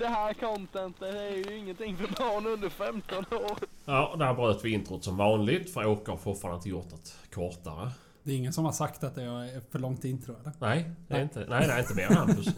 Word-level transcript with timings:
det 0.00 0.08
här 0.08 0.34
contentet 0.34 1.14
är 1.14 1.36
ju 1.36 1.56
ingenting 1.56 1.96
för 1.96 2.06
barn 2.06 2.46
under 2.46 2.68
15 2.68 3.18
år. 3.18 3.58
Ja, 3.84 4.16
där 4.18 4.34
bröt 4.34 4.64
vi 4.64 4.72
introt 4.72 5.04
som 5.04 5.16
vanligt 5.16 5.74
för 5.74 5.86
Åke 5.86 6.10
har 6.10 6.18
fortfarande 6.18 6.56
inte 6.56 6.68
gjort 6.68 6.90
det 6.90 7.34
kortare. 7.34 7.90
Det 8.22 8.32
är 8.32 8.36
ingen 8.36 8.52
som 8.52 8.64
har 8.64 8.72
sagt 8.72 9.04
att 9.04 9.14
det 9.14 9.22
är 9.22 9.70
för 9.70 9.78
långt 9.78 10.04
intro 10.04 10.36
eller? 10.40 10.52
Nej, 10.58 10.90
det 11.08 11.14
är 11.14 11.22
inte, 11.22 11.46
nej, 11.48 11.66
det 11.66 11.72
är 11.72 11.78
inte 11.78 11.94
mer 11.94 12.06
än 12.06 12.16
Hampus. 12.16 12.46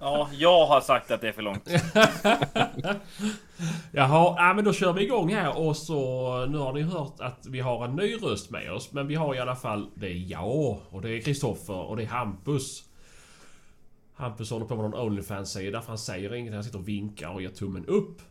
Ja, 0.00 0.28
jag 0.32 0.66
har 0.66 0.80
sagt 0.80 1.10
att 1.10 1.20
det 1.20 1.28
är 1.28 1.32
för 1.32 1.42
långt. 1.42 1.68
Jaha, 3.92 4.34
ja, 4.36 4.52
men 4.54 4.64
då 4.64 4.72
kör 4.72 4.92
vi 4.92 5.04
igång 5.04 5.34
här 5.34 5.58
och 5.58 5.76
så 5.76 6.46
nu 6.46 6.58
har 6.58 6.72
ni 6.72 6.82
hört 6.82 7.20
att 7.20 7.46
vi 7.46 7.60
har 7.60 7.84
en 7.84 7.96
ny 7.96 8.14
röst 8.14 8.50
med 8.50 8.72
oss. 8.72 8.92
Men 8.92 9.06
vi 9.06 9.14
har 9.14 9.34
i 9.34 9.38
alla 9.38 9.56
fall, 9.56 9.90
det 9.94 10.06
är 10.06 10.30
jag 10.30 10.78
och 10.90 11.02
det 11.02 11.10
är 11.10 11.20
Kristoffer 11.20 11.80
och 11.80 11.96
det 11.96 12.02
är 12.02 12.06
Hampus. 12.06 12.87
Hampus 14.18 14.50
håller 14.50 14.66
på 14.66 14.76
med 14.76 14.90
någon 14.90 15.00
Onlyfans-sida 15.00 15.80
för 15.80 15.88
han 15.88 15.98
säger 15.98 16.34
inget. 16.34 16.54
Han 16.54 16.64
sitter 16.64 16.78
och 16.78 16.88
vinkar 16.88 17.28
och 17.28 17.42
ger 17.42 17.48
tummen 17.48 17.86
upp. 17.86 18.22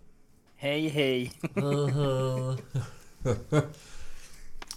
Hej 0.56 0.88
hej. 0.88 1.32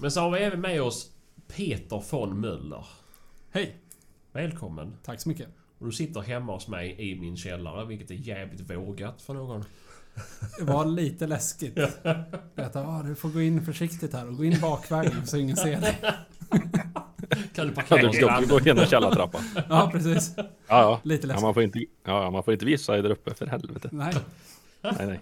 Men 0.01 0.11
så 0.11 0.21
har 0.21 0.31
vi 0.31 0.39
även 0.39 0.61
med 0.61 0.83
oss 0.83 1.11
Peter 1.49 2.05
von 2.11 2.41
Möller. 2.41 2.87
Hej! 3.51 3.77
Välkommen! 4.33 4.97
Tack 5.03 5.21
så 5.21 5.29
mycket. 5.29 5.49
Och 5.79 5.87
du 5.87 5.93
sitter 5.93 6.21
hemma 6.21 6.53
hos 6.53 6.69
mig 6.69 6.97
i 6.99 7.21
min 7.21 7.37
källare, 7.37 7.85
vilket 7.85 8.11
är 8.11 8.15
jävligt 8.15 8.71
vågat 8.71 9.23
för 9.23 9.35
någon. 9.35 9.65
Det 10.59 10.65
var 10.65 10.85
lite 10.85 11.27
läskigt. 11.27 11.75
Berätta, 12.55 12.81
ah, 12.81 13.03
du 13.03 13.15
får 13.15 13.29
gå 13.29 13.43
in 13.43 13.65
försiktigt 13.65 14.13
här 14.13 14.29
och 14.29 14.37
gå 14.37 14.45
in 14.45 14.61
bakvägen 14.61 15.27
så 15.27 15.37
ingen 15.37 15.57
ser 15.57 15.81
dig. 15.81 15.99
Kan 17.55 17.67
du 17.67 17.73
Ja, 17.77 17.83
parkera 17.83 18.03
du 18.03 18.09
i 18.09 18.13
ska 18.13 18.41
gå 18.41 18.61
igenom 18.61 18.85
källartrappan. 18.85 19.43
Ja, 19.69 19.91
precis. 19.93 20.35
Ja, 20.37 20.47
ja. 20.69 21.01
Lite 21.03 21.27
ja 21.27 21.29
läskigt. 21.29 21.43
man, 21.43 21.55
får 21.55 21.63
inte, 21.63 21.85
ja, 22.05 22.31
man 22.31 22.43
får 22.43 22.53
inte 22.53 22.65
visa 22.65 23.03
där 23.03 23.11
uppe 23.11 23.35
för 23.35 23.47
helvete. 23.47 23.89
Nej. 23.93 24.15
Nej, 24.83 25.07
nej. 25.07 25.21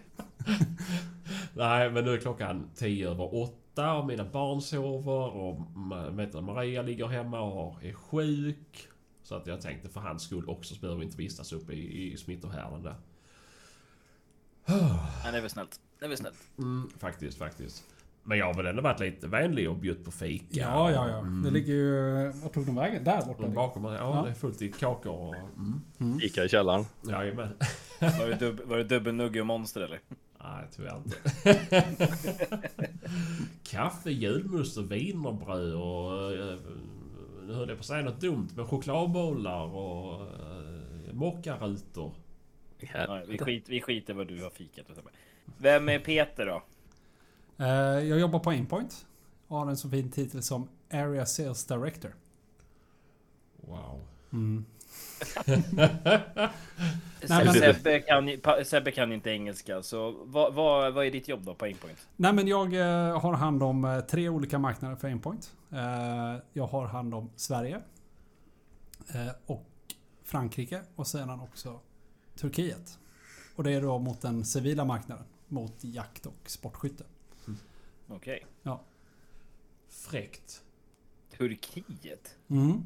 Nej, 1.52 1.90
men 1.90 2.04
nu 2.04 2.14
är 2.14 2.18
klockan 2.18 2.70
tio 2.74 3.10
över 3.10 3.34
åtta 3.34 3.92
och 3.92 4.06
mina 4.06 4.24
barn 4.24 4.60
sover 4.60 5.36
och 5.36 5.60
vet 6.10 6.32
du, 6.32 6.40
Maria 6.40 6.82
ligger 6.82 7.06
hemma 7.06 7.40
och 7.40 7.84
är 7.84 7.92
sjuk. 7.92 8.88
Så 9.22 9.34
att 9.34 9.46
jag 9.46 9.60
tänkte 9.60 9.88
för 9.88 10.00
hans 10.00 10.22
skull 10.22 10.48
också 10.48 10.74
så 10.74 10.80
behöver 10.80 10.98
vi 10.98 11.04
inte 11.04 11.18
vistas 11.18 11.52
uppe 11.52 11.72
i, 11.72 12.12
i 12.12 12.16
smittohärden 12.16 12.82
där. 12.82 12.94
Ja, 14.68 15.30
det 15.32 15.36
är 15.38 15.40
väl 15.40 15.50
snällt. 15.50 15.80
Det 15.98 16.04
är 16.04 16.08
väl 16.08 16.18
snällt. 16.18 16.38
Mm, 16.58 16.90
faktiskt, 16.98 17.38
faktiskt. 17.38 17.84
Men 18.24 18.38
jag 18.38 18.46
har 18.46 18.54
väl 18.54 18.66
ändå 18.66 18.82
varit 18.82 19.00
lite 19.00 19.26
vänlig 19.26 19.70
och 19.70 19.76
bjudit 19.76 20.04
på 20.04 20.10
fika. 20.10 20.44
Ja, 20.50 20.90
ja, 20.90 21.08
ja. 21.08 21.18
Mm. 21.18 21.42
Det 21.42 21.50
ligger 21.50 21.72
ju... 21.74 22.28
Vart 22.42 22.54
tog 22.54 22.66
de 22.66 22.74
vägen? 22.74 23.04
Där 23.04 23.22
borta. 23.26 23.42
Och 23.42 23.50
Bakom 23.50 23.82
mig. 23.82 23.94
Ja, 23.94 24.16
Ja. 24.16 24.22
det 24.22 24.30
är 24.30 24.34
fullt 24.34 24.62
i 24.62 24.72
kakor 24.72 25.12
och... 25.28 25.34
Mm. 26.00 26.20
Ica 26.22 26.44
i 26.44 26.48
källaren. 26.48 26.84
Jajamän. 27.08 27.48
Var 28.00 28.26
det, 28.28 28.34
dub, 28.34 28.60
var 28.64 28.76
det 28.76 28.84
dubbelnugge 28.84 29.40
och 29.40 29.46
monster 29.46 29.80
eller? 29.80 30.00
Nej, 30.42 30.64
tyvärr 30.76 30.96
inte. 30.96 31.16
Kaffe, 33.62 34.10
julmust 34.10 34.78
och 34.78 34.92
wienerbröd 34.92 35.74
och... 35.74 36.32
eh, 36.32 36.58
Nu 37.46 37.54
höll 37.54 37.68
jag 37.68 37.76
på 37.78 37.80
att 37.80 37.86
säga 37.86 38.02
något 38.04 38.20
dumt, 38.20 38.48
men 38.56 38.66
chokladbollar 38.66 39.64
och... 39.74 40.20
Uh, 40.22 41.12
mockarutor. 41.14 42.14
Ja, 42.94 43.22
vi, 43.28 43.38
skit, 43.38 43.68
vi 43.68 43.80
skiter 43.80 44.14
vad 44.14 44.26
du 44.28 44.42
har 44.42 44.50
fikat. 44.50 44.86
Vem 45.58 45.88
är 45.88 45.98
Peter 45.98 46.46
då? 46.46 46.62
Eh, 47.64 47.68
Jag 48.08 48.20
jobbar 48.20 48.38
på 48.38 48.50
Aimpoint. 48.50 49.06
Har 49.48 49.66
en 49.66 49.76
så 49.76 49.90
fin 49.90 50.10
titel 50.10 50.42
som 50.42 50.68
Area 50.92 51.26
Sales 51.26 51.64
Director. 51.66 52.14
Wow. 53.56 54.00
Mm. 54.32 54.64
Nej, 57.28 57.44
men- 57.44 57.52
Sebbe, 57.54 58.00
kan, 58.00 58.30
Sebbe 58.64 58.90
kan 58.92 59.12
inte 59.12 59.30
engelska, 59.30 59.82
så 59.82 60.10
vad, 60.24 60.54
vad, 60.54 60.94
vad 60.94 61.06
är 61.06 61.10
ditt 61.10 61.28
jobb 61.28 61.44
då 61.44 61.54
på 61.54 61.64
Aimpoint? 61.64 62.08
Nej 62.16 62.32
men 62.32 62.48
jag 62.48 62.74
eh, 62.74 63.20
har 63.20 63.32
hand 63.32 63.62
om 63.62 63.84
eh, 63.84 64.00
tre 64.00 64.28
olika 64.28 64.58
marknader 64.58 64.96
för 64.96 65.08
Aimpoint. 65.08 65.52
Jag 66.52 66.66
har 66.66 66.86
hand 66.86 67.14
om 67.14 67.30
Sverige. 67.36 67.80
Och 69.46 69.66
Frankrike 70.24 70.80
och 70.96 71.06
sedan 71.06 71.40
också 71.40 71.80
Turkiet. 72.40 72.98
Och 73.56 73.64
det 73.64 73.72
är 73.72 73.82
då 73.82 73.98
mot 73.98 74.20
den 74.20 74.44
civila 74.44 74.84
marknaden. 74.84 75.24
Mot 75.48 75.74
jakt 75.80 76.26
och 76.26 76.38
sportskytte. 76.46 77.04
Okej. 78.08 78.46
Fräckt. 79.88 80.62
Turkiet? 81.38 82.36
Mm. 82.48 82.82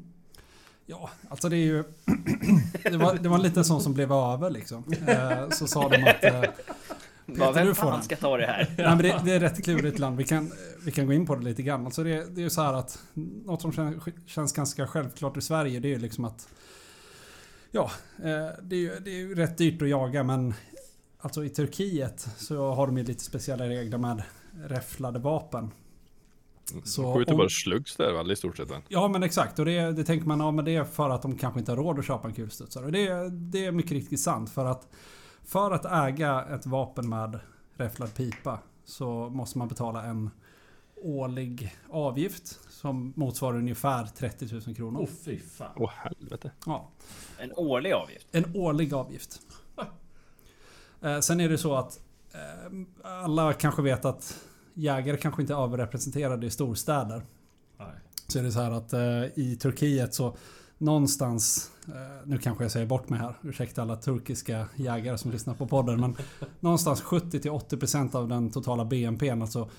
Ja, 0.85 1.09
alltså 1.29 1.49
det 1.49 1.55
är 1.57 1.65
ju... 1.65 1.83
det, 2.83 2.97
var, 2.97 3.15
det 3.15 3.29
var 3.29 3.35
en 3.35 3.43
liten 3.43 3.65
sån 3.65 3.81
som 3.81 3.93
blev 3.93 4.11
över 4.11 4.49
liksom. 4.49 4.93
Eh, 5.07 5.49
så 5.49 5.67
sa 5.67 5.89
de 5.89 6.03
att... 6.03 6.23
Eh, 6.23 6.43
Vad, 7.25 7.55
du 7.55 7.75
får 7.75 7.85
den. 7.85 7.93
fan 7.93 8.03
ska 8.03 8.15
ta 8.15 8.37
det 8.37 8.45
här? 8.45 8.73
Nej, 8.77 8.87
men 8.87 8.97
det, 8.97 9.21
det 9.25 9.31
är 9.31 9.39
rätt 9.39 9.63
klurigt 9.63 9.99
land. 9.99 10.17
Vi 10.17 10.23
kan, 10.23 10.51
vi 10.85 10.91
kan 10.91 11.05
gå 11.05 11.13
in 11.13 11.25
på 11.25 11.35
det 11.35 11.43
lite 11.43 11.63
grann. 11.63 11.85
Alltså 11.85 12.03
det, 12.03 12.35
det 12.35 12.41
är 12.41 12.43
ju 12.43 12.49
så 12.49 12.61
här 12.61 12.73
att 12.73 13.03
något 13.45 13.61
som 13.61 13.71
känns, 13.71 14.03
känns 14.25 14.53
ganska 14.53 14.87
självklart 14.87 15.37
i 15.37 15.41
Sverige 15.41 15.79
det 15.79 15.87
är 15.87 15.89
ju 15.89 15.99
liksom 15.99 16.25
att 16.25 16.47
Ja, 17.75 17.91
eh, 18.17 18.47
det 18.63 18.75
är 18.75 18.79
ju 18.79 18.99
det 18.99 19.11
är 19.11 19.15
ju 19.17 19.35
rätt 19.35 19.57
dyrt 19.57 19.81
att 19.81 19.89
jaga 19.89 20.23
men 20.23 20.53
Alltså 21.19 21.45
i 21.45 21.49
Turkiet 21.49 22.27
så 22.37 22.71
har 22.73 22.87
de 22.87 22.97
ju 22.97 23.03
lite 23.03 23.23
speciella 23.23 23.69
regler 23.69 23.97
med 23.97 24.23
räfflade 24.67 25.19
vapen. 25.19 25.71
Så 26.65 26.81
Så 26.85 27.13
skjuter 27.15 27.31
om- 27.31 27.37
bara 27.37 27.49
slugs 27.49 27.95
där 27.95 28.13
väl 28.13 28.31
i 28.31 28.35
stort 28.35 28.57
sett. 28.57 28.69
Ja 28.87 29.07
men 29.07 29.23
exakt 29.23 29.59
och 29.59 29.65
det, 29.65 29.91
det 29.91 30.03
tänker 30.03 30.27
man, 30.27 30.39
ja 30.39 30.51
men 30.51 30.65
det 30.65 30.75
är 30.75 30.83
för 30.83 31.09
att 31.09 31.21
de 31.21 31.37
kanske 31.37 31.59
inte 31.59 31.71
har 31.71 31.77
råd 31.77 31.99
att 31.99 32.05
köpa 32.05 32.27
en 32.27 32.33
kulstudsare. 32.33 32.85
Och 32.85 32.91
det, 32.91 33.29
det 33.29 33.65
är 33.65 33.71
mycket 33.71 33.91
riktigt 33.91 34.19
sant 34.19 34.49
för 34.49 34.65
att 34.65 34.87
För 35.45 35.71
att 35.71 35.85
äga 35.85 36.45
ett 36.45 36.65
vapen 36.65 37.09
med 37.09 37.39
räfflad 37.77 38.15
pipa 38.15 38.59
så 38.85 39.29
måste 39.29 39.57
man 39.57 39.67
betala 39.67 40.03
en 40.03 40.29
årlig 41.03 41.75
avgift 41.89 42.59
som 42.69 43.13
motsvarar 43.15 43.57
ungefär 43.57 44.05
30 44.05 44.47
000 44.67 44.75
kronor. 44.75 44.99
Åh 45.03 45.09
fy 45.25 45.39
fan. 45.39 45.71
Åh 45.75 45.91
helvete. 45.95 46.51
Ja, 46.65 46.89
En 47.39 47.51
årlig 47.55 47.91
avgift? 47.91 48.27
en 48.31 48.45
årlig 48.55 48.93
avgift. 48.93 49.41
Eh, 51.01 51.19
Sen 51.19 51.39
är 51.39 51.49
det 51.49 51.57
så 51.57 51.75
att 51.75 51.99
eh, 52.33 52.71
alla 53.03 53.53
kanske 53.53 53.81
vet 53.81 54.05
att 54.05 54.39
jägare 54.73 55.17
kanske 55.17 55.41
inte 55.41 55.53
är 55.53 55.63
överrepresenterade 55.63 56.47
i 56.47 56.49
storstäder. 56.49 57.21
Nej. 57.77 57.87
Så 58.27 58.39
är 58.39 58.43
det 58.43 58.51
så 58.51 58.59
här 58.61 58.71
att 58.71 58.93
eh, 58.93 59.23
i 59.43 59.57
Turkiet 59.61 60.13
så 60.13 60.35
någonstans, 60.77 61.71
nu 62.25 62.37
kanske 62.37 62.63
jag 62.63 62.71
säger 62.71 62.85
bort 62.85 63.09
mig 63.09 63.19
här, 63.19 63.35
ursäkta 63.41 63.81
alla 63.81 63.95
turkiska 63.95 64.67
jägare 64.75 65.17
som 65.17 65.31
lyssnar 65.31 65.53
på 65.53 65.67
podden, 65.67 65.99
men 66.01 66.15
någonstans 66.59 67.03
70-80% 67.03 68.15
av 68.15 68.27
den 68.27 68.51
totala 68.51 68.85
BNPn, 68.85 69.41
alltså 69.41 69.69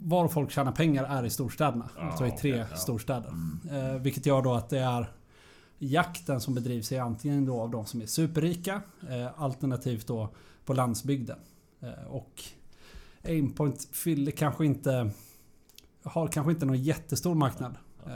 var 0.00 0.28
folk 0.28 0.50
tjänar 0.50 0.72
pengar 0.72 1.04
är 1.04 1.24
i 1.24 1.30
storstäderna. 1.30 1.88
Ja, 1.96 2.02
alltså 2.02 2.26
i 2.26 2.30
tre 2.30 2.56
ja. 2.70 2.76
storstäder. 2.76 3.32
Eh, 3.70 3.98
vilket 4.00 4.26
gör 4.26 4.42
då 4.42 4.54
att 4.54 4.68
det 4.68 4.78
är 4.78 5.12
jakten 5.78 6.40
som 6.40 6.54
bedrivs 6.54 6.92
är 6.92 7.00
antingen 7.00 7.46
då 7.46 7.60
av 7.60 7.70
de 7.70 7.86
som 7.86 8.02
är 8.02 8.06
superrika, 8.06 8.82
eh, 9.10 9.42
alternativt 9.42 10.06
då 10.06 10.28
på 10.64 10.72
landsbygden. 10.74 11.38
Eh, 11.80 12.06
och 12.08 12.42
Aimpoint 13.24 13.88
fyller 13.92 14.32
kanske 14.32 14.66
inte 14.66 15.10
har 16.02 16.28
kanske 16.28 16.52
inte 16.52 16.66
någon 16.66 16.82
jättestor 16.82 17.34
marknad. 17.34 17.76
Eh, 18.06 18.12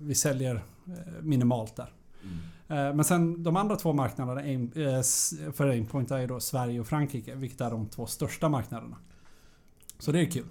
Vi 0.00 0.14
säljer 0.14 0.54
eh, 0.86 1.22
minimalt 1.22 1.76
där. 1.76 1.92
Mm. 2.22 2.88
Eh, 2.88 2.94
Men 2.94 3.04
sen 3.04 3.42
de 3.42 3.56
andra 3.56 3.76
två 3.76 3.92
marknaderna 3.92 4.42
eh, 4.42 5.02
för 5.52 5.68
Aimpoint 5.68 6.10
är 6.10 6.18
ju 6.18 6.26
då 6.26 6.40
Sverige 6.40 6.80
och 6.80 6.86
Frankrike, 6.86 7.34
vilket 7.34 7.60
är 7.60 7.70
de 7.70 7.86
två 7.86 8.06
största 8.06 8.48
marknaderna. 8.48 8.96
Så 9.98 10.12
det 10.12 10.20
är 10.20 10.30
kul. 10.30 10.46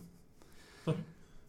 Ja, 0.86 0.94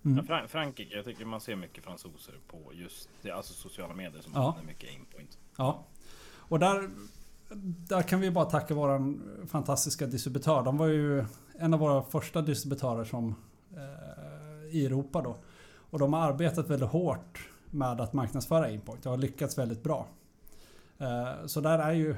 Mm. 0.04 0.26
Fran- 0.26 0.46
Frankrike, 0.48 0.96
jag 0.96 1.04
tycker 1.04 1.24
man 1.24 1.40
ser 1.40 1.56
mycket 1.56 1.84
fransoser 1.84 2.34
på 2.48 2.58
just 2.74 3.08
det, 3.22 3.30
alltså 3.30 3.54
sociala 3.54 3.94
medier 3.94 4.22
som 4.22 4.32
Ja. 4.34 4.40
använder 4.48 4.66
mycket 4.72 4.90
Aimpoint. 4.90 5.38
Ja. 5.56 5.84
Och 6.34 6.58
där, 6.58 6.90
där 7.88 8.02
kan 8.02 8.20
vi 8.20 8.30
bara 8.30 8.44
tacka 8.44 8.74
våran 8.74 9.22
fantastiska 9.48 10.06
distributör. 10.06 10.62
De 10.62 10.76
var 10.78 10.86
ju 10.86 11.24
en 11.58 11.74
av 11.74 11.80
våra 11.80 12.02
första 12.02 12.42
distributörer 12.42 13.04
som 13.04 13.34
eh, 13.76 14.76
i 14.76 14.86
Europa 14.86 15.22
då. 15.22 15.36
Och 15.90 15.98
de 15.98 16.12
har 16.12 16.20
arbetat 16.20 16.70
väldigt 16.70 16.88
hårt 16.88 17.48
med 17.70 18.00
att 18.00 18.12
marknadsföra 18.12 18.64
Aimpoint 18.64 19.06
och 19.06 19.10
har 19.12 19.18
lyckats 19.18 19.58
väldigt 19.58 19.82
bra. 19.82 20.06
Eh, 20.98 21.46
så 21.46 21.60
där 21.60 21.78
är 21.78 21.92
ju 21.92 22.16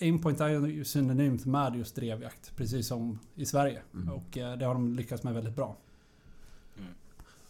Aimpoint 0.00 0.40
är 0.40 0.66
ju 0.66 0.84
synonymt 0.84 1.46
med 1.46 1.76
just 1.76 1.96
drevjakt, 1.96 2.56
precis 2.56 2.86
som 2.86 3.18
i 3.34 3.46
Sverige. 3.46 3.82
Mm. 3.94 4.08
Och 4.08 4.38
eh, 4.38 4.58
det 4.58 4.64
har 4.64 4.74
de 4.74 4.92
lyckats 4.92 5.22
med 5.22 5.34
väldigt 5.34 5.56
bra. 5.56 5.76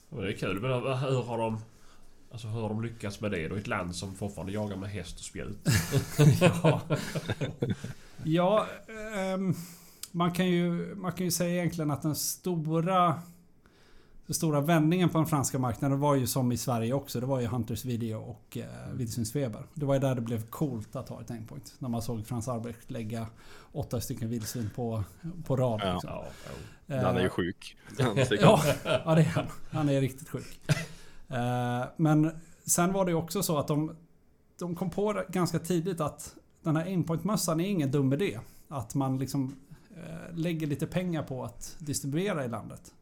Och 0.08 0.22
det 0.22 0.28
är 0.28 0.36
kul, 0.36 0.60
men 0.60 0.70
hur 0.70 1.22
har 1.22 1.38
de... 1.38 1.58
Alltså 2.30 2.48
hur 2.48 2.60
har 2.60 2.68
de 2.68 2.82
lyckats 2.82 3.20
med 3.20 3.30
det 3.30 3.48
då 3.48 3.56
i 3.56 3.60
ett 3.60 3.66
land 3.66 3.96
som 3.96 4.14
fortfarande 4.14 4.52
jagar 4.52 4.76
med 4.76 4.90
häst 4.90 5.18
och 5.18 5.24
spjut? 5.24 5.58
ja. 6.40 6.80
ja 8.24 8.66
ehm, 9.16 9.54
man, 10.12 10.32
kan 10.32 10.46
ju, 10.46 10.94
man 10.94 11.12
kan 11.12 11.24
ju 11.24 11.30
säga 11.30 11.50
egentligen 11.50 11.90
att 11.90 12.02
den 12.02 12.16
stora 12.16 13.22
den 14.26 14.34
stora 14.34 14.60
vändningen 14.60 15.08
på 15.08 15.18
den 15.18 15.26
franska 15.26 15.58
marknaden 15.58 16.00
var 16.00 16.14
ju 16.14 16.26
som 16.26 16.52
i 16.52 16.56
Sverige 16.56 16.92
också. 16.92 17.20
Det 17.20 17.26
var 17.26 17.40
ju 17.40 17.46
Hunters 17.46 17.84
Video 17.84 18.18
och 18.20 18.56
eh, 18.56 18.92
Vildsvinsfeber. 18.94 19.66
Det 19.74 19.86
var 19.86 19.94
ju 19.94 20.00
där 20.00 20.14
det 20.14 20.20
blev 20.20 20.46
coolt 20.46 20.96
att 20.96 21.08
ha 21.08 21.20
ett 21.20 21.30
aimpoint. 21.30 21.74
När 21.78 21.88
man 21.88 22.02
såg 22.02 22.26
Frans 22.26 22.48
Albrecht 22.48 22.90
lägga 22.90 23.26
åtta 23.72 24.00
stycken 24.00 24.28
vildsvin 24.28 24.70
på, 24.74 25.04
på 25.46 25.56
rad. 25.56 25.80
Ja. 25.84 25.92
liksom. 25.92 26.10
Ja, 26.10 26.26
ja. 26.86 27.02
Han 27.02 27.16
är 27.16 27.20
ju 27.20 27.26
Eh, 27.26 27.30
sjuk. 27.30 27.76
Ja, 28.40 28.62
ja 28.84 29.14
det 29.14 29.20
är 29.20 29.24
han. 29.24 29.46
Han 29.70 29.88
är 29.88 30.00
riktigt 30.00 30.28
sjuk. 30.28 30.60
Eh, 31.28 31.84
Men 31.96 32.30
sen 32.64 32.92
var 32.92 33.04
det 33.04 33.10
ju 33.10 33.16
också 33.16 33.42
så 33.42 33.58
att 33.58 33.68
de, 33.68 33.96
de 34.58 34.74
kom 34.76 34.90
på 34.90 35.22
ganska 35.28 35.58
tidigt 35.58 36.00
att 36.00 36.34
den 36.62 36.76
här 36.76 36.84
aimpoint-mössan 36.84 37.60
är 37.60 37.68
ingen 37.68 37.90
dum 37.90 38.12
idé. 38.12 38.40
Att 38.68 38.94
man 38.94 39.18
liksom 39.18 39.56
eh, 39.96 40.36
lägger 40.36 40.66
lite 40.66 40.86
pengar 40.86 41.22
på 41.22 41.44
att 41.44 41.76
distribuera 41.78 42.44
i 42.44 42.48
landet. 42.48 42.92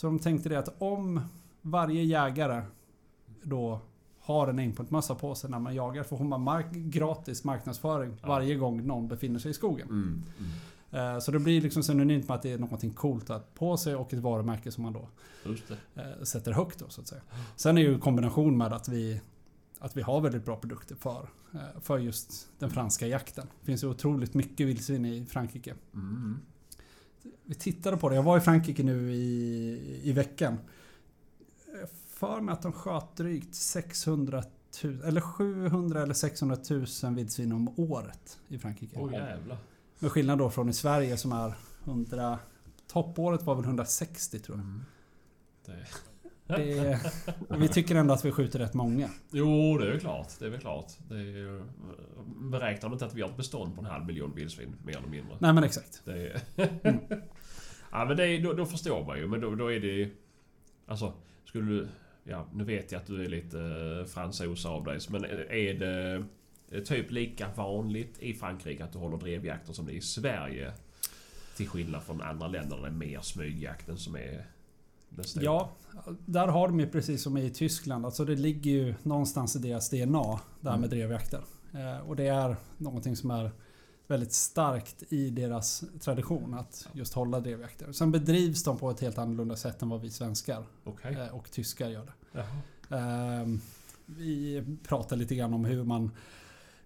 Så 0.00 0.06
de 0.06 0.18
tänkte 0.18 0.48
det 0.48 0.58
att 0.58 0.74
om 0.78 1.20
varje 1.62 2.04
jägare 2.04 2.62
då 3.42 3.80
har 4.20 4.48
en 4.48 4.58
aimpoint-mössa 4.58 5.14
på 5.14 5.34
sig 5.34 5.50
när 5.50 5.58
man 5.58 5.74
jagar 5.74 6.02
får 6.02 6.24
man 6.24 6.40
mark 6.40 6.66
gratis 6.72 7.44
marknadsföring 7.44 8.16
Ja. 8.22 8.28
varje 8.28 8.54
gång 8.54 8.86
någon 8.86 9.08
befinner 9.08 9.38
sig 9.38 9.50
i 9.50 9.54
skogen. 9.54 9.88
Mm, 9.88 10.22
mm. 10.38 11.14
Eh, 11.14 11.20
Så 11.20 11.30
det 11.32 11.38
blir 11.38 11.60
liksom 11.60 11.82
synonymt 11.82 12.28
med 12.28 12.34
att 12.34 12.42
det 12.42 12.52
är 12.52 12.58
någonting 12.58 12.90
coolt 12.90 13.30
att 13.30 13.54
på 13.54 13.76
sig 13.76 13.94
och 13.94 14.12
ett 14.14 14.18
varumärke 14.20 14.72
som 14.72 14.82
man 14.82 14.92
då 14.92 15.08
eh, 15.94 16.22
sätter 16.22 16.52
högt 16.52 16.78
då 16.78 16.88
så 16.88 17.00
att 17.00 17.08
säga. 17.08 17.22
Sen 17.56 17.78
är 17.78 17.82
ju 17.82 17.98
kombination 17.98 18.58
med 18.58 18.72
att 18.72 18.88
vi 18.88 19.20
att 19.78 19.96
vi 19.96 20.02
har 20.02 20.20
väldigt 20.20 20.44
bra 20.44 20.56
produkter 20.56 20.94
för, 20.94 21.28
eh, 21.54 21.80
för 21.80 21.98
just 21.98 22.48
den 22.58 22.70
franska 22.70 23.06
jakten. 23.06 23.46
Det 23.60 23.66
finns 23.66 23.84
ju 23.84 23.88
otroligt 23.88 24.34
mycket 24.34 24.66
vildsvin 24.66 25.04
i 25.04 25.26
Frankrike. 25.26 25.74
Mm. 25.94 26.38
Vi 27.44 27.54
tittade 27.54 27.96
på 27.96 28.08
det. 28.08 28.14
Jag 28.14 28.22
var 28.22 28.38
i 28.38 28.40
Frankrike 28.40 28.82
nu 28.82 29.12
i, 29.12 30.00
i 30.02 30.12
veckan. 30.12 30.58
För 32.10 32.40
mig 32.40 32.52
att 32.52 32.62
de 32.62 32.72
sköt 32.72 33.16
drygt 33.16 33.54
600 33.54 34.42
000, 34.84 35.02
eller 35.04 35.20
700 35.20 36.02
eller 36.02 36.14
600 36.14 36.56
000 37.02 37.14
vildsvin 37.14 37.52
om 37.52 37.74
året 37.76 38.38
i 38.48 38.58
Frankrike. 38.58 38.96
Åh 38.98 39.12
jävlar. 39.12 39.58
Med 39.98 40.12
skillnad 40.12 40.38
då 40.38 40.50
från 40.50 40.68
i 40.68 40.72
Sverige 40.72 41.16
som 41.16 41.32
är 41.32 41.54
100... 41.84 42.38
Toppåret 42.86 43.42
var 43.42 43.54
väl 43.54 43.64
160 43.64 44.38
tror 44.38 44.58
jag. 44.58 44.64
Mm. 44.64 44.84
Det... 45.66 45.86
Det, 46.56 46.98
vi 47.58 47.68
tycker 47.68 47.94
ändå 47.94 48.14
att 48.14 48.24
vi 48.24 48.32
skjuter 48.32 48.58
rätt 48.58 48.74
många. 48.74 49.10
Jo, 49.30 49.78
det 49.78 49.92
är 49.92 49.98
klart. 49.98 50.28
Det 50.38 50.46
är 50.46 50.50
väl 50.50 50.60
klart. 50.60 50.92
Det 51.08 51.14
är 51.14 51.18
ju... 51.18 51.62
Beräknar 52.40 52.88
du 52.88 52.92
inte 52.92 53.06
att 53.06 53.14
vi 53.14 53.22
har 53.22 53.28
ett 53.28 53.36
bestånd 53.36 53.74
på 53.74 53.80
en 53.80 53.86
halv 53.86 54.06
miljon 54.06 54.34
vildsvin, 54.34 54.76
mer 54.84 54.96
eller 54.96 55.08
mindre? 55.08 55.36
Nej 55.38 55.52
men 55.52 55.64
exakt. 55.64 56.02
Är... 56.06 56.40
ja, 57.90 58.04
men 58.04 58.20
är, 58.20 58.42
då, 58.42 58.52
då 58.52 58.66
förstår 58.66 59.04
man 59.04 59.18
ju. 59.18 59.26
Men 59.26 59.40
då, 59.40 59.54
då 59.54 59.72
är 59.72 59.80
det... 59.80 60.10
Alltså, 60.86 61.12
skulle 61.44 61.70
du... 61.70 61.88
Ja, 62.24 62.46
nu 62.54 62.64
vet 62.64 62.92
jag 62.92 63.00
att 63.00 63.06
du 63.06 63.24
är 63.24 63.28
lite 63.28 63.60
eh, 63.60 64.06
fransos 64.06 64.66
av 64.66 64.84
dig. 64.84 64.98
Men 65.08 65.24
är 65.24 65.74
det 65.74 66.24
är 66.70 66.78
det 66.78 66.84
typ 66.86 67.10
lika 67.10 67.48
vanligt 67.56 68.18
i 68.18 68.34
Frankrike 68.34 68.84
att 68.84 68.92
du 68.92 68.98
håller 68.98 69.16
drevjakter 69.16 69.72
som 69.72 69.86
det 69.86 69.92
är 69.92 69.96
i 69.96 70.00
Sverige? 70.00 70.72
Till 71.56 71.68
skillnad 71.68 72.02
från 72.02 72.22
andra 72.22 72.48
länder 72.48 72.76
där 72.76 72.82
det 72.82 72.88
är 72.88 72.92
mer 72.92 73.20
smygjakten 73.20 73.98
som 73.98 74.16
är 74.16 74.46
stora. 75.22 75.44
Ja, 75.44 75.70
där 76.26 76.48
har 76.48 76.68
de 76.68 76.80
ju 76.80 76.86
precis 76.86 77.22
som 77.22 77.36
i 77.36 77.50
Tyskland. 77.50 78.04
Alltså 78.06 78.24
det 78.24 78.36
ligger 78.36 78.70
ju 78.70 78.94
någonstans 79.02 79.56
i 79.56 79.58
deras 79.58 79.90
DNA. 79.90 80.40
Det 80.60 80.70
här 80.70 80.76
med 80.78 80.86
Mm. 80.86 80.88
drevjakter. 80.90 81.40
Eh, 81.72 82.08
och 82.08 82.16
det 82.16 82.26
är 82.26 82.56
någonting 82.78 83.16
som 83.16 83.30
är 83.30 83.50
väldigt 84.06 84.32
starkt 84.32 85.02
i 85.12 85.30
deras 85.30 85.84
tradition. 86.00 86.54
Att 86.54 86.88
just 86.92 87.14
hålla 87.14 87.40
drevjakter. 87.40 87.92
Sen 87.92 88.12
bedrivs 88.12 88.64
de 88.64 88.76
på 88.78 88.90
ett 88.90 89.00
helt 89.00 89.18
annorlunda 89.18 89.56
sätt 89.56 89.82
än 89.82 89.88
vad 89.88 90.00
vi 90.00 90.10
svenskar 90.10 90.64
Okej. 90.84 91.14
eh, 91.14 91.28
och 91.34 91.50
tyskar 91.50 91.88
gör 91.88 92.04
det. 92.06 92.12
Jaha. 92.88 93.00
Ehm, 93.00 93.60
Vi 94.06 94.64
pratar 94.88 95.16
lite 95.16 95.34
grann 95.34 95.54
om 95.54 95.64
hur 95.64 95.84
man 95.84 96.10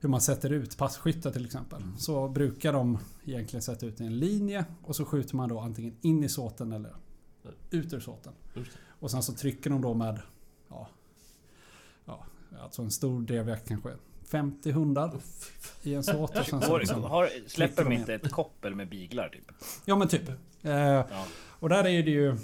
hur 0.00 0.08
man 0.08 0.20
sätter 0.20 0.50
ut 0.52 0.76
passkyttar 0.78 1.30
till 1.30 1.44
exempel. 1.44 1.82
Mm. 1.82 1.96
Så 1.98 2.28
brukar 2.28 2.72
de 2.72 2.98
egentligen 3.24 3.62
sätta 3.62 3.86
ut 3.86 4.00
en 4.00 4.18
linje 4.18 4.64
och 4.82 4.96
så 4.96 5.04
skjuter 5.04 5.36
man 5.36 5.48
då 5.48 5.60
antingen 5.60 5.96
in 6.00 6.24
i 6.24 6.28
såten 6.28 6.72
eller 6.72 6.94
ut 7.70 7.92
ur 7.92 8.00
såten. 8.00 8.32
Och 8.88 9.10
sen 9.10 9.22
så 9.22 9.32
trycker 9.32 9.70
de 9.70 9.80
då 9.82 9.94
med 9.94 10.20
ja, 10.68 10.88
ja, 12.04 12.24
alltså 12.60 12.82
en 12.82 12.90
stor 12.90 13.20
drevjakt 13.20 13.68
kanske 13.68 13.90
50 14.24 14.72
hundar 14.72 15.20
i 15.82 15.94
en 15.94 16.02
såt. 16.02 16.38
Och 16.38 16.46
sen 16.46 16.60
så 16.62 16.78
liksom, 16.78 17.02
har, 17.04 17.48
släpper 17.48 17.84
de 17.84 17.92
inte 17.92 18.14
ett 18.14 18.30
koppel 18.32 18.74
med 18.74 18.88
biglar 18.88 19.28
typ? 19.28 19.52
ja 19.84 19.96
men 19.96 20.08
typ. 20.08 20.28
Eh, 20.62 20.72
Ja. 20.72 21.04
Och 21.58 21.68
där 21.68 21.86
är 21.86 22.02
det 22.02 22.10
ju... 22.10 22.36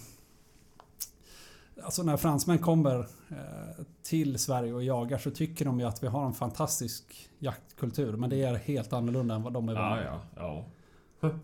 Alltså 1.82 2.02
när 2.02 2.17
fransmän 2.17 2.58
kommer 2.58 2.99
eh, 3.29 3.85
till 4.02 4.38
Sverige 4.38 4.73
och 4.73 4.85
jagar 4.85 5.19
så 5.19 5.31
tycker 5.31 5.64
de 5.64 5.81
ju 5.81 5.87
att 5.87 6.02
vi 6.02 6.06
har 6.06 6.26
en 6.26 6.32
fantastisk 6.32 7.31
jaktkultur. 7.38 8.17
Men 8.17 8.31
det 8.31 8.43
är 8.43 8.55
helt 8.55 8.93
annorlunda 8.93 9.35
än 9.35 9.43
vad 9.43 9.52
de 9.52 9.69
är 9.69 9.75
Ja, 9.75 9.81
vana 9.81 10.02
ja, 10.02 10.20
ja. 10.37 11.29
Eh, 11.29 11.37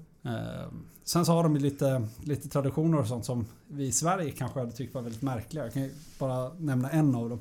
Sen 1.04 1.26
så 1.26 1.32
har 1.32 1.42
de 1.42 1.54
ju 1.56 1.60
lite, 1.62 2.08
lite 2.24 2.48
traditioner 2.48 2.98
och 2.98 3.06
sånt 3.06 3.24
som 3.24 3.46
vi 3.68 3.86
i 3.86 3.92
Sverige 3.92 4.30
kanske 4.30 4.58
hade 4.60 4.72
tyckt 4.72 4.94
var 4.94 5.02
väldigt 5.02 5.22
märkliga. 5.22 5.64
Jag 5.64 5.72
kan 5.72 5.82
ju 5.82 5.90
bara 6.18 6.52
nämna 6.58 6.90
en 6.90 7.14
av 7.14 7.28
dem. 7.30 7.40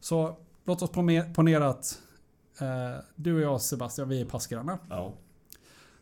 Så 0.00 0.36
låt 0.64 0.82
oss 0.82 0.90
pone- 0.90 1.34
ponera 1.34 1.68
att 1.68 1.98
eh, 2.60 3.00
du 3.16 3.34
och 3.34 3.40
jag 3.40 3.60
Sebastian, 3.60 4.08
vi 4.08 4.20
är 4.20 4.24
passgrannar. 4.24 4.78
ja. 4.90 5.12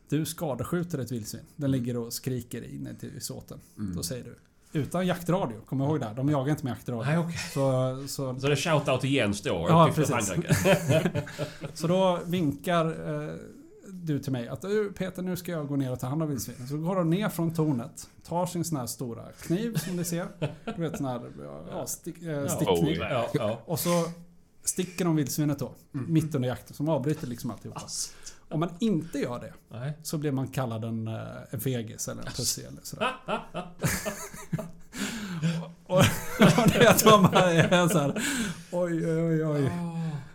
Du 0.09 0.25
skadeskjuter 0.25 0.99
ett 0.99 1.13
vildsvin. 1.13 1.43
Den 1.57 1.71
ligger 1.71 1.97
och 1.97 2.13
skriker 2.13 2.75
inne 2.75 2.95
till 2.95 3.21
såten. 3.21 3.59
Mm. 3.79 3.97
Då 3.97 4.03
säger 4.03 4.25
du 4.25 4.37
utan 4.73 5.07
jaktradio, 5.07 5.61
kom 5.67 5.81
ihåg 5.81 6.01
det. 6.01 6.07
här. 6.07 6.15
De 6.15 6.29
jagar 6.29 6.51
inte 6.51 6.65
med 6.65 6.71
jaktradio. 6.71 7.03
Nej, 7.11 7.19
okej. 7.19 7.39
Så, 7.55 7.97
så, 8.09 8.41
Så 8.41 8.47
det 8.47 8.53
är 8.53 8.57
shoutout 8.57 9.05
Jens 9.05 9.43
då? 9.43 9.67
Ja, 9.69 9.89
i 9.89 9.93
precis. 9.93 10.33
Så 11.75 11.87
då 11.87 12.21
vinkar 12.27 12.87
eh, 12.87 13.35
du 13.93 14.19
till 14.19 14.33
mig 14.33 14.49
att 14.49 14.61
"Du, 14.63 14.93
Peter 14.93 15.23
nu 15.23 15.37
ska 15.37 15.53
jag 15.53 15.69
gå 15.69 15.77
ner 15.77 15.93
och 15.93 16.01
ta 16.01 16.07
hand 16.07 16.23
om 16.23 16.29
vildsvinen. 16.29 16.69
Så 16.69 16.77
går 16.79 16.97
de 16.97 17.11
ner 17.11 17.29
från 17.29 17.55
tornet, 17.55 18.09
tar 18.27 18.47
sin 18.47 18.65
sån 18.65 18.79
här 18.79 18.87
stora 18.87 19.25
kniv 19.41 19.77
som 19.77 19.97
ni 19.97 20.05
ser. 20.05 20.27
Du 20.77 20.83
vet 20.83 20.97
sån 20.97 21.07
här 21.07 21.21
ja, 21.71 21.87
stick, 21.87 22.23
eh, 22.23 22.47
stickkniv. 22.47 23.01
Oh, 23.01 23.07
ja, 23.11 23.29
ja. 23.35 23.63
Och 23.65 23.79
så 23.81 24.05
sticker 24.65 25.05
de 25.05 25.17
vildsvinet 25.17 25.59
då, 25.59 25.73
mitt 25.93 26.35
under 26.35 26.49
jakten. 26.49 26.75
Som 26.77 26.89
avbryter 26.89 27.27
liksom 27.27 27.51
alltihop. 27.51 27.77
Ass. 27.77 28.15
Om 28.49 28.61
man 28.61 28.71
inte 28.81 29.19
gör 29.19 29.41
det 29.41 29.53
Nej. 29.79 29.93
så 30.03 30.19
blir 30.19 30.33
man 30.33 30.49
kallad 30.49 30.85
en, 30.85 31.09
eh, 31.09 31.15
en 31.51 31.61
fegis 31.61 32.09
eller 32.09 32.23
en 32.23 32.33
pussy 32.33 32.63
eller 32.63 32.81
sådär. 32.83 33.13
och, 35.87 35.99
och 35.99 36.69
det 36.69 36.85
är 36.85 36.91
att 36.91 37.05
man 37.05 37.23
bara 37.23 37.53
är 37.53 37.89
så 37.89 37.99
här, 37.99 38.23
oj 38.73 39.07
oj 39.13 39.45
oj. 39.47 39.71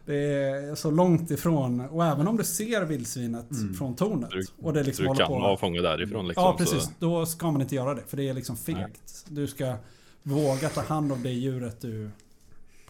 Det 0.06 0.16
är 0.16 0.76
så 0.76 0.92
långt 0.92 1.32
ifrån. 1.32 1.80
Och 1.80 2.06
även 2.06 2.28
om 2.28 2.38
du 2.38 2.44
ser 2.44 2.86
vildsvinet 2.86 3.52
Mm. 3.52 3.74
från 3.74 3.96
tornet. 3.96 4.30
Du- 4.32 4.46
och 4.62 4.74
det 4.74 4.84
liksom 4.84 5.06
Du 5.06 5.16
kan 5.16 5.28
på. 5.28 5.36
avfånga 5.36 5.82
därifrån 5.82 6.28
liksom. 6.28 6.44
Ja 6.44 6.56
precis. 6.58 6.84
Så, 6.84 6.90
Då 7.00 7.26
ska 7.26 7.52
man 7.52 7.62
inte 7.62 7.76
göra 7.76 7.94
det. 7.94 8.02
För 8.08 8.18
det 8.18 8.30
är 8.30 8.34
liksom 8.34 8.58
fegt. 8.58 9.26
Du 9.28 9.48
ska 9.48 9.76
våga 10.24 10.70
ta 10.70 10.82
hand 10.82 11.12
om 11.12 11.24
det 11.24 11.30
djuret 11.32 11.82
du 11.82 12.10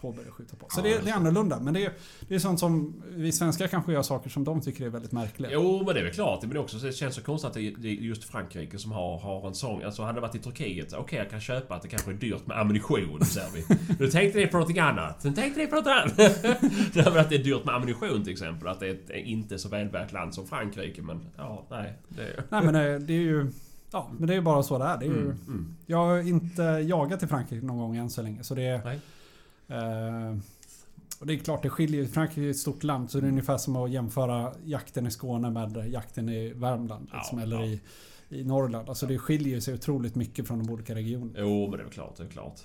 påbörjar 0.02 0.30
skjuta 0.30 0.56
på. 0.56 0.66
Så 0.70 0.80
Ja, 0.80 0.82
det, 0.82 0.90
just 0.90 1.04
det 1.04 1.10
är 1.10 1.14
annorlunda. 1.14 1.60
Men 1.60 1.74
det 1.74 1.84
är, 1.84 1.92
det 2.28 2.34
är 2.34 2.38
sånt 2.38 2.60
som 2.60 3.02
vi 3.08 3.32
svenskar 3.32 3.66
kanske 3.66 3.92
gör 3.92 4.02
saker 4.02 4.30
som 4.30 4.44
de 4.44 4.60
tycker 4.60 4.86
är 4.86 4.88
väldigt 4.88 5.12
märkliga. 5.12 5.50
Jo, 5.52 5.82
men 5.86 5.94
det 5.94 6.00
är 6.00 6.04
väl 6.04 6.12
klart. 6.12 6.42
Men 6.42 6.50
det, 6.50 6.56
är 6.56 6.60
också, 6.60 6.76
det 6.76 6.92
känns 6.92 7.14
så 7.14 7.22
konstigt 7.22 7.48
att 7.48 7.54
det 7.54 7.60
är 7.60 7.86
är 7.86 7.90
just 7.90 8.24
Frankrike 8.24 8.78
som 8.78 8.92
har, 8.92 9.18
har 9.18 9.48
en 9.48 9.54
sån... 9.54 9.84
Alltså 9.84 10.02
hade 10.02 10.14
det 10.14 10.20
varit 10.20 10.34
i 10.34 10.38
Turkiet, 10.38 10.92
okej 10.92 11.18
jag 11.18 11.30
kan 11.30 11.40
köpa 11.40 11.74
att 11.74 11.82
det 11.82 11.88
kanske 11.88 12.10
är 12.10 12.14
dyrt 12.14 12.46
med 12.46 12.58
ammunition, 12.58 13.24
säger 13.24 13.50
vi. 13.54 13.64
Nu 13.98 14.10
tänkte 14.10 14.38
ni 14.38 14.46
på 14.46 14.56
någonting 14.56 14.78
annat. 14.78 15.22
Sen 15.22 15.34
tänkte 15.34 15.60
ni 15.60 15.66
på 15.66 15.76
något 15.76 15.86
annat. 15.86 16.16
det 16.92 17.02
här 17.02 17.10
med 17.10 17.20
att 17.20 17.28
det 17.28 17.34
är 17.34 17.44
dyrt 17.44 17.64
med 17.64 17.74
ammunition 17.74 18.24
till 18.24 18.32
exempel. 18.32 18.68
Att 18.68 18.80
det 18.80 18.88
är 18.88 18.94
ett 18.94 19.10
inte 19.10 19.58
så 19.58 19.68
välbärgat 19.68 20.12
land 20.12 20.34
som 20.34 20.46
Frankrike. 20.46 21.02
Men 21.02 21.20
ja, 21.36 21.66
nej. 21.70 21.98
Det 22.08 22.22
är... 22.22 22.44
Nej 22.48 22.62
men 22.62 22.74
det, 22.74 22.98
det 22.98 23.12
är 23.12 23.20
ju... 23.20 23.52
Ja, 23.90 24.10
men 24.18 24.26
det 24.26 24.32
är 24.32 24.36
ju 24.36 24.40
bara 24.42 24.62
så 24.62 24.78
det 24.78 24.84
är. 24.84 24.98
Det 24.98 25.04
är 25.04 25.08
ju, 25.08 25.20
Mm, 25.20 25.38
mm. 25.46 25.74
Jag 25.86 25.98
har 25.98 26.28
inte 26.28 26.62
jagat 26.62 27.22
i 27.22 27.26
Frankrike 27.26 27.66
någon 27.66 27.78
gång 27.78 27.96
än 27.96 28.10
så 28.10 28.22
länge. 28.22 28.42
Så 28.42 28.54
det 28.54 28.66
är... 28.66 28.84
Nej. 28.84 29.00
Eh, 29.72 30.36
och 31.20 31.26
det 31.26 31.34
är 31.34 31.38
klart, 31.38 31.62
det 31.62 31.70
skiljer. 31.70 32.04
Frankrike 32.06 32.40
är 32.46 32.50
ett 32.50 32.56
stort 32.56 32.82
land. 32.82 33.10
Så 33.10 33.20
det 33.20 33.26
är 33.26 33.28
ungefär 33.28 33.56
som 33.58 33.76
att 33.76 33.90
jämföra 33.90 34.52
jakten 34.64 35.06
i 35.06 35.10
Skåne 35.10 35.50
med 35.50 35.88
jakten 35.90 36.28
i 36.28 36.52
Värmland. 36.52 37.08
Liksom, 37.14 37.38
Ja, 37.38 37.44
eller 37.44 37.56
ja. 37.60 37.64
I, 37.66 37.80
i 38.28 38.44
Norrland. 38.44 38.88
Alltså 38.88 39.06
det 39.06 39.18
skiljer 39.18 39.60
sig 39.60 39.74
otroligt 39.74 40.14
mycket 40.14 40.46
från 40.48 40.58
de 40.66 40.72
olika 40.72 40.94
regionerna. 40.94 41.32
Jo, 41.36 41.68
men 41.70 41.78
det 41.78 41.84
är 41.84 41.88
klart. 41.88 42.16
Det 42.16 42.22
är 42.22 42.28
klart. 42.28 42.60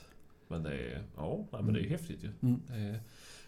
Men 0.47 0.63
det 0.63 0.73
är... 0.73 1.01
Ja, 1.17 1.45
men 1.51 1.73
det 1.73 1.79
är 1.79 1.83
ju 1.83 1.89
häftigt 1.89 2.23
ju. 2.23 2.29
Mm. 2.49 2.61
Är, 2.69 2.99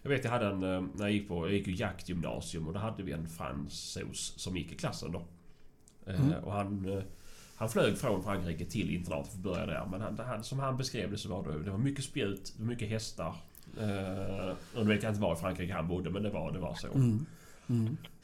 jag 0.01 0.09
vet 0.09 0.23
jag 0.23 0.31
hade 0.31 0.45
en... 0.47 0.63
eh, 0.63 0.81
När 0.95 1.05
jag 1.05 1.11
gick 1.11 1.27
på... 1.27 1.45
Jag 1.47 1.53
gick 1.53 1.67
ju 1.67 1.75
jaktgymnasium 1.75 2.67
och 2.67 2.73
då 2.73 2.79
hade 2.79 3.03
vi 3.03 3.11
en 3.11 3.27
fransos 3.27 4.33
som 4.37 4.57
gick 4.57 4.71
i 4.71 4.75
klassen 4.75 5.11
då. 5.11 5.21
Eh, 6.05 6.21
Mm. 6.21 6.43
Och 6.43 6.51
han... 6.53 6.85
eh, 6.97 7.03
Han 7.55 7.69
flög 7.69 7.97
från 7.97 8.23
Frankrike 8.23 8.65
till 8.65 8.89
internatet 8.95 9.31
för 9.31 9.37
att 9.37 9.43
börja 9.43 9.65
där. 9.65 9.87
Men 9.91 10.01
han, 10.27 10.43
som 10.43 10.59
han 10.59 10.77
beskrev 10.77 11.11
det 11.11 11.17
så 11.17 11.29
var 11.29 11.51
det, 11.51 11.63
det 11.63 11.71
var 11.71 11.77
mycket 11.77 12.03
spjut, 12.05 12.53
mycket 12.59 12.89
hästar. 12.89 13.35
Eh, 13.79 14.49
och 14.79 14.85
nu 14.85 14.93
vet 14.93 15.03
jag 15.03 15.09
inte 15.11 15.21
var 15.21 15.33
i 15.33 15.39
Frankrike 15.39 15.73
han 15.73 15.87
bodde 15.87 16.09
men 16.09 16.23
det 16.23 16.29
var, 16.29 16.51
det 16.51 16.59
var 16.59 16.75
så. 16.75 16.87
Mm. 16.87 17.25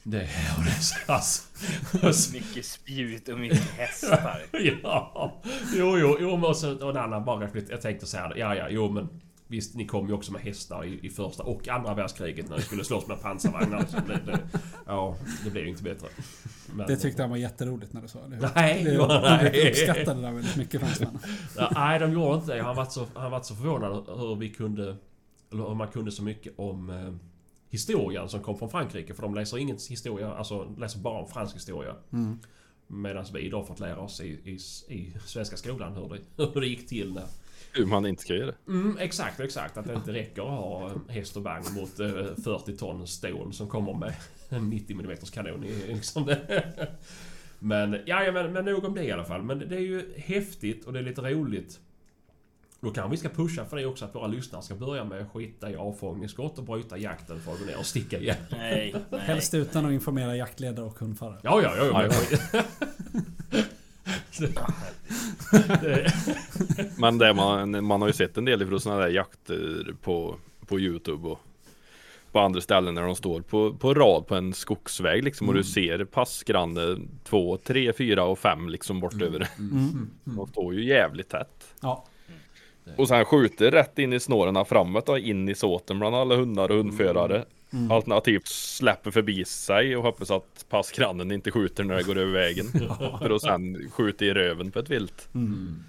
Det, 0.02 0.28
och 0.58 0.64
det 0.64 0.70
är 0.70 0.80
så- 0.80 1.12
alltså, 1.12 2.32
Mycket 2.32 2.64
spjut 2.64 3.28
och 3.28 3.38
mycket 3.38 3.70
hästar. 3.70 4.40
Ja, 4.82 5.34
jo, 5.76 5.98
jo, 5.98 6.16
jo 6.20 6.36
men 6.36 6.44
och 6.44 6.56
så 6.56 6.84
och 6.84 6.90
en 6.90 6.96
annan 6.96 7.24
bara 7.24 7.48
Jag 7.68 7.80
tänkte 7.80 8.06
säga 8.06 8.28
det. 8.28 8.38
Ja, 8.38 8.54
ja, 8.54 8.66
jo 8.70 8.88
men 8.90 9.08
Visst, 9.48 9.74
ni 9.74 9.86
kom 9.86 10.06
ju 10.08 10.12
också 10.12 10.32
med 10.32 10.42
hästar 10.42 10.84
i, 10.84 11.06
i 11.06 11.10
första 11.10 11.42
och 11.42 11.68
andra 11.68 11.94
världskriget 11.94 12.48
när 12.48 12.56
ni 12.56 12.62
skulle 12.62 12.84
slåss 12.84 13.06
med 13.06 13.20
pansarvagnar. 13.22 13.84
Så 13.88 13.96
det, 14.06 14.20
det, 14.32 14.38
ja, 14.86 15.16
det 15.44 15.50
blev 15.50 15.64
ju 15.64 15.70
inte 15.70 15.82
bättre. 15.82 16.08
Men, 16.74 16.86
Det 16.86 16.96
tyckte 16.96 17.22
han 17.22 17.30
var 17.30 17.36
jätteroligt 17.36 17.92
när 17.92 18.02
du 18.02 18.08
sa 18.08 18.18
det. 18.26 18.50
Nej, 18.54 18.84
det 18.84 18.92
jo, 18.94 19.06
de 19.06 19.22
nej. 19.22 19.68
uppskattade 19.70 20.14
det 20.14 20.26
där 20.26 20.32
väldigt 20.32 20.56
mycket 20.56 20.80
fransmännen. 20.80 21.18
Ja, 21.56 21.70
nej, 21.74 21.98
de 21.98 22.12
gjorde 22.12 22.34
inte 22.36 22.54
det. 22.54 22.62
Han 22.62 22.76
var 22.76 22.84
så, 22.84 23.06
han 23.14 23.30
var 23.30 23.42
så 23.42 23.54
förvånad 23.54 24.04
hur 24.18 24.36
vi 24.36 24.48
kunde... 24.50 24.96
Eller 25.52 25.74
man 25.74 25.88
kunde 25.88 26.12
så 26.12 26.22
mycket 26.22 26.52
om 26.56 26.90
eh, 26.90 27.14
historien 27.68 28.28
som 28.28 28.42
kom 28.42 28.58
från 28.58 28.70
Frankrike. 28.70 29.14
För 29.14 29.22
de 29.22 29.34
läser 29.34 29.58
ingen 29.58 29.78
historia, 29.88 30.34
alltså 30.34 30.74
läser 30.78 30.98
bara 30.98 31.20
om 31.20 31.28
fransk 31.28 31.56
historia. 31.56 31.94
Mm. 32.12 32.38
Medan 32.86 33.24
vi 33.34 33.48
då 33.48 33.64
fått 33.64 33.80
lära 33.80 34.00
oss 34.00 34.20
i, 34.20 34.26
i, 34.26 34.58
i 34.94 35.12
svenska 35.26 35.56
skolan 35.56 35.94
hur 35.94 36.08
det, 36.08 36.44
hur 36.54 36.60
det 36.60 36.66
gick 36.66 36.88
till 36.88 37.12
när... 37.12 37.26
Hur 37.72 37.86
man 37.86 38.06
inte 38.06 38.22
ska 38.22 38.34
göra 38.34 38.46
det. 38.46 38.72
Mm, 38.72 38.98
exakt, 38.98 39.40
exakt. 39.40 39.76
Att 39.76 39.86
det 39.86 39.94
inte 39.94 40.12
räcker 40.12 40.42
att 40.42 40.48
ha 40.48 40.90
häst 41.08 41.36
och 41.36 41.42
vagn 41.42 41.74
mot 41.74 42.00
eh, 42.00 42.08
40 42.44 42.76
ton 42.76 43.06
stål 43.06 43.52
som 43.52 43.68
kommer 43.68 43.94
med 43.94 44.14
en 44.48 44.70
90 44.70 45.00
mm 45.00 45.16
kanon 45.32 45.64
i 45.64 45.94
liksom 45.94 46.26
det. 46.26 46.68
Men, 47.58 47.92
ja, 48.06 48.24
ja 48.24 48.32
men, 48.32 48.52
men 48.52 48.64
nog 48.64 48.84
om 48.84 48.94
det 48.94 49.04
i 49.04 49.12
alla 49.12 49.24
fall. 49.24 49.42
Men 49.42 49.58
det 49.58 49.76
är 49.76 49.80
ju 49.80 50.12
häftigt 50.16 50.84
och 50.84 50.92
det 50.92 50.98
är 50.98 51.02
lite 51.02 51.20
roligt. 51.20 51.80
Då 52.86 52.92
kanske 52.92 53.10
vi 53.10 53.16
ska 53.16 53.28
pusha 53.28 53.64
för 53.64 53.76
det 53.76 53.86
också 53.86 54.04
att 54.04 54.14
våra 54.14 54.26
lyssnare 54.26 54.62
ska 54.62 54.74
börja 54.74 55.04
med 55.04 55.22
att 55.22 55.32
skita 55.32 55.70
i 55.70 55.76
avfångningsskott 55.76 56.58
och 56.58 56.64
bryta 56.64 56.98
jakten 56.98 57.40
för 57.40 57.52
att 57.52 57.58
gå 57.58 57.64
ner 57.64 57.78
och 57.78 57.86
sticka 57.86 58.18
igen. 58.18 58.36
Nej, 58.50 58.94
nej. 59.10 59.20
Helst 59.20 59.54
utan 59.54 59.86
att 59.86 59.92
informera 59.92 60.36
jaktledare 60.36 60.86
och 60.86 60.98
hundförare. 60.98 61.38
Ja, 61.42 61.62
ja, 61.62 61.76
ja. 61.76 62.02
ja, 62.02 62.12
Men 66.98 67.18
det 67.18 67.34
man, 67.34 67.84
man 67.84 68.00
har 68.00 68.08
ju 68.08 68.14
sett 68.14 68.36
en 68.36 68.44
del 68.44 68.62
ifrån 68.62 68.80
sådana 68.80 69.00
där 69.00 69.08
jakter 69.08 69.94
på, 70.02 70.36
på 70.66 70.80
Youtube 70.80 71.28
och 71.28 71.40
på 72.32 72.40
andra 72.40 72.60
ställen 72.60 72.94
när 72.94 73.02
de 73.02 73.16
står 73.16 73.40
på, 73.40 73.74
på 73.74 73.94
rad 73.94 74.26
på 74.26 74.34
en 74.34 74.54
skogsväg 74.54 75.24
liksom 75.24 75.48
och 75.48 75.54
du 75.54 75.64
ser 75.64 76.04
passgranne 76.04 76.96
två, 77.24 77.56
tre, 77.56 77.92
fyra 77.92 78.24
och 78.24 78.38
fem 78.38 78.68
liksom 78.68 79.00
bort 79.00 79.22
över. 79.22 79.48
Mm. 79.58 80.10
De 80.24 80.48
står 80.48 80.74
ju 80.74 80.84
jävligt 80.84 81.28
tätt. 81.28 81.74
Ja. 81.80 82.06
Och 82.96 83.08
sen 83.08 83.24
skjuter 83.24 83.70
rätt 83.70 83.98
in 83.98 84.12
i 84.12 84.20
snåren 84.20 84.64
framåt 84.64 85.08
och 85.08 85.18
in 85.18 85.48
i 85.48 85.54
såten 85.54 85.98
bland 85.98 86.16
alla 86.16 86.36
hundar 86.36 86.70
och 86.70 86.76
hundförare. 86.76 87.44
Mm. 87.72 87.90
Alternativt 87.90 88.46
släpper 88.46 89.10
förbi 89.10 89.44
sig 89.44 89.96
och 89.96 90.02
hoppas 90.02 90.30
att 90.30 90.66
passgrannen 90.68 91.32
inte 91.32 91.50
skjuter 91.50 91.84
när 91.84 91.96
det 91.96 92.02
går 92.02 92.18
över 92.18 92.32
vägen. 92.32 92.66
För 93.18 93.30
att 93.30 93.42
sen 93.42 93.90
skjuta 93.90 94.24
i 94.24 94.34
röven 94.34 94.70
på 94.70 94.78
ett 94.78 94.90
vilt. 94.90 95.28
Mm. 95.34 95.84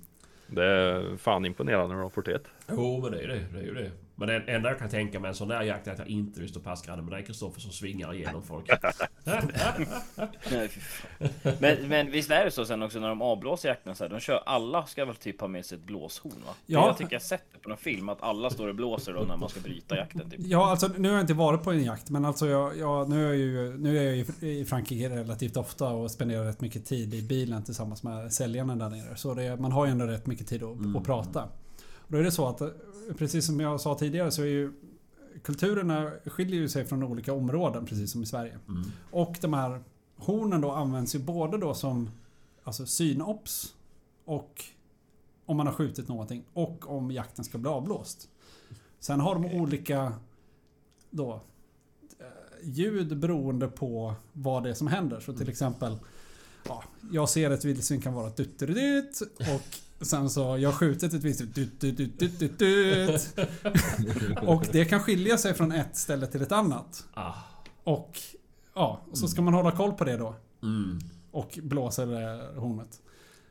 Det 0.47 0.65
är 0.65 1.17
fan 1.17 1.45
imponerande 1.45 1.95
när 1.95 2.01
de 2.01 2.11
får 2.11 2.21
det. 2.21 2.39
Jo, 2.69 2.99
men 3.01 3.11
det 3.11 3.23
är 3.23 3.27
det. 3.27 3.45
Det 3.53 3.59
är 3.59 3.63
ju 3.63 3.73
det. 3.73 3.91
Men 4.19 4.27
det 4.27 4.35
enda 4.35 4.69
jag 4.69 4.79
kan 4.79 4.89
tänka 4.89 5.19
mig 5.19 5.29
en 5.29 5.35
sån 5.35 5.47
där 5.47 5.61
jakt 5.61 5.87
är 5.87 5.91
att 5.91 5.99
jag 5.99 6.07
inte 6.07 6.39
vill 6.39 6.49
stå 6.49 6.59
passgranne 6.59 7.01
med 7.01 7.11
dig 7.11 7.23
Kristoffer 7.23 7.61
som 7.61 7.71
svingar 7.71 8.13
igenom 8.13 8.43
folk. 8.43 8.69
Men, 11.59 11.87
men 11.87 12.11
visst 12.11 12.31
är 12.31 12.45
det 12.45 12.51
så 12.51 12.65
sen 12.65 12.83
också 12.83 12.99
när 12.99 13.09
de 13.09 13.21
avblåser 13.21 13.69
jakten 13.69 13.95
så 13.95 14.03
här, 14.03 14.11
de 14.11 14.19
kör 14.19 14.43
alla 14.45 14.85
ska 14.85 15.05
väl 15.05 15.15
typ 15.15 15.41
ha 15.41 15.47
med 15.47 15.65
sig 15.65 15.77
ett 15.77 15.83
blåshorn 15.83 16.33
va? 16.45 16.53
Ja. 16.65 16.87
Jag 16.87 16.97
tycker 16.97 17.13
jag 17.13 17.21
sett 17.21 17.43
det 17.53 17.59
på 17.59 17.69
någon 17.69 17.77
film 17.77 18.09
att 18.09 18.23
alla 18.23 18.49
står 18.49 18.67
och 18.67 18.75
blåser 18.75 19.13
då 19.13 19.21
när 19.21 19.37
man 19.37 19.49
ska 19.49 19.59
bryta 19.59 19.97
jakten 19.97 20.29
typ. 20.29 20.39
Ja, 20.43 20.69
alltså 20.69 20.87
nu 20.97 21.07
har 21.07 21.15
jag 21.15 21.23
inte 21.23 21.33
varit 21.33 21.63
på 21.63 21.71
en 21.71 21.83
jakt 21.83 22.09
men 22.09 22.25
alltså 22.25 22.47
jag, 22.47 22.77
jag, 22.77 23.09
nu, 23.09 23.23
är 23.23 23.27
jag 23.27 23.37
ju, 23.37 23.77
nu 23.77 23.97
är 23.97 24.03
jag 24.03 24.15
ju 24.15 24.25
i 24.49 24.65
Frankrike 24.65 25.09
relativt 25.09 25.57
ofta 25.57 25.89
och 25.89 26.11
spenderar 26.11 26.45
rätt 26.45 26.61
mycket 26.61 26.85
tid 26.85 27.13
i 27.13 27.21
bilen 27.21 27.63
tillsammans 27.63 28.03
med 28.03 28.33
säljarna 28.33 28.75
där 28.75 28.89
nere. 28.89 29.15
Så 29.15 29.33
det, 29.33 29.57
man 29.59 29.71
har 29.71 29.85
ju 29.85 29.91
ändå 29.91 30.05
rätt 30.05 30.25
mycket 30.25 30.47
tid 30.47 30.63
att, 30.63 30.95
att 30.95 31.05
prata. 31.05 31.49
Då 32.07 32.17
är 32.17 32.23
det 32.23 32.31
så 32.31 32.47
att, 32.47 32.61
eh, 32.61 32.67
precis 33.17 33.45
som 33.45 33.59
jag 33.59 33.81
sa 33.81 33.95
tidigare 33.95 34.31
så 34.31 34.41
är 34.41 34.45
ju 34.45 34.73
kulturerna 35.43 36.11
skiljer 36.25 36.59
ju 36.59 36.69
sig 36.69 36.85
från 36.85 37.03
olika 37.03 37.33
områden 37.33 37.85
precis 37.85 38.11
som 38.11 38.23
i 38.23 38.25
Sverige. 38.25 38.59
Och 39.11 39.37
de 39.41 39.53
här 39.53 39.83
hornen 40.15 40.61
då 40.61 40.71
används 40.71 41.15
ju 41.15 41.19
både 41.19 41.57
då 41.57 41.73
som 41.73 42.09
alltså 42.63 42.85
synops 42.85 43.75
och 44.25 44.63
om 45.45 45.57
man 45.57 45.67
har 45.67 45.73
skjutit 45.73 46.07
någonting 46.07 46.43
och 46.53 46.97
om 46.97 47.11
jakten 47.11 47.45
ska 47.45 47.57
bli 47.57 47.69
avblåst. 47.69 48.29
Sen 48.99 49.19
har 49.19 49.33
de 49.35 49.45
olika 49.45 50.13
då 51.09 51.41
eh, 52.19 52.25
ljud 52.63 53.17
beroende 53.17 53.67
på 53.67 54.15
vad 54.33 54.63
det 54.63 54.69
är 54.69 54.73
som 54.73 54.87
händer. 54.87 55.19
Så 55.19 55.33
till 55.33 55.49
exempel 55.49 55.97
ja, 56.67 56.83
Jag 57.11 57.29
ser 57.29 57.51
ett 57.51 57.65
vildsvin 57.65 58.01
kan 58.01 58.13
vara 58.13 58.29
dutt 58.29 58.61
och 59.39 59.79
sen 60.01 60.29
så 60.29 60.57
jag 60.57 60.69
har 60.69 60.77
skjutit 60.77 61.13
ett 61.13 61.23
vildsvin 61.23 61.51
dutt, 61.55 61.79
dutt, 61.79 61.97
dutt, 61.97 62.19
dutt, 62.19 62.39
dutt, 62.59 62.59
dutt. 62.59 63.35
Och 64.41 64.65
det 64.71 64.85
kan 64.85 64.99
skilja 64.99 65.37
sig 65.37 65.53
från 65.53 65.71
ett 65.71 65.95
ställe 65.97 66.27
till 66.27 66.41
ett 66.41 66.51
annat. 66.51 67.05
Ah. 67.13 67.33
Och 67.83 68.19
ja, 68.73 69.01
så 69.13 69.27
ska 69.27 69.41
man 69.41 69.53
hålla 69.53 69.71
koll 69.71 69.93
på 69.93 70.03
det 70.03 70.17
då. 70.17 70.35
Mm. 70.63 70.99
Och 71.31 71.59
blåsa 71.63 72.05
det 72.05 72.19
där 72.19 72.55
hornet. 72.55 73.01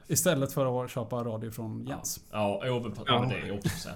Istället 0.06 0.52
för 0.52 0.84
att 0.84 0.90
köpa 0.90 1.24
radio 1.24 1.50
från 1.50 1.86
Jens. 1.86 2.20
Ja, 2.30 2.60
ja, 2.64 2.92
ja. 3.06 3.32
det 3.44 3.52
också 3.52 3.88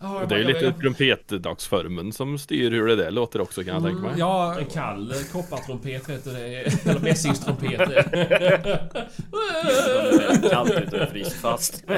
Och 0.00 0.28
det 0.28 0.34
är 0.34 0.38
ju 0.38 0.44
lite 0.44 0.64
jag- 0.64 0.78
trumpetdagsformen 0.78 2.12
som 2.12 2.38
styr 2.38 2.70
hur 2.70 2.86
det 2.86 2.96
där 2.96 3.10
låter 3.10 3.40
också 3.40 3.64
kan 3.64 3.74
jag 3.74 3.82
tänka 3.84 4.00
mig. 4.02 4.14
Ja, 4.18 4.56
En 4.58 4.66
kall 4.66 5.10
eh, 5.10 5.16
koppartrumpet 5.32 6.06
du 6.06 6.18
det. 6.32 6.80
Eller 6.90 7.00
mässingstrumpet. 7.00 7.80
Kallt 10.50 10.70
ute 10.70 11.02
och 11.02 11.08
fryser 11.08 11.38
fast. 11.38 11.84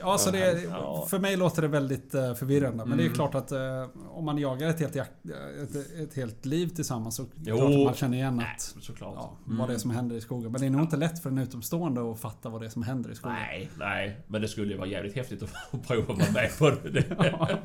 Ja, 0.00 0.18
så 0.18 0.30
det, 0.30 0.60
för 1.08 1.18
mig 1.18 1.36
låter 1.36 1.62
det 1.62 1.68
väldigt 1.68 2.14
eh, 2.14 2.34
förvirrande. 2.34 2.84
Men 2.84 2.98
det 2.98 3.02
är 3.04 3.06
Mm. 3.06 3.14
klart 3.14 3.34
att 3.34 3.52
eh, 3.52 3.86
om 4.10 4.24
man 4.24 4.38
jagar 4.38 4.68
ett 4.68 4.80
helt, 4.80 4.94
jak- 4.96 5.30
ett, 5.62 5.76
ett 6.00 6.14
helt 6.14 6.46
liv 6.46 6.66
tillsammans 6.68 7.16
så 7.16 7.26
Jo. 7.44 7.56
klart 7.56 7.70
att 7.72 7.84
man 7.84 7.94
känner 7.94 8.16
igen 8.16 8.40
att, 8.40 8.60
Såklart. 8.60 9.14
ja, 9.16 9.36
vad 9.44 9.68
det 9.68 9.74
är 9.74 9.78
som 9.78 9.90
händer 9.90 10.16
i 10.16 10.20
skogen. 10.20 10.52
Men 10.52 10.60
det 10.60 10.66
är 10.66 10.70
nog 10.70 10.80
inte 10.80 10.96
lätt 10.96 11.22
för 11.22 11.30
en 11.30 11.38
utomstående 11.38 12.10
att 12.12 12.20
fatta 12.20 12.48
vad 12.48 12.60
det 12.60 12.66
är 12.66 12.70
som 12.70 12.82
händer 12.82 13.10
i 13.10 13.14
skogen. 13.14 13.36
Nej, 13.36 13.70
nej. 13.78 14.20
Men 14.26 14.40
det 14.42 14.48
skulle 14.48 14.72
ju 14.72 14.78
vara 14.78 14.88
jävligt 14.88 15.16
häftigt 15.16 15.42
att 15.42 15.82
prova 15.86 16.12
att 16.12 16.18
vara 16.18 16.32
med 16.32 16.50
på 16.58 16.70
det. 16.88 17.04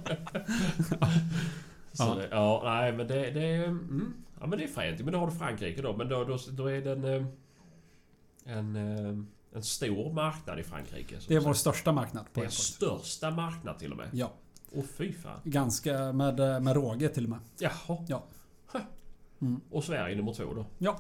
Så 1.94 2.04
Ja. 2.04 2.16
det, 2.16 2.28
ja, 2.32 2.62
nej 2.66 2.92
men 2.94 3.08
det, 3.08 3.32
det 3.32 3.46
är... 3.56 3.64
Mm, 3.64 4.14
ja 4.40 4.48
men 4.48 4.60
det 4.60 4.64
är 4.66 4.68
fränt. 4.68 5.00
Men 5.04 5.14
då 5.14 5.20
har 5.20 5.28
du 5.28 5.34
Frankrike 5.34 5.82
då. 5.82 5.96
Men 5.98 6.10
då, 6.10 6.24
då, 6.24 6.38
då 6.52 6.66
är 6.72 6.82
det 6.82 6.92
en... 6.92 7.04
eh, 7.06 7.26
En, 8.58 8.76
eh, 8.76 9.24
en 9.56 9.64
stor 9.64 10.14
marknad 10.14 10.60
i 10.60 10.64
Frankrike. 10.64 11.16
Det 11.28 11.36
är 11.36 11.40
vår 11.40 11.54
största 11.54 11.92
marknad 11.92 12.26
på 12.34 12.40
Det 12.40 12.46
är 12.46 12.50
största 12.50 13.32
marknad 13.32 13.80
till 13.80 13.92
och 13.92 13.98
med. 13.98 14.10
Ja, 14.14 14.32
Åh 14.72 14.84
fy 14.98 15.14
fan. 15.14 15.40
ganska 15.44 16.14
med, 16.14 16.40
eh, 16.40 16.60
med 16.60 16.76
råge 16.76 17.10
till 17.10 17.24
och 17.24 17.30
med. 17.30 17.40
Jaha. 17.60 18.06
Ja. 18.08 18.24
Mm. 19.42 19.62
Och 19.72 19.84
Sverige 19.84 20.16
nummer 20.16 20.34
två 20.34 20.54
då? 20.54 20.66
Ja. 20.78 21.00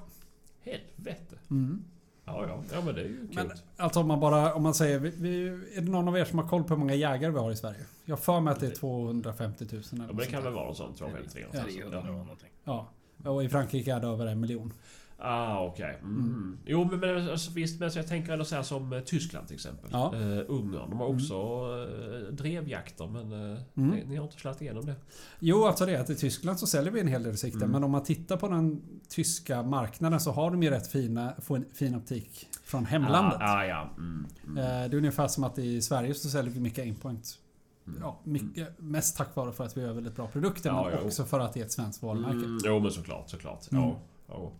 Helvete. 0.61 1.35
Mm. 1.49 1.83
Ja, 2.25 2.45
ja. 2.47 2.63
Ja 2.73 2.81
men 2.85 2.95
det 2.95 3.01
är 3.01 3.05
ju 3.05 3.27
Men 3.33 3.47
coolt. 3.47 3.63
alltså 3.77 3.99
om 3.99 4.07
man 4.07 4.19
bara, 4.19 4.53
om 4.53 4.63
man 4.63 4.73
säger, 4.73 4.99
vi, 4.99 5.09
vi, 5.09 5.47
är 5.77 5.81
det 5.81 5.91
någon 5.91 6.07
av 6.07 6.17
er 6.17 6.25
som 6.25 6.39
har 6.39 6.47
koll 6.47 6.63
på 6.63 6.69
hur 6.69 6.79
många 6.79 6.93
jägare 6.95 7.31
vi 7.31 7.39
har 7.39 7.51
i 7.51 7.55
Sverige? 7.55 7.85
Jag 8.05 8.19
för 8.19 8.39
mig 8.39 8.51
att 8.51 8.59
det 8.59 8.67
är 8.67 8.75
250 8.75 9.65
000 9.71 9.71
eller 9.71 9.83
Ja, 9.91 9.97
men 9.97 10.07
det 10.07 10.13
något 10.13 10.23
kan 10.23 10.31
sånt 10.31 10.45
väl 10.45 10.53
vara 10.53 10.65
någon 10.65 10.75
sån 10.75 10.93
250 10.95 11.39
Ja. 11.53 11.63
300 11.63 11.99
eller 11.99 12.11
någonting. 12.11 12.49
Ja. 12.63 12.87
Och 13.25 13.43
i 13.43 13.49
Frankrike 13.49 13.93
är 13.93 13.99
det 13.99 14.07
över 14.07 14.25
en 14.25 14.39
miljon. 14.39 14.73
Ah, 15.17 15.59
okej. 15.65 15.97
Mm. 16.01 16.57
Jo, 16.65 16.87
men, 16.91 16.99
men 16.99 17.29
alltså, 17.29 17.51
visst, 17.51 17.79
men 17.79 17.91
så 17.91 17.99
jag 17.99 18.07
tänker 18.07 18.33
ändå 18.33 18.45
så 18.45 18.55
här 18.55 18.63
som 18.63 18.93
eh, 18.93 18.99
Tyskland 18.99 19.47
till 19.47 19.55
exempel. 19.55 19.89
Ja. 19.93 20.15
Eh, 20.15 20.39
Ungern, 20.47 20.89
de 20.89 20.99
har 20.99 21.05
också 21.07 21.33
eh, 21.35 22.33
drevjakter 22.33 23.07
men 23.07 23.31
eh, 23.31 23.59
Mm. 23.77 23.89
ni, 23.89 24.03
ni 24.05 24.15
har 24.15 24.23
inte 24.23 24.37
slagit 24.39 24.61
igenom 24.61 24.85
det. 24.85 24.95
Jo, 25.39 25.65
alltså 25.65 25.85
det 25.85 25.95
är 25.95 26.01
att 26.01 26.09
i 26.09 26.15
Tyskland 26.15 26.59
så 26.59 26.67
säljer 26.67 26.91
vi 26.91 26.99
en 26.99 27.07
hel 27.07 27.23
del 27.23 27.37
sikten. 27.37 27.61
Mm. 27.61 27.71
Men 27.71 27.83
om 27.83 27.91
man 27.91 28.03
tittar 28.03 28.37
på 28.37 28.47
den 28.47 28.81
tyska 29.09 29.63
marknaden 29.63 30.19
så 30.19 30.31
har 30.31 30.51
de 30.51 30.63
ju 30.63 30.69
rätt 30.69 30.87
fina, 30.87 31.33
fin 31.73 31.95
optik 31.95 32.47
från 32.63 32.85
hemlandet. 32.85 33.39
Ah, 33.41 33.57
ah, 33.57 33.65
ja. 33.65 33.89
Mm. 33.97 34.25
Mm. 34.47 34.57
Eh, 34.57 34.63
Det 34.89 34.95
är 34.95 34.95
ungefär 34.95 35.27
som 35.27 35.43
att 35.43 35.57
i 35.59 35.81
Sverige 35.81 36.13
så 36.13 36.29
säljer 36.29 36.53
vi 36.53 36.59
mycket 36.59 36.83
aimpoint. 36.83 37.39
Mm. 37.87 37.99
Ja, 38.01 38.19
mycket, 38.23 38.79
mest 38.79 39.17
tack 39.17 39.35
vare 39.35 39.51
för 39.51 39.63
att 39.63 39.77
vi 39.77 39.85
har 39.87 39.93
väldigt 39.93 40.15
bra 40.15 40.27
produkter 40.27 40.69
Ja, 40.69 40.83
men 40.83 40.93
ja. 40.99 41.05
också 41.05 41.23
för 41.23 41.39
att 41.39 41.53
det 41.53 41.59
är 41.61 41.65
ett 41.65 41.71
svenskt 41.71 42.03
varumärke. 42.03 42.35
Mm. 42.35 42.57
Jo, 42.65 42.79
men 42.79 42.91
såklart, 42.91 43.29
såklart. 43.29 43.71
Mm. 43.71 43.83
Ja, 43.83 43.99
ja. 44.27 44.51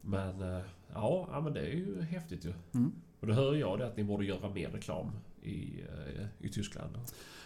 Men, 0.00 0.42
eh, 0.56 0.60
ja, 0.94 1.28
ja, 1.32 1.40
men 1.40 1.52
det 1.52 1.60
är 1.60 1.70
ju 1.74 2.02
häftigt 2.02 2.44
ju. 2.44 2.52
Mm. 2.74 2.92
Och 3.20 3.26
då 3.26 3.32
hör 3.32 3.54
jag 3.54 3.78
det 3.78 3.86
att 3.86 3.96
ni 3.96 4.04
borde 4.04 4.24
göra 4.24 4.48
mer 4.48 4.68
reklam 4.68 5.10
i, 5.42 5.80
eh, 5.80 6.26
i 6.46 6.48
Tyskland. 6.48 6.98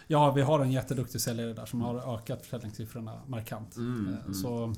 Ja, 0.07 0.31
vi 0.31 0.41
har 0.41 0.59
en 0.59 0.71
jätteduktig 0.71 1.21
säljare 1.21 1.53
där 1.53 1.65
som 1.65 1.81
har 1.81 2.15
ökat 2.15 2.41
försäljningssiffrorna 2.41 3.21
markant. 3.27 3.75
Mm, 3.75 4.07
Eh, 4.13 4.19
mm. 4.21 4.33
Så 4.33 4.73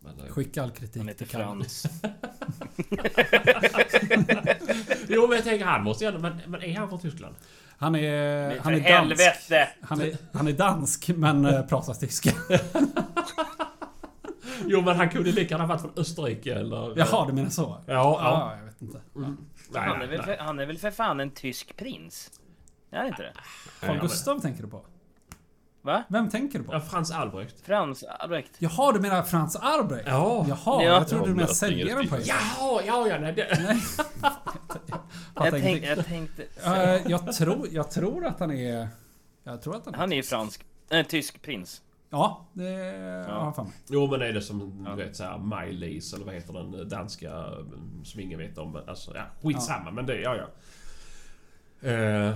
Men, 0.00 0.14
skicka 0.28 0.62
all 0.62 0.70
kritik 0.70 1.16
till. 1.16 1.26
Frans. 1.26 1.86
jo, 5.08 5.26
men 5.26 5.36
jag 5.36 5.44
tänker 5.44 5.64
han 5.64 5.84
måste 5.84 6.04
ju. 6.04 6.18
Men, 6.18 6.40
men 6.46 6.62
är 6.62 6.76
han 6.78 6.88
från 6.88 7.00
Tyskland? 7.00 7.34
Han 7.78 7.94
är, 7.94 8.48
Men 8.48 8.58
han 8.60 8.74
är 8.74 8.78
dansk. 8.78 8.88
helvete! 8.88 9.68
Han 9.82 10.00
är, 10.00 10.16
han 10.32 10.48
är 10.48 10.52
dansk 10.52 11.08
men 11.08 11.66
pratar 11.68 11.94
tyska. 11.94 12.30
Jo 14.66 14.80
men 14.82 14.96
han 14.96 15.08
kunde 15.08 15.32
lika 15.32 15.54
gärna 15.54 15.66
varit 15.66 15.80
från 15.80 15.92
Österrike 15.96 16.54
eller... 16.54 16.98
Jaha, 16.98 17.26
du 17.26 17.32
menar 17.32 17.50
så? 17.50 17.62
Ja, 17.62 17.92
ja. 17.94 18.20
Ja, 18.22 18.56
jag 18.58 18.64
vet 18.64 18.82
inte. 18.82 19.00
Nej, 19.14 19.30
Han 19.74 19.92
är, 19.94 19.98
nej, 19.98 20.06
väl 20.08 20.16
nej. 20.26 20.26
för, 20.36 20.44
han 20.44 20.58
är 20.58 20.66
väl 20.66 20.78
för 20.78 20.90
fan 20.90 21.20
en 21.20 21.30
tysk 21.30 21.76
prins? 21.76 22.30
Är 22.90 23.02
det 23.02 23.08
inte 23.08 23.22
det? 23.22 23.32
Carl 23.80 23.96
Ja, 23.96 24.02
Gustav 24.02 24.40
tänker 24.40 24.62
du 24.62 24.68
på? 24.68 24.84
Va? 25.82 26.02
Vem 26.08 26.30
tänker 26.30 26.58
du 26.58 26.64
på? 26.64 26.72
Ja, 26.72 26.80
Frans 26.80 27.10
Albrecht. 27.10 27.60
Frans 27.60 28.04
Albrecht? 28.04 28.50
Jaha, 28.58 28.92
du 28.92 29.00
menar 29.00 29.22
Frans 29.22 29.56
Albrecht? 29.56 30.06
Ja. 30.08 30.46
Jaha, 30.48 30.58
Ja. 30.64 30.82
jag 30.82 31.08
trodde 31.08 31.24
du 31.26 31.30
menade 31.34 31.50
Ja, 31.50 31.54
säljaren 31.54 32.08
på 32.08 32.16
ja. 32.16 32.20
er. 32.20 32.26
Jaha, 32.28 32.82
ja, 32.86 33.08
ja, 33.08 33.18
nej, 33.18 33.32
det... 33.32 33.58
Nej. 33.62 33.76
Jag, 35.34 35.44
Fattar 35.44 35.60
tänk, 35.60 35.84
jag 35.84 36.06
tänkte... 36.06 36.44
Jag, 37.08 37.32
tror, 37.32 37.68
jag 37.70 37.90
tror 37.90 38.26
att 38.26 38.40
han 38.40 38.50
är... 38.50 38.88
Jag 39.44 39.62
tror 39.62 39.76
att 39.76 39.84
han 39.84 39.94
är... 39.94 39.98
Han 39.98 40.12
är 40.12 40.16
ju 40.16 40.22
fransk... 40.22 40.64
En 40.88 41.04
tysk 41.04 41.42
prins. 41.42 41.82
Ja, 42.10 42.46
det 42.52 42.64
har 43.28 43.44
jag 43.44 43.54
för 43.56 43.62
mig. 43.62 43.72
Jo 43.88 44.06
men 44.10 44.22
är 44.22 44.32
det 44.32 44.42
som 44.42 44.84
du 44.84 45.04
vet 45.04 45.16
såhär 45.16 45.38
Maj-Lis 45.38 46.12
eller 46.14 46.24
vad 46.24 46.34
heter 46.34 46.52
den 46.52 46.88
danska 46.88 47.30
mm, 47.30 48.04
som 48.04 48.20
ingen 48.20 48.38
vet 48.38 48.58
om. 48.58 48.78
Alltså 48.86 49.12
ja, 49.14 49.22
skitsamma 49.42 49.90
men 49.90 50.06
det, 50.06 50.20
ja 50.20 50.36
ja. 50.36 50.46
Eh, 51.88 52.34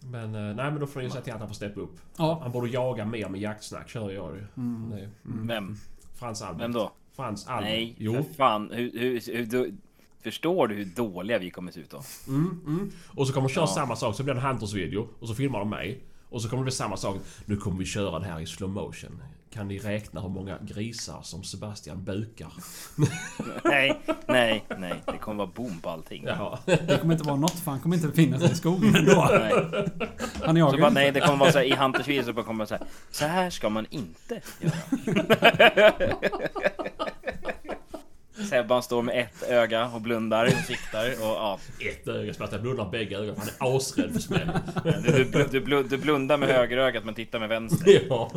men 0.00 0.34
eh, 0.34 0.54
nej 0.54 0.70
men 0.70 0.80
då 0.80 0.86
får 0.86 1.00
ni 1.00 1.06
ju 1.06 1.10
säga 1.10 1.22
till 1.22 1.32
att 1.32 1.38
han 1.38 1.48
får 1.48 1.54
steppa 1.54 1.80
upp. 1.80 1.96
Ja. 2.16 2.38
Han 2.42 2.52
borde 2.52 2.68
jaga 2.68 3.04
mer 3.04 3.28
med 3.28 3.40
jaktsnack 3.40 3.88
kör 3.88 4.10
jag 4.10 4.36
ju. 4.36 4.46
Det, 4.90 5.10
Vem? 5.22 5.76
Frans 6.14 6.42
Albert. 6.42 6.62
Vem 6.62 6.72
då? 6.72 6.92
Frans 7.16 7.46
Albert. 7.46 7.64
Nej, 7.64 7.94
Jo. 7.98 8.14
för 8.14 8.34
fan. 8.34 8.70
Hur, 8.72 8.92
hur, 8.92 9.32
hur, 9.36 9.46
du, 9.46 9.76
förstår 10.22 10.68
du 10.68 10.74
hur 10.74 10.84
dåliga 10.84 11.38
vi 11.38 11.50
kommer 11.50 11.72
se 11.72 11.80
ut 11.80 11.90
då? 11.90 12.02
Mm, 12.28 12.60
mm. 12.66 12.90
Och 13.14 13.26
så 13.26 13.32
kommer 13.32 13.48
de 13.48 13.54
köra 13.54 13.62
Ja. 13.62 13.66
samma 13.66 13.96
sak, 13.96 14.14
så 14.16 14.22
blir 14.22 14.34
det 14.34 14.40
en 14.40 14.46
Hunters 14.46 14.74
video 14.74 15.08
och 15.18 15.28
så 15.28 15.34
filmar 15.34 15.58
de 15.58 15.70
mig. 15.70 16.04
Och 16.36 16.42
så 16.42 16.48
kommer 16.48 16.62
det 16.62 16.64
bli 16.64 16.72
samma 16.72 16.96
sak. 16.96 17.16
Nu 17.44 17.56
kommer 17.56 17.78
vi 17.78 17.84
köra 17.84 18.18
det 18.18 18.26
här 18.26 18.40
i 18.40 18.46
slow 18.46 18.70
motion. 18.70 19.22
Kan 19.52 19.68
ni 19.68 19.78
räkna 19.78 20.20
hur 20.20 20.28
många 20.28 20.58
grisar 20.60 21.20
som 21.22 21.44
Sebastian 21.44 22.04
bukar? 22.04 22.52
Nej, 23.64 24.00
nej, 24.26 24.64
nej. 24.78 24.94
Det 25.06 25.18
kommer 25.18 25.38
vara 25.38 25.50
boom 25.54 25.80
på 25.80 25.90
allting. 25.90 26.24
Ja. 26.26 26.58
Det 26.66 27.00
kommer 27.00 27.14
inte 27.14 27.26
vara 27.26 27.36
något 27.36 27.58
för 27.58 27.70
han 27.70 27.80
kommer 27.80 27.96
inte 27.96 28.08
befinna 28.08 28.38
sig 28.38 28.50
i 28.50 28.54
skogen 28.54 28.96
ändå. 28.96 29.28
Nej. 29.30 29.52
Han 30.44 30.54
Så 30.54 30.58
jagar 30.58 30.80
bara, 30.80 30.90
nej, 30.90 31.12
det 31.12 31.20
kommer 31.20 31.38
vara 31.38 31.52
så 31.52 31.58
här, 31.58 31.64
i 31.64 31.74
Hunters 31.74 32.08
video 32.08 32.24
så 32.24 32.32
bara 32.32 32.44
kommer 32.44 32.64
det 32.64 32.68
så 32.68 32.74
här. 32.74 32.86
Så 33.10 33.26
här 33.26 33.50
ska 33.50 33.68
man 33.68 33.86
inte 33.90 34.40
göra. 34.60 35.92
Sebban 38.44 38.82
står 38.82 39.02
med 39.02 39.20
ett 39.20 39.50
öga 39.50 39.86
och 39.88 40.00
blundar 40.00 40.44
och 40.44 40.52
siktar 40.52 41.10
och 41.10 41.36
ja. 41.36 41.58
Ett 41.80 42.08
öga 42.08 42.34
Sebastian 42.34 42.62
blundar 42.62 42.90
bägge 42.90 43.16
ögon. 43.16 43.36
Han 43.38 43.48
är 43.48 43.76
asrädd 43.76 44.12
för 44.12 44.20
smäll. 44.20 44.50
Du, 44.84 45.24
du, 45.24 45.60
du, 45.60 45.82
du, 45.82 45.98
blundar 45.98 46.36
med 46.36 46.48
högerögat 46.48 47.04
men 47.04 47.14
tittar 47.14 47.38
med 47.38 47.48
vänster. 47.48 48.02
ja. 48.08 48.30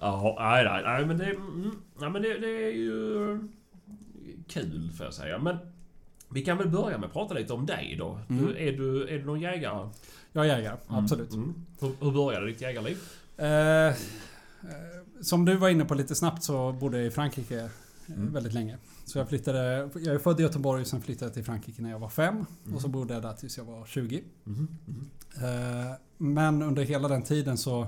ja, 0.00 0.36
nej, 0.38 0.64
nej, 0.64 0.82
nej 0.84 1.06
men 1.06 1.18
det... 1.18 1.24
Mm, 1.24 1.70
nej, 2.00 2.10
men 2.10 2.22
det, 2.22 2.38
det 2.38 2.64
är 2.66 2.72
ju... 2.72 3.38
Kul 4.48 4.90
får 4.96 5.06
jag 5.06 5.14
säga. 5.14 5.38
Men... 5.38 5.56
Vi 6.34 6.44
kan 6.44 6.58
väl 6.58 6.68
börja 6.68 6.98
med 6.98 7.06
att 7.06 7.12
prata 7.12 7.34
lite 7.34 7.52
om 7.52 7.66
dig 7.66 7.96
då. 7.98 8.18
Du, 8.28 8.68
är, 8.68 8.72
du, 8.72 9.08
är 9.08 9.18
du 9.18 9.24
någon 9.24 9.40
jägare? 9.40 9.88
Jag 10.32 10.46
jagar, 10.46 10.76
absolut. 10.88 11.32
Mm. 11.32 11.54
Hur, 11.80 11.92
hur 12.00 12.10
började 12.10 12.46
ditt 12.46 12.60
jägarliv? 12.60 12.98
Eh, 13.36 13.46
eh, 13.48 13.94
som 15.22 15.44
du 15.44 15.56
var 15.56 15.68
inne 15.68 15.84
på 15.84 15.94
lite 15.94 16.14
snabbt 16.14 16.42
så 16.42 16.72
bodde 16.72 16.98
jag 16.98 17.06
i 17.06 17.10
Frankrike 17.10 17.70
Mm. 18.08 18.32
väldigt 18.32 18.52
länge. 18.52 18.78
Så 19.04 19.18
jag 19.18 19.28
flyttade... 19.28 19.90
Jag 19.94 20.14
är 20.14 20.18
född 20.18 20.40
i 20.40 20.42
Göteborg 20.42 20.80
och 20.80 20.86
sen 20.86 21.00
flyttade 21.02 21.26
jag 21.26 21.34
till 21.34 21.44
Frankrike 21.44 21.82
när 21.82 21.90
jag 21.90 21.98
var 21.98 22.08
fem. 22.08 22.46
Och 22.74 22.80
så 22.80 22.88
bodde 22.88 23.14
jag 23.14 23.22
där 23.22 23.32
tills 23.32 23.58
jag 23.58 23.64
var 23.64 23.86
20. 23.86 24.22
Mhm, 24.44 24.68
mhm. 24.86 25.10
Eh, 25.36 25.92
men 26.18 26.62
under 26.62 26.82
hela 26.82 27.08
den 27.08 27.22
tiden 27.22 27.58
så... 27.58 27.80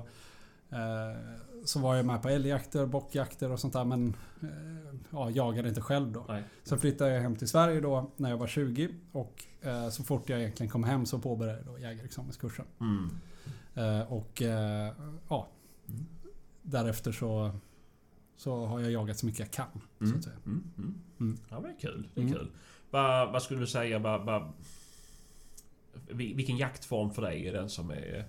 eh, 0.71 1.19
så 1.65 1.79
var 1.81 1.95
jag 1.97 2.07
med 2.07 2.23
på 2.23 2.29
älgjakter, 2.29 2.87
bockjakter 2.87 3.51
och 3.51 3.61
sånt 3.61 3.73
där 3.73 3.85
men... 3.85 4.17
eh, 4.43 4.49
ja, 5.11 5.31
jagade 5.31 5.69
inte 5.69 5.81
själv 5.81 6.13
då. 6.13 6.25
Nej. 6.29 6.43
Sen 6.65 6.79
flyttade 6.79 7.11
jag 7.15 7.21
hem 7.23 7.37
till 7.37 7.49
Sverige 7.49 7.81
då 7.81 8.11
när 8.17 8.31
jag 8.31 8.37
var 8.37 8.47
20 8.47 8.89
och 9.13 9.45
eh, 9.61 9.89
så 9.89 10.05
fort 10.05 10.29
jag 10.29 10.41
egentligen 10.41 10.71
kom 10.71 10.85
hem 10.85 11.07
så 11.07 11.19
påbörjade 11.19 11.63
jag 11.67 11.81
jägarexamenskursen. 11.81 12.65
Mm. 12.81 13.11
Och 14.09 14.43
ja, 15.29 15.49
Mm. 15.89 16.07
Därefter 16.65 17.13
så, 17.13 17.59
så 18.37 18.67
har 18.67 18.81
jag 18.81 18.91
jagat 18.93 19.19
så 19.19 19.27
mycket 19.27 19.39
jag 19.41 19.51
kan. 19.51 19.81
Så 19.99 20.05
Mm. 20.05 20.19
att 20.19 20.25
säga. 20.25 20.37
Mm. 20.47 20.63
Mm. 20.79 20.95
Mm. 21.21 21.39
Ja, 21.51 21.61
det 21.61 21.69
är 21.69 21.77
kul. 21.81 22.09
Det 22.15 22.21
är 22.21 22.25
Mm. 22.25 22.35
kul. 22.39 22.51
Vad, 22.91 23.33
vad 23.33 23.43
skulle 23.43 23.61
du 23.61 23.67
säga? 23.67 23.99
Vad, 23.99 24.25
vad, 24.25 24.53
vil- 26.09 26.37
vilken 26.37 26.57
jaktform 26.57 27.11
för 27.11 27.23
dig 27.23 27.49
är 27.49 27.53
den 27.53 27.71
som 27.71 27.91
är... 27.91 28.25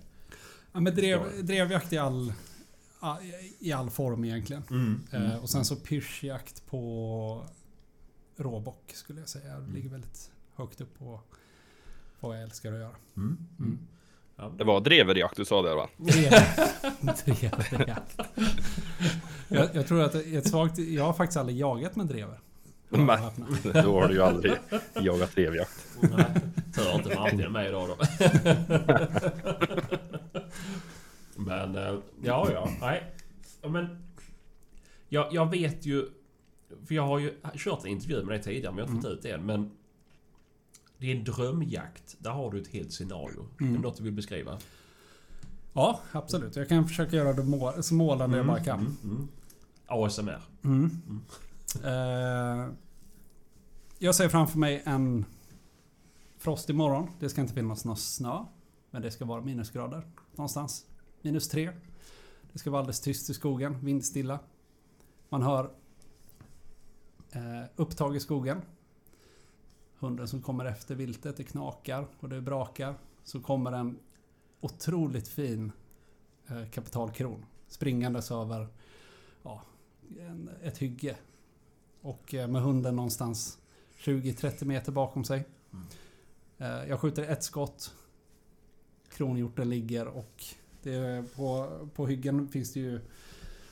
Ja, 0.72 0.80
men 0.80 0.94
drev, 0.94 1.46
drevjakt 1.46 1.92
i 1.92 1.98
all, 1.98 2.32
i 3.58 3.72
all 3.72 3.90
form 3.90 4.24
egentligen. 4.24 4.62
Mm. 4.70 5.00
Eh, 5.12 5.36
och 5.42 5.50
sen 5.50 5.64
så 5.64 5.76
pyrschjakt 5.76 6.66
på 6.66 7.46
råbock 8.36 8.92
skulle 8.94 9.20
jag 9.20 9.28
säga. 9.28 9.58
Det 9.60 9.72
ligger 9.72 9.88
väldigt 9.90 10.32
högt 10.54 10.80
upp 10.80 10.98
på 10.98 11.20
på 12.20 12.28
vad 12.28 12.36
jag 12.36 12.42
älskar 12.44 12.72
att 12.72 12.78
göra. 12.80 12.96
Mm. 13.16 13.38
Mm. 13.58 13.78
Ja, 14.36 14.52
Det 14.58 14.64
var 14.64 14.80
dreverjakt 14.80 15.36
du 15.36 15.44
sa 15.44 15.62
där 15.62 15.74
va? 15.74 15.88
Drev- 15.96 16.30
Drevjakt. 17.24 18.18
Jag, 19.48 19.68
jag 19.72 19.86
tror 19.88 20.02
att 20.02 20.14
ett 20.14 20.48
svagt... 20.48 20.78
Jag 20.78 21.04
har 21.04 21.12
faktiskt 21.12 21.36
aldrig 21.36 21.58
jagat 21.58 21.96
med 21.96 22.06
drever. 22.06 22.40
Men 22.88 23.10
Öppna. 23.10 23.46
då 23.82 24.00
har 24.00 24.08
du 24.08 24.14
ju 24.14 24.22
aldrig 24.22 24.52
jagat 25.02 25.32
drevjakt. 25.32 25.86
Nej, 26.00 26.24
Tur 26.74 26.94
inte 26.94 27.14
Martin 27.14 27.40
är 27.40 27.48
med 27.48 27.68
idag 27.68 27.88
då. 27.88 27.96
Men, 31.36 31.76
eh, 31.76 31.94
ja, 32.22 32.48
ja. 32.52 32.68
Nej. 32.80 33.02
Men... 33.62 34.02
Jag, 35.08 35.28
jag 35.34 35.50
vet 35.50 35.86
ju... 35.86 36.08
För 36.86 36.94
jag 36.94 37.02
har 37.06 37.18
ju 37.18 37.34
kört 37.54 37.84
en 37.84 37.90
intervju 37.90 38.22
med 38.24 38.34
dig 38.34 38.42
tidigare, 38.42 38.72
men 38.74 38.78
jag 38.78 38.86
har 38.86 38.94
inte 38.94 39.08
fått 39.08 39.16
ut 39.18 39.22
det 39.22 39.30
än. 39.30 39.46
Men... 39.46 39.70
Din 40.98 41.24
drömjakt, 41.24 42.16
där 42.18 42.30
har 42.30 42.50
du 42.50 42.60
ett 42.60 42.68
helt 42.68 42.92
scenario. 42.92 43.46
Är 43.58 43.64
det 43.64 43.78
något 43.78 43.96
du 43.96 44.02
vill 44.02 44.12
beskriva? 44.12 44.58
Ja, 45.72 46.00
absolut. 46.12 46.56
Jag 46.56 46.68
kan 46.68 46.88
försöka 46.88 47.16
göra 47.16 47.32
det 47.32 47.82
så 47.82 47.94
målande 47.94 48.36
jag 48.36 48.46
bara 48.46 48.64
kan. 48.64 48.80
Mm, 48.80 48.96
mm. 49.04 49.28
ASMR. 49.86 50.42
Mm. 50.64 50.90
Eh, 51.84 52.72
jag 53.98 54.14
ser 54.14 54.28
framför 54.28 54.58
mig 54.58 54.82
en 54.84 55.24
frostig 56.38 56.74
morgon. 56.76 57.10
Det 57.20 57.28
ska 57.28 57.40
inte 57.40 57.54
finnas 57.54 57.84
någon 57.84 57.96
snö. 57.96 58.44
Men 58.90 59.02
det 59.02 59.10
ska 59.10 59.24
vara 59.24 59.40
minusgrader 59.40 60.02
någonstans. 60.34 60.86
Minus 61.22 61.48
tre. 61.48 61.70
Det 62.52 62.58
ska 62.58 62.70
vara 62.70 62.80
alldeles 62.80 63.00
tyst 63.00 63.30
i 63.30 63.34
skogen, 63.34 63.84
vindstilla. 63.84 64.38
Man 65.28 65.42
hör 65.42 65.70
eh, 67.30 67.64
upptag 67.76 68.16
i 68.16 68.20
skogen. 68.20 68.62
Hunden 69.98 70.28
som 70.28 70.42
kommer 70.42 70.64
efter 70.64 70.94
viltet, 70.94 71.36
det 71.36 71.44
knakar 71.44 72.06
och 72.20 72.28
det 72.28 72.40
brakar. 72.40 72.94
Så 73.24 73.40
kommer 73.40 73.72
en 73.72 73.98
otroligt 74.60 75.28
fin 75.28 75.72
eh, 76.46 76.68
kapitalkron 76.70 77.44
springandes 77.68 78.30
över 78.30 78.68
ja, 79.42 79.62
en, 80.20 80.50
ett 80.62 80.78
hygge. 80.78 81.16
Och 82.00 82.34
eh, 82.34 82.48
med 82.48 82.62
hunden 82.62 82.96
någonstans 82.96 83.58
20-30 83.98 84.64
meter 84.64 84.92
bakom 84.92 85.24
sig. 85.24 85.44
Eh, 86.58 86.66
Jag 86.88 87.00
skjuter 87.00 87.22
ett 87.22 87.42
skott. 87.44 87.94
Kronhjorten 89.08 89.70
ligger 89.70 90.06
och 90.06 90.44
det 90.82 91.24
på, 91.36 91.78
på 91.94 92.06
hyggen 92.06 92.48
finns 92.48 92.72
det 92.72 92.80
ju 92.80 93.00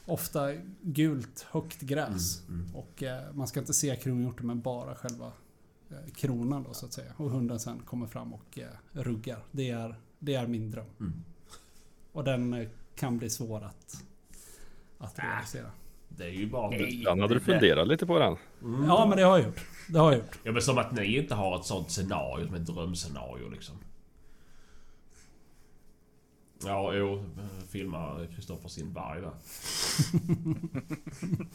ofta 0.06 0.52
gult 0.82 1.40
högt 1.50 1.80
gräs. 1.80 2.42
Mm, 2.48 2.74
Och 2.74 3.02
eh, 3.02 3.32
man 3.34 3.46
ska 3.48 3.60
inte 3.60 3.74
se 3.74 3.96
kronhjorten 3.96 4.46
men 4.46 4.60
bara 4.60 4.94
själva 4.94 5.32
kronan 6.14 6.62
då 6.62 6.74
så 6.74 6.86
att 6.86 6.92
säga. 6.92 7.12
Och 7.16 7.30
hunden 7.30 7.60
sen 7.60 7.78
kommer 7.78 8.06
fram 8.06 8.34
och 8.34 8.58
eh, 8.58 8.66
ruggar. 8.92 9.38
Det 9.50 9.70
är, 9.70 9.94
det 10.18 10.34
är 10.34 10.46
min 10.46 10.70
dröm. 10.70 10.86
Mm. 11.00 11.24
Och 12.12 12.24
den 12.24 12.54
eh, 12.54 12.68
kan 12.96 13.18
bli 13.18 13.30
svår 13.30 13.64
att, 13.64 14.04
att 14.98 15.18
realisera. 15.18 15.70
Det 16.08 16.24
är 16.24 16.30
ju 16.30 16.50
bara... 16.50 16.70
Den 17.04 17.20
hade 17.20 17.34
du 17.34 17.40
funderat 17.40 17.88
lite 17.88 18.06
på 18.06 18.18
den. 18.18 18.36
Mm. 18.62 18.84
Ja 18.84 19.06
men 19.06 19.18
det 19.18 19.24
har 19.24 19.38
jag 19.38 19.46
gjort. 19.46 19.66
Det 19.88 19.98
har 19.98 20.12
jag 20.12 20.18
gjort. 20.18 20.38
Ja 20.42 20.52
men 20.52 20.62
som 20.62 20.78
att 20.78 20.92
ni 20.92 21.18
inte 21.18 21.34
har 21.34 21.60
ett 21.60 21.64
sånt 21.64 21.90
scenario 21.90 22.46
som 22.46 22.54
ett 22.54 22.66
drömscenario 22.66 23.48
liksom. 23.48 23.76
Ja, 26.66 26.94
jo. 26.94 27.24
Filma 27.70 28.26
Kristoffer 28.34 28.68
sin 28.68 28.92
varg 28.92 29.20
där. 29.20 29.30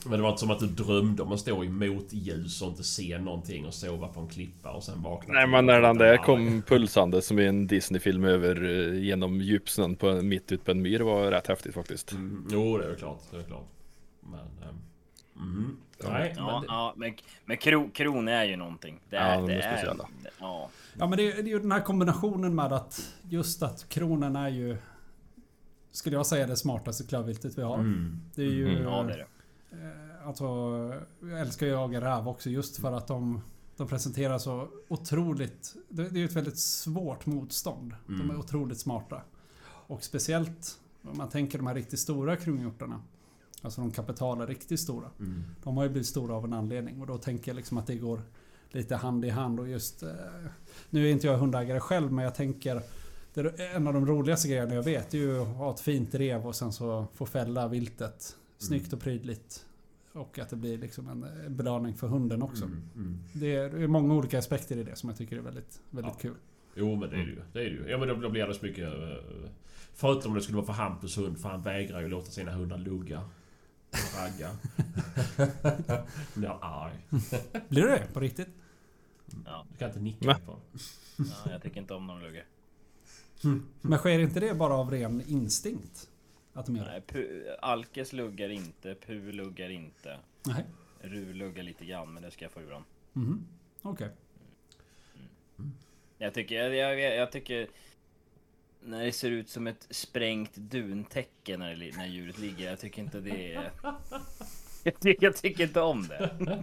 Men 0.05 0.11
det 0.11 0.21
var 0.21 0.29
inte 0.29 0.39
som 0.39 0.51
att 0.51 0.59
du 0.59 0.67
drömde 0.67 1.23
om 1.23 1.31
att 1.31 1.39
stå 1.39 1.63
i 1.63 1.69
motljus 1.69 2.61
och 2.61 2.69
inte 2.69 2.83
se 2.83 3.17
någonting 3.19 3.65
och 3.65 3.73
sova 3.73 4.07
på 4.07 4.19
en 4.19 4.27
klippa 4.27 4.71
och 4.71 4.83
sen 4.83 5.01
vakna 5.01 5.33
Nej 5.33 5.47
men 5.47 5.65
när 5.65 5.81
den 5.81 5.97
där 5.97 6.17
kom 6.17 6.61
pulsande 6.61 7.21
som 7.21 7.39
i 7.39 7.45
en 7.45 7.67
Disney-film 7.67 8.23
över 8.25 8.63
eh, 8.93 9.03
genom 9.03 9.41
djupsnön 9.41 9.95
på, 9.95 10.21
mitt 10.21 10.51
ute 10.51 10.63
på 10.65 10.71
en 10.71 10.81
myr 10.81 10.99
var 10.99 11.31
rätt 11.31 11.47
häftigt 11.47 11.73
faktiskt. 11.73 12.11
Mm, 12.11 12.47
jo, 12.51 12.77
det 12.77 12.91
är 12.91 12.95
klart. 12.95 13.21
Det 13.31 13.37
är 13.37 13.43
klart. 13.43 13.67
Men... 14.21 14.39
ehm, 14.39 14.75
mm. 15.35 15.77
Nej, 16.03 16.33
Ja, 16.37 16.45
men... 16.51 16.61
det- 16.61 16.67
ja 16.67 16.93
men, 16.97 17.13
men 17.45 17.57
kro, 17.57 17.89
kron 17.93 18.27
är 18.27 18.45
ju 18.45 18.55
någonting. 18.55 18.99
Det 19.09 19.15
är, 19.15 19.33
Ja, 19.35 19.41
de 19.41 19.47
det 19.47 19.53
är 19.53 19.57
är, 19.57 19.71
speciella. 19.77 20.09
det- 20.23 20.29
Ja. 20.39 20.69
Ja 20.99 21.07
men 21.07 21.17
det 21.17 21.23
är, 21.31 21.35
det 21.43 21.49
är 21.49 21.53
ju 21.53 21.59
den 21.59 21.71
här 21.71 21.81
kombinationen 21.81 22.55
med 22.55 22.73
att 22.73 23.13
just 23.29 23.63
att 23.63 23.89
kronen 23.89 24.35
är 24.35 24.49
ju 24.49 24.77
skulle 25.91 26.15
jag 26.15 26.25
säga, 26.25 26.47
det 26.47 26.55
smartaste 26.55 27.03
klövviltet 27.03 27.57
vi 27.57 27.61
har. 27.61 27.77
Mm. 27.79 28.19
Det 28.35 28.41
är 28.41 28.51
ju... 28.51 28.69
Mm, 28.69 28.83
Ja, 28.83 29.03
det 29.03 29.13
är 29.13 29.17
det. 29.17 29.25
Eh, 29.85 30.27
Alltså, 30.27 30.45
jag 31.21 31.39
älskar 31.39 31.65
ju 31.67 31.71
att 31.73 31.79
jaga 31.79 32.01
räv 32.01 32.27
också 32.27 32.49
just 32.49 32.77
för 32.81 32.91
att 32.93 33.07
de, 33.07 33.41
de 33.77 33.87
presenterar 33.87 34.37
så 34.37 34.67
otroligt... 34.87 35.75
Det, 35.89 36.01
är 36.05 36.17
ju 36.17 36.25
ett 36.25 36.35
väldigt 36.35 36.57
svårt 36.57 37.25
motstånd. 37.25 37.93
De 38.07 38.13
är 38.13 38.23
Mm. 38.23 38.39
otroligt 38.39 38.79
smarta. 38.79 39.21
Och 39.63 40.03
speciellt 40.03 40.79
om 41.03 41.17
man 41.17 41.29
tänker 41.29 41.57
de 41.57 41.67
här 41.67 41.75
riktigt 41.75 41.99
stora 41.99 42.35
kronhjortarna. 42.35 43.01
Alltså 43.61 43.81
de 43.81 43.91
kapitala, 43.91 44.45
riktigt 44.45 44.79
stora. 44.79 45.07
Mm. 45.19 45.43
De 45.63 45.77
har 45.77 45.83
ju 45.83 45.89
blivit 45.89 46.07
stora 46.07 46.35
av 46.35 46.45
en 46.45 46.53
anledning 46.53 47.01
och 47.01 47.07
då 47.07 47.17
tänker 47.17 47.51
jag 47.51 47.55
liksom 47.55 47.77
att 47.77 47.87
det 47.87 47.95
går 47.95 48.21
lite 48.71 48.95
hand 48.95 49.25
i 49.25 49.29
hand 49.29 49.59
och 49.59 49.69
just... 49.69 50.03
Eh, 50.03 50.09
nu 50.89 51.07
är 51.07 51.11
inte 51.11 51.27
jag 51.27 51.37
hundägare 51.37 51.79
själv 51.79 52.11
men 52.11 52.23
jag 52.25 52.35
tänker... 52.35 52.81
Det 53.33 53.39
är 53.59 53.75
en 53.75 53.87
av 53.87 53.93
de 53.93 54.05
roligaste 54.05 54.47
grejerna 54.47 54.73
jag 54.75 54.83
vet 54.83 55.13
är 55.13 55.17
ju 55.17 55.41
att 55.41 55.47
ha 55.47 55.71
ett 55.73 55.79
fint 55.79 56.15
rev 56.15 56.47
och 56.47 56.55
sen 56.55 56.71
så 56.73 57.07
få 57.13 57.25
fälla 57.25 57.67
viltet 57.67 58.37
snyggt 58.57 58.93
och 58.93 58.99
prydligt. 59.01 59.65
Och 60.13 60.39
att 60.39 60.49
det 60.49 60.55
blir 60.55 60.77
liksom 60.77 61.07
en 61.09 61.55
belöning 61.55 61.93
för 61.93 62.07
hunden 62.07 62.41
också. 62.41 62.65
Mm. 62.65 62.81
Mm. 62.95 63.17
Det 63.33 63.55
är, 63.55 63.69
det 63.69 63.83
är 63.83 63.87
många 63.87 64.13
olika 64.13 64.39
aspekter 64.39 64.77
i 64.77 64.83
det 64.83 64.95
som 64.95 65.09
jag 65.09 65.17
tycker 65.17 65.37
är 65.37 65.41
väldigt, 65.41 65.81
väldigt 65.89 66.13
Ja. 66.13 66.19
kul. 66.21 66.35
Jo 66.75 66.95
men 66.95 67.09
det 67.09 67.15
är 67.15 67.19
det 67.19 67.31
ju. 67.31 67.41
Det 67.53 67.59
är 67.59 67.63
det 67.63 67.69
ju. 67.69 67.87
Ja 67.89 67.97
men 67.97 68.07
då, 68.07 68.15
då 68.15 68.29
blir 68.29 68.47
det 68.47 68.53
så 68.53 68.65
mycket... 68.65 68.93
eh, 68.93 69.49
Förutom 69.93 70.31
om 70.31 70.35
det 70.37 70.41
skulle 70.43 70.55
vara 70.55 70.65
för 70.65 70.73
Hampus 70.73 71.17
hund 71.17 71.39
för 71.39 71.49
han 71.49 71.61
vägrar 71.61 72.01
ju 72.01 72.07
låta 72.07 72.31
sina 72.31 72.51
hundar 72.51 72.77
lugga. 72.77 73.21
Och 73.91 74.19
ragga. 74.19 74.49
Blir 76.33 76.57
arg. 76.61 76.93
Blir 77.69 77.83
det 77.83 77.89
det? 77.89 78.07
På 78.13 78.19
riktigt? 78.19 78.49
Ja. 79.45 79.65
Du 79.71 79.77
kan 79.77 79.87
inte 79.87 79.99
nicka 79.99 80.39
på 80.45 80.55
Ja, 81.17 81.51
jag 81.51 81.61
tycker 81.61 81.81
inte 81.81 81.93
om 81.93 82.07
någon 82.07 82.21
lugge. 82.21 82.43
Men 83.81 83.99
sker 83.99 84.19
inte 84.19 84.39
det 84.39 84.53
bara 84.53 84.73
av 84.73 84.91
ren 84.91 85.21
instinkt? 85.27 86.09
Att 86.53 86.65
de 86.65 86.75
gör 86.75 86.85
det? 86.85 86.91
Nej, 86.91 87.01
Pu- 87.07 87.55
Alkes 87.61 88.13
luggar 88.13 88.49
inte, 88.49 88.95
Pu 88.95 89.31
luggar 89.31 89.69
inte. 89.69 90.17
Nej. 90.45 90.65
Ru 91.01 91.33
luggar 91.33 91.63
lite 91.63 91.85
grann, 91.85 92.13
men 92.13 92.23
det 92.23 92.31
ska 92.31 92.45
jag 92.45 92.51
få 92.51 92.59
ur 92.61 92.65
honom. 92.71 92.83
Mhm. 93.13 93.47
Okej. 93.81 94.09
Jag 96.17 96.33
tycker, 96.33 96.55
jag, 96.55 96.99
jag, 96.99 97.15
jag 97.15 97.31
tycker... 97.31 97.67
När 98.83 99.05
det 99.05 99.11
ser 99.11 99.31
ut 99.31 99.49
som 99.49 99.67
ett 99.67 99.87
sprängt 99.89 100.55
duntäcke 100.55 101.57
när, 101.57 101.69
det, 101.69 101.75
li- 101.75 101.93
när 101.97 102.07
djuret 102.07 102.37
ligger, 102.37 102.69
jag 102.69 102.79
tycker 102.79 103.01
inte 103.01 103.19
det 103.19 103.53
är... 103.53 103.71
Jag 104.83 104.99
tycker, 104.99 105.25
jag 105.27 105.35
tycker 105.35 105.63
inte 105.63 105.81
om 105.81 106.07
det. 106.07 106.29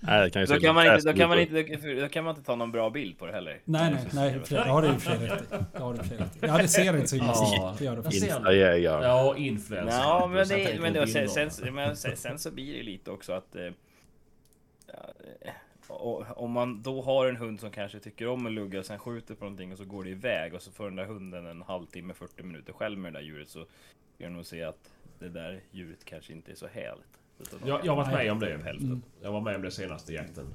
Nej, 0.00 0.22
det 0.24 0.30
kan 0.30 0.46
Då 0.46 0.60
kan, 0.60 0.74
man 0.74 0.86
inte, 0.86 1.12
då, 1.12 1.18
kan 1.18 1.28
man 1.28 1.38
inte, 1.38 1.94
då 2.00 2.08
kan 2.08 2.24
man 2.24 2.34
inte 2.36 2.46
ta 2.46 2.56
någon 2.56 2.72
bra 2.72 2.90
bild 2.90 3.18
på 3.18 3.26
det 3.26 3.32
heller. 3.32 3.60
Nej, 3.64 3.92
nej, 3.92 4.04
nej. 4.12 4.38
och. 4.40 4.48
Det 4.48 4.60
har 4.60 4.82
du 4.82 4.88
i 4.88 4.90
och 4.90 5.02
för 5.02 5.10
sig 5.16 5.28
rätt 5.28 5.42
i. 5.42 5.54
Det 5.72 5.78
och. 5.82 5.96
Ja, 6.40 6.58
det 6.58 6.68
ser 6.68 6.94
inte 6.96 7.08
så 7.08 7.16
illa 7.16 7.32
Ja. 7.34 7.72
ut. 7.72 7.78
Det 7.78 7.84
gör 7.84 7.96
det 7.96 8.14
Insta-jägare. 8.16 9.04
Ja, 9.06 9.36
influencer. 9.36 9.98
Ja, 9.98 10.26
men, 10.26 10.48
det, 10.48 10.80
men, 10.80 10.92
då, 10.92 11.06
sen, 11.06 11.50
sen, 11.50 11.74
men 11.74 11.96
sen, 11.96 12.16
sen 12.16 12.38
så 12.38 12.50
blir 12.50 12.76
det 12.76 12.82
lite 12.82 13.10
också 13.10 13.32
att... 13.32 13.56
Eh, 13.56 13.62
ja, 14.86 15.12
eh, 15.40 15.52
och- 15.88 16.42
om 16.42 16.50
man 16.50 16.82
då 16.82 17.02
har 17.02 17.26
en 17.26 17.36
hund 17.36 17.60
som 17.60 17.70
kanske 17.70 18.00
tycker 18.00 18.28
om 18.28 18.46
att 18.46 18.52
lugga, 18.52 18.82
sen 18.82 18.98
skjuter 18.98 19.34
på 19.34 19.44
någonting 19.44 19.72
och 19.72 19.78
så 19.78 19.84
går 19.84 20.04
det 20.04 20.10
iväg 20.10 20.54
och 20.54 20.62
så 20.62 20.70
får 20.72 20.84
den 20.84 20.96
där 20.96 21.04
hunden 21.04 21.46
en 21.46 21.62
halvtimme, 21.62 22.14
40 22.14 22.42
minuter 22.42 22.72
själv 22.72 22.98
med 22.98 23.12
det 23.12 23.18
där 23.18 23.24
djuret 23.26 23.48
så 23.48 23.58
kan 23.60 23.68
jag 24.18 24.32
nog 24.32 24.46
se 24.46 24.62
att 24.62 24.92
det 25.18 25.28
där 25.28 25.60
djuret 25.70 26.04
kanske 26.04 26.32
inte 26.32 26.52
är 26.52 26.56
så 26.56 26.66
härligt. 26.66 27.17
Jag, 27.64 27.86
jag 27.86 27.92
har 27.92 27.96
varit 28.04 28.12
med 28.14 28.32
om 28.32 28.38
det. 28.40 28.46
hälften. 28.64 28.86
Mm. 28.86 29.02
Jag 29.22 29.32
var 29.32 29.40
med 29.40 29.56
om 29.56 29.62
det 29.62 29.70
senaste 29.70 30.12
jakten. 30.12 30.54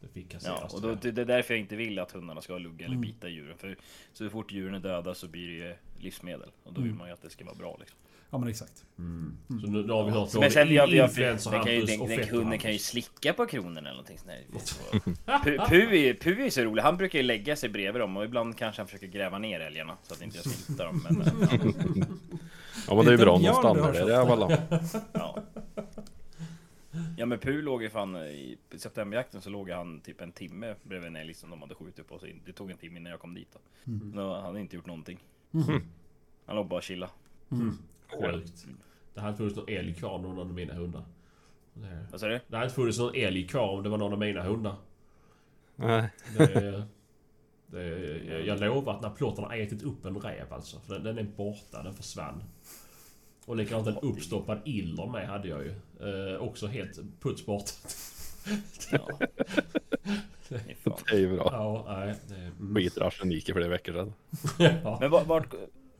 Det 0.00 0.08
fick 0.08 0.34
jag 0.34 0.42
Ja, 0.44 0.56
senast. 0.56 0.74
och 0.74 0.82
då, 0.82 0.94
det 0.94 1.10
det 1.12 1.20
är 1.20 1.26
därför 1.26 1.54
jag 1.54 1.60
inte 1.60 1.76
vill 1.76 1.98
att 1.98 2.12
hundarna 2.12 2.40
ska 2.40 2.58
lugga 2.58 2.84
eller 2.86 2.96
Mm. 2.96 3.00
bita 3.08 3.28
djuren. 3.28 3.58
För 3.58 3.76
så 4.12 4.30
fort 4.30 4.52
djuren 4.52 4.74
är 4.74 4.78
döda 4.80 5.14
så 5.14 5.28
blir 5.28 5.46
det 5.46 5.52
ju 5.54 5.74
livsmedel. 5.98 6.48
Och 6.64 6.72
då 6.72 6.80
vill 6.80 6.90
Mm. 6.90 6.98
man 6.98 7.06
ju 7.08 7.12
att 7.14 7.22
det 7.22 7.30
ska 7.30 7.44
vara 7.44 7.54
bra 7.54 7.76
liksom. 7.80 7.98
Ja, 8.30 8.38
men 8.38 8.48
exakt. 8.48 8.84
Mm. 8.98 9.36
Så 9.48 9.54
nu, 9.66 9.82
nu 9.86 9.92
har 9.92 10.04
vi 10.04 10.10
hört 10.10 10.34
Men 10.34 10.50
sen, 10.50 10.74
jag, 10.74 10.88
jag, 10.92 11.06
influencer 11.08 11.50
den 11.50 11.64
kan 11.64 11.74
ju, 11.74 11.82
den, 11.84 12.00
och 12.00 12.08
den, 12.08 12.28
hunden 12.28 12.58
kan 12.58 12.72
ju 12.72 12.78
slicka 12.78 13.32
på 13.32 13.46
kronorna 13.46 13.80
eller 13.80 13.90
någonting 13.90 14.18
sånt 14.18 14.30
där. 15.26 15.32
Pu- 15.44 15.68
Pu 15.68 15.96
är, 16.08 16.14
Pu 16.14 16.46
är 16.46 16.50
så 16.50 16.60
rolig, 16.62 16.82
han 16.82 16.96
brukar 16.96 17.18
ju 17.18 17.22
lägga 17.22 17.56
sig 17.56 17.68
bredvid 17.68 18.02
dem 18.02 18.16
och 18.16 18.24
ibland 18.24 18.58
kanske 18.58 18.80
han 18.82 18.86
försöker 18.86 19.06
gräva 19.06 19.38
ner 19.38 19.60
älgarna 19.60 19.96
så 20.02 20.14
att 20.14 20.22
inte 20.22 20.36
jag 20.44 20.46
ska 20.46 20.72
hitta 20.72 20.84
dem. 20.84 21.06
Men, 21.10 21.24
ja, 21.50 21.58
Ja 22.88 22.94
men 22.94 23.04
det 23.04 23.10
är 23.10 23.16
ju 23.18 23.24
bra 23.24 23.32
om 23.32 23.42
de 23.42 23.54
stannar 23.54 23.82
har 23.82 23.92
där 23.92 24.10
i 24.10 24.14
alla 24.14 24.36
fall. 24.48 24.56
ja. 25.12 25.42
Ja 27.16 27.26
men 27.26 27.38
Pu 27.38 27.62
låg 27.62 27.82
ju 27.82 27.90
fan 27.90 28.16
i 28.16 28.58
septemberjakten 28.76 29.40
så 29.40 29.50
låg 29.50 29.70
han 29.70 30.00
typ 30.00 30.20
en 30.20 30.32
timme 30.32 30.74
bredvid 30.82 31.06
en 31.08 31.16
älg 31.16 31.34
som 31.34 31.50
de 31.50 31.62
hade 31.62 31.74
skjutit 31.74 32.08
på. 32.08 32.18
Så 32.18 32.26
det 32.46 32.52
tog 32.52 32.70
en 32.70 32.76
timme 32.76 33.00
innan 33.00 33.10
jag 33.10 33.20
kom 33.20 33.34
dit. 33.34 33.48
Då. 33.52 33.58
Mm. 33.92 34.12
Då 34.16 34.28
hade 34.34 34.42
han 34.42 34.56
inte 34.58 34.76
gjort 34.76 34.86
någonting. 34.86 35.18
Mhm. 35.50 35.82
Han 36.46 36.56
låg 36.56 36.66
bara 36.68 36.76
och 36.76 36.82
chilla. 36.82 37.10
Mm. 37.50 37.78
Sjukt. 38.08 38.66
Det 39.14 39.20
hade 39.20 39.28
inte 39.30 39.38
funnits 39.38 39.56
någon 39.56 39.68
älg 39.68 39.94
kvar 39.94 40.18
någon 40.18 40.38
av 40.38 40.52
mina 40.54 40.74
hundar. 40.74 41.04
Det, 41.74 42.06
Vad 42.10 42.20
sa 42.20 42.26
du? 42.28 42.40
det 42.48 42.56
hade 42.56 42.64
inte 42.66 42.74
funnits 42.74 42.98
någon 42.98 43.14
älg 43.14 43.46
kvar 43.48 43.68
om 43.68 43.82
det 43.82 43.88
var 43.88 43.98
någon 43.98 44.12
av 44.12 44.18
mina 44.18 44.42
hundar. 44.42 44.74
Nej. 45.76 46.10
Det, 46.36 46.84
det, 47.66 47.88
jag- 48.24 48.46
jag 48.46 48.60
lovar 48.60 48.94
att 48.94 49.02
när 49.02 49.10
plotten 49.10 49.44
har 49.44 49.56
ätit 49.56 49.82
upp 49.82 50.04
en 50.04 50.16
räv 50.20 50.52
alltså. 50.52 50.80
För 50.80 50.94
den, 50.94 51.02
den 51.04 51.18
är 51.18 51.22
borta, 51.36 51.82
den 51.82 51.94
försvann. 51.94 52.42
Och 53.46 53.56
likadant 53.56 53.86
en 53.86 53.96
uppstoppad 53.96 54.60
iller 54.64 55.06
med 55.06 55.28
hade 55.28 55.48
jag 55.48 55.60
ju. 55.62 55.74
Eh, 56.00 56.42
också 56.42 56.66
helt 56.66 56.98
puts 57.20 57.46
bort. 57.46 57.70
Ja. 58.90 59.08
Det 60.48 61.14
är 61.14 61.18
ju 61.18 61.36
bra. 61.36 61.48
Ja, 61.52 61.84
nej. 61.88 62.14
Det, 62.28 62.34
mm. 62.34 62.78
I 62.78 62.90
arsenik 63.00 63.48
i 63.48 63.52
flera 63.52 63.68
veckor 63.68 63.92
sedan. 63.92 64.12
ja. 64.84 64.98
Men 65.00 65.10
vart, 65.10 65.54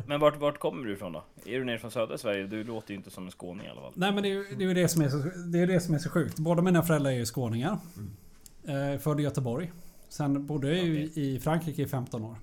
men 0.06 0.20
vart, 0.20 0.40
vart 0.40 0.58
kommer 0.58 0.86
du 0.86 0.92
ifrån 0.92 1.12
då? 1.12 1.24
Är 1.44 1.58
du 1.58 1.64
nere 1.64 1.78
från 1.78 1.90
södra 1.90 2.18
Sverige? 2.18 2.46
Du 2.46 2.64
låter 2.64 2.90
ju 2.90 2.96
inte 2.96 3.10
som 3.10 3.24
en 3.24 3.30
skåning 3.30 3.66
i 3.66 3.68
alla 3.68 3.80
fall. 3.80 3.92
Nej 3.94 4.12
men 4.12 4.22
det 4.22 4.28
är 4.28 4.32
ju 4.32 4.44
det, 4.58 4.64
är 4.64 4.74
det, 4.74 4.88
som 4.88 5.02
är 5.02 5.08
så, 5.08 5.16
det 5.52 5.58
är 5.58 5.66
det 5.66 5.80
som 5.80 5.94
är 5.94 5.98
så 5.98 6.10
sjukt. 6.10 6.38
Båda 6.38 6.62
mina 6.62 6.82
föräldrar 6.82 7.10
är 7.10 7.16
ju 7.16 7.26
skåningar. 7.26 7.78
Eh, 8.64 8.98
född 9.00 9.20
i 9.20 9.22
Göteborg. 9.22 9.72
Sen 10.08 10.46
bodde 10.46 10.68
jag 10.76 10.86
ju 10.86 11.10
i 11.14 11.40
Frankrike 11.40 11.82
i 11.82 11.86
15 11.86 12.24
år. 12.24 12.36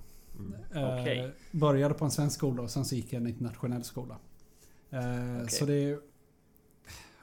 Eh, 0.74 1.00
Okej. 1.00 1.32
Började 1.50 1.94
på 1.94 2.04
en 2.04 2.10
svensk 2.10 2.36
skola 2.36 2.62
och 2.62 2.70
sen 2.70 2.84
så 2.84 2.94
gick 2.94 3.12
jag 3.12 3.22
en 3.22 3.28
internationell 3.28 3.84
skola. 3.84 4.16
Eh, 4.90 5.36
Okej. 5.36 5.48
Så 5.50 5.64
det 5.66 5.74
är 5.74 5.98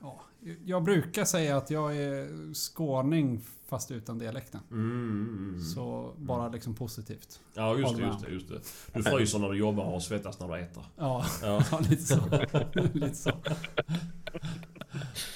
ja, 0.02 0.20
Jag 0.66 0.84
brukar 0.84 1.26
säga 1.26 1.58
att 1.58 1.70
jag 1.70 1.98
är 1.98 2.54
skåning 2.54 3.42
fast 3.68 3.92
utan 3.92 4.18
dialekten. 4.20 4.62
Mm, 4.72 4.92
mm, 4.92 5.50
mm. 5.50 5.62
Så 5.62 6.14
bara 6.18 6.50
liksom 6.50 6.76
positivt. 6.76 7.40
Ja 7.54 7.78
just 7.78 7.98
det, 7.98 8.02
just 8.04 8.26
det, 8.26 8.32
just 8.32 8.50
det. 8.50 8.60
Du 8.94 9.04
fryser 9.04 9.40
när 9.40 9.50
du 9.50 9.58
jobbar 9.58 9.84
och 9.84 10.04
svettas 10.04 10.40
när 10.40 10.48
du 10.48 10.58
äter. 10.60 10.84
Ja, 10.98 11.26
Ja. 11.42 11.64
ja 11.72 11.80
lite 11.90 12.04
så. 12.04 12.20
lite 12.94 13.16
så. 13.16 13.32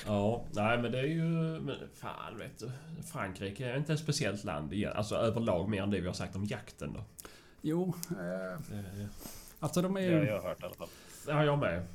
Ja, 0.05 0.45
nej 0.51 0.77
men 0.81 0.91
det 0.91 0.99
är 0.99 1.03
ju... 1.07 1.23
Men 1.61 1.75
fan 1.93 2.37
vet 2.37 2.59
du. 2.59 2.71
Frankrike 3.11 3.65
är 3.71 3.77
inte 3.77 3.93
ett 3.93 3.99
speciellt 3.99 4.43
land 4.43 4.73
igen. 4.73 4.93
Alltså 4.95 5.15
överlag 5.15 5.69
mer 5.69 5.83
än 5.83 5.89
det 5.89 6.01
vi 6.01 6.07
har 6.07 6.13
sagt 6.13 6.35
om 6.35 6.45
jakten 6.45 6.93
då. 6.93 7.03
Jo, 7.61 7.93
eh, 8.09 8.15
Det, 8.69 9.09
alltså 9.59 9.81
de 9.81 9.97
är 9.97 10.01
Det 10.01 10.07
ju... 10.07 10.15
har 10.19 10.25
jag 10.25 10.41
hört 10.41 10.61
i 10.61 10.65
alla 10.65 10.73
fall. 10.73 10.87
Har 11.27 11.43
jag 11.43 11.59
med. 11.59 11.85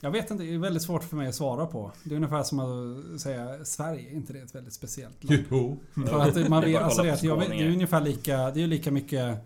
Jag 0.00 0.10
vet 0.10 0.30
inte, 0.30 0.44
det 0.44 0.54
är 0.54 0.58
väldigt 0.58 0.82
svårt 0.82 1.04
för 1.04 1.16
mig 1.16 1.28
att 1.28 1.34
svara 1.34 1.66
på. 1.66 1.92
Det 2.04 2.14
är 2.14 2.16
ungefär 2.16 2.42
som 2.42 2.58
att 2.60 3.20
säga 3.20 3.64
Sverige, 3.64 4.10
är 4.10 4.14
inte 4.14 4.32
det 4.32 4.38
ett 4.38 4.54
väldigt 4.54 4.72
speciellt 4.74 5.24
land? 5.24 5.44
Jo. 5.50 5.78
För 6.06 6.20
att 6.20 6.48
man 6.48 6.64
vet, 6.64 6.82
alltså 6.82 7.02
det, 7.02 7.10
att 7.10 7.22
jag 7.22 7.36
vet, 7.36 7.48
det 7.48 7.62
är 7.62 7.68
ungefär 7.70 8.00
lika, 8.00 8.50
det 8.50 8.62
är 8.62 8.66
lika 8.66 8.90
mycket 8.90 9.38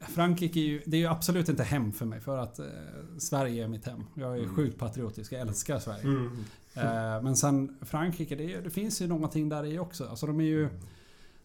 Frankrike 0.00 0.60
är 0.60 0.64
ju, 0.64 0.82
det 0.86 0.96
är 0.96 1.00
ju 1.00 1.06
absolut 1.06 1.48
inte 1.48 1.62
hem 1.62 1.92
för 1.92 2.06
mig 2.06 2.20
för 2.20 2.38
att 2.38 2.58
eh, 2.58 2.64
Sverige 3.18 3.64
är 3.64 3.68
mitt 3.68 3.86
hem. 3.86 4.04
Jag 4.14 4.34
är 4.38 4.42
Mm. 4.42 4.54
sjukt 4.54 4.78
patriotisk, 4.78 5.32
jag 5.32 5.40
älskar 5.40 5.78
Sverige. 5.78 6.02
Mm. 6.02 6.44
Eh, 6.74 7.22
men 7.22 7.36
sen 7.36 7.78
Frankrike, 7.82 8.36
det, 8.36 8.54
är, 8.54 8.62
det 8.62 8.70
finns 8.70 9.02
ju 9.02 9.06
någonting 9.06 9.48
där 9.48 9.64
i 9.64 9.78
också. 9.78 10.08
Alltså 10.08 10.26
de 10.26 10.40
är 10.40 10.44
ju, 10.44 10.68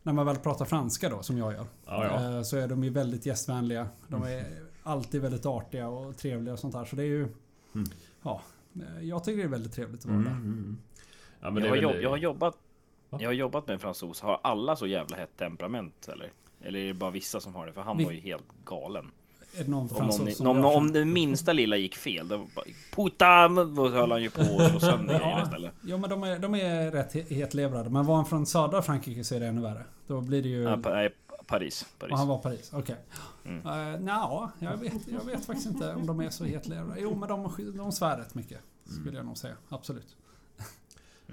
när 0.04 0.14
man 0.14 0.26
väl 0.26 0.36
pratar 0.36 0.66
franska 0.66 1.10
då, 1.10 1.24
som 1.24 1.38
jag 1.38 1.54
gör, 1.54 1.66
Ja, 1.86 2.06
ja. 2.06 2.38
eh, 2.38 2.42
så 2.44 2.58
är 2.58 2.68
de 2.68 2.84
ju 2.84 2.90
väldigt 2.90 3.26
gästvänliga. 3.26 3.88
De 4.08 4.24
är 4.24 4.46
alltid 4.84 5.22
väldigt 5.22 5.46
artiga 5.46 5.88
och 5.88 6.17
trevliga 6.17 6.54
och 6.54 6.60
sånt 6.60 6.74
där. 6.74 6.86
Så 6.86 6.96
det 6.96 7.04
är 7.04 7.08
ju, 7.08 7.28
Mm. 7.76 7.88
ja, 8.24 8.41
eh, 8.76 9.08
jag 9.08 9.24
tycker 9.24 9.38
det 9.38 9.43
är 9.43 9.48
väldigt 9.48 9.74
trevligt 9.74 10.00
att 10.00 10.06
vara 10.06 10.15
Mm, 10.17 10.26
där. 10.34 10.39
mm. 10.39 10.78
Ja, 11.41 11.52
men 11.52 11.63
Jag 11.63 11.69
har, 11.69 11.78
jobb, 11.78 11.96
jag 12.02 12.10
har 12.10 12.17
jobbat 12.17 12.58
Va? 13.10 13.17
Jag 13.22 13.30
har 13.30 13.34
jobbat 13.34 13.67
med 13.67 13.74
en 13.74 13.80
fransos. 13.80 14.22
Har 14.22 14.39
alla 14.43 14.76
så 14.76 14.88
jävla 14.88 15.17
hett 15.17 15.38
temperament 15.38 16.08
eller? 16.13 16.32
Eller 16.62 16.80
är 16.80 16.88
det 16.88 16.93
bara 16.93 17.12
vissa 17.12 17.39
som 17.39 17.56
har 17.56 17.65
det? 17.67 17.74
För 17.74 17.82
han 17.82 17.98
Vi- 17.98 18.06
var 18.06 18.12
ju 18.12 18.19
helt 18.19 18.43
galen. 18.65 19.12
Är 19.58 19.63
det 19.63 19.69
någon 19.69 19.82
Om, 19.82 19.89
fransos 19.89 20.39
någon, 20.39 20.56
som 20.62 20.65
om, 20.65 20.91
det 20.93 21.06
minsta 21.06 21.54
lilla 21.54 21.78
gick 21.78 21.96
fel, 21.96 22.28
då 22.28 22.38
bara 22.38 22.65
Puta! 22.96 23.48
Då 23.48 23.89
höll 23.89 24.12
han 24.12 24.22
ju 24.24 24.30
på 24.30 24.41
att 24.41 24.69
slå 24.69 24.80
sönder 24.80 25.19
Ja, 25.22 25.43
istället. 25.43 25.72
ja 25.82 25.98
men 25.98 26.10
de 26.10 26.24
är, 26.24 26.39
de 26.39 26.56
är 26.56 26.91
rätt 26.91 27.13
he- 27.13 27.34
hetlevrade. 27.34 27.89
Men 27.89 28.06
var 28.06 28.15
han 28.15 28.26
från 28.26 28.46
södra 28.46 28.82
Frankrike 28.82 29.24
så 29.24 29.36
är 29.36 29.39
det 29.39 29.48
ännu 29.48 29.62
värre. 29.62 29.84
Då 30.08 30.22
blir 30.22 30.41
det 30.43 30.50
ju... 30.50 30.62
Ja, 30.63 31.10
Paris. 31.48 31.86
Paris. 32.00 32.12
och 32.12 32.18
han 32.18 32.28
var 32.28 32.38
Paris, 32.38 32.72
okej. 32.74 32.96
Mm. 33.46 33.58
Uh, 33.68 34.00
Nja, 34.02 34.52
jag 34.60 34.78
vet, 34.78 35.08
jag 35.08 35.26
vet 35.26 35.46
faktiskt 35.46 35.68
inte 35.70 35.94
om 35.96 36.06
de 36.08 36.20
är 36.20 36.30
så 36.30 36.44
hetlevrade. 36.46 37.02
Jo 37.02 37.16
men 37.16 37.30
de, 37.30 37.74
de 37.78 37.92
svär 37.92 38.18
rätt 38.18 38.36
mycket. 38.36 38.60
Skulle 38.86 39.18
jag 39.18 39.26
nog 39.26 39.38
säga, 39.38 39.56
absolut. 39.70 40.16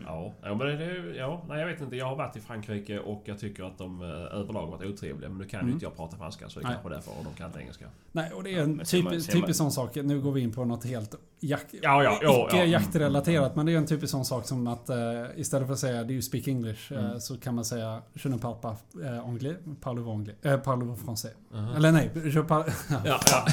Ja, 0.06 0.32
ja, 0.42 0.54
men 0.54 0.58
det, 0.66 0.84
ja, 1.16 1.44
nej 1.48 1.60
jag 1.60 1.66
vet 1.66 1.80
inte. 1.80 1.96
Jag 1.96 2.06
har 2.06 2.16
varit 2.16 2.36
i 2.36 2.40
Frankrike 2.40 2.98
och 3.00 3.22
jag 3.24 3.38
tycker 3.38 3.64
att 3.64 3.78
de 3.78 4.02
eh, 4.02 4.08
överlag 4.08 4.66
varit 4.66 4.90
otrevliga. 4.90 5.28
Men 5.28 5.38
nu 5.38 5.44
kan 5.44 5.58
ju 5.60 5.62
Mm. 5.62 5.72
inte 5.74 5.84
jag 5.86 5.96
prata 5.96 6.16
franska 6.16 6.48
så 6.48 6.60
det 6.60 6.64
är 6.64 6.68
Nej. 6.68 6.74
kanske 6.82 6.88
därför 6.94 7.18
och 7.18 7.24
de 7.24 7.34
kan 7.34 7.46
inte 7.46 7.58
engelska. 7.60 7.86
Nej, 8.12 8.32
och 8.32 8.42
det 8.42 8.50
är 8.50 8.56
Ja, 8.56 8.62
en 8.62 8.86
ser 8.86 9.02
man- 9.02 9.12
typisk, 9.12 9.32
typisk 9.32 9.58
sån 9.58 9.72
sak. 9.72 9.94
Nu 9.94 10.20
går 10.20 10.32
vi 10.32 10.40
in 10.40 10.52
på 10.52 10.64
något 10.64 10.84
helt 10.84 11.14
jak 11.40 11.66
Ja, 11.82 12.02
ja, 12.02 12.18
ja, 12.22 12.46
icke 12.48 12.56
ja. 12.56 12.64
jaktrelaterat. 12.64 13.56
Men 13.56 13.66
det 13.66 13.72
är 13.72 13.76
en 13.76 13.86
typisk 13.86 14.10
sån 14.10 14.24
sak 14.24 14.46
som 14.46 14.66
att 14.66 14.88
eh, 14.90 14.96
istället 15.36 15.66
för 15.66 15.72
att 15.74 15.78
säga 15.80 16.02
you 16.10 16.22
speak 16.22 16.48
English 16.48 16.92
eh, 16.92 16.98
Mm. 17.04 17.20
så 17.20 17.36
kan 17.36 17.54
man 17.54 17.64
säga 17.64 18.02
je 18.14 18.28
ne 18.28 18.38
parle 18.38 18.54
pas 18.62 18.76
eh, 19.04 19.24
anglais, 19.28 19.56
parle-vous 19.80 20.12
anglais, 20.14 20.36
eh, 20.42 20.56
parle-vous 20.60 20.96
français. 21.04 21.30
Mhm. 21.52 21.76
Eller 21.76 21.92
nej, 21.92 22.10
je 22.24 22.42
parle... 22.42 22.72
Ja, 23.04 23.20
ja. 23.30 23.46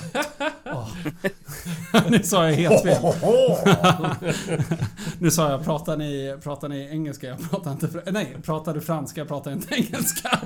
Åh. 0.74 0.90
nu 2.10 2.24
sa 2.24 2.50
jag 2.50 2.54
helt 2.56 2.84
fel. 2.84 3.04
nu 5.20 5.32
sa 5.32 5.50
jag 5.52 5.64
pratar 5.64 5.98
ni, 5.98 6.38
pratar 6.44 6.70
ni 6.70 6.88
engelska? 6.92 7.28
Jag 7.28 7.50
pratar 7.50 7.72
inte... 7.72 7.88
fr- 7.88 8.12
Nej, 8.12 8.38
pratar 8.44 8.74
du 8.74 8.82
franska? 8.82 9.22
Jag 9.22 9.28
pratar 9.28 9.52
inte 9.52 9.76
engelska. 9.76 10.40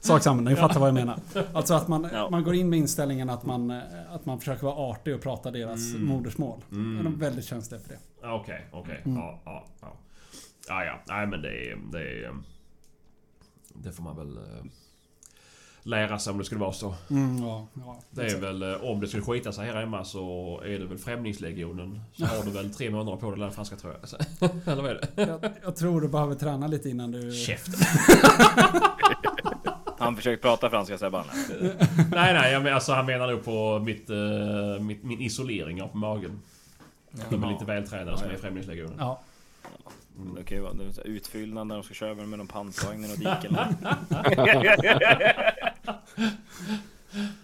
Sak 0.00 0.22
samma, 0.22 0.42
ni 0.42 0.56
fattar 0.56 0.80
vad 0.80 0.88
jag 0.88 0.94
menar. 0.94 1.18
Alltså 1.52 1.74
att 1.74 1.88
man, 1.88 2.08
Ja. 2.12 2.30
man 2.30 2.44
går 2.44 2.54
in 2.54 2.68
med 2.70 2.78
inställningen 2.78 3.30
att 3.30 3.46
man, 3.46 3.70
att 4.10 4.26
man 4.26 4.38
försöker 4.38 4.62
vara 4.66 4.74
artig 4.90 5.14
och 5.14 5.20
prata 5.22 5.50
deras 5.50 5.94
Mm. 5.94 6.06
modersmål. 6.06 6.60
Mm. 6.72 7.04
De 7.04 7.14
är 7.14 7.18
väldigt 7.18 7.44
känsliga 7.44 7.80
för 7.80 7.88
det. 7.88 7.98
Okej, 8.28 8.66
okej. 8.72 9.02
Mm. 9.04 9.18
Ja, 9.18 9.40
ja, 9.44 9.64
ja. 9.80 9.92
Ja, 10.68 10.84
ja. 10.84 11.00
Nej 11.08 11.26
men 11.26 11.42
det 11.42 11.48
är... 11.70 11.78
Det, 11.92 12.24
är, 12.24 12.32
det 13.74 13.92
får 13.92 14.02
man 14.02 14.16
väl 14.16 14.36
eh, 14.36 14.42
lära 15.82 16.18
sig 16.18 16.30
om 16.30 16.38
det 16.38 16.44
skulle 16.44 16.60
vara 16.60 16.72
så. 16.72 16.94
Mm, 17.10 17.38
ja, 17.42 17.66
ja, 17.74 18.00
Det 18.10 18.22
är 18.22 18.40
väl... 18.40 18.62
eh, 18.62 18.84
Om 18.90 19.00
det 19.00 19.06
skulle 19.08 19.22
skita 19.22 19.52
sig 19.52 19.66
här 19.66 19.74
hemma 19.80 20.04
så 20.04 20.60
är 20.64 20.78
det 20.78 20.86
väl 20.86 20.98
Främlingslegionen. 20.98 22.00
Så 22.12 22.24
har 22.26 22.44
du 22.44 22.50
väl 22.50 22.74
tre 22.74 22.90
månader 22.90 23.16
på 23.16 23.26
dig 23.26 23.32
att 23.32 23.38
lära 23.38 23.50
franska 23.50 23.76
tror 23.76 23.92
jag. 24.40 24.50
Eller 24.66 24.82
vad 24.82 24.90
är 24.90 25.00
det? 25.14 25.22
jag, 25.22 25.50
jag 25.62 25.76
tror 25.76 26.00
du 26.00 26.08
behöver 26.08 26.34
träna 26.34 26.66
lite 26.66 26.88
innan 26.90 27.10
du... 27.10 27.32
Käften! 27.32 27.74
Han 29.98 30.16
försöker 30.16 30.42
prata 30.42 30.70
franska 30.70 30.98
Sebban. 30.98 31.24
nej, 32.10 32.34
nej. 32.34 32.52
Jag 32.52 32.62
men, 32.62 32.74
alltså, 32.74 32.92
han 32.92 33.06
menar 33.06 33.26
nog 33.30 33.44
på 33.44 33.78
mitt, 33.78 34.10
eh, 34.10 34.16
mitt, 34.80 35.04
min 35.04 35.20
isolering 35.20 35.82
av 35.82 35.96
magen. 35.96 36.40
De 37.30 37.44
är 37.44 37.52
lite 37.52 37.64
vältränade 37.64 38.18
som 38.18 38.28
är 38.30 38.34
i 38.34 38.36
Främlingslegionen. 38.36 38.94
Ja. 38.98 39.20
Det 40.36 40.44
kan 40.44 40.56
ju 40.56 40.62
vara 40.62 40.74
utfyllnad 41.04 41.66
när 41.66 41.74
de 41.74 41.82
ska 41.84 41.94
köra 41.94 42.14
med 42.14 42.38
någon 42.38 42.46
pansarvagn 42.46 43.04
i 43.04 43.08
något 43.08 43.18
dike. 43.18 43.48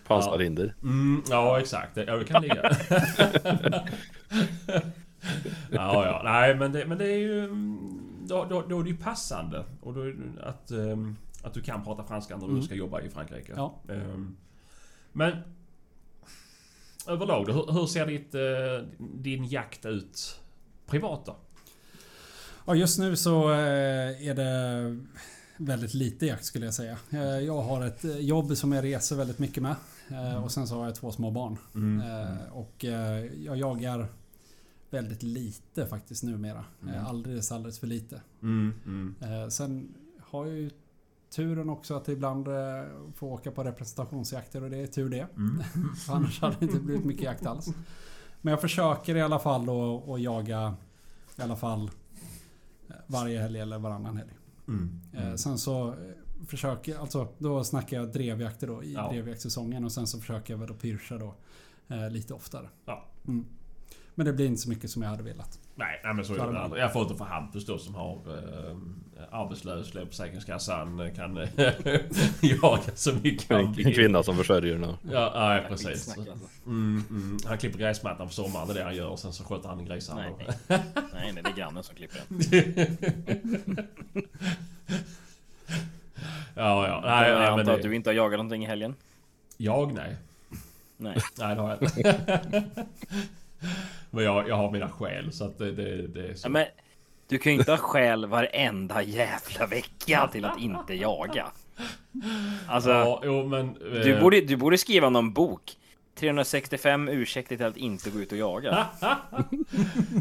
Pansarhinder. 0.07 0.75
Mm, 0.83 1.23
ja, 1.31 1.61
exakt. 1.61 1.97
Ja, 1.97 2.17
det 2.17 2.25
kan 2.25 2.43
ligga. 2.43 2.63
ja, 5.71 6.07
ja. 6.07 6.21
Nej, 6.25 6.55
men 6.55 6.73
det, 6.73 6.87
men 6.87 6.99
det 6.99 7.05
är 7.13 7.19
ju... 7.19 7.45
mm, 7.45 8.01
Då, 8.29 8.45
då, 8.51 8.63
då 8.69 8.81
är 8.81 8.83
det 8.85 8.91
ju 8.91 8.97
passande. 8.97 9.65
Och 9.81 9.95
då 9.95 10.01
är 10.01 10.07
det 10.07 10.45
att, 10.49 10.71
ehm, 10.71 11.17
att 11.45 11.55
du 11.55 11.63
kan 11.63 11.85
prata 11.85 12.05
franska 12.05 12.37
när 12.37 12.47
du 12.47 12.53
Mm. 12.53 12.63
ska 12.65 12.75
jobba 12.75 13.01
i 13.01 13.09
Frankrike. 13.11 13.53
Ja. 13.57 13.81
Ehm, 13.89 14.37
men... 15.13 15.33
Överlag 17.07 17.47
då, 17.47 17.53
hur, 17.53 17.73
hur 17.73 17.87
ser 17.87 18.07
ditt, 18.07 18.35
eh, 18.35 18.89
din 19.15 19.45
jakt 19.45 19.87
ut 19.87 20.41
privat 20.87 21.27
då? 21.27 21.37
Ja, 22.67 22.75
just 22.75 22.99
nu 22.99 23.17
så 23.17 23.51
eh, 23.53 24.29
är 24.29 24.35
det 24.35 24.99
väldigt 25.57 25.95
lite 25.95 26.27
jakt 26.27 26.45
skulle 26.45 26.65
jag 26.65 26.75
säga. 26.75 26.99
Eh, 27.11 27.39
Jag 27.39 27.63
har 27.63 27.87
ett 27.87 28.05
jobb 28.21 28.57
som 28.57 28.73
jag 28.73 28.85
reser 28.85 29.17
väldigt 29.17 29.39
mycket 29.39 29.63
med. 29.63 29.77
Eh, 30.11 30.45
Och 30.45 30.53
sen 30.53 30.67
så 30.67 30.75
har 30.79 30.85
jag 30.85 30.95
två 30.95 31.13
små 31.13 31.31
barn. 31.31 31.57
Mm. 31.75 32.03
Och 32.53 32.85
jag 33.45 33.57
jagar 33.57 34.07
väldigt 34.91 35.23
lite 35.23 35.87
faktiskt 35.87 36.23
numera. 36.23 36.65
Mm. 36.83 37.07
Alldeles, 37.07 37.53
alldeles 37.53 37.79
för 37.79 37.87
lite. 37.87 38.21
Mm, 38.43 38.75
mm. 38.87 39.51
Sen 39.51 39.95
har 40.23 40.47
jag 40.47 40.57
ju 40.57 40.71
turen 41.35 41.71
också 41.71 41.95
att 41.95 42.09
ibland 42.09 42.49
eh, 42.49 42.83
få 43.15 43.29
åka 43.29 43.51
på 43.51 43.65
representationsjakter 43.65 44.63
och 44.63 44.71
det 44.71 44.77
är 44.77 44.87
tur 44.87 45.09
det. 45.11 45.27
Mm. 45.37 45.63
Annars 46.09 46.41
hade 46.41 46.57
det 46.59 46.65
inte 46.67 46.79
blivit 46.81 47.05
mycket 47.05 47.23
jakt 47.25 47.47
alls. 47.47 47.67
Men 48.41 48.51
jag 48.51 48.61
försöker 48.61 49.17
i 49.17 49.23
alla 49.23 49.39
fall 49.39 49.63
att, 49.63 50.21
jaga 50.21 50.75
i 51.39 51.43
alla 51.43 51.57
fall 51.57 51.91
eh, 52.89 52.95
varje 53.07 53.41
helg 53.41 53.61
eller 53.61 53.79
varannan 53.79 54.17
helg. 54.17 54.31
Mm. 54.69 55.01
Eh, 55.13 55.35
Sen 55.35 55.59
så 55.59 55.95
försöker 56.47 56.99
alltså 56.99 57.29
då 57.39 57.65
snackar 57.65 57.97
jag 57.97 58.13
drevjakter 58.13 58.67
då 58.67 58.83
i 58.85 58.93
Ja. 58.95 59.09
drevjaktssäsongen 59.11 59.85
och 59.85 59.93
sen 59.93 60.07
så 60.07 60.19
försöker 60.21 60.53
jag 60.55 60.59
väl 60.59 60.71
att 60.71 60.81
pyrscha 60.81 61.19
då 61.19 61.35
eh, 61.89 62.11
lite 62.11 62.35
oftare. 62.35 62.69
Ja. 62.85 63.05
Mm. 63.29 63.47
Men 64.15 64.27
det 64.27 64.33
blir 64.33 64.47
inte 64.47 64.61
så 64.63 64.69
mycket 64.69 64.91
som 64.91 65.03
jag 65.03 65.11
hade 65.11 65.23
velat. 65.23 65.59
Nej, 65.75 66.01
nej 66.05 66.15
men 66.15 66.25
så 66.25 66.35
är 66.35 66.53
det 66.53 66.61
aldrig. 66.61 66.83
Jag 66.83 66.93
får 66.93 67.03
inte 67.03 67.15
för 67.15 67.25
Hampus 67.25 67.67
då 67.67 67.79
som 67.79 67.95
har 67.95 68.13
eh, 68.15 68.77
arbetslös, 69.31 69.95
lever 69.95 70.07
på 70.07 70.11
Försäkringskassan, 70.11 71.11
kan 71.17 71.39
eh, 71.39 71.49
jaga 72.41 72.83
så 72.95 73.13
mycket 73.13 73.51
En 73.51 73.73
vill. 73.73 73.95
kvinna 73.95 74.23
som 74.23 74.37
försörjer 74.37 74.73
henne. 74.73 74.99
Ja, 75.11 75.33
nej, 75.35 75.65
precis. 75.69 76.09
Alltså. 76.09 76.33
Mm, 76.67 77.05
mm. 77.11 77.39
Han 77.47 77.59
klipper 77.59 77.79
gräsmattan 77.79 78.27
på 78.27 78.33
sommaren, 78.33 78.69
det 78.69 78.73
är 78.73 78.79
det 78.79 78.85
han 78.85 78.97
gör. 78.97 79.09
Och 79.09 79.19
sen 79.19 79.33
så 79.33 79.45
sköter 79.45 79.69
han 79.69 79.85
grisarna. 79.85 80.21
Nej, 80.21 80.35
nej. 80.67 80.83
nej, 80.95 81.33
nej, 81.33 81.43
det 81.43 81.51
är 81.51 81.55
grannen 81.57 81.83
som 81.85 81.95
klipper 81.97 82.21
den. 82.29 82.41
ja, 86.55 86.87
ja. 86.89 87.01
Nej, 87.05 87.31
jag 87.31 87.45
antar 87.45 87.73
att 87.75 87.83
det, 87.83 87.89
du 87.89 87.95
inte 87.95 88.11
har 88.11 88.15
jagat 88.15 88.39
någonting 88.39 88.65
i 88.65 88.67
helgen? 88.67 88.95
Jag? 89.57 89.93
Nej. 89.93 90.17
Nej. 90.97 91.17
Nej, 91.39 91.55
det 91.55 91.61
har 91.63 91.71
jag 91.71 91.83
inte. 91.83 92.65
men 94.11 94.25
jag, 94.25 94.49
jag 94.49 94.57
har 94.57 94.71
mina 94.71 94.89
skäl, 94.89 95.33
så 95.33 95.45
att 95.45 95.59
det, 95.59 95.73
det, 95.73 96.07
det 96.07 96.29
är 96.29 96.35
så. 96.35 96.47
Ja, 96.47 96.51
men 96.51 96.67
du 97.29 97.39
kan 97.39 97.53
ju 97.53 97.59
inte 97.59 97.71
ha 97.71 97.79
skäl 97.79 98.27
varenda 98.27 99.03
jävla 99.03 99.67
vecka 99.67 100.29
till 100.33 100.45
att 100.45 100.59
inte 100.61 100.95
jaga. 100.95 101.47
Alltså, 102.69 102.91
Ja, 102.91 103.21
jo, 103.25 103.47
men... 103.49 103.75
du, 103.75 104.15
eh, 104.15 104.21
borde, 104.21 104.41
du 104.41 104.57
borde 104.57 104.79
skriva 104.79 105.09
någon 105.11 105.33
bok. 105.33 105.77
365 106.15 107.09
ursäkter 107.09 107.57
till 107.57 107.67
att 107.67 107.77
inte 107.77 108.11
gå 108.11 108.21
ut 108.21 108.33
och 108.33 108.39
jaga. 108.39 108.87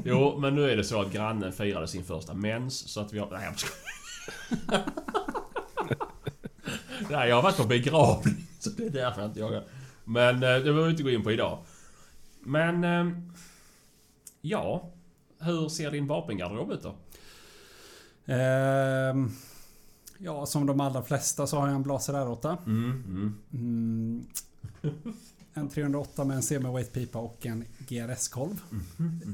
Jo, 0.06 0.40
men 0.40 0.56
nu 0.56 0.72
är 0.72 0.78
det 0.78 0.84
så 0.84 1.02
att 1.02 1.14
grannen 1.14 1.54
firade 1.54 1.88
sin 1.88 2.04
första 2.04 2.34
mens, 2.34 2.90
så 2.90 3.02
att 3.02 3.14
vi 3.14 3.20
har... 3.20 3.30
Nej, 3.32 3.46
jag. 3.46 3.54
Nej, 7.10 7.30
jag 7.30 7.36
har 7.36 7.44
varit 7.44 7.58
på 7.58 7.64
begravning, 7.64 8.36
så 8.60 8.70
det 8.70 8.86
är 8.86 8.90
därför 8.90 9.22
jag 9.22 9.30
inte 9.30 9.40
jagar. 9.40 9.64
Men 10.04 10.36
eh, 10.36 10.40
det 10.40 10.60
behöver 10.60 10.84
vi 10.84 10.92
inte 10.92 11.04
gå 11.04 11.10
in 11.10 11.24
på 11.24 11.32
idag. 11.32 11.58
Men... 12.44 12.84
Eh, 12.84 13.18
ja. 14.42 14.90
Hur 15.40 15.70
ser 15.70 15.92
din 15.92 16.08
vapengarderob 16.08 16.72
ut 16.72 16.84
då? 16.84 16.96
Ehm, 18.26 19.32
ja, 20.18 20.46
som 20.46 20.66
de 20.66 20.80
allra 20.80 21.04
flesta 21.04 21.48
så 21.48 21.60
har 21.60 21.68
jag 21.68 21.76
en 21.76 21.84
Blaser 21.84 22.14
R8. 22.14 22.58
Mm, 22.66 23.04
mm. 23.08 23.38
Mm, 23.54 24.26
en 25.54 25.70
308 25.70 26.24
med 26.24 26.36
en 26.36 26.42
semi-weight 26.42 26.94
pipa 26.94 27.20
och 27.20 27.46
en 27.46 27.66
GRS-kolv. 27.88 28.62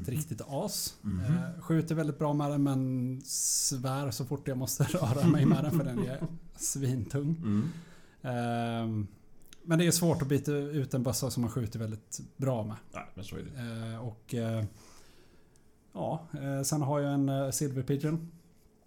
Ett 0.02 0.08
riktigt 0.08 0.40
as. 0.48 0.94
Mhm. 1.02 1.20
Eh, 1.20 1.60
skjuter 1.60 1.94
väldigt 1.94 2.18
bra 2.18 2.32
med 2.32 2.50
den 2.50 2.62
men 2.62 3.20
svär 3.24 4.10
så 4.10 4.24
fort 4.24 4.48
jag 4.48 4.58
måste 4.58 4.84
röra 4.84 5.26
mig 5.26 5.46
med 5.46 5.64
den 5.64 5.78
för 5.78 5.84
den 5.84 5.98
är 5.98 6.20
svintung. 6.56 7.36
Mm. 8.22 9.06
Men 9.70 9.78
det 9.78 9.86
är 9.86 9.90
svårt 9.90 10.22
att 10.22 10.28
byta 10.28 10.52
ut 10.52 10.94
en 10.94 11.02
bössa 11.02 11.30
som 11.30 11.40
man 11.40 11.50
skjuter 11.50 11.78
väldigt 11.78 12.20
bra 12.36 12.64
med. 12.64 12.76
Nej, 12.92 13.06
men 13.14 13.24
så 13.24 13.36
är 13.36 13.42
det. 13.42 13.92
Eh, 13.92 14.06
och 14.08 14.34
eh, 14.34 14.64
ja, 15.92 16.26
eh, 16.32 16.62
sen 16.62 16.82
har 16.82 17.00
jag 17.00 17.14
en 17.14 17.28
eh, 17.28 17.50
Silver 17.50 17.82
Pigeon 17.82 18.30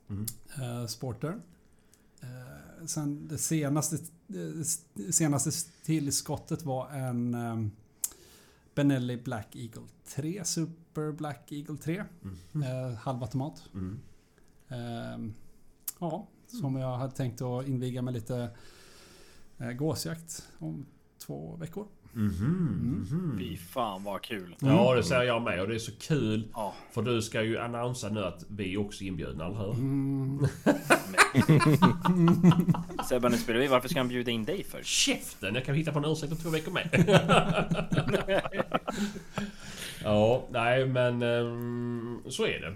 Mm. 0.09 0.25
eh, 0.61 0.85
Sporter. 0.87 1.41
Eh, 2.21 2.85
sen 2.85 3.27
det 3.27 3.37
senaste, 3.37 3.95
eh, 3.95 5.11
senaste 5.11 5.51
tillskottet 5.83 6.63
var 6.63 6.89
en 6.89 7.71
Benelli 8.75 9.17
Black 9.17 9.55
Eagle 9.55 9.87
3 10.15 10.41
Super 10.45 11.11
Black 11.11 11.51
Eagle 11.51 11.77
3. 11.77 12.03
Mm. 12.53 12.95
Halvautomat. 12.95 13.63
Mm. 13.73 13.99
Ja, 15.99 16.27
som 16.47 16.75
jag 16.75 16.97
hade 16.97 17.13
tänkt 17.15 17.41
att 17.41 17.67
inviga 17.67 18.01
med 18.01 18.13
lite 18.13 18.49
gåsjakt 19.71 20.47
om 20.59 20.85
två 21.25 21.55
veckor. 21.55 21.87
Mhm, 22.15 23.07
mhm. 23.11 23.37
Fy 23.39 23.57
fan 23.57 24.03
vad 24.03 24.21
kul. 24.21 24.55
Ja, 24.59 24.95
det 24.95 25.03
säger 25.03 25.23
jag 25.23 25.41
med. 25.41 25.61
Och 25.61 25.67
det 25.67 25.75
är 25.75 25.79
så 25.79 25.91
kul. 25.91 26.47
Ja, 26.53 26.73
För 26.91 27.01
du 27.01 27.21
ska 27.21 27.41
ju 27.41 27.59
annonsa 27.59 28.09
nu 28.09 28.23
att 28.23 28.45
vi 28.49 28.77
också 28.77 29.03
är 29.03 29.07
inbjudna, 29.07 29.45
eller 29.45 29.57
hur? 29.57 29.73
Mm, 29.73 30.47
Sebban, 33.09 33.31
nu 33.31 33.37
spelar 33.37 33.59
vi. 33.59 33.67
Varför 33.67 33.89
ska 33.89 33.99
han 33.99 34.07
bjuda 34.07 34.31
in 34.31 34.45
dig 34.45 34.63
för? 34.63 34.83
Käften! 34.83 35.55
Jag 35.55 35.65
kan 35.65 35.75
hitta 35.75 35.91
på 35.91 35.99
en 35.99 36.05
ursäkt 36.05 36.31
om 36.31 36.37
två 36.37 36.49
veckor 36.49 36.71
med. 36.71 36.89
ja, 40.03 40.47
nej 40.51 40.85
men 40.85 41.21
ehm, 41.21 42.21
så 42.29 42.45
är 42.45 42.59
det. 42.59 42.73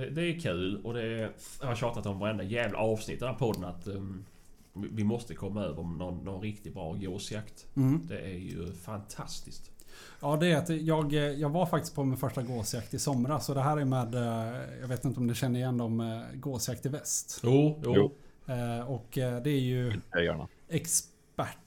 det. 0.00 0.10
Det 0.10 0.22
är 0.22 0.40
kul 0.40 0.80
och 0.84 0.94
det 0.94 1.02
är, 1.02 1.30
jag 1.60 1.66
har 1.66 1.74
tjatat 1.74 2.06
om 2.06 2.18
varenda 2.18 2.44
jävla 2.44 2.78
avsnitt 2.78 3.16
i 3.16 3.20
den 3.20 3.28
här 3.28 3.38
podden 3.38 3.64
att 3.64 3.86
ehm, 3.86 4.24
vi 4.92 5.04
måste 5.04 5.34
komma 5.34 5.62
över 5.62 5.82
någon, 5.82 6.24
någon 6.24 6.42
riktigt 6.42 6.74
bra 6.74 6.92
gåsjakt. 6.94 7.66
mm. 7.76 8.06
Det 8.08 8.18
är 8.20 8.38
ju 8.38 8.72
fantastiskt. 8.72 9.70
Ja, 10.20 10.36
det 10.36 10.46
är 10.52 10.56
att 10.56 10.68
jag, 10.68 11.12
jag 11.12 11.48
var 11.48 11.66
faktiskt 11.66 11.94
på 11.94 12.04
min 12.04 12.16
första 12.16 12.42
gåsjakt 12.42 12.94
i 12.94 12.98
somras. 12.98 13.48
Och 13.48 13.54
det 13.54 13.62
här 13.62 13.76
är 13.76 13.84
med, 13.84 14.14
eh, 14.14 14.80
jag 14.80 14.88
vet 14.88 15.04
inte 15.04 15.20
om 15.20 15.26
du 15.26 15.34
känner 15.34 15.60
igen 15.60 15.78
dem, 15.78 16.00
eh, 16.00 16.38
gåsjakt 16.38 16.86
i 16.86 16.88
väst. 16.88 17.40
Jo, 17.42 17.80
jo. 17.84 17.94
Jo. 17.96 18.12
Eh, 18.54 18.90
Och 18.90 19.18
eh, 19.18 19.42
det 19.42 19.50
är 19.50 19.60
ju 19.60 20.00
expert. 20.68 21.58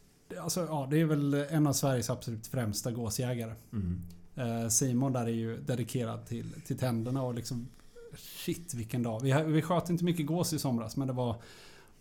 Alltså 0.42 0.66
ja, 0.66 0.88
det 0.92 1.02
är 1.02 1.06
väl 1.06 1.34
en 1.34 1.68
av 1.68 1.74
Sveriges 1.74 2.10
absolut 2.10 2.48
främsta 2.48 2.92
gåsjägare. 2.92 3.54
Mm. 3.74 4.02
Eh, 4.36 4.68
Simon 4.68 5.14
där 5.14 5.26
är 5.26 5.28
ju 5.28 5.58
dedikerad 5.58 6.26
till, 6.26 6.62
till 6.66 6.78
tänderna 6.78 7.24
och 7.24 7.34
liksom 7.34 7.68
Shit 8.16 8.74
vilken 8.74 9.04
dag. 9.04 9.20
Vi, 9.24 9.44
vi 9.44 9.62
sköt 9.62 9.90
inte 9.90 10.04
mycket 10.04 10.26
gås 10.26 10.54
i 10.54 10.60
somras 10.60 10.98
men 10.98 11.08
det 11.08 11.14
var 11.14 11.36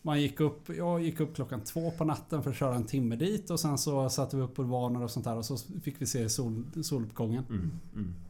man 0.03 0.21
gick 0.21 0.41
upp, 0.41 0.69
jag 0.77 1.03
gick 1.03 1.21
upp 1.21 1.35
klockan 1.35 1.61
två 1.65 1.91
på 1.91 2.05
natten 2.05 2.43
för 2.43 2.51
att 2.51 2.57
köra 2.57 2.75
en 2.75 2.85
timme 2.85 3.17
dit 3.17 3.51
och 3.51 3.61
sen 3.61 3.79
så 3.79 4.09
satte 4.11 4.37
vi 4.37 4.43
upp 4.43 4.57
bulvaner 4.57 5.03
och 5.03 5.11
sånt 5.11 5.25
där 5.25 5.37
och 5.37 5.45
så 5.45 5.57
fick 5.83 5.95
vi 6.03 6.07
se 6.07 6.29
sol, 6.29 6.65
soluppgången. 6.83 7.45
Mm. 7.49 7.71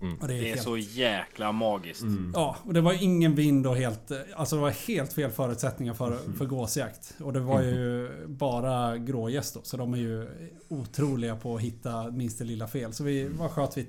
Mm. 0.01 0.19
Och 0.21 0.29
det 0.29 0.35
är, 0.35 0.39
Det 0.39 0.47
är 0.47 0.55
helt, 0.55 0.63
så 0.63 0.77
jäkla 0.77 1.53
magiskt. 1.53 2.03
Mm. 2.03 2.33
Ja, 2.35 2.57
och 2.65 2.75
det 2.75 2.81
var 2.81 3.03
ingen 3.03 3.35
vind 3.35 3.67
och 3.67 3.77
helt... 3.77 4.11
Alltså 4.37 4.57
det 4.57 4.63
var 4.63 4.71
helt 4.71 5.13
fel 5.13 5.31
förutsättningar 5.31 5.95
för, 5.95 6.09
Mm. 6.09 6.35
för 6.39 6.47
gåsjakt. 6.47 7.15
Och 7.21 7.33
det 7.33 7.41
var 7.41 7.63
ju 7.63 8.11
bara 8.27 8.99
grågäss 8.99 9.53
då. 9.53 9.61
Så 9.63 9.77
de 9.77 9.95
är 9.95 9.99
ju 9.99 10.29
otroliga 10.69 11.37
på 11.37 11.57
att 11.57 11.63
hitta 11.63 12.11
minsta 12.11 12.45
lilla 12.45 12.67
fel. 12.67 12.93
Så 12.93 13.05
vi, 13.05 13.29
vad 13.29 13.51
sköt 13.51 13.79
vi? 13.79 13.85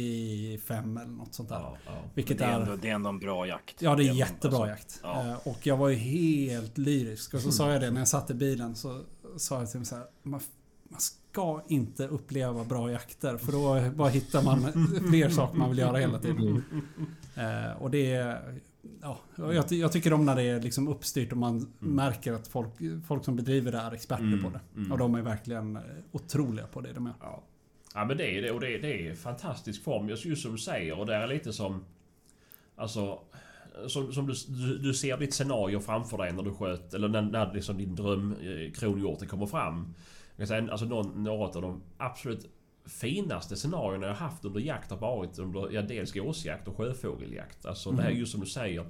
35 0.00 0.96
eller 0.96 1.10
något 1.10 1.34
sånt 1.34 1.48
där. 1.48 1.56
Ja, 1.56 1.76
ja. 1.86 1.92
Vilket 2.14 2.38
Det 2.38 2.44
är, 2.44 2.48
är... 2.56 2.60
ändå, 2.60 2.76
det 2.76 2.88
är 2.90 2.94
ändå 2.94 3.08
en 3.10 3.18
bra 3.18 3.46
jakt. 3.46 3.82
Ja, 3.82 3.94
det 3.94 4.08
är 4.08 4.12
jättebra 4.12 4.56
alltså, 4.58 4.70
jakt. 4.70 5.00
ja. 5.02 5.26
Eh, 5.30 5.48
Och 5.48 5.66
jag 5.66 5.76
var 5.76 5.88
ju 5.88 5.94
helt 5.96 6.78
lyrisk. 6.78 7.34
Och 7.34 7.40
så 7.40 7.52
sa 7.52 7.72
jag 7.72 7.80
det 7.80 7.90
när 7.90 8.00
jag 8.00 8.08
satt 8.08 8.30
i 8.30 8.34
bilen. 8.34 8.74
Så 8.76 9.00
sa 9.36 9.58
jag 9.58 9.70
till 9.70 9.78
mig 9.80 9.86
så 9.86 9.96
här. 9.96 10.04
Man, 10.22 10.40
man 10.88 11.00
ska 11.00 11.62
inte 11.68 12.06
uppleva 12.08 12.64
bra 12.64 12.90
jakter. 12.92 13.36
För 13.36 13.52
då 13.52 13.90
bara 13.96 14.08
hittar 14.08 14.42
man 14.42 14.60
fler 15.10 15.28
saker 15.30 15.58
man 15.58 15.68
vill 15.70 15.78
göra 15.78 15.96
hela 15.98 16.18
tiden. 16.18 16.62
Eh, 17.36 17.82
och 17.82 17.90
det 17.90 18.12
är... 18.14 18.60
Ja, 19.02 19.18
jag, 19.36 19.72
jag 19.72 19.92
tycker 19.92 20.12
om 20.12 20.24
när 20.24 20.36
det 20.36 20.42
är 20.42 20.60
liksom 20.60 20.88
uppstyrt 20.88 21.32
och 21.32 21.38
man 21.38 21.72
märker 21.78 22.32
att 22.32 22.48
folk, 22.48 22.72
folk 23.06 23.24
som 23.24 23.36
bedriver 23.36 23.72
det 23.72 23.78
är 23.78 23.92
experter 23.92 24.24
Mm, 24.24 24.42
på 24.42 24.50
det. 24.50 24.60
mm. 24.76 24.92
Och 24.92 24.98
de 24.98 25.14
är 25.14 25.22
verkligen 25.22 25.76
eh, 25.76 25.82
otroliga 26.12 26.66
på 26.66 26.80
det 26.80 26.92
de 26.92 27.06
är. 27.06 27.12
Ja. 27.20 27.42
Ja 27.96 28.04
men 28.04 28.16
det 28.16 28.38
är 28.38 28.42
det 28.42 28.50
och 28.50 28.60
det, 28.60 28.78
det 28.78 29.08
är 29.08 29.14
fantastisk 29.14 29.84
form 29.84 30.08
just, 30.08 30.24
just 30.24 30.42
som 30.42 30.52
du 30.52 30.58
säger 30.58 30.98
och 30.98 31.06
det 31.06 31.14
är 31.14 31.26
lite 31.26 31.52
som... 31.52 31.84
Alltså... 32.76 33.20
Som, 33.86 34.12
som 34.12 34.26
du, 34.26 34.34
du, 34.48 34.78
du 34.78 34.94
ser 34.94 35.16
ditt 35.16 35.34
scenario 35.34 35.80
framför 35.80 36.18
dig 36.18 36.32
när 36.32 36.42
du 36.42 36.54
sköt 36.54 36.94
eller 36.94 37.08
när, 37.08 37.22
när 37.22 37.54
liksom 37.54 37.78
din 37.78 37.94
dröm 37.94 38.32
eh, 38.42 38.72
kronhjorten 38.72 39.28
kommer 39.28 39.46
fram. 39.46 39.94
Jag 40.30 40.36
kan 40.36 40.46
säga, 40.46 40.70
alltså 40.70 40.86
någon, 40.86 41.24
några 41.24 41.44
av 41.44 41.62
de 41.62 41.82
absolut 41.98 42.46
finaste 42.86 43.56
scenarierna 43.56 44.06
jag 44.06 44.14
haft 44.14 44.44
under 44.44 44.60
jakt 44.60 44.90
har 44.90 44.98
varit 44.98 45.38
under 45.38 45.72
ja, 45.72 45.82
dels 45.82 46.12
gåsjakt 46.12 46.68
och 46.68 46.76
sjöfågeljakt. 46.76 47.66
Alltså 47.66 47.90
det 47.90 48.02
här 48.02 48.10
är 48.10 48.14
just 48.14 48.32
som 48.32 48.40
du 48.40 48.46
säger. 48.46 48.86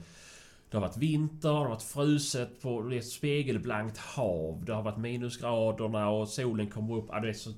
Det 0.71 0.77
har 0.77 0.81
varit 0.81 0.97
vinter, 0.97 1.49
det 1.49 1.55
har 1.55 1.69
varit 1.69 1.83
fruset 1.83 2.63
på 2.63 2.81
är 2.81 2.93
ett 2.93 3.07
spegelblankt 3.07 3.99
hav. 3.99 4.65
Det 4.65 4.75
har 4.75 4.83
varit 4.83 4.99
minusgraderna 4.99 6.09
och 6.11 6.29
solen 6.29 6.71
kommer 6.71 6.97
upp. 6.97 7.07
Ja, 7.09 7.21
det 7.21 7.29
är 7.29 7.33
så, 7.33 7.51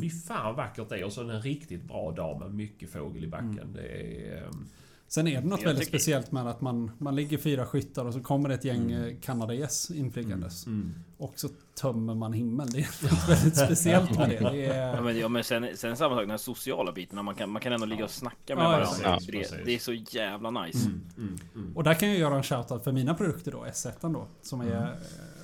Fy 0.00 0.10
fan 0.10 0.54
vackert 0.56 0.88
det 0.88 0.98
är. 0.98 1.04
Och 1.04 1.12
så 1.12 1.20
en 1.30 1.42
riktigt 1.42 1.82
bra 1.84 2.10
dag 2.12 2.40
med 2.40 2.54
mycket 2.54 2.92
fågel 2.92 3.24
i 3.24 3.28
backen. 3.28 3.70
Det 3.74 3.80
är... 3.88 4.42
ehm, 4.46 4.66
Sen 5.08 5.26
är 5.28 5.40
det 5.40 5.46
något 5.48 5.62
väldigt 5.66 5.84
tycker- 5.84 5.98
speciellt 5.98 6.32
med 6.32 6.46
att 6.46 6.60
man, 6.60 6.90
man 6.98 7.16
ligger 7.16 7.38
fyra 7.38 7.66
skyttar 7.66 8.04
och 8.04 8.12
så 8.14 8.20
kommer 8.20 8.48
det 8.48 8.54
ett 8.54 8.64
gäng 8.64 8.82
Mm. 8.92 9.02
mm. 9.02 9.16
kanadagäss 9.20 9.90
inflygandes. 9.90 10.66
mm. 10.66 10.94
Och 11.18 11.32
så 11.36 11.48
tömmer 11.74 12.14
man 12.14 12.32
himlen. 12.32 12.68
Det 12.72 12.78
är 12.78 13.02
något 13.10 13.28
väldigt 13.28 13.56
speciellt 13.56 14.18
med 14.18 14.28
det. 14.30 14.38
det 14.50 14.56
Ja, 14.56 14.72
är, 14.74 15.00
men, 15.00 15.18
ja, 15.18 15.28
men 15.28 15.44
sen, 15.44 15.66
sen 15.74 15.96
samma 15.96 16.14
sak 16.14 16.22
den 16.22 16.30
här 16.30 16.36
sociala 16.36 16.92
biten. 16.92 17.24
Man 17.24 17.34
kan, 17.34 17.50
man 17.50 17.62
kan 17.62 17.72
ändå 17.72 17.86
ligga 17.86 18.04
och 18.04 18.10
snacka 18.10 18.54
med 18.56 18.64
Ja, 18.64 18.68
varandra. 18.68 18.86
precis, 19.16 19.26
det, 19.26 19.32
precis. 19.32 19.56
det 19.64 19.74
är 19.74 19.78
så 19.78 19.92
jävla 20.16 20.50
nice. 20.50 20.86
Mm, 20.86 21.00
mm, 21.18 21.38
mm. 21.54 21.76
och 21.76 21.84
där 21.84 21.94
kan 21.94 22.08
jag 22.08 22.18
göra 22.18 22.36
en 22.36 22.42
shoutout 22.42 22.84
för 22.84 22.92
mina 22.92 23.14
produkter 23.14 23.52
då, 23.52 23.64
S1 23.64 24.12
då. 24.12 24.26
Som 24.42 24.60
är 24.60 24.64
Mm. 24.66 24.82
eh, 24.82 24.88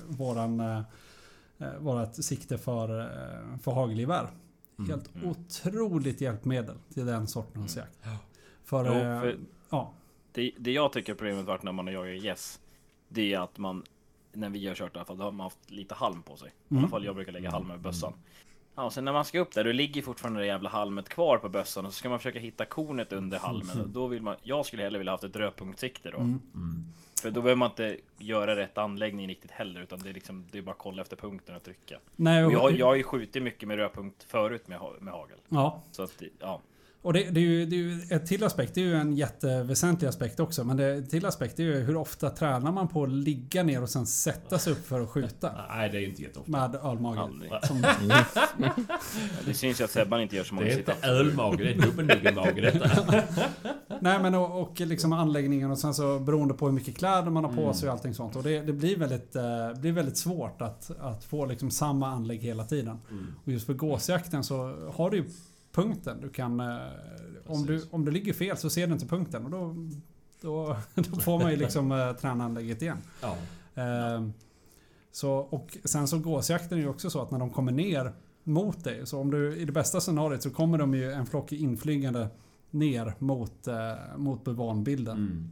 våran, 0.07 0.59
eh, 1.57 1.77
vårat 1.79 2.23
sikte 2.23 2.57
för, 2.57 2.99
eh, 2.99 3.57
för 3.57 3.71
hagelgevär. 3.71 4.27
Mm. 4.79 4.89
Helt 4.91 5.09
otroligt 5.23 6.21
hjälpmedel 6.21 6.75
till 6.93 7.05
den 7.05 7.27
sortens 7.27 7.77
jakt. 7.77 7.99
För, 8.63 8.85
Jo, 8.85 8.91
eh, 8.93 9.19
för 9.21 9.37
ja. 9.69 9.93
det, 10.31 10.51
det 10.57 10.71
jag 10.71 10.93
tycker 10.93 11.13
problemet 11.13 11.45
varit 11.45 11.63
när 11.63 11.71
man 11.71 11.87
har 11.87 11.93
jagat 11.93 12.23
gäss. 12.23 12.59
Det 13.09 13.33
är 13.33 13.39
att 13.39 13.57
man, 13.57 13.83
när 14.33 14.49
vi 14.49 14.67
har 14.67 14.75
kört 14.75 14.95
i 14.95 14.97
alla 14.97 15.05
fall, 15.05 15.17
då 15.17 15.23
har 15.23 15.31
man 15.31 15.43
haft 15.43 15.71
lite 15.71 15.95
halm 15.95 16.21
på 16.23 16.37
sig. 16.37 16.49
I 16.49 16.51
Mm. 16.71 16.83
alla 16.83 16.89
fall 16.91 17.05
jag 17.05 17.15
brukar 17.15 17.31
lägga 17.31 17.51
halm 17.51 17.67
med 17.67 17.79
bössan. 17.79 18.13
Ja, 18.75 18.83
och 18.83 18.93
sen 18.93 19.05
när 19.05 19.13
man 19.13 19.25
ska 19.25 19.39
upp 19.39 19.53
där, 19.53 19.63
då 19.63 19.71
ligger 19.71 20.01
fortfarande 20.01 20.39
det 20.39 20.45
jävla 20.45 20.69
halmet 20.69 21.09
kvar 21.09 21.37
på 21.37 21.49
bössan 21.49 21.85
och 21.85 21.93
så 21.93 21.97
ska 21.97 22.09
man 22.09 22.19
försöka 22.19 22.39
hitta 22.39 22.65
kornet 22.65 23.13
under 23.13 23.39
halmen. 23.39 23.91
Då 23.93 24.07
vill 24.07 24.21
man, 24.21 24.35
jag 24.43 24.65
skulle 24.65 24.83
hellre 24.83 24.97
vilja 24.97 25.13
haft 25.13 25.23
ett 25.23 25.35
rödpunktssikte 25.35 26.11
då. 26.11 26.17
Mm. 26.17 26.39
För 27.23 27.31
då 27.31 27.41
behöver 27.41 27.57
man 27.59 27.69
inte 27.69 27.97
göra 28.17 28.55
rätt 28.55 28.77
anläggning 28.77 29.27
riktigt 29.27 29.51
heller, 29.51 29.81
utan 29.81 29.99
det 29.99 30.09
är 30.09 30.13
liksom, 30.13 30.45
det 30.51 30.57
är 30.57 30.61
bara 30.61 30.71
att 30.71 30.77
kolla 30.77 31.01
efter 31.01 31.15
punkten 31.15 31.55
och 31.55 31.63
trycka. 31.63 31.99
Nej, 32.15 32.45
Och 32.45 32.51
jag, 32.51 32.71
jag 32.71 32.85
har 32.85 32.95
ju 32.95 33.03
skjutit 33.03 33.43
mycket 33.43 33.67
med 33.67 33.77
rödpunkt 33.77 34.23
förut 34.23 34.67
med, 34.67 34.79
med 34.99 35.13
hagel. 35.13 35.37
ja. 35.49 35.81
Så 35.91 36.03
att, 36.03 36.21
ja. 36.39 36.61
Och 37.03 37.13
det, 37.13 37.23
det, 37.31 37.39
är 37.39 37.43
ju, 37.43 37.65
det 37.65 37.75
är 37.75 37.77
ju 37.77 38.01
ett 38.09 38.25
till 38.25 38.43
aspekt, 38.43 38.75
det 38.75 38.81
är 38.81 38.85
ju 38.85 38.95
en 38.95 39.13
jätteväsentlig 39.13 40.07
aspekt 40.07 40.39
också. 40.39 40.63
Men 40.63 40.77
det, 40.77 41.01
till 41.01 41.25
aspekt 41.25 41.59
är 41.59 41.63
ju 41.63 41.79
hur 41.79 41.95
ofta 41.95 42.29
tränar 42.29 42.71
man 42.71 42.87
på 42.87 43.03
att 43.03 43.09
ligga 43.09 43.63
ner 43.63 43.81
och 43.81 43.89
sen 43.89 44.05
sätta 44.05 44.59
sig 44.59 44.73
upp 44.73 44.87
för 44.87 45.01
att 45.01 45.09
skjuta? 45.09 45.51
Nej, 45.69 45.89
det 45.89 45.97
är 45.97 46.07
inte 46.07 46.21
jätteofta. 46.21 46.51
Med 46.51 46.75
ölmage. 46.75 47.29
Som, 47.63 47.81
Det 49.45 49.53
syns 49.53 49.81
ju 49.81 49.83
att 49.83 49.91
Sebban 49.91 50.21
inte 50.21 50.35
gör 50.35 50.43
så 50.43 50.55
många 50.55 50.67
Det 50.67 50.73
är 50.73 50.77
inte 50.77 50.95
ölmage, 51.03 51.57
det 51.57 51.69
är 51.69 51.81
dubbelnuggenmage 51.81 52.61
detta. 52.61 52.89
nej 54.01 54.19
men 54.19 54.35
och, 54.35 54.61
och 54.61 54.79
liksom 54.79 55.13
anläggningen 55.13 55.71
och 55.71 55.79
sen 55.79 55.93
så 55.93 56.19
beroende 56.19 56.53
på 56.53 56.65
hur 56.65 56.73
mycket 56.73 56.97
kläder 56.97 57.29
man 57.29 57.43
har 57.43 57.53
på 57.53 57.61
Mm. 57.63 57.73
sig 57.73 57.89
och 57.89 57.93
allting 57.93 58.13
sånt. 58.13 58.35
Och 58.35 58.43
det, 58.43 58.59
det 58.61 58.73
blir, 58.73 58.97
väldigt, 58.97 59.35
eh, 59.35 59.73
blir 59.75 59.91
väldigt 59.91 60.17
svårt 60.17 60.61
att, 60.61 60.91
att 60.99 61.23
få 61.23 61.45
liksom 61.45 61.71
samma 61.71 62.07
anlägg 62.07 62.41
hela 62.41 62.63
tiden. 62.63 62.99
Mm. 63.11 63.35
Och 63.45 63.51
just 63.51 63.65
för 63.65 63.73
gåsjakten 63.73 64.43
så 64.43 64.55
har 64.93 65.09
du 65.09 65.17
ju 65.17 65.23
punkten. 65.73 66.21
Du 66.21 66.29
kan... 66.29 66.59
eh, 66.59 66.77
Om 67.45 67.65
du, 67.65 67.81
om 67.91 68.05
du 68.05 68.11
ligger 68.11 68.33
fel 68.33 68.57
så 68.57 68.69
ser 68.69 68.87
du 68.87 68.93
inte 68.93 69.05
punkten 69.05 69.45
och 69.45 69.51
då, 69.51 69.75
då, 70.41 70.77
då 70.95 71.19
får 71.19 71.39
man 71.39 71.51
ju 71.51 71.57
liksom 71.57 71.91
eh, 71.91 72.11
träna 72.13 72.43
anlägget 72.43 72.81
igen. 72.81 72.97
Ja. 73.21 73.35
Ehm, 73.81 74.33
Så, 75.11 75.31
och 75.33 75.77
sen 75.83 76.07
så 76.07 76.19
gåsjakten 76.19 76.77
är 76.77 76.81
ju 76.81 76.89
också 76.89 77.09
så 77.09 77.21
att 77.21 77.31
när 77.31 77.39
de 77.39 77.49
kommer 77.49 77.71
ner 77.71 78.13
mot 78.43 78.83
dig. 78.83 79.07
Så 79.07 79.19
om 79.19 79.31
du 79.31 79.55
i 79.57 79.65
det 79.65 79.71
bästa 79.71 79.99
scenariot 79.99 80.41
så 80.43 80.49
kommer 80.49 80.77
de 80.77 80.93
ju 80.93 81.11
en 81.11 81.25
flock 81.25 81.51
inflygande 81.51 82.27
ner 82.71 83.13
mot, 83.19 83.67
eh, 83.67 83.75
mot 84.17 84.43
bulvanbilden. 84.43 85.17
Mm. 85.17 85.49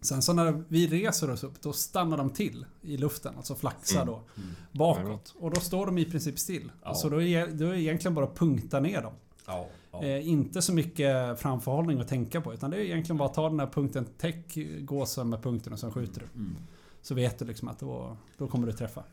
Sen 0.00 0.22
så 0.22 0.32
när 0.32 0.64
vi 0.68 0.86
reser 0.86 1.30
oss 1.30 1.44
upp 1.44 1.60
då 1.62 1.72
stannar 1.72 2.16
de 2.16 2.30
till 2.30 2.66
i 2.82 2.96
luften, 2.96 3.34
alltså 3.36 3.54
flaxar 3.54 4.06
då 4.06 4.14
Mm. 4.36 4.48
bakåt. 4.72 5.34
Och 5.38 5.50
då 5.50 5.60
står 5.60 5.86
de 5.86 5.98
i 5.98 6.04
princip 6.04 6.38
still. 6.38 6.72
Ja. 6.84 6.94
Så 6.94 7.08
då 7.08 7.22
är, 7.22 7.46
då 7.46 7.64
är 7.66 7.70
det 7.72 7.80
egentligen 7.82 8.14
bara 8.14 8.24
att 8.24 8.34
punkta 8.38 8.80
ner 8.80 9.02
dem. 9.02 9.12
Ja. 9.46 9.66
ja. 9.92 10.04
Eh, 10.04 10.28
inte 10.28 10.62
så 10.62 10.74
mycket 10.74 11.40
framförhållning 11.40 12.00
att 12.00 12.08
tänka 12.08 12.40
på 12.40 12.54
utan 12.54 12.70
det 12.70 12.76
är 12.76 12.80
egentligen 12.80 13.16
bara 13.16 13.28
att 13.28 13.34
ta 13.34 13.48
den 13.48 13.60
här 13.60 13.66
punkten, 13.66 14.04
täck 14.04 14.58
gåsen 14.80 15.28
med 15.28 15.42
punkten 15.42 15.72
och 15.72 15.78
sen 15.78 15.92
skjuter 15.92 16.20
du. 16.20 16.40
Mm. 16.40 16.56
Så 17.02 17.14
vet 17.14 17.38
du 17.38 17.44
liksom 17.44 17.68
att 17.68 17.78
då, 17.78 18.16
då 18.36 18.48
kommer 18.48 18.66
du 18.66 18.72
träffa. 18.72 19.04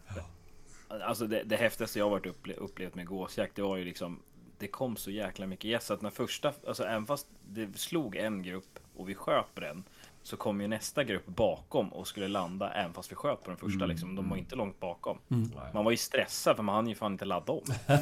Alltså 0.88 1.28
det, 1.28 1.44
det 1.44 1.56
häftigaste 1.56 2.00
jag 2.00 2.06
har 2.06 2.10
varit 2.10 2.26
upple 2.26 2.54
upplevt 2.54 2.96
med 2.96 3.06
gåsjakt, 3.06 3.56
det 3.56 3.62
var 3.62 3.78
ju 3.78 3.86
liksom 3.86 4.20
Det 4.58 4.68
kom 4.68 4.98
så 4.98 5.12
jäkla 5.12 5.48
mycket 5.48 5.72
gäss 5.72 5.92
att 5.92 6.02
när 6.02 6.10
första, 6.10 6.54
alltså 6.68 6.84
även 6.84 7.06
fast 7.06 7.28
det 7.48 7.78
slog 7.78 8.16
en 8.16 8.44
grupp 8.44 8.80
och 8.96 9.10
vi 9.10 9.16
sköt 9.16 9.56
på 9.56 9.62
den 9.62 9.84
Så 10.24 10.38
kom 10.38 10.62
ju 10.62 10.68
nästa 10.68 11.04
grupp 11.04 11.26
bakom 11.26 11.94
och 11.94 12.08
skulle 12.08 12.28
landa 12.28 12.72
även 12.74 12.94
fast 12.94 13.12
vi 13.12 13.16
sköt 13.16 13.44
på 13.44 13.50
den 13.50 13.58
första 13.60 13.76
Mm, 13.84 13.90
liksom. 13.90 14.16
De 14.16 14.30
var 14.30 14.38
inte 14.38 14.56
långt 14.56 14.80
bakom. 14.80 15.18
Nej. 15.28 15.50
Man 15.74 15.84
var 15.86 15.92
ju 15.92 15.98
stressad 15.98 16.56
för 16.56 16.64
man 16.64 16.76
hann 16.76 16.88
ju 16.88 16.96
fan 16.96 17.12
inte 17.12 17.26
ladda 17.26 17.54
om. 17.54 17.64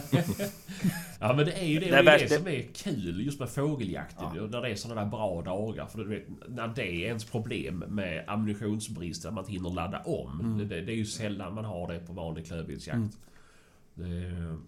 Ja 1.19 1.33
men 1.33 1.45
det 1.45 1.51
är 1.51 1.65
ju 1.65 1.79
det, 1.79 1.85
Det 1.85 1.91
det, 1.91 1.97
är 1.97 2.03
det 2.03 2.11
värst- 2.11 2.35
som 2.37 2.47
är 2.47 2.61
kul 2.73 3.25
just 3.25 3.39
med 3.39 3.49
fågeljakten. 3.49 4.25
Ja. 4.35 4.41
När 4.47 4.61
det 4.61 4.69
är 4.69 4.75
sådana 4.75 5.01
där 5.03 5.09
bra 5.09 5.41
dagar. 5.41 5.85
För 5.85 5.97
du 5.99 6.05
vet, 6.09 6.23
när 6.47 6.67
det 6.67 6.81
är 6.87 7.07
ens 7.07 7.25
problem 7.25 7.83
med 7.87 8.23
ammunitionsbrist, 8.27 9.25
att 9.25 9.33
man 9.33 9.43
inte 9.43 9.51
hinner 9.51 9.69
ladda 9.69 9.99
om. 9.99 10.39
Mm. 10.39 10.57
Det, 10.57 10.65
det, 10.65 10.81
det 10.81 10.91
är 10.91 10.95
ju 10.95 11.05
sällan 11.05 11.53
man 11.53 11.65
har 11.65 11.93
det 11.93 11.99
på 11.99 12.13
vanlig 12.13 12.47
klövviltsjakt. 12.47 13.17
Det, 13.93 14.05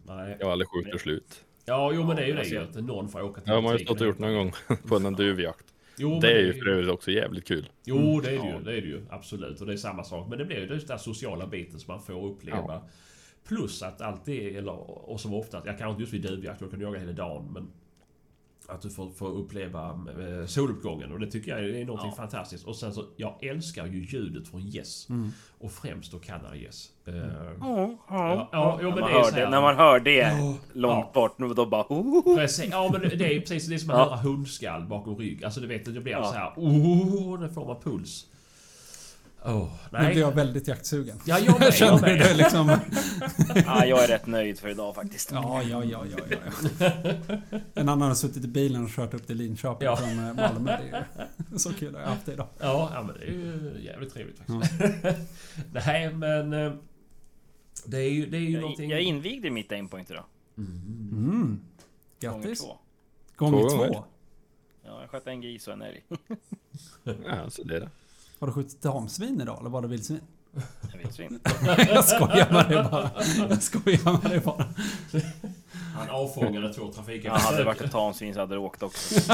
nej. 0.05 0.37
Jag 0.39 0.45
har 0.45 0.51
aldrig 0.51 0.69
skjutit 0.69 1.01
slut. 1.01 1.43
Ja, 1.65 1.91
jo 1.93 2.03
men 2.03 2.15
det 2.15 2.21
är 2.21 2.25
ju 2.27 2.33
Ja, 2.33 2.39
det 2.39 2.47
ju. 2.47 2.55
jag 2.55 2.63
Att 2.63 2.75
någon 2.75 3.09
får 3.09 3.21
åka 3.21 3.41
till 3.41 3.49
Ja, 3.53 3.61
man 3.61 3.71
har 3.71 3.77
ju 3.79 3.85
stått 3.85 4.01
och 4.01 4.07
gjort 4.07 4.19
någon 4.19 4.33
gång 4.33 4.51
på 4.87 4.95
en 4.95 5.13
duvjakt. 5.13 5.65
Jo, 5.99 6.19
Det 6.19 6.31
är 6.31 6.39
ju 6.41 6.53
för 6.53 6.67
övrigt 6.67 6.89
också 6.89 7.11
jävligt 7.11 7.47
kul. 7.47 7.69
Jo, 7.85 8.21
det 8.21 8.27
är 8.27 8.31
det 8.31 8.37
Ja. 8.37 8.57
ju. 8.57 8.63
Det 8.63 8.71
är 8.77 8.81
det 8.81 8.87
ju. 8.87 9.01
Absolut. 9.09 9.61
Och 9.61 9.67
det 9.67 9.73
är 9.73 9.77
samma 9.77 10.03
sak. 10.03 10.29
Men 10.29 10.37
det 10.39 10.45
blir 10.45 10.59
ju 10.59 10.67
den 10.67 10.79
där 10.87 10.97
sociala 10.97 11.47
biten 11.47 11.79
som 11.79 11.93
man 11.93 12.03
får 12.03 12.25
uppleva. 12.25 12.81
Plus 13.47 13.83
att 13.83 14.01
alltid, 14.01 14.55
eller 14.57 14.71
och 15.09 15.19
som 15.19 15.33
ofta, 15.33 15.57
jag 15.65 15.77
kanske 15.77 15.89
inte 15.89 16.01
just 16.01 16.13
vid 16.13 16.21
duvjakt, 16.21 16.59
då 16.59 16.67
kan 16.67 16.81
jaga 16.81 16.99
hela 16.99 17.11
dagen, 17.11 17.53
men 17.53 17.67
Att 18.71 18.81
du 18.81 18.89
får, 18.89 19.09
får 19.09 19.29
uppleva 19.29 19.89
eh, 19.89 20.45
soluppgången 20.45 21.11
och 21.11 21.19
det 21.19 21.31
tycker 21.31 21.51
jag 21.57 21.59
är 21.69 21.85
någonting 21.85 22.09
Ja. 22.11 22.15
fantastiskt. 22.15 22.65
Och 22.67 22.75
sen 22.75 22.93
så, 22.93 23.03
jag 23.17 23.43
älskar 23.43 23.85
ju 23.85 24.05
ljudet 24.05 24.47
från 24.47 24.61
Yes. 24.61 25.09
Mm. 25.09 25.31
Och 25.59 25.71
främst 25.71 26.11
då 26.11 26.19
Canada 26.19 26.55
Yes. 26.55 26.89
Eh, 27.05 27.13
Ja, 27.59 27.95
ja, 28.09 28.49
ja, 28.51 28.79
jo, 28.81 28.89
när, 28.89 28.95
men 28.95 29.01
man 29.01 29.11
det 29.13 29.19
är 29.19 29.23
så 29.23 29.35
det, 29.35 29.49
när 29.49 29.61
man 29.61 29.75
hör 29.75 29.99
det 29.99 30.15
Ja. 30.15 30.55
långt 30.73 31.05
Ja. 31.05 31.11
bort, 31.13 31.39
nu 31.39 31.47
då 31.53 31.65
bara... 31.65 31.85
Oh, 31.89 32.35
Precis, 32.35 32.69
ja 32.71 32.89
men 32.91 33.01
det 33.01 33.35
är 33.35 33.39
precis 33.39 33.67
det 33.67 33.75
är 33.75 33.77
som 33.77 33.89
att 33.89 33.97
Ja. 33.97 34.03
höra 34.05 34.17
hundskall 34.17 34.85
bakom 34.85 35.15
rygg. 35.17 35.43
Alltså 35.43 35.59
du 35.61 35.67
vet, 35.67 35.85
det 35.85 35.91
blir 36.01 36.13
Ja. 36.13 36.23
så 36.23 36.33
här. 36.33 36.53
Oh, 36.55 37.39
nu 37.39 37.49
får 37.49 37.65
man 37.65 37.75
puls. 37.81 38.25
Åh, 39.45 39.69
Nu 39.91 39.99
blir 39.99 40.19
jag 40.19 40.35
väldigt 40.35 40.67
jaktsugen. 40.67 41.19
Ja, 41.25 41.39
jag 41.39 41.59
med, 41.59 41.61
jag 41.67 41.73
känner 41.73 42.01
med. 42.01 42.19
det 42.19 42.33
liksom... 42.33 42.67
ja, 43.65 43.85
jag 43.85 44.03
är 44.03 44.07
rätt 44.07 44.27
nöjd 44.27 44.59
för 44.59 44.69
idag 44.69 44.95
faktiskt. 44.95 45.31
Ja, 45.31 45.63
ja, 45.63 45.83
ja, 45.83 46.03
ja, 46.05 46.17
ja, 46.29 46.37
ja. 46.79 47.37
En 47.73 47.89
annan 47.89 48.07
har 48.07 48.15
suttit 48.15 48.43
i 48.43 48.47
bilen 48.47 48.83
och 48.83 48.89
kört 48.89 49.13
upp 49.13 49.27
till 49.27 49.37
Linköping 49.37 49.85
Ja. 49.85 49.95
från 49.95 50.09
eh, 50.27 50.33
Malmö. 50.35 50.77
Det 51.37 51.55
är 51.55 51.57
så 51.57 51.73
kul 51.73 51.93
har 51.95 52.01
jag 52.01 52.09
haft 52.09 52.25
det 52.25 52.33
idag. 52.33 52.47
Ja, 52.59 52.91
ja 52.93 53.03
men 53.03 53.15
det 53.19 53.25
är 53.25 53.31
ju 53.31 53.77
jävligt 53.85 54.13
trevligt 54.13 54.37
faktiskt. 54.37 54.73
nej 55.73 56.13
men... 56.13 56.53
eh, 56.53 56.73
Det 57.85 57.97
är 57.97 58.09
ju, 58.11 58.25
det 58.25 58.37
är 58.37 58.41
ju 58.41 58.51
Jag, 58.51 58.61
någonting... 58.61 58.89
jag 58.89 59.01
invigde 59.01 59.49
mitt 59.49 59.71
aimpoint 59.71 60.11
idag. 60.11 60.25
Mm. 60.57 60.71
Mm. 61.11 61.61
Gånger 62.21 62.43
Grattis! 62.43 62.59
två. 62.61 62.77
Gånger 63.35 63.59
Två 63.61 63.69
två. 63.69 63.77
gånger. 63.77 64.03
Ja, 64.85 65.01
jag 65.01 65.09
sköt 65.09 65.27
en 65.27 65.41
gris 65.41 65.67
och 65.67 65.73
en 65.73 65.81
älg. 65.81 66.03
Ja, 67.03 67.49
så 67.49 67.63
det 67.63 67.75
är 67.75 67.79
det. 67.79 67.89
Har 68.39 68.47
du 68.47 68.53
skjutit 68.53 68.81
damsvin 68.81 69.41
idag 69.41 69.57
eller 69.59 69.69
var 69.69 69.81
det 69.81 69.87
vildsvin? 69.87 70.21
Vildsvin. 70.97 71.39
jag 71.77 72.05
skojar 72.05 72.51
med 72.51 72.69
dig 72.69 72.83
bara. 72.91 73.11
Jag 73.49 73.63
skojar 73.63 74.21
med 74.21 74.31
dig 74.31 74.39
bara. 74.39 74.65
Han 75.95 76.09
avfångade 76.09 76.73
två 76.73 76.85
Ja, 76.85 76.91
trafiken. 76.93 77.31
hade 77.31 77.57
det 77.57 77.63
varit 77.63 77.81
ett 77.81 77.91
tamsvin 77.91 78.33
så 78.33 78.39
hade 78.39 78.55
det 78.55 78.59
åkt 78.59 78.83
också. 78.83 79.15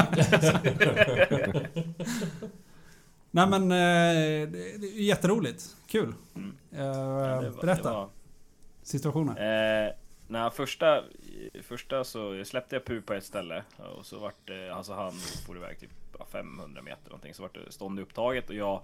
Nej 3.30 3.46
men 3.46 3.62
eh, 3.62 4.48
det 4.48 4.86
är 4.86 5.00
jätteroligt. 5.02 5.76
Kul. 5.86 6.14
Mm. 6.34 6.56
Eh, 6.72 6.78
Ja, 6.86 7.40
det 7.40 7.50
var- 7.50 7.60
berätta 7.62 7.92
var- 7.92 8.08
situationen. 8.82 9.36
Eh, 9.36 9.92
när 10.28 10.50
första, 10.50 11.02
första 11.62 12.04
så 12.04 12.44
släppte 12.44 12.76
jag 12.76 12.84
pu 12.84 13.00
på 13.02 13.14
ett 13.14 13.24
ställe 13.24 13.62
och 13.98 14.06
så 14.06 14.18
vart 14.18 14.46
det, 14.46 14.70
alltså 14.74 14.92
han 14.94 15.12
for 15.46 15.56
iväg 15.56 15.80
typ 15.80 15.90
ja, 16.18 16.26
500 16.32 16.82
meter 16.82 17.04
någonting 17.10 17.34
så 17.34 17.42
vart 17.42 17.54
det 17.54 17.72
stånd 17.72 18.00
upptaget 18.00 18.48
och 18.48 18.54
jag 18.56 18.74
eh, 18.74 18.80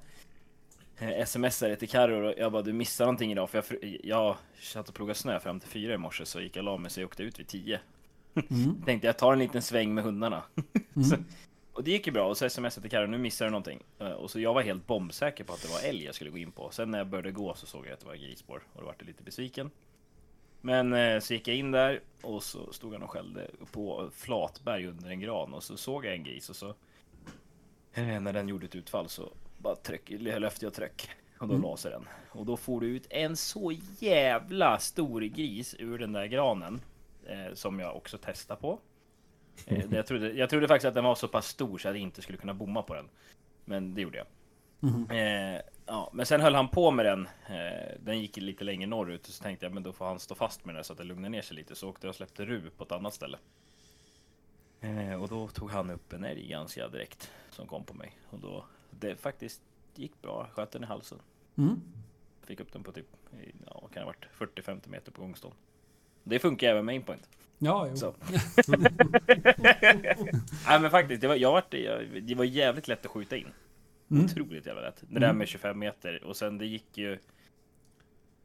smsade 1.27 1.77
till 1.77 1.89
Carro 1.89 2.29
och 2.29 2.35
jag 2.39 2.53
bara 2.53 2.63
du 2.63 2.73
missar 2.73 3.05
någonting 3.05 3.33
idag 3.33 3.51
för 3.51 3.65
jag, 3.83 4.01
jag 4.03 4.37
satt 4.61 4.89
och 4.89 4.95
plogade 4.95 5.19
snö 5.19 5.41
fram 5.41 5.61
till 5.61 5.69
fyra 5.69 5.95
i 5.95 5.99
morse 5.99 6.27
så 6.27 6.41
gick 6.41 6.57
jag 6.57 6.65
la 6.65 6.77
mig 6.77 6.91
så 6.91 7.01
jag 7.01 7.07
åkte 7.07 7.23
ut 7.23 7.39
vid 7.39 7.47
10. 7.49 7.81
Mm. 8.35 8.83
Tänkte 8.87 9.07
jag 9.07 9.19
tar 9.19 9.33
en 9.33 9.39
liten 9.39 9.63
sväng 9.63 9.95
med 9.95 10.05
hundarna. 10.05 10.43
Mm. 10.97 11.05
så, 11.09 11.17
och 11.73 11.85
det 11.85 11.91
gick 11.91 12.07
ju 12.07 12.13
bra 12.13 12.29
och 12.29 12.37
så 12.37 12.49
smsade 12.51 12.81
till 12.81 12.91
Carro 12.91 13.07
nu 13.07 13.19
missar 13.19 13.45
du 13.45 13.51
någonting. 13.51 13.83
Eh, 13.99 14.11
Och 14.11 14.31
så 14.31 14.41
jag 14.41 14.55
var 14.55 14.63
helt 14.63 14.87
bombsäker 14.87 15.45
på 15.45 15.53
att 15.53 15.63
det 15.63 15.69
var 15.69 15.81
älg 15.89 16.05
jag 16.05 16.15
skulle 16.15 16.31
gå 16.31 16.39
in 16.39 16.53
på. 16.53 16.71
Sen 16.71 16.91
när 16.91 16.99
jag 16.99 17.07
började 17.07 17.31
gå 17.33 17.55
så 17.55 17.67
såg 17.67 17.87
jag 17.87 17.93
att 17.93 18.01
det 18.01 18.07
var 18.07 18.15
grisspår 18.15 18.63
och 18.73 18.81
då 18.81 18.87
vart 18.87 18.97
jag 18.99 19.07
lite 19.07 19.23
besviken. 19.23 19.71
Men 20.61 20.93
eh, 20.93 21.21
så 21.21 21.35
gick 21.35 21.49
jag 21.49 21.57
in 21.57 21.71
där 21.71 22.01
och 22.23 22.43
så 22.43 22.73
stod 22.73 22.93
han 22.93 23.03
och 23.03 23.11
skällde 23.11 23.51
på 23.73 24.11
flatberg 24.15 24.87
under 24.87 25.11
en 25.11 25.21
gran 25.21 25.55
och 25.55 25.63
så 25.63 25.77
såg 25.77 26.05
jag 26.05 26.15
en 26.15 26.25
gris 26.25 26.51
och 26.51 26.57
så 26.57 26.69
eh, 27.95 28.21
när 28.21 28.33
den 28.33 28.49
gjorde 28.49 28.67
ett 28.67 28.75
utfall 28.75 29.09
så 29.09 29.33
bara 29.63 29.77
tryck, 29.77 30.11
löfte 30.21 30.67
jag 30.67 30.75
tryck 30.75 31.11
och 31.39 31.49
då 31.49 31.55
Mm. 31.55 31.63
la 31.63 31.77
sig 31.77 31.91
den. 31.91 32.09
Och 32.31 32.47
då 32.47 32.57
for 32.57 32.81
det 32.81 32.87
ut 32.87 33.07
en 33.11 33.37
så 33.37 33.73
jävla 33.99 34.79
stor 34.79 35.21
gris 35.21 35.75
ur 35.79 35.99
den 35.99 36.13
där 36.13 36.27
granen 36.27 36.81
eh, 37.27 37.55
som 37.55 37.81
jag 37.81 37.97
också 37.97 38.19
testade 38.19 38.61
på. 38.61 38.79
Eh, 39.67 39.85
jag, 39.95 40.07
trodde, 40.07 40.33
jag 40.33 40.51
trodde 40.51 40.69
faktiskt 40.69 40.89
att 40.89 40.95
den 40.95 41.05
var 41.05 41.15
så 41.15 41.29
pass 41.29 41.47
stor 41.47 41.79
så 41.79 41.89
att 41.89 41.95
jag 41.95 42.03
inte 42.03 42.23
skulle 42.23 42.39
kunna 42.39 42.55
bomma 42.55 42.83
på 42.83 42.95
den. 42.95 43.09
Men 43.65 43.95
det 43.95 44.01
gjorde 44.01 44.19
jag. 44.19 44.27
Mhm. 44.81 45.11
Eh, 45.11 45.61
ja, 45.87 46.11
men 46.13 46.27
sen 46.27 46.41
höll 46.41 46.55
han 46.55 46.69
på 46.69 46.91
med 46.91 47.07
den. 47.07 47.29
Eh, 47.47 47.99
den 48.01 48.21
gick 48.21 48.37
lite 48.37 48.65
längre 48.65 48.87
norrut. 48.87 49.27
Så 49.27 49.43
tänkte 49.43 49.67
jag 49.67 49.73
men 49.73 49.83
då 49.83 49.93
får 49.93 50.05
han 50.05 50.19
stå 50.21 50.35
fast 50.35 50.65
med 50.65 50.75
den 50.75 50.85
så 50.85 50.93
att 50.93 50.99
det 50.99 51.05
lugnar 51.05 51.29
ner 51.29 51.43
sig 51.43 51.57
lite. 51.57 51.75
Så 51.75 51.89
åkte 51.89 52.07
jag 52.07 52.11
och 52.11 52.17
släppte 52.17 52.45
ru 52.45 52.71
på 52.71 52.85
ett 52.85 52.93
annat 52.93 53.15
ställe. 53.15 53.39
Eh, 54.81 55.23
och 55.23 55.29
då 55.29 55.49
tog 55.49 55.71
han 55.71 55.91
upp 55.91 56.13
en 56.13 56.25
älg 56.25 56.49
ganska 56.49 56.89
direkt 56.89 57.31
som 57.51 57.67
kom 57.67 57.85
på 57.85 57.95
mig. 57.95 58.13
Och 58.31 58.39
då 58.39 58.65
det 59.01 59.17
faktiskt 59.17 59.63
gick 59.95 60.23
bra. 60.23 60.49
Sköt 60.53 60.71
den 60.71 60.83
i 60.83 60.87
halsen. 60.87 61.19
Mm. 61.57 61.81
Fick 62.43 62.61
upp 62.61 62.73
den 62.73 62.83
på 62.83 62.93
typ, 62.93 63.07
ja, 63.67 63.89
kan 63.93 64.03
ha 64.03 64.07
varit 64.07 64.55
40-50 64.57 64.89
meter 64.89 65.13
på 65.13 65.23
gångstånd. 65.23 65.55
Det 66.25 66.39
funkar 66.39 66.69
även 66.69 66.85
med 66.85 66.95
inpoint. 66.95 67.29
Ja, 67.59 67.89
jo. 67.91 67.97
Så. 67.97 68.15
Nej 70.67 70.81
men 70.81 70.91
faktiskt, 70.91 71.21
det 71.21 71.29
var, 71.29 71.35
jag 71.35 71.53
vart, 71.53 71.75
jag, 71.75 72.23
det 72.23 72.35
var 72.35 72.45
jävligt 72.45 72.89
lätt 72.89 73.05
att 73.07 73.11
skjuta 73.11 73.37
in. 73.37 73.49
Mm. 74.11 74.25
Otroligt 74.25 74.67
jävla 74.67 74.83
lätt. 74.83 75.05
Det 75.09 75.21
där 75.21 75.33
med 75.33 75.49
25 75.49 75.79
meter 75.79 76.25
och 76.25 76.37
sen 76.37 76.59
det 76.59 76.67
gick 76.67 76.99
ju... 76.99 77.19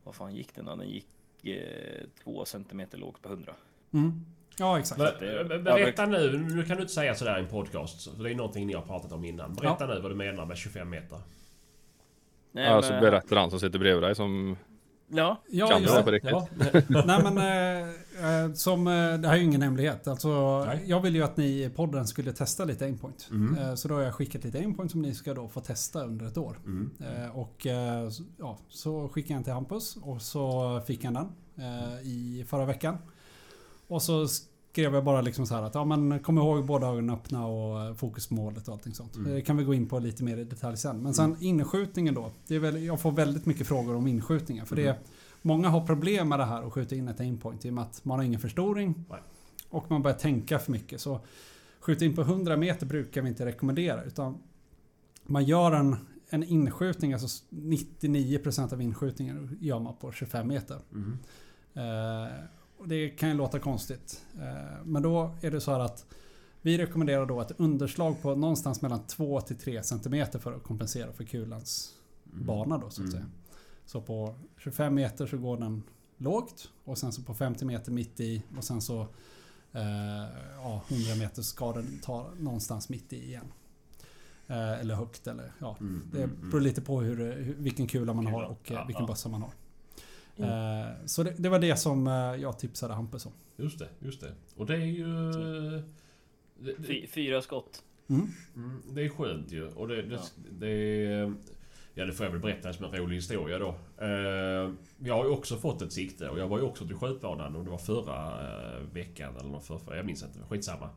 Vad 0.03 0.15
fan 0.15 0.35
gick 0.35 0.55
den 0.55 0.65
då? 0.65 0.75
Den 0.75 0.89
gick 0.89 1.07
eh, 1.43 2.05
2 2.23 2.45
centimeter 2.45 2.97
lågt 2.97 3.21
på 3.21 3.29
100. 3.29 3.53
Mm. 3.91 4.25
Ja, 4.59 4.79
exakt. 4.79 4.99
Men, 5.21 5.47
men 5.47 5.63
berätta 5.63 6.05
nu, 6.05 6.37
nu 6.37 6.63
kan 6.63 6.75
du 6.77 6.81
inte 6.81 6.93
säga 6.93 7.15
sådär 7.15 7.37
i 7.37 7.41
en 7.41 7.47
podcast. 7.47 8.15
För 8.17 8.23
det 8.23 8.31
är 8.31 8.35
någonting 8.35 8.67
ni 8.67 8.73
har 8.73 8.81
pratat 8.81 9.11
om 9.11 9.25
innan. 9.25 9.53
Berätta 9.53 9.85
nu 9.87 9.99
vad 10.01 10.11
du 10.11 10.15
menar 10.15 10.45
med 10.45 10.57
25 10.57 10.89
meter. 10.89 11.17
Nej, 12.51 12.65
Ja, 12.65 12.81
så 12.81 12.91
men- 12.93 13.01
berättar 13.01 13.35
han 13.35 13.49
som 13.49 13.59
sitter 13.59 13.79
bredvid 13.79 14.03
dig 14.03 14.15
som 14.15 14.57
Ja, 15.09 15.41
Ja, 15.49 15.67
kan 15.67 15.81
just 15.81 15.95
det 15.95 16.03
på 16.03 16.11
riktigt. 16.11 16.31
Ja. 16.31 16.47
Nej 17.05 17.23
men 17.23 17.37
eh, 17.37 18.43
eh, 18.45 18.53
som, 18.53 18.87
eh, 18.87 18.93
det 18.93 19.27
här 19.27 19.33
är 19.33 19.37
ju 19.37 19.43
ingen 19.43 19.61
hemlighet. 19.61 20.07
Alltså, 20.07 20.63
Nej. 20.65 20.83
jag 20.85 21.01
ville 21.01 21.17
ju 21.17 21.23
att 21.23 21.37
ni 21.37 21.63
i 21.63 21.69
podden 21.69 22.07
skulle 22.07 22.33
testa 22.33 22.65
lite 22.65 22.85
aimpoint. 22.85 23.27
Mm. 23.31 23.57
Eh, 23.57 23.75
så 23.75 23.87
då 23.87 23.93
har 23.95 24.01
jag 24.01 24.13
skickat 24.13 24.43
lite 24.43 24.57
aimpoint 24.57 24.91
som 24.91 25.01
ni 25.01 25.13
ska 25.13 25.33
då 25.33 25.47
få 25.47 25.59
testa 25.61 26.03
under 26.03 26.25
ett 26.25 26.37
år. 26.37 26.57
Mm. 26.65 26.91
Eh, 26.99 27.37
och 27.37 27.67
eh, 27.67 28.09
så- 28.09 28.23
ja, 28.37 28.57
så 28.69 29.09
skickade 29.09 29.33
jag 29.33 29.37
den 29.37 29.43
till 29.43 29.53
Hampus 29.53 29.97
och 30.01 30.21
så 30.21 30.81
fick 30.87 31.03
han 31.05 31.13
den 31.13 31.27
eh, 31.57 32.01
i 32.01 32.45
förra 32.49 32.65
veckan. 32.65 32.97
Och 33.87 34.01
så 34.01 34.27
skrev 34.27 34.93
jag 34.93 35.03
bara 35.03 35.21
liksom 35.21 35.47
så 35.47 35.55
här 35.55 35.63
att 35.63 35.75
ja 35.75 35.85
men 35.85 36.19
kom 36.19 36.37
ihåg 36.37 36.65
båda 36.65 36.87
ögonen 36.87 37.09
öppna 37.09 37.47
och 37.47 37.97
fokusmålet 37.97 38.67
och 38.67 38.73
allting 38.73 38.93
sånt. 38.93 39.15
Mm. 39.15 39.33
Det 39.33 39.41
kan 39.41 39.57
vi 39.57 39.63
gå 39.63 39.73
in 39.73 39.87
på 39.89 39.99
lite 39.99 40.23
mer 40.23 40.37
i 40.37 40.43
detalj 40.43 40.77
sen. 40.77 41.03
Men 41.03 41.13
sen 41.13 41.37
inskjutningen 41.39 42.13
då. 42.13 42.31
Det 42.47 42.55
är 42.55 42.59
väl, 42.59 42.83
jag 42.83 43.01
får 43.01 43.11
väldigt 43.11 43.45
mycket 43.45 43.67
frågor 43.67 43.95
om 43.95 44.07
inskjutningar. 44.07 44.65
För 44.65 44.75
det, 44.75 44.89
Mm. 44.89 45.01
många 45.41 45.69
har 45.69 45.85
problem 45.85 46.29
med 46.29 46.39
det 46.39 46.45
här 46.45 46.63
att 46.67 46.73
skjuta 46.73 46.95
in 46.95 47.07
ett 47.07 47.19
aimpoint 47.19 47.65
i 47.65 47.69
och 47.69 47.73
med 47.73 47.83
att 47.83 48.05
man 48.05 48.19
har 48.19 48.25
ingen 48.25 48.39
förstoring. 48.39 49.05
Nej. 49.09 49.19
Och 49.69 49.91
man 49.91 50.01
börjar 50.01 50.17
tänka 50.17 50.59
för 50.59 50.71
mycket. 50.71 51.01
Så 51.01 51.19
skjuta 51.79 52.05
in 52.05 52.15
på 52.15 52.21
100 52.21 52.57
meter 52.57 52.85
brukar 52.85 53.21
vi 53.21 53.29
inte 53.29 53.45
rekommendera. 53.45 54.03
Utan 54.03 54.37
man 55.23 55.43
gör 55.45 55.71
en, 55.71 55.95
en 56.29 56.43
inskjutning, 56.43 57.13
alltså 57.13 57.45
99% 57.49 58.73
av 58.73 58.81
inskjutningen 58.81 59.57
gör 59.61 59.79
man 59.79 59.95
på 59.95 60.11
25 60.11 60.47
meter. 60.47 60.77
Mm. 60.93 61.17
Eh, 61.73 62.31
och 62.33 62.56
det 62.85 63.09
kan 63.09 63.29
ju 63.29 63.35
låta 63.35 63.59
konstigt. 63.59 64.25
Eh, 64.39 64.85
men 64.85 65.03
då 65.03 65.35
är 65.41 65.51
det 65.51 65.61
så 65.61 65.71
här 65.71 65.79
att 65.79 66.05
vi 66.61 66.77
rekommenderar 66.77 67.25
då 67.25 67.41
ett 67.41 67.51
underslag 67.59 68.21
på 68.21 68.35
någonstans 68.35 68.81
mellan 68.81 69.03
2 69.03 69.41
till 69.41 69.55
3 69.55 69.83
cm 69.83 70.25
för 70.39 70.53
att 70.53 70.63
kompensera 70.63 71.13
för 71.13 71.23
kulans 71.23 71.93
bana 72.23 72.77
då 72.77 72.89
så 72.89 73.01
att 73.01 73.07
Mm. 73.07 73.11
säga. 73.11 73.25
Så 73.85 74.01
på 74.01 74.35
25 74.57 74.93
meter 74.95 75.27
så 75.27 75.37
går 75.37 75.57
den 75.57 75.83
lågt 76.17 76.69
och 76.83 76.97
sen 76.97 77.11
så 77.11 77.21
på 77.21 77.33
50 77.33 77.65
meter 77.65 77.91
mitt 77.91 78.19
i 78.19 78.43
och 78.57 78.63
sen 78.63 78.81
så 78.81 79.01
eh, 79.73 80.25
ja, 80.55 80.81
100 80.89 81.15
meter 81.19 81.41
ska 81.41 81.73
den 81.73 81.99
ta 82.03 82.29
någonstans 82.39 82.89
mitt 82.89 83.13
i 83.13 83.25
igen. 83.25 83.45
Eh, 84.47 84.79
eller 84.79 84.95
högt 84.95 85.27
eller 85.27 85.51
ja. 85.59 85.77
Mm. 85.79 86.01
Det 86.11 86.23
Mm. 86.23 86.49
beror 86.49 86.61
lite 86.61 86.81
på 86.81 87.01
hur, 87.01 87.17
vilken 87.57 87.87
kula 87.87 88.13
man 88.13 88.27
har 88.27 88.43
och 88.43 88.71
eh, 88.71 88.77
Ja, 88.77 88.83
vilken 88.85 89.03
ja. 89.03 89.07
bössa 89.07 89.29
man 89.29 89.41
har. 89.41 89.51
Mm. 90.37 90.49
Eh, 90.49 90.87
så 91.05 91.23
det, 91.23 91.33
det 91.37 91.49
var 91.49 91.59
det 91.59 91.75
som 91.75 92.07
eh, 92.07 92.13
jag 92.13 92.59
tipsade 92.59 92.93
Hampus 92.93 93.25
om. 93.25 93.31
Just 93.55 93.79
det, 93.79 93.87
just 93.99 94.21
det. 94.21 94.31
Och 94.55 94.65
det 94.65 94.73
är 94.73 94.85
ju... 94.85 95.31
Det, 96.59 96.73
det, 96.77 96.83
fy, 96.83 97.07
fyra 97.07 97.41
skott. 97.41 97.83
Mm. 98.09 98.27
mm, 98.55 98.81
det 98.91 99.05
är 99.05 99.09
skönt 99.09 99.51
ju. 99.51 99.67
Och 99.67 99.87
det, 99.87 100.01
det, 100.01 100.15
Ja. 100.15 100.21
det 100.51 100.67
är... 100.69 101.33
Ja, 101.93 102.05
det 102.05 102.13
får 102.13 102.25
jag 102.25 102.31
väl 102.31 102.41
berätta 102.41 102.73
som 102.73 102.85
en 102.85 102.91
rolig 102.91 103.15
historia 103.15 103.59
då. 103.59 103.75
Eh, 103.97 104.71
jag 104.99 105.15
har 105.15 105.23
ju 105.23 105.29
också 105.29 105.57
fått 105.57 105.81
ett 105.81 105.93
sikte 105.93 106.29
och 106.29 106.39
jag 106.39 106.47
var 106.47 106.57
ju 106.57 106.63
också 106.63 106.87
till 106.87 106.95
skjutbanan 106.95 107.55
och 107.55 107.63
det 107.63 107.69
var 107.69 107.77
förra 107.77 108.33
veckan 108.93 109.35
eller 109.37 109.49
någon 109.49 109.61
förra, 109.61 109.95
jag 109.95 110.05
minns 110.05 110.23
inte. 110.23 110.39
Skitsamma. 110.49 110.89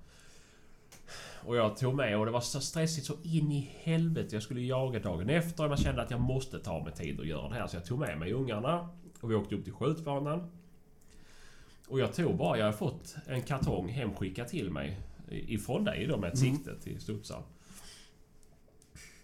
Och 1.45 1.57
jag 1.57 1.77
tog 1.77 1.95
med 1.95 2.19
och 2.19 2.27
det 2.27 2.33
var 2.33 2.41
så 2.41 2.61
stressigt 2.61 3.07
så 3.07 3.15
in 3.23 3.53
i 3.53 3.71
helvete. 3.83 4.37
Jag 4.37 4.43
skulle 4.43 4.61
jaga 4.61 4.99
dagen 4.99 5.31
efter 5.31 5.65
och 5.65 5.69
man 5.69 5.79
kände 5.79 6.03
att 6.03 6.11
jag 6.11 6.21
måste 6.21 6.59
ta 6.59 6.85
mig 6.85 6.93
tid 6.93 7.21
att 7.21 7.27
göra 7.27 7.49
det 7.49 7.55
här. 7.55 7.67
Så 7.67 7.77
jag 7.77 7.85
tog 7.85 7.99
med 7.99 8.19
mig 8.19 8.33
ungarna 8.33 8.89
och 9.21 9.31
vi 9.31 9.35
åkte 9.35 9.55
upp 9.55 9.65
till 9.65 9.73
skjutbanan. 9.73 10.51
Och 11.89 12.01
jag 12.01 12.15
tog 12.15 12.37
bara, 12.37 12.59
jag 12.59 12.65
har 12.67 12.73
fått 12.73 13.17
en 13.27 13.43
kartong 13.43 13.89
hemskickad 13.89 14.49
till 14.49 14.71
mig 14.71 14.99
ifrån 15.31 15.85
dig 15.85 16.07
då 16.07 16.17
med 16.17 16.33
ett 16.33 16.41
Mm. 16.41 16.57
sikte 16.57 16.81
till 16.81 17.01
studsaren. 17.01 17.43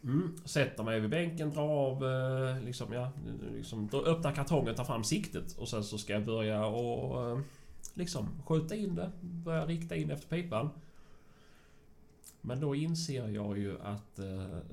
Mm, 0.04 0.36
sätter 0.44 0.84
mig 0.84 1.00
vid 1.00 1.10
bänken, 1.10 1.50
drar 1.50 1.68
av, 1.68 2.04
eh, 2.04 2.62
liksom, 2.62 2.92
ja, 2.92 3.10
liksom, 3.54 3.88
öppnar 3.92 4.32
kartongen, 4.34 4.74
tar 4.74 4.84
fram 4.84 5.04
siktet 5.04 5.56
och 5.58 5.68
sen 5.68 5.84
så 5.84 5.98
ska 5.98 6.12
jag 6.12 6.24
börja 6.24 6.66
och 6.66 7.30
eh, 7.30 7.38
liksom 7.94 8.28
skjuta 8.46 8.74
in 8.74 8.94
det. 8.94 9.10
Börja 9.20 9.66
rikta 9.66 9.96
in 9.96 10.10
efter 10.10 10.28
pipan. 10.28 10.70
Men 12.46 12.60
då 12.60 12.74
inser 12.74 13.28
jag 13.28 13.58
ju 13.58 13.76
att 13.82 14.18
eh, 14.18 14.24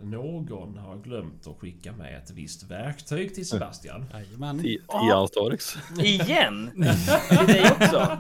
någon 0.04 0.78
har 0.78 0.96
glömt 1.04 1.48
att 1.48 1.58
skicka 1.60 1.92
med 1.92 2.18
ett 2.18 2.32
visst 2.32 2.64
verktyg 2.64 3.36
till 3.36 3.48
Sebastian. 3.50 4.06
Jajamän. 4.14 4.60
Ti- 4.60 4.64
Tio 5.02 5.16
Astorix. 5.24 5.78
Igen? 6.00 6.72
Till 7.30 7.48
dig 7.48 7.72
också? 7.72 8.18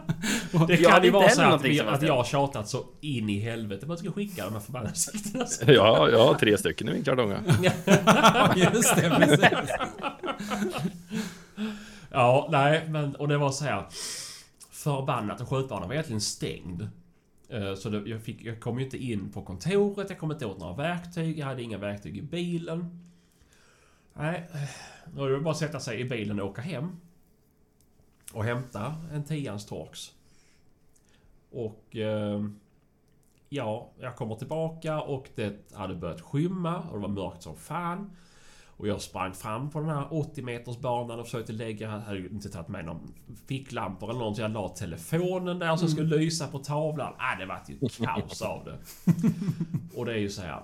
Det 0.67 0.73
Jag 0.73 0.79
kan 0.83 0.91
hade 0.91 1.05
ju 1.05 1.11
vara 1.11 1.29
så 1.29 1.41
att, 1.41 1.63
vi, 1.65 1.79
att 1.79 1.85
Sebastian. 1.85 2.07
jag 2.07 2.15
har 2.15 2.23
tjatat 2.23 2.69
så 2.69 2.85
in 3.01 3.29
i 3.29 3.39
helvete 3.39 3.85
på 3.85 3.93
att 3.93 3.99
jag 4.03 4.05
ska 4.13 4.15
skicka 4.21 4.43
de 4.45 4.53
här 4.53 4.59
förbannade 4.59 4.95
siktena. 4.95 5.45
Ja, 5.73 6.09
jag 6.09 6.25
har 6.27 6.33
tre 6.33 6.57
stycken 6.57 6.89
i 6.89 6.91
min 6.93 7.03
kartonga. 7.03 7.43
Just 8.73 8.95
det, 8.95 9.09
precis. 9.09 9.69
Ja, 12.11 12.47
nej, 12.51 12.87
men 12.89 13.15
och 13.15 13.27
det 13.27 13.37
var 13.37 13.51
så 13.51 13.65
här. 13.65 13.85
Förbannat 14.71 15.41
och 15.41 15.49
skjutbanan 15.49 15.87
var 15.87 15.93
egentligen 15.93 16.21
stängd. 16.21 16.87
Eh, 17.53 17.75
så 17.75 17.89
det, 17.89 18.09
jag, 18.09 18.21
fick, 18.21 18.41
jag 18.41 18.59
kom 18.59 18.79
ju 18.79 18.85
inte 18.85 18.97
in 18.97 19.31
på 19.31 19.41
kontoret, 19.41 20.09
jag 20.09 20.19
kom 20.19 20.31
inte 20.31 20.45
åt 20.45 20.59
några 20.59 20.73
verktyg, 20.73 21.39
jag 21.39 21.45
hade 21.45 21.61
inga 21.61 21.77
verktyg 21.77 22.17
i 22.17 22.21
bilen. 22.21 22.99
Nej, 24.13 24.49
eh, 24.53 24.69
då 25.13 25.21
var 25.21 25.29
det 25.29 25.39
bara 25.39 25.51
att 25.51 25.57
sätta 25.57 25.79
sig 25.79 25.99
i 25.99 26.05
bilen 26.05 26.39
och 26.39 26.49
åka 26.49 26.61
hem. 26.61 26.99
Och 28.33 28.43
hämta 28.43 28.95
en 29.13 29.23
tians 29.23 29.65
Torx. 29.65 30.13
Och... 31.51 31.95
Eh, 31.95 32.45
ja, 33.49 33.89
jag 33.99 34.15
kommer 34.15 34.35
tillbaka 34.35 35.01
och 35.01 35.29
det 35.35 35.73
hade 35.73 35.95
börjat 35.95 36.21
skymma 36.21 36.79
och 36.79 36.93
det 36.93 37.01
var 37.01 37.09
mörkt 37.09 37.43
som 37.43 37.55
fan. 37.55 38.11
Och 38.77 38.87
jag 38.87 39.01
sprang 39.01 39.33
fram 39.33 39.69
på 39.69 39.79
den 39.79 39.89
här 39.89 40.07
80 40.13 40.41
meters 40.41 40.77
banan 40.77 41.19
och 41.19 41.25
försökte 41.25 41.53
lägga... 41.53 41.91
Jag 41.91 41.99
hade 41.99 42.19
inte 42.19 42.49
tagit 42.49 42.67
med 42.67 42.85
någon 42.85 43.13
ficklampor 43.47 44.09
eller 44.09 44.19
något 44.19 44.35
så 44.35 44.41
jag 44.41 44.51
la 44.51 44.69
telefonen 44.69 45.59
där 45.59 45.75
som 45.75 45.87
skulle 45.87 46.17
lysa 46.17 46.47
på 46.47 46.59
tavlan. 46.59 47.13
Ah, 47.17 47.35
det 47.39 47.45
vart 47.45 47.69
ju 47.69 48.05
kaos 48.05 48.41
av 48.41 48.65
det. 48.65 48.77
Och 49.99 50.05
det 50.05 50.13
är 50.13 50.17
ju 50.17 50.29
så 50.29 50.41
här... 50.41 50.63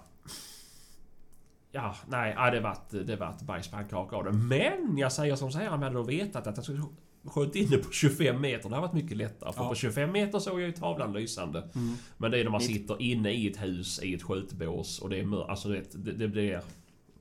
Ja, 1.72 1.96
nej, 2.08 2.36
ah, 2.38 2.52
det 2.52 2.60
vart, 2.60 2.90
det 2.90 3.16
vart 3.16 3.42
bajspannkaka 3.42 4.16
av 4.16 4.24
det. 4.24 4.32
Men 4.32 4.98
jag 4.98 5.12
säger 5.12 5.36
som 5.36 5.52
så 5.52 5.58
här, 5.58 5.70
om 5.70 5.82
jag 5.82 5.90
hade 5.90 5.96
då 5.96 6.04
vetat 6.04 6.48
att 6.48 6.58
jag 6.58 6.64
skulle 6.64 6.84
skjuta 7.26 7.60
in 7.60 7.70
det 7.70 7.78
på 7.78 7.92
25 7.92 8.42
meter. 8.42 8.70
Det 8.70 8.76
hade 8.76 8.88
varit 8.88 8.94
mycket 9.04 9.18
lättare. 9.18 9.54
För 9.54 9.64
Ja. 9.64 9.70
på 9.70 9.76
25 9.76 10.12
meter 10.12 10.40
såg 10.40 10.62
jag 10.62 10.68
ju 10.68 10.72
tavlan 10.74 11.14
lysande. 11.14 11.70
Mm. 11.76 11.96
Men 12.18 12.32
det 12.32 12.40
är 12.40 12.44
när 12.44 12.52
man 12.52 12.62
sitter 12.62 13.02
inne 13.02 13.32
i 13.32 13.48
ett 13.48 13.64
hus 13.64 14.04
i 14.04 14.14
ett 14.14 14.24
skjutbås 14.24 15.00
och 15.00 15.10
det 15.10 15.20
är 15.20 15.26
mörkt. 15.26 15.50
Alltså 15.50 15.70
det, 15.70 16.06
det, 16.06 16.12
det 16.12 16.28
blir... 16.28 16.62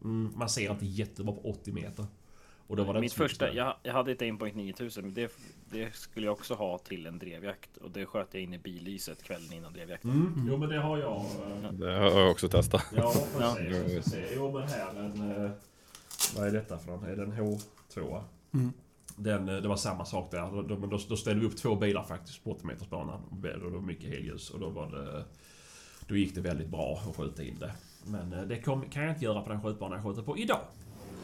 Mm, 0.04 0.32
man 0.36 0.48
ser 0.48 0.70
inte 0.70 0.86
jättebra 0.86 1.34
på 1.34 1.50
80 1.50 1.72
meter. 1.72 2.06
Och 2.66 2.76
då 2.76 2.84
var 2.84 2.94
det 2.94 3.00
Mitt 3.00 3.04
mycket 3.18 3.30
första, 3.30 3.52
jag, 3.52 3.76
jag 3.82 3.92
hade 3.92 4.12
ett 4.12 4.22
Aimpoint 4.22 4.56
9000, 4.56 5.04
men 5.04 5.14
det, 5.14 5.32
det 5.70 5.94
skulle 5.96 6.26
jag 6.26 6.32
också 6.32 6.54
ha 6.54 6.78
till 6.78 7.06
en 7.06 7.18
drevjakt. 7.18 7.76
Och 7.76 7.90
det 7.90 8.06
sköt 8.06 8.28
jag 8.34 8.42
in 8.42 8.54
i 8.54 8.58
billyset 8.58 9.22
kvällen 9.22 9.52
innan 9.52 9.72
drevjakten. 9.72 10.10
Mm, 10.10 10.46
jo 10.50 10.56
men 10.56 10.68
det 10.68 10.78
har 10.80 10.98
jag. 10.98 11.16
eh, 11.16 11.72
Det 11.72 11.92
har 11.92 12.20
jag 12.20 12.30
också 12.30 12.48
testat. 12.48 12.84
Ja, 12.96 13.12
Ja. 13.40 13.56
precis. 13.58 13.72
Jag 13.94 14.02
ska 14.02 14.10
se. 14.10 14.24
Jo 14.36 14.52
men 14.52 14.68
här 14.68 14.94
en... 14.94 15.44
eh, 15.44 15.50
Vad 16.36 16.46
är 16.48 16.52
detta 16.52 16.78
för 16.78 16.90
någon? 16.90 17.04
Är 17.04 17.16
det 17.16 17.22
en 17.22 17.32
H2? 17.32 18.22
Mm. 18.54 18.72
Den, 19.16 19.48
eh, 19.48 19.56
det 19.56 19.68
var 19.68 19.76
samma 19.76 20.04
sak 20.04 20.30
där. 20.30 20.50
Då, 20.50 20.62
då, 20.76 20.98
då, 21.08 21.16
ställde 21.16 21.40
vi 21.40 21.46
upp 21.46 21.56
två 21.56 21.74
bilar 21.76 22.04
faktiskt 22.04 22.44
på 22.44 22.50
80 22.52 22.66
metersbanan. 22.66 23.20
Och 23.30 23.36
det 23.40 23.58
var 23.58 23.80
mycket 23.80 24.10
helljus 24.10 24.50
och 24.50 24.60
då 24.60 24.68
var 24.68 24.90
det... 24.90 25.24
Då 26.06 26.16
gick 26.16 26.34
det 26.34 26.40
väldigt 26.40 26.68
bra 26.68 27.02
att 27.08 27.16
skjuta 27.16 27.42
in 27.42 27.58
det. 27.58 27.72
Men 28.08 28.32
eh, 28.32 28.42
det 28.42 28.56
kan 28.56 29.02
jag 29.02 29.10
inte 29.10 29.24
göra 29.24 29.40
på 29.40 29.48
den 29.48 29.62
skjutbanan 29.62 29.98
jag 29.98 30.06
skjuter 30.06 30.22
på 30.22 30.38
idag. 30.38 30.60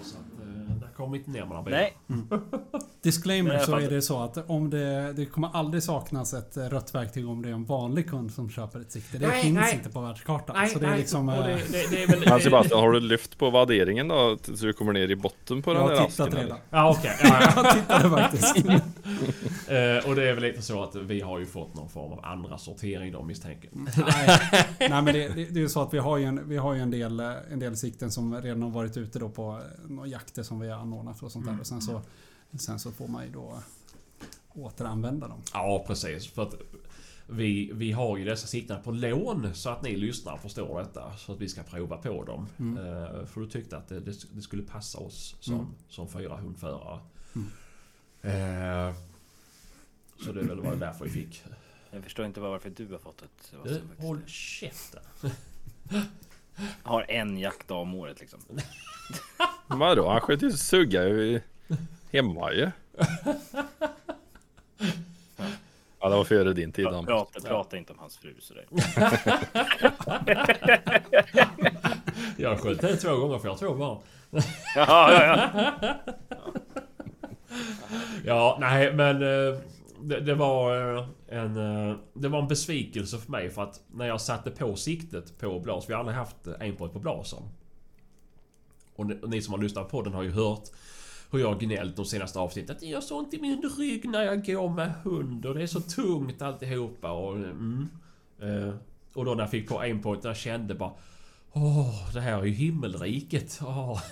Så 0.02 0.16
eh, 0.44 0.76
där 0.80 0.88
kommer 0.96 1.16
inte 1.16 1.30
ner 1.30 1.62
bilar. 1.64 1.70
Nej, 1.70 1.96
Disclaimer 3.02 3.50
i 3.50 3.56
alla 3.56 3.66
så 3.66 3.76
är 3.76 3.90
det 3.90 4.02
så 4.02 4.22
att 4.22 4.50
om 4.50 4.70
det, 4.70 5.12
det 5.12 5.26
kommer 5.26 5.48
aldrig 5.52 5.82
saknas 5.82 6.34
ett 6.34 6.56
rött 6.56 6.94
verktyg 6.94 7.28
om 7.28 7.42
det 7.42 7.48
är 7.48 7.52
en 7.52 7.64
vanlig 7.64 8.10
kund 8.10 8.32
som 8.32 8.50
köper 8.50 8.80
ett 8.80 8.92
sikte. 8.92 9.18
Det 9.18 9.26
Nej, 9.26 9.42
finns 9.42 9.60
nej. 9.60 9.74
inte 9.74 9.90
på 9.90 10.00
världskartan. 10.00 10.56
Nej, 10.58 10.68
så 10.68 10.78
det 10.78 10.86
är 10.86 10.90
nej, 10.90 10.98
liksom... 10.98 11.28
och 11.28 11.34
eh, 11.34 11.44
det, 11.46 11.54
det, 11.72 11.90
det 11.90 12.02
är 12.02 12.06
väl... 12.06 12.40
Sebastian, 12.42 12.80
har 12.80 12.92
du 12.92 13.00
lyft 13.00 13.38
på 13.38 13.50
vadderingen 13.50 14.08
då? 14.08 14.38
Så 14.54 14.66
du 14.66 14.72
kommer 14.72 14.92
ner 14.92 15.10
i 15.10 15.16
botten 15.16 15.62
på 15.62 15.70
jag 15.70 15.80
den 15.80 15.88
där 15.88 15.96
har 15.96 16.06
asken? 16.06 16.26
tittat 16.26 16.28
eller? 16.28 16.42
redan. 16.42 16.58
Ja 16.70 16.90
okej. 16.90 17.16
Ja, 17.22 17.40
ja. 17.40 17.52
Jag 17.64 17.74
tittade 17.74 18.10
faktiskt. 18.10 18.56
Eh, 19.68 20.08
och 20.08 20.16
det 20.16 20.28
är 20.28 20.34
väl 20.34 20.42
lite 20.42 20.62
så 20.62 20.82
att 20.82 20.94
vi 20.94 21.20
har 21.20 21.38
ju 21.38 21.46
fått 21.46 21.74
någon 21.74 21.88
form 21.88 22.12
av 22.12 22.24
andra 22.24 22.58
sortering 22.58 23.12
då 23.12 23.22
misstänker 23.22 23.70
jag. 23.72 24.06
Nej, 24.06 24.40
nej 24.78 25.02
men 25.02 25.04
det, 25.04 25.28
det, 25.28 25.34
det 25.34 25.58
är 25.58 25.62
ju 25.62 25.68
så 25.68 25.82
att 25.82 25.94
vi 25.94 25.98
har 25.98 26.16
ju 26.16 26.24
en, 26.24 26.48
vi 26.48 26.56
har 26.56 26.74
ju 26.74 26.80
en, 26.80 26.90
del, 26.90 27.20
en 27.20 27.58
del 27.58 27.76
sikten 27.76 28.10
som 28.10 28.42
redan 28.42 28.62
har 28.62 28.70
varit 28.70 28.96
ute 28.96 29.18
då 29.18 29.28
på 29.28 29.50
eh, 29.50 29.90
några 29.90 30.08
jakter 30.34 30.42
som 30.42 30.60
vi 30.60 30.68
har 30.70 30.78
anordnat 30.80 31.22
och 31.22 31.32
sånt 31.32 31.46
där. 31.46 31.60
Och 31.60 31.66
sen 31.66 31.80
så, 31.82 32.02
sen 32.58 32.78
så 32.78 32.92
får 32.92 33.08
man 33.08 33.24
ju 33.24 33.30
då 33.32 33.62
återanvända 34.54 35.28
dem. 35.28 35.42
Ja 35.52 35.84
precis. 35.86 36.26
För 36.26 36.42
att 36.42 36.54
vi, 37.28 37.70
vi 37.74 37.92
har 37.92 38.16
ju 38.18 38.24
dessa 38.24 38.46
siktena 38.46 38.80
på 38.80 38.90
lån 38.90 39.54
så 39.54 39.70
att 39.70 39.82
ni 39.82 39.96
lyssnare 39.96 40.38
förstår 40.38 40.80
detta. 40.80 41.16
Så 41.16 41.32
att 41.32 41.40
vi 41.40 41.48
ska 41.48 41.62
prova 41.62 41.96
på 41.96 42.24
dem. 42.24 42.46
Mm. 42.58 42.76
Eh, 42.78 43.26
för 43.26 43.40
du 43.40 43.46
tyckte 43.50 43.76
att 43.76 43.88
det, 43.88 44.00
det, 44.00 44.34
det 44.34 44.42
skulle 44.42 44.62
passa 44.62 44.98
oss 44.98 45.36
som, 45.40 45.54
Mm. 45.54 45.66
som 45.88 46.08
fyra 46.08 46.36
hundförare. 46.36 47.00
Mm. 47.34 47.48
Eh, 48.22 48.94
så 50.24 50.32
det 50.32 50.40
är 50.40 50.44
väl 50.44 50.60
var 50.60 50.76
därför 50.76 51.04
vi 51.04 51.10
fick. 51.10 51.42
jag 51.90 52.02
förstår 52.04 52.26
inte 52.26 52.40
varför 52.40 52.70
du 52.70 52.86
har 52.92 52.98
fått 52.98 53.22
ett 53.22 53.54
Eh, 53.66 54.04
håll 54.04 54.20
käften. 54.26 55.02
Har 56.82 57.04
en 57.08 57.38
jaktdag 57.38 57.74
om 57.74 57.94
året 57.94 58.20
liksom. 58.20 58.40
Vadå? 59.66 60.08
Han 60.08 60.20
sköt 60.20 60.42
ju 60.42 60.50
sugga 60.52 61.04
i- 61.04 61.42
hemma 62.12 62.52
ju. 62.52 62.70
Ja, 66.00 66.08
det 66.08 66.16
var 66.16 66.24
före 66.24 66.52
din 66.52 66.72
tid. 66.72 66.86
Han. 66.86 67.06
prata, 67.06 67.40
prata 67.40 67.76
inte 67.76 67.92
om 67.92 67.98
hans 67.98 68.16
fru 68.16 68.34
sådär. 68.40 68.64
Jag 72.36 72.60
sköt 72.60 72.80
det 72.80 72.96
två 72.96 73.16
gånger 73.16 73.38
för 73.38 73.48
jag 73.48 73.52
har 73.52 73.58
två 73.58 73.74
barn. 73.74 73.98
Ja, 74.76 75.12
ja, 75.12 75.50
ja. 75.80 75.94
Ja, 78.24 78.56
nej 78.60 78.92
men 78.92 79.22
eh, 79.22 79.58
det, 80.08 80.20
det 80.20 80.34
var 80.34 80.96
eh, 80.96 81.06
en... 81.28 81.56
Eh, 81.56 81.96
det 82.14 82.28
var 82.28 82.38
en 82.38 82.48
besvikelse 82.48 83.18
för 83.18 83.30
mig 83.30 83.50
för 83.50 83.62
att 83.62 83.80
när 83.92 84.06
jag 84.06 84.20
satte 84.20 84.50
på 84.50 84.76
siktet 84.76 85.38
på 85.38 85.60
Blas, 85.60 85.88
vi 85.88 85.92
har 85.92 86.00
aldrig 86.00 86.16
haft 86.16 86.48
aimpoint 86.60 86.92
på 86.92 86.98
Blasen. 86.98 87.42
Och 88.96 89.06
ni, 89.06 89.18
och 89.22 89.30
ni 89.30 89.42
som 89.42 89.54
har 89.54 89.60
lyssnat 89.60 89.88
på 89.88 90.02
den 90.02 90.12
har 90.12 90.22
ju 90.22 90.30
hört 90.30 90.68
hur 91.30 91.38
jag 91.38 91.60
gnällt 91.60 91.96
de 91.96 92.04
senaste 92.04 92.38
avsnitten. 92.38 92.76
Att 92.76 92.80
det 92.80 92.86
gör 92.86 93.00
så 93.00 93.18
ont 93.18 93.34
i 93.34 93.40
min 93.40 93.62
rygg 93.78 94.08
när 94.08 94.22
jag 94.22 94.46
går 94.46 94.68
med 94.68 94.92
hund 95.02 95.46
och 95.46 95.54
det 95.54 95.62
är 95.62 95.66
så 95.66 95.80
tungt 95.80 96.42
alltihopa 96.42 97.10
och... 97.10 97.36
Mm. 97.36 97.88
Eh, 98.40 98.74
och 99.14 99.24
då 99.24 99.34
när 99.34 99.42
jag 99.42 99.50
fick 99.50 99.68
på 99.68 99.78
aimpoint, 99.78 100.24
jag 100.24 100.36
kände 100.36 100.74
bara... 100.74 100.92
Åh, 101.56 102.12
det 102.14 102.20
här 102.20 102.38
är 102.40 102.44
ju 102.44 102.52
himmelriket. 102.52 103.60
Åh. 103.62 104.02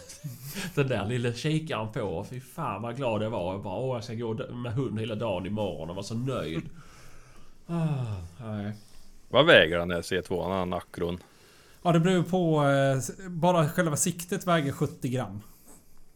Den 0.74 0.88
där 0.88 1.06
lilla 1.08 1.32
kikaren 1.32 1.92
på. 1.92 2.26
Fy 2.30 2.40
fan 2.40 2.82
vad 2.82 2.96
glad 2.96 3.22
jag 3.22 3.30
var. 3.30 3.52
Jag 3.52 3.62
bara, 3.62 3.76
åh 3.78 3.96
jag 3.96 4.04
ska 4.04 4.14
gå 4.14 4.34
med 4.54 4.72
hund 4.72 5.00
hela 5.00 5.14
dagen 5.14 5.46
imorgon 5.46 5.90
och 5.90 5.96
var 5.96 6.02
så 6.02 6.14
nöjd. 6.14 6.62
Ah, 7.66 8.16
nej. 8.40 8.72
Vad 9.28 9.46
väger 9.46 9.78
den 9.78 9.88
där 9.88 10.02
C2? 10.02 10.42
Den 10.48 10.52
här 10.58 10.66
Nacron? 10.66 11.18
Ja 11.82 11.92
det 11.92 12.00
beror 12.00 12.22
på... 12.22 12.64
eh, 12.68 13.28
Bara 13.30 13.68
själva 13.68 13.96
siktet 13.96 14.46
väger 14.46 14.72
70 14.72 15.08
gram. 15.08 15.40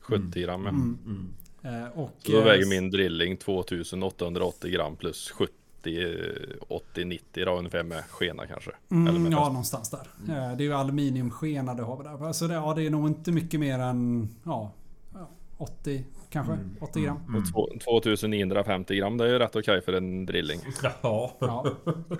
70 0.00 0.40
gram 0.42 0.62
ja. 0.64 0.68
Mm. 0.68 0.98
Mm. 1.06 1.82
Eh, 1.84 1.88
Och, 1.98 2.10
Så 2.22 2.32
då 2.32 2.38
eh, 2.38 2.44
väger 2.44 2.66
min 2.66 2.90
drilling 2.90 3.36
2880 3.36 4.70
gram 4.70 4.96
plus 4.96 5.30
70 5.30 5.52
80-90 5.90 7.44
då 7.44 7.56
ungefär 7.58 7.82
med 7.82 8.04
skena 8.04 8.46
kanske. 8.46 8.70
Eller 8.90 9.00
Mm, 9.10 9.22
med 9.22 9.32
ja, 9.32 9.36
fast. 9.36 9.50
någonstans 9.52 9.90
där. 9.90 10.08
Eh, 10.28 10.56
Det 10.56 10.62
är 10.64 10.66
ju 10.66 10.72
aluminiumskena 10.74 11.74
du 11.74 11.82
har 11.82 12.02
där. 12.02 12.32
Så 12.32 12.46
det, 12.46 12.54
ja, 12.54 12.74
det 12.74 12.86
är 12.86 12.90
nog 12.90 13.06
inte 13.08 13.32
mycket 13.32 13.60
mer 13.60 13.78
än 13.78 14.28
ja, 14.44 14.72
ja, 15.14 15.28
80 15.58 16.04
kanske. 16.30 16.52
Mm. 16.52 16.76
80 16.80 17.00
gram. 17.00 17.20
Mm. 17.28 17.42
Och 17.42 17.46
två- 17.52 17.68
2950 18.00 18.96
gram 18.96 19.16
det 19.18 19.24
är 19.24 19.28
ju 19.28 19.38
rätt 19.38 19.56
okej 19.56 19.80
för 19.80 19.92
en 19.92 20.26
drilling. 20.26 20.60
Ja. 21.02 21.36
Ja. 21.40 21.66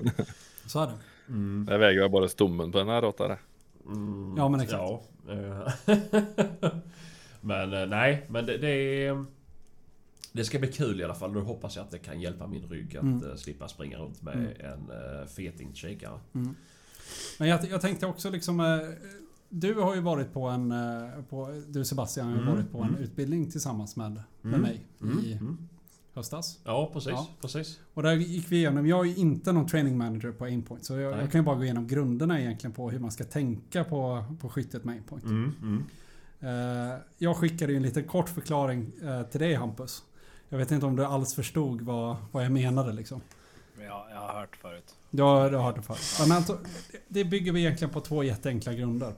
Så 0.67 0.81
är 0.83 0.87
det. 0.87 0.93
Mm. 1.29 1.67
Det 1.71 1.79
väger 1.79 2.01
väl 2.01 2.11
bara 2.11 2.29
stommen 2.29 2.73
på 2.73 2.79
den 2.79 2.89
här 2.89 3.03
råttare. 3.03 3.39
Mm. 3.87 4.35
Ja, 4.37 4.49
men 4.49 4.61
exakt. 4.61 4.83
Ja. 4.83 5.03
eh. 5.33 5.97
men 7.41 7.73
eh, 7.73 7.87
nej, 7.89 8.27
men 8.29 8.47
det, 8.47 8.57
det 8.59 8.69
är... 9.07 9.25
Det 10.37 10.45
ska 10.45 10.59
bli 10.59 10.72
kul 10.72 11.01
i 11.01 11.05
alla 11.05 11.14
fall. 11.14 11.32
Då 11.32 11.41
hoppas 11.41 11.76
jag 11.76 11.82
att 11.84 11.91
det 11.91 11.99
kan 11.99 12.20
hjälpa 12.20 12.47
min 12.47 12.68
rygg 12.68 12.97
att 12.97 13.03
Mm. 13.03 13.30
eh, 13.30 13.37
slippa 13.37 13.68
springa 13.68 13.99
runt 13.99 14.22
med 14.22 14.34
Mm. 14.34 14.49
en 14.61 14.91
uh, 15.20 15.26
feting 15.26 15.74
kikare. 15.74 16.18
Men 17.39 17.49
jag, 17.49 17.64
jag 17.70 17.80
tänkte 17.80 18.07
också 18.07 18.30
liksom... 18.30 18.61
eh, 18.61 18.66
Du 19.49 19.74
har 19.74 19.95
ju 19.95 20.01
varit 20.01 20.32
på 20.32 20.43
en... 20.49 20.72
eh, 20.72 21.22
På, 21.30 21.62
du 21.68 21.84
Sebastian 21.84 22.26
har 22.26 22.34
ju 22.34 22.43
Mm, 22.43 22.55
varit 22.55 22.72
på 22.72 22.78
en 22.78 22.89
mm. 22.89 23.01
utbildning 23.03 23.51
tillsammans 23.51 23.97
med, 23.97 24.12
med 24.43 24.55
Mm, 24.55 24.61
mig 24.61 24.87
Mm. 25.03 25.18
i 25.24 25.32
Mm. 25.32 25.59
höstas. 26.14 26.59
Ja, 26.64 26.91
precis. 26.93 27.11
Ja. 27.12 27.28
precis. 27.41 27.80
Och 27.95 28.03
där 28.03 28.12
gick 28.16 28.53
vi 28.53 28.57
igenom, 28.57 28.87
jag 28.87 29.09
är 29.09 29.18
inte 29.18 29.53
någon 29.53 29.66
training 29.66 29.99
manager 29.99 30.32
på 30.32 30.45
aimpoint. 30.45 30.84
Så 30.84 30.95
jag, 30.97 31.18
jag 31.18 31.32
kan 31.32 31.41
ju 31.41 31.45
bara 31.45 31.57
gå 31.57 31.64
igenom 31.64 31.87
grunderna 31.87 32.41
egentligen 32.41 32.72
på 32.74 32.91
hur 32.91 32.99
man 32.99 33.11
ska 33.11 33.24
tänka 33.24 33.84
på, 33.84 34.24
på 34.41 34.49
skyttet 34.49 34.84
med 34.84 34.93
aimpoint. 34.95 35.24
Mm. 35.24 35.53
Mm. 35.62 35.84
Eh, 36.41 36.99
jag 37.18 37.37
skickade 37.37 37.72
ju 37.72 37.76
en 37.76 37.82
liten 37.82 38.05
kort 38.05 38.28
förklaring 38.28 38.93
eh, 39.03 39.22
till 39.22 39.41
dig 39.41 39.55
Hampus. 39.55 40.03
Jag 40.49 40.59
vet 40.59 40.71
inte 40.71 40.87
om 40.87 40.97
du 40.97 41.05
alls 41.05 41.35
förstod 41.35 41.81
vad, 41.81 42.17
vad 42.33 42.45
jag 42.45 42.53
menade 42.53 42.93
liksom. 42.93 43.21
Ja, 43.81 44.07
jag 44.11 44.21
har 44.21 44.41
hört 44.41 44.57
förut. 44.57 44.95
Ja, 45.11 45.49
det 45.51 45.57
har 45.57 45.73
du 45.73 45.83
förut. 45.83 46.17
Men 46.21 46.37
alltså, 46.37 46.59
det 47.09 47.25
bygger 47.25 47.53
vi 47.53 47.61
egentligen 47.61 47.93
på 47.93 48.01
två 48.01 48.25
jätteenkla 48.25 48.73
grunder. 48.73 49.15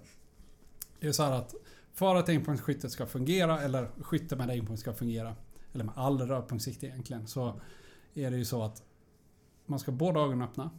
Det 1.01 1.09
är 1.09 1.13
så 1.13 1.23
här 1.23 1.33
att 1.33 1.55
för 1.93 2.15
att 2.15 2.29
enpunktsskyttet 2.29 2.93
ska 2.93 3.07
fungera, 3.07 3.61
eller 3.61 3.89
skytte 4.03 4.37
med 4.37 4.51
enpunkt 4.51 4.81
ska 4.81 4.93
fungera, 4.93 5.35
eller 5.73 5.85
med 5.85 5.95
all 5.97 6.21
rörpunktssikte 6.21 6.87
egentligen, 6.87 7.27
så 7.27 7.61
är 8.15 8.31
det 8.31 8.37
ju 8.37 8.45
så 8.45 8.63
att 8.63 8.83
man 9.67 9.79
ska 9.79 9.93
båda 9.93 10.21
ögonen 10.21 10.43
öppna. 10.43 10.71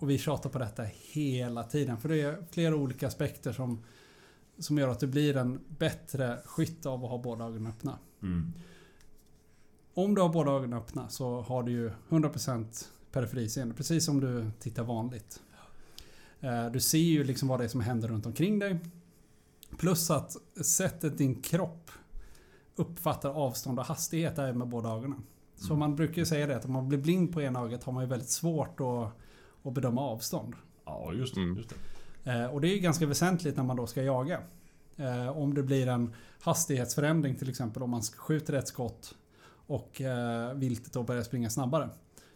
Och 0.00 0.10
vi 0.10 0.18
tjatar 0.18 0.50
på 0.50 0.58
detta 0.58 0.82
hela 1.12 1.64
tiden. 1.64 1.98
För 1.98 2.08
det 2.08 2.20
är 2.20 2.46
flera 2.50 2.76
olika 2.76 3.06
aspekter 3.06 3.52
som, 3.52 3.84
som 4.58 4.78
gör 4.78 4.88
att 4.88 5.00
du 5.00 5.06
blir 5.06 5.36
en 5.36 5.60
bättre 5.68 6.38
skytt 6.44 6.86
av 6.86 7.04
att 7.04 7.10
ha 7.10 7.18
båda 7.18 7.44
ögonen 7.44 7.66
öppna. 7.66 7.98
Mm. 8.22 8.52
Om 9.98 10.14
du 10.14 10.20
har 10.20 10.28
båda 10.28 10.50
ögonen 10.52 10.78
öppna 10.78 11.08
så 11.08 11.40
har 11.40 11.62
du 11.62 11.72
ju 11.72 11.90
100% 12.08 12.86
periferiseende. 13.12 13.74
Precis 13.74 14.04
som 14.04 14.20
du 14.20 14.50
tittar 14.60 14.82
vanligt. 14.84 15.42
Eh, 16.40 16.66
Du 16.70 16.80
ser 16.80 16.98
ju 16.98 17.24
liksom 17.24 17.48
vad 17.48 17.60
det 17.60 17.64
är 17.64 17.68
som 17.68 17.80
händer 17.80 18.08
runt 18.08 18.26
omkring 18.26 18.58
dig. 18.58 18.78
Plus 19.78 20.10
att 20.10 20.36
sättet 20.64 21.18
din 21.18 21.42
kropp 21.42 21.90
uppfattar 22.76 23.30
avstånd 23.30 23.78
och 23.78 23.84
hastighet 23.84 24.38
är 24.38 24.52
med 24.52 24.68
båda 24.68 24.88
ögonen. 24.88 25.22
Så 25.56 25.76
man 25.76 25.96
brukar 25.96 26.16
ju 26.16 26.26
säga 26.26 26.46
det 26.46 26.56
att 26.56 26.64
om 26.64 26.72
man 26.72 26.88
blir 26.88 26.98
blind 26.98 27.32
på 27.32 27.42
ena 27.42 27.60
ögat 27.60 27.84
har 27.84 27.92
man 27.92 28.02
ju 28.04 28.08
väldigt 28.10 28.28
svårt 28.30 28.80
att, 28.80 29.10
att 29.68 29.72
bedöma 29.74 30.00
avstånd. 30.00 30.54
Ja, 30.84 31.12
just 31.12 31.34
det. 31.34 31.40
Mm. 31.40 31.56
Just 31.56 31.74
det. 32.24 32.32
Eh, 32.32 32.46
Och 32.46 32.60
det 32.60 32.68
är 32.68 32.74
ju 32.74 32.78
ganska 32.80 33.06
väsentligt 33.06 33.56
när 33.56 33.64
man 33.64 33.76
då 33.76 33.86
ska 33.86 34.02
jaga. 34.02 34.40
Eh, 34.96 35.28
Om 35.38 35.54
det 35.54 35.62
blir 35.62 35.86
en 35.86 36.14
hastighetsförändring 36.40 37.36
till 37.36 37.48
exempel 37.50 37.82
om 37.82 37.90
man 37.90 38.02
skjuter 38.02 38.52
ett 38.54 38.68
skott 38.68 39.14
och 39.68 40.00
eh, 40.00 40.54
viltet 40.54 40.92
då 40.92 41.02
börjar 41.02 41.22
springa 41.22 41.50
snabbare. 41.50 41.90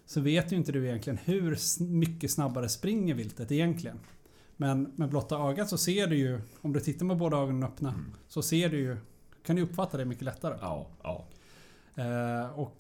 Så 0.07 0.21
vet 0.21 0.53
ju 0.53 0.57
inte 0.57 0.73
du 0.73 0.87
egentligen 0.87 1.19
hur 1.25 1.59
mycket 1.85 2.31
snabbare 2.31 2.69
springer 2.69 3.15
viltet 3.15 3.53
egentligen. 3.53 3.99
Men 4.57 4.93
med 4.97 5.09
blotta 5.09 5.37
ögat 5.39 5.69
så 5.69 5.79
ser 5.79 6.07
du 6.07 6.17
ju, 6.17 6.41
om 6.61 6.73
du 6.73 6.81
tittar 6.81 7.07
med 7.07 7.17
båda 7.17 7.37
ögonen 7.37 7.63
öppna, 7.63 7.95
så 8.29 8.43
ser 8.43 8.69
du 8.69 8.79
ju, 8.79 8.97
kan 9.47 9.57
du 9.57 9.63
uppfatta 9.63 9.97
det 9.97 10.05
mycket 10.05 10.25
lättare. 10.25 10.59
Ja, 10.61 10.87
ja. 11.03 11.25
Eh, 11.95 12.59
och, 12.59 12.75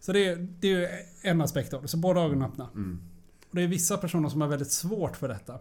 så 0.00 0.12
det, 0.12 0.26
är- 0.28 0.36
det 0.60 0.68
är 0.72 0.78
ju 0.80 0.88
en 1.22 1.40
aspekt 1.40 1.74
av 1.74 1.82
det, 1.82 1.88
så 1.88 1.96
båda 1.96 2.20
ögonen 2.20 2.42
öppna. 2.50 2.68
Mm. 2.74 3.00
Och 3.50 3.56
det 3.56 3.62
är 3.62 3.66
vissa 3.68 3.96
personer 3.96 4.28
som 4.28 4.40
har 4.40 4.48
väldigt 4.48 4.72
svårt 4.72 5.16
för 5.16 5.28
detta. 5.28 5.58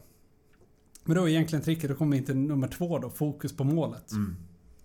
Men 1.03 1.15
då 1.17 1.23
är 1.23 1.27
egentligen 1.29 1.63
tricket, 1.63 1.89
då 1.89 1.95
kommer 1.95 2.17
vi 2.19 2.25
till 2.25 2.35
nummer 2.37 2.67
två 2.67 2.99
då, 2.99 3.09
fokus 3.09 3.57
på 3.57 3.63
målet. 3.63 4.11
Mm. 4.11 4.35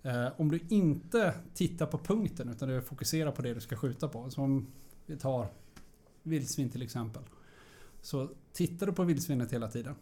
Eh, 0.03 0.27
om 0.37 0.51
du 0.51 0.59
inte 0.69 1.33
tittar 1.53 1.85
på 1.85 1.97
punkten 1.97 2.49
utan 2.49 2.69
du 2.69 2.81
fokuserar 2.81 3.31
på 3.31 3.41
det 3.41 3.53
du 3.53 3.61
ska 3.61 3.75
skjuta 3.75 4.07
på. 4.07 4.29
Som 4.29 4.67
vi 5.05 5.17
tar 5.17 5.47
vildsvin 6.23 6.69
till 6.69 6.81
exempel. 6.81 7.23
Så 8.01 8.29
tittar 8.53 8.85
du 8.85 8.93
på 8.93 9.03
vildsvinet 9.03 9.53
hela 9.53 9.67
tiden. 9.67 9.95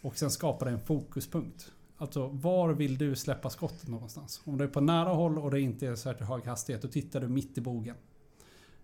Och 0.00 0.18
sen 0.18 0.30
skapar 0.30 0.66
du 0.66 0.72
en 0.72 0.80
fokuspunkt. 0.80 1.72
Alltså 1.96 2.26
var 2.26 2.72
vill 2.72 2.98
du 2.98 3.16
släppa 3.16 3.50
skottet 3.50 3.88
någonstans? 3.88 4.40
Om 4.44 4.58
det 4.58 4.64
är 4.64 4.68
på 4.68 4.80
nära 4.80 5.08
håll 5.08 5.38
och 5.38 5.50
det 5.50 5.60
inte 5.60 5.86
är 5.86 5.94
särskilt 5.94 6.30
hög 6.30 6.44
hastighet, 6.44 6.82
då 6.82 6.88
tittar 6.88 7.20
du 7.20 7.28
mitt 7.28 7.58
i 7.58 7.60
bogen. 7.60 7.96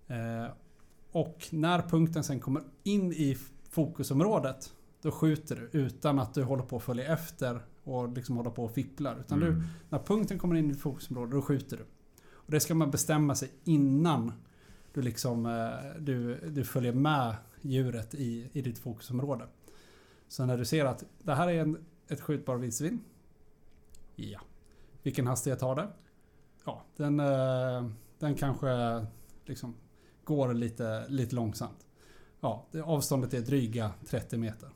Eh, 0.07 0.47
och 1.13 1.47
när 1.51 1.83
punkten 1.83 2.25
sen 2.25 2.41
kommer 2.41 2.63
in 2.83 3.13
i 3.13 3.37
fokusområdet, 3.71 4.73
då 5.03 5.11
skjuter 5.11 5.57
du 5.57 5.79
utan 5.79 6.19
att 6.19 6.35
du 6.35 6.43
håller 6.43 6.63
på 6.63 6.77
att 6.77 6.83
följa 6.83 7.13
efter 7.13 7.63
och 7.85 8.13
liksom 8.13 8.37
håller 8.37 8.51
på 8.51 8.65
och 8.65 8.75
fipplar. 8.75 9.17
Utan 9.21 9.41
du, 9.41 9.49
Mm. 9.49 9.63
när 9.89 9.99
punkten 9.99 10.39
kommer 10.39 10.57
in 10.57 10.65
i 10.65 10.69
ditt 10.73 10.81
fokusområde, 10.81 11.33
då 11.33 11.43
skjuter 11.43 11.77
du. 11.77 11.83
Och 12.33 12.51
det 12.51 12.61
ska 12.61 12.75
man 12.75 12.91
bestämma 12.91 13.35
sig 13.35 13.51
innan 13.65 14.33
du, 14.93 15.03
liksom, 15.03 15.47
eh, 15.47 16.01
du, 16.01 16.37
du 16.51 16.65
följer 16.65 16.93
med 16.93 17.35
djuret 17.61 18.15
i, 18.15 18.49
i 18.53 18.63
ditt 18.63 18.79
fokusområde. 18.79 19.47
Så 20.29 20.47
när 20.47 20.59
du 20.59 20.65
ser 20.65 20.85
att 20.85 21.05
det 21.23 21.35
här 21.35 21.49
är 21.49 21.61
en, 21.61 21.85
ett 22.09 22.21
skjutbar 22.21 22.57
vildsvin. 22.57 23.01
Ja. 24.17 24.41
Vilken 25.03 25.27
hastighet 25.27 25.61
har 25.61 25.77
det? 25.77 25.89
Ja, 26.65 26.83
den, 26.97 27.21
eh, 27.21 27.87
den 28.19 28.35
kanske 28.35 29.07
liksom 29.45 29.75
går 30.25 30.55
lite, 30.55 31.09
lite 31.09 31.35
långsamt. 31.35 31.87
Ja, 32.41 32.67
det, 32.71 32.81
avståndet 32.83 33.35
är 33.35 33.41
dryga 33.41 33.91
30 34.07 34.37
meter. 34.39 34.69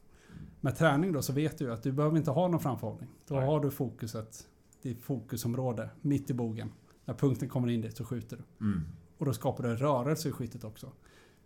Med 0.66 0.76
träning 0.76 1.12
då 1.12 1.22
så 1.22 1.32
vet 1.32 1.58
du 1.58 1.72
att 1.72 1.82
du 1.82 1.92
behöver 1.92 2.16
inte 2.16 2.30
ha 2.30 2.48
någon 2.48 2.60
framförhållning. 2.60 3.08
Då 3.26 3.34
Nej. 3.34 3.46
har 3.46 3.60
du 3.60 3.70
fokuset, 3.70 4.48
ditt 4.82 5.02
fokusområde 5.02 5.90
mitt 6.00 6.30
i 6.30 6.34
bogen. 6.34 6.72
När 7.04 7.14
punkten 7.14 7.48
kommer 7.48 7.68
in 7.68 7.80
dit 7.80 7.96
så 7.96 8.04
skjuter 8.04 8.36
du. 8.36 8.64
Mm. 8.66 8.82
Och 9.18 9.26
då 9.26 9.32
skapar 9.32 9.64
du 9.64 9.70
en 9.70 9.76
rörelse 9.76 10.28
i 10.28 10.32
skyttet 10.32 10.64
också. 10.64 10.92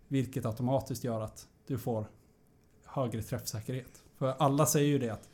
Vilket 0.07 0.45
automatiskt 0.45 1.03
gör 1.03 1.21
att 1.21 1.47
du 1.67 1.77
får 1.77 2.05
högre 2.85 3.21
träffsäkerhet. 3.21 4.03
För 4.17 4.33
alla 4.39 4.65
säger 4.65 4.87
ju 4.87 4.99
det 4.99 5.09
att 5.09 5.29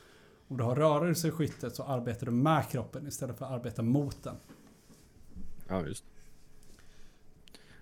om 0.48 0.58
du 0.58 0.64
har 0.64 0.76
rörelse 0.76 1.28
i 1.28 1.32
skyttet 1.32 1.76
så 1.76 1.84
arbetar 1.84 2.26
du 2.26 2.32
med 2.32 2.70
kroppen 2.70 3.08
istället 3.08 3.38
för 3.38 3.46
att 3.46 3.52
arbeta 3.52 3.82
mot 3.82 4.24
den. 4.24 4.36
Ja, 5.68 5.86
just. 5.86 6.06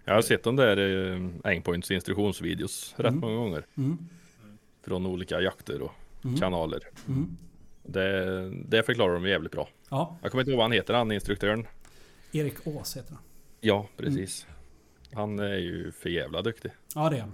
Jag 0.04 0.14
har 0.14 0.22
sett 0.22 0.44
de 0.44 0.56
där 0.56 0.78
eh, 0.78 1.30
Aimpoints 1.44 1.92
instruktionsvideos 1.92 2.96
rätt 2.98 3.08
Mm. 3.08 3.20
många 3.20 3.36
gånger. 3.36 3.66
Mm. 3.76 3.98
Från 4.86 5.06
olika 5.06 5.42
jakter 5.42 5.82
och 5.82 5.92
Mm. 6.26 6.38
kanaler. 6.40 6.80
Mm. 7.08 7.38
Det, 7.84 8.50
det 8.50 8.84
förklarar 8.84 9.14
de 9.14 9.28
jävligt 9.28 9.52
bra. 9.52 9.70
Ja, 9.90 10.18
Jag 10.22 10.32
kommer 10.32 10.42
inte 10.42 10.52
ihåg 10.52 10.58
vad 10.58 10.64
han 10.64 10.72
heter, 10.72 10.94
han 10.94 11.12
instruktören. 11.12 11.68
Erik 12.32 12.68
Ås 12.68 12.98
heter 12.98 13.10
han. 13.14 13.22
Ja, 13.62 13.88
precis. 13.98 14.48
Han 15.14 15.40
är 15.40 15.56
ju 15.58 15.92
för 15.92 16.10
jävla 16.10 16.42
duktig. 16.42 16.72
Ja, 16.96 17.10
det 17.10 17.16
är 17.18 17.22
han. 17.22 17.32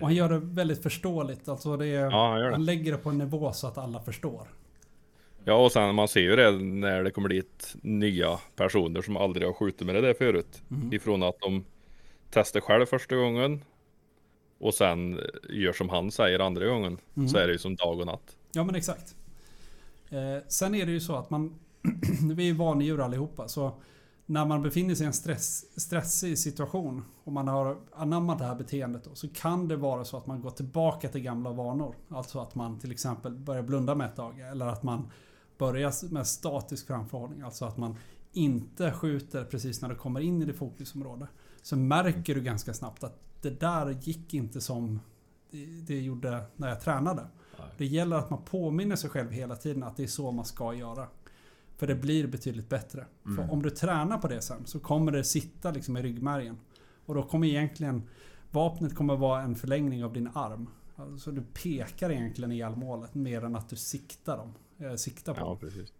Och 0.00 0.06
han 0.06 0.14
gör 0.14 0.28
det 0.28 0.38
väldigt 0.38 0.82
förståeligt. 0.82 1.48
Alltså 1.48 1.76
det 1.76 1.86
är, 1.86 2.10
Ja, 2.10 2.30
han 2.30 2.40
det. 2.40 2.50
Han 2.50 2.64
lägger 2.64 2.92
det 2.92 2.98
på 2.98 3.10
en 3.10 3.18
nivå 3.18 3.52
så 3.52 3.66
att 3.66 3.78
alla 3.78 4.00
förstår. 4.00 4.48
Ja, 5.44 5.64
och 5.64 5.72
sen 5.72 5.94
man 5.94 6.08
ser 6.08 6.20
ju 6.20 6.36
det 6.36 6.50
när 6.50 7.04
det 7.04 7.10
kommer 7.10 7.28
dit 7.28 7.74
nya 7.82 8.38
personer 8.56 9.02
som 9.02 9.16
aldrig 9.16 9.46
har 9.46 9.52
skjutit 9.52 9.86
med 9.86 9.94
det 9.94 10.00
där 10.00 10.14
förut. 10.14 10.62
Mm. 10.70 10.92
Ifrån 10.92 11.22
att 11.22 11.40
de 11.40 11.64
testar 12.30 12.60
själv 12.60 12.86
första 12.86 13.16
gången 13.16 13.64
och 14.62 14.74
sen 14.74 15.20
gör 15.48 15.72
som 15.72 15.88
han 15.88 16.10
säger 16.10 16.38
andra 16.38 16.66
gången. 16.66 16.98
Mm. 17.16 17.28
Så 17.28 17.36
är 17.36 17.46
det 17.46 17.52
ju 17.52 17.58
som 17.58 17.76
dag 17.76 18.00
och 18.00 18.06
natt. 18.06 18.36
Ja 18.52 18.64
men 18.64 18.74
exakt. 18.74 19.16
Eh, 20.10 20.44
sen 20.48 20.74
är 20.74 20.86
det 20.86 20.92
ju 20.92 21.00
så 21.00 21.16
att 21.16 21.30
man... 21.30 21.54
vi 22.34 22.42
är 22.42 22.46
ju 22.46 22.52
vanedjur 22.52 23.00
allihopa. 23.00 23.48
Så 23.48 23.72
när 24.26 24.44
man 24.44 24.62
befinner 24.62 24.94
sig 24.94 25.04
i 25.04 25.06
en 25.06 25.12
stress, 25.12 25.80
stressig 25.80 26.38
situation 26.38 27.04
och 27.24 27.32
man 27.32 27.48
har 27.48 27.76
anammat 27.92 28.38
det 28.38 28.44
här 28.44 28.54
beteendet 28.54 29.04
då, 29.04 29.14
så 29.14 29.28
kan 29.28 29.68
det 29.68 29.76
vara 29.76 30.04
så 30.04 30.16
att 30.16 30.26
man 30.26 30.40
går 30.40 30.50
tillbaka 30.50 31.08
till 31.08 31.20
gamla 31.20 31.50
vanor. 31.50 31.94
Alltså 32.08 32.40
att 32.40 32.54
man 32.54 32.78
till 32.78 32.92
exempel 32.92 33.32
börjar 33.32 33.62
blunda 33.62 33.94
med 33.94 34.06
ett 34.06 34.18
öga 34.18 34.46
eller 34.46 34.66
att 34.66 34.82
man 34.82 35.10
börjar 35.58 36.12
med 36.12 36.26
statisk 36.26 36.86
framförhållning. 36.86 37.40
Alltså 37.40 37.64
att 37.64 37.76
man 37.76 37.96
inte 38.32 38.92
skjuter 38.92 39.44
precis 39.44 39.82
när 39.82 39.88
det 39.88 39.94
kommer 39.94 40.20
in 40.20 40.42
i 40.42 40.44
det 40.44 40.54
fokusområde. 40.54 41.26
Så 41.62 41.76
märker 41.76 42.34
du 42.34 42.40
ganska 42.40 42.74
snabbt 42.74 43.04
att 43.04 43.18
det 43.42 43.60
där 43.60 43.98
gick 44.00 44.34
inte 44.34 44.60
som 44.60 45.00
det, 45.86 46.00
gjorde 46.00 46.44
när 46.56 46.68
jag 46.68 46.80
tränade. 46.80 47.26
Nej. 47.58 47.68
Det 47.78 47.86
gäller 47.86 48.16
att 48.16 48.30
man 48.30 48.42
påminner 48.44 48.96
sig 48.96 49.10
själv 49.10 49.30
hela 49.30 49.56
tiden 49.56 49.82
att 49.82 49.96
det 49.96 50.02
är 50.02 50.06
så 50.06 50.32
man 50.32 50.44
ska 50.44 50.74
göra. 50.74 51.08
För 51.76 51.86
det 51.86 51.94
blir 51.94 52.26
betydligt 52.26 52.68
bättre. 52.68 53.06
Mm. 53.26 53.36
För 53.36 53.52
om 53.52 53.62
du 53.62 53.70
tränar 53.70 54.18
på 54.18 54.28
det 54.28 54.40
sen 54.40 54.66
så 54.66 54.80
kommer 54.80 55.12
det 55.12 55.24
sitta 55.24 55.70
liksom 55.70 55.96
i 55.96 56.02
ryggmärgen. 56.02 56.58
Och 57.06 57.14
då 57.14 57.22
kommer 57.22 57.46
egentligen 57.46 58.02
vapnet 58.50 58.94
kommer 58.94 59.16
vara 59.16 59.42
en 59.42 59.54
förlängning 59.54 60.04
av 60.04 60.12
din 60.12 60.28
arm. 60.34 60.68
Alltså 60.96 61.32
du 61.32 61.42
pekar 61.42 62.10
egentligen 62.10 62.52
i 62.52 62.76
målet 62.76 63.14
mer 63.14 63.44
än 63.44 63.56
att 63.56 63.68
du 63.68 63.76
siktar 63.76 64.36
dem. 64.36 64.54
Eh, 64.78 64.94
siktar 64.94 65.34
på 65.34 65.40
Ja, 65.40 65.56
precis. 65.60 65.92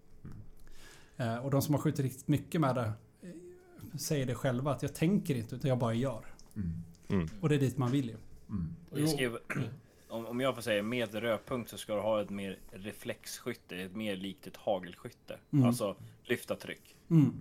Eh, 1.17 1.37
och 1.37 1.51
de 1.51 1.63
som 1.63 1.75
har 1.75 1.81
skjutit 1.81 2.01
riktigt 2.01 2.29
mycket 2.29 2.61
med 2.61 2.75
det 2.75 2.93
eh, 3.23 3.99
säger 3.99 4.27
det 4.27 4.35
själva 4.35 4.73
att 4.73 4.83
jag 4.83 4.95
tänker 4.95 5.35
inte 5.35 5.57
utan 5.57 5.69
jag 5.69 5.79
bara 5.79 5.95
gör. 5.95 6.27
Mm. 6.57 6.83
Mm. 7.09 7.29
Och 7.41 7.49
det 7.49 7.55
är 7.55 7.59
dit 7.59 7.79
man 7.79 7.91
vill 7.91 8.09
ju. 8.09 8.17
Mm. 8.49 9.09
Skrev, 9.09 9.39
om, 10.09 10.27
om 10.27 10.41
jag 10.41 10.55
får 10.55 10.63
säga 10.63 10.83
med 10.83 11.15
rödpunkt 11.15 11.71
så 11.71 11.79
ska 11.79 11.95
du 11.95 12.01
ha 12.01 12.21
ett 12.23 12.31
mer 12.31 12.59
reflexskytte, 12.71 13.77
ett 13.77 13.95
mer 13.95 14.17
likt 14.17 14.47
ett 14.47 14.57
hagelskytte. 14.57 15.39
Mm. 15.51 15.67
Alltså 15.67 15.97
lyfta 16.25 16.57
tryck. 16.57 16.97
Mm. 17.11 17.33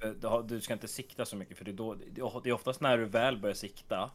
Eh, 0.00 0.42
Du, 0.44 0.60
ska 0.60 0.72
inte 0.72 0.88
sikta 0.88 1.24
så 1.24 1.36
mycket 1.36 1.58
för 1.58 1.64
det 1.64 1.70
är, 1.70 1.72
då, 1.72 1.94
det 2.42 2.48
är 2.50 2.52
oftast 2.52 2.80
när 2.80 2.98
du 2.98 3.04
väl 3.04 3.38
börjar 3.38 3.54
sikta, 3.54 4.10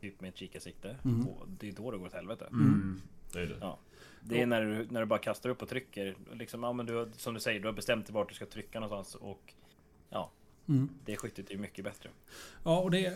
typ 0.00 0.20
med 0.20 0.28
ett 0.28 0.36
kikarsikte, 0.36 0.96
Mm. 1.04 1.26
det 1.58 1.68
är 1.68 1.72
då 1.72 1.90
det 1.90 1.98
går 1.98 2.06
åt 2.06 2.12
helvete. 2.12 2.46
Mm. 2.50 3.00
Det 3.32 3.40
är 3.40 3.46
det. 3.46 3.56
Ja. 3.60 3.78
Det 4.20 4.42
är 4.42 4.46
när 4.46 4.62
du, 4.62 4.86
när 4.90 5.00
du 5.00 5.06
bara 5.06 5.18
kastar 5.18 5.50
upp 5.50 5.62
och 5.62 5.68
trycker. 5.68 6.16
Liksom, 6.32 6.62
ja, 6.62 6.72
men 6.72 6.86
du, 6.86 7.10
som 7.16 7.34
du 7.34 7.40
säger, 7.40 7.60
du 7.60 7.68
har 7.68 7.72
bestämt 7.72 8.06
dig 8.06 8.14
vart 8.14 8.28
du 8.28 8.34
ska 8.34 8.46
trycka 8.46 8.80
någonstans 8.80 9.14
och 9.14 9.54
ja, 10.10 10.30
Mm. 10.68 10.88
det 11.04 11.16
skyttet 11.16 11.50
är 11.50 11.58
mycket 11.58 11.84
bättre. 11.84 12.10
Ja, 12.62 12.80
och 12.80 12.90
det 12.90 13.06
är 13.06 13.14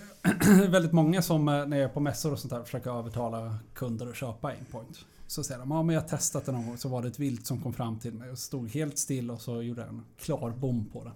väldigt 0.69 0.93
många 0.93 1.23
som 1.23 1.49
eh, 1.49 1.67
när 1.67 1.77
jag 1.77 1.91
är 1.91 1.95
på 1.95 2.01
mässor 2.01 2.33
och 2.33 2.39
sånt 2.39 2.53
där 2.53 2.63
försöker 2.63 2.91
övertala 2.91 3.59
kunder 3.75 4.07
att 4.07 4.17
köpa 4.17 4.49
Aimpoint. 4.49 5.05
Så 5.27 5.45
säger 5.45 5.61
de, 5.61 5.71
ja 5.71 5.83
men 5.83 5.95
jag 5.95 6.03
har 6.03 6.09
testat 6.09 6.47
det 6.47 6.53
någon 6.53 6.67
gång 6.67 6.77
så 6.77 6.89
var 6.89 7.03
det 7.03 7.09
ett 7.09 7.19
vilt 7.19 7.47
som 7.47 7.63
kom 7.63 7.73
fram 7.73 7.99
till 7.99 8.15
mig 8.15 8.31
och 8.31 8.39
stod 8.39 8.71
helt 8.71 8.99
still 8.99 9.31
och 9.31 9.41
så 9.41 9.63
gjorde 9.63 9.81
jag 9.81 9.89
en 9.89 10.05
klar 10.19 10.51
bom 10.51 10.85
på 10.93 11.05
det. 11.05 11.13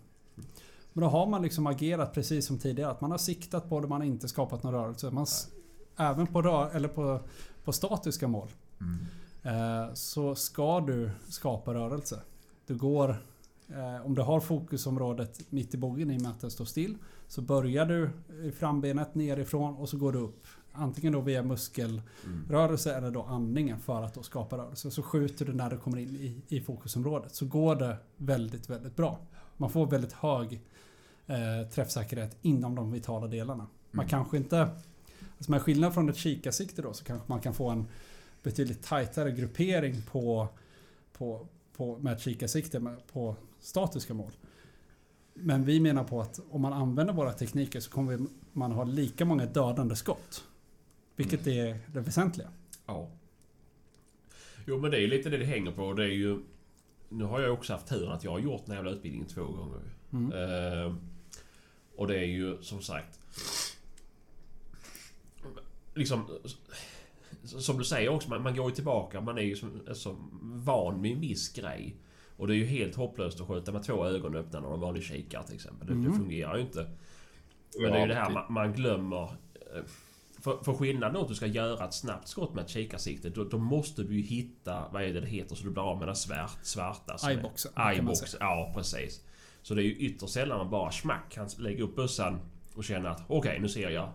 Men 0.93 1.03
då 1.03 1.09
har 1.09 1.27
man 1.27 1.43
liksom 1.43 1.67
agerat 1.67 2.15
precis 2.15 2.47
som 2.47 2.59
tidigare. 2.59 2.91
Att 2.91 3.01
man 3.01 3.11
har 3.11 3.19
siktat 3.19 3.69
på 3.69 3.81
det, 3.81 3.89
man 3.89 4.01
har 4.01 4.07
inte 4.07 4.29
skapat 4.29 4.63
någon 4.63 4.73
rörelse. 4.75 5.11
Man 5.11 5.27
även 5.97 6.27
på, 6.27 6.43
rör, 6.43 6.71
eller 6.71 6.89
på, 6.89 7.21
på 7.65 7.73
statiska 7.73 8.29
mål 8.29 8.49
eh, 9.43 9.95
så 9.95 10.35
ska 10.35 10.81
du 10.81 11.11
skapa 11.29 11.75
rörelse. 11.75 12.21
Du 12.67 12.77
går, 12.77 13.17
eh, 13.71 14.07
om 14.07 14.15
du 14.15 14.23
har 14.23 14.41
fokusområdet 14.41 15.51
mitt 15.51 15.75
i 15.75 15.79
bogen 15.79 16.11
i 16.11 16.19
och 16.19 16.23
med 16.23 16.31
att 16.31 16.41
den 16.41 16.51
står 16.51 16.65
still 16.65 16.97
så 17.29 17.43
börjar 17.43 17.87
du 17.87 18.11
i 18.43 18.53
frambenet 18.53 19.15
nerifrån 19.15 19.77
och 19.77 19.89
så 19.89 19.97
går 19.97 20.13
du 20.13 20.19
upp. 20.19 20.47
Antingen 20.73 21.13
då 21.13 21.21
via 21.21 21.43
muskelrörelse 21.43 22.95
eller 22.95 23.11
då 23.11 23.23
andningen 23.23 23.81
för 23.81 24.03
att 24.03 24.15
då 24.15 24.23
skapa 24.23 24.59
rörelse. 24.59 24.91
Så 24.91 25.03
skjuter 25.03 25.45
du 25.45 25.53
när 25.53 25.71
du 25.71 25.79
kommer 25.79 25.99
in 25.99 26.17
i, 26.17 26.57
i 26.57 26.61
fokusområdet. 26.61 27.35
Så 27.35 27.47
går 27.47 27.77
det 27.77 27.97
väldigt, 28.17 28.71
väldigt 28.71 28.97
bra. 28.97 29.19
Man 29.57 29.71
får 29.71 29.87
väldigt 29.87 30.13
hög 30.13 30.61
eh, 31.27 31.69
träffsäkerhet 31.71 32.37
inom 32.43 32.75
de 32.75 32.93
vitala 32.93 33.27
delarna. 33.27 33.67
Man 33.91 34.09
kanske 34.09 34.37
inte... 34.37 34.69
Alltså 35.37 35.51
med 35.51 35.63
skillnad 35.63 35.95
från 35.95 36.09
ett 36.09 36.17
kikarsikte 36.17 36.83
då 36.83 36.93
så 36.93 37.05
kanske 37.05 37.25
man 37.29 37.41
kan 37.41 37.55
få 37.55 37.69
en 37.69 37.87
betydligt 38.43 38.83
tajtare 38.83 39.31
gruppering 39.31 40.03
på, 40.11 40.49
på, 41.13 41.47
på, 41.77 41.99
med 41.99 42.13
ett 42.13 42.21
kikarsikte 42.21 42.97
på 43.13 43.37
statiska 43.61 44.15
mål. 44.15 44.33
Men 45.35 45.65
vi 45.65 45.81
menar 45.81 46.05
på 46.05 46.21
att 46.21 46.41
om 46.51 46.61
man 46.61 46.73
använder 46.73 47.15
våra 47.15 47.33
tekniker 47.33 47.81
så 47.81 47.91
kommer 47.91 48.19
man 48.53 48.73
ha 48.73 48.85
lika 48.85 49.25
många 49.25 49.47
dödande 49.47 49.97
skott. 49.97 50.45
Vilket 51.17 51.47
är 51.47 51.79
det 51.93 52.01
väsentliga. 52.01 52.49
Ja. 52.87 53.11
Jo 54.67 54.79
men 54.79 54.91
det 54.91 55.03
är 55.03 55.09
lite 55.09 55.31
det 55.31 55.39
det 55.39 55.45
hänger 55.45 55.73
på. 55.73 55.93
Det 55.93 56.05
är 56.05 56.09
ju... 56.09 56.39
Nu 57.09 57.25
har 57.25 57.41
jag 57.41 57.53
också 57.53 57.73
haft 57.73 57.87
turen 57.87 58.13
att 58.13 58.25
jag 58.25 58.31
har 58.31 58.39
gjort 58.39 58.63
den 58.65 58.71
här 58.71 58.77
jävla 58.77 58.91
utbildningen 58.91 59.29
två 59.29 59.45
gånger. 59.45 59.81
Mm. 60.13 60.33
Eh, 60.33 60.95
och 61.97 62.07
det 62.07 62.19
är 62.19 62.25
ju 62.25 62.63
som 62.63 62.83
sagt... 62.83 63.21
Liksom... 65.95 66.27
Som 67.45 67.79
du 67.79 67.85
säger 67.85 68.09
också, 68.09 68.29
man, 68.29 68.43
man 68.43 68.57
går 68.57 68.69
ju 68.71 68.75
tillbaka. 68.75 69.21
Man 69.21 69.39
är 69.39 69.43
ju 69.43 69.57
som, 69.57 69.81
alltså, 69.89 70.17
van 70.43 71.03
vid 71.03 71.13
en 71.13 71.21
viss 71.21 71.53
grej. 71.53 71.97
Och 72.41 72.47
det 72.47 72.55
är 72.55 72.57
ju 72.57 72.65
helt 72.67 72.95
hopplöst 72.97 73.41
att 73.41 73.47
skjuta 73.49 73.73
med 73.73 73.83
två 73.83 74.07
ögon 74.07 74.35
öppna 74.37 74.61
när 74.61 74.69
man 74.69 74.81
vanlig 74.81 75.03
kikare 75.03 75.47
till 75.47 75.55
exempel. 75.55 75.87
Det, 75.89 75.95
det 75.95 76.01
Mm. 76.01 76.13
fungerar 76.19 76.57
ju 76.57 76.63
inte. 76.63 76.87
Men 77.81 77.93
det 77.93 77.99
är 77.99 78.03
ju 78.03 78.09
det 78.09 78.15
här 78.15 78.31
man, 78.31 78.53
man 78.53 78.73
glömmer. 78.73 79.23
eh, 79.23 79.83
För, 80.43 80.57
för 80.65 80.73
skillnaden 80.75 81.15
då 81.15 81.21
att 81.21 81.29
du 81.29 81.35
ska 81.35 81.47
göra 81.47 81.85
ett 81.85 81.95
snabbt 81.95 82.29
skott 82.29 82.55
med 82.55 82.65
ett 82.65 82.71
kikarsikte, 82.71 83.29
då, 83.31 83.45
då 83.45 83.59
måste 83.59 84.03
du 84.03 84.15
ju 84.17 84.23
hitta, 84.23 84.89
vad 84.93 85.03
är 85.03 85.13
det 85.13 85.21
det 85.21 85.27
heter, 85.27 85.55
så 85.57 85.65
du 85.65 85.71
blir 85.71 85.83
av 85.91 85.99
med 85.99 86.09
den 86.09 86.17
svart, 86.17 86.59
svarta. 86.63 87.13
är- 87.27 87.31
Eyeboxen, 87.31 87.73
Eyebox, 87.77 88.37
ja 88.41 88.73
precis. 88.75 89.25
Så 89.63 89.75
det 89.75 89.83
är 89.83 89.85
ju 89.85 89.95
ytterst 89.97 90.33
sällan 90.33 90.59
man 90.59 90.71
bara 90.71 90.91
smack 90.91 91.33
kan 91.33 91.49
lägga 91.59 91.85
upp 91.85 91.97
bössan 91.97 92.39
och 92.75 92.85
känna 92.85 93.11
att 93.11 93.23
okej, 93.29 93.59
nu 93.61 93.69
ser 93.69 93.91
jag 93.91 94.09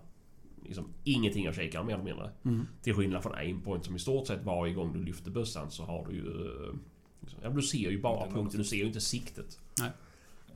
liksom 0.64 0.86
ingenting 1.04 1.50
av 1.50 1.54
kikaren 1.54 1.86
mer 1.86 1.94
eller 1.94 2.04
mindre. 2.04 2.32
Mm. 2.46 2.68
Till 2.82 2.94
skillnad 2.94 3.24
från 3.24 3.36
aimpoint 3.36 3.86
som 3.86 3.96
i 3.96 4.00
stort 4.00 4.28
sett 4.28 4.44
varje 4.44 4.74
gång 4.74 4.94
du 4.94 5.04
lyfter 5.04 5.32
bössan 5.32 5.72
så 5.72 5.84
har 5.84 6.06
du 6.10 6.16
ju... 6.16 6.24
Liksom, 7.26 7.40
ja, 7.44 7.50
du 7.50 7.62
ser 7.62 7.92
ju 7.92 8.02
bara 8.02 8.32
punkten, 8.32 8.60
du 8.60 8.66
ser 8.66 8.78
ju 8.78 8.86
inte 8.86 9.02
siktet. 9.02 9.60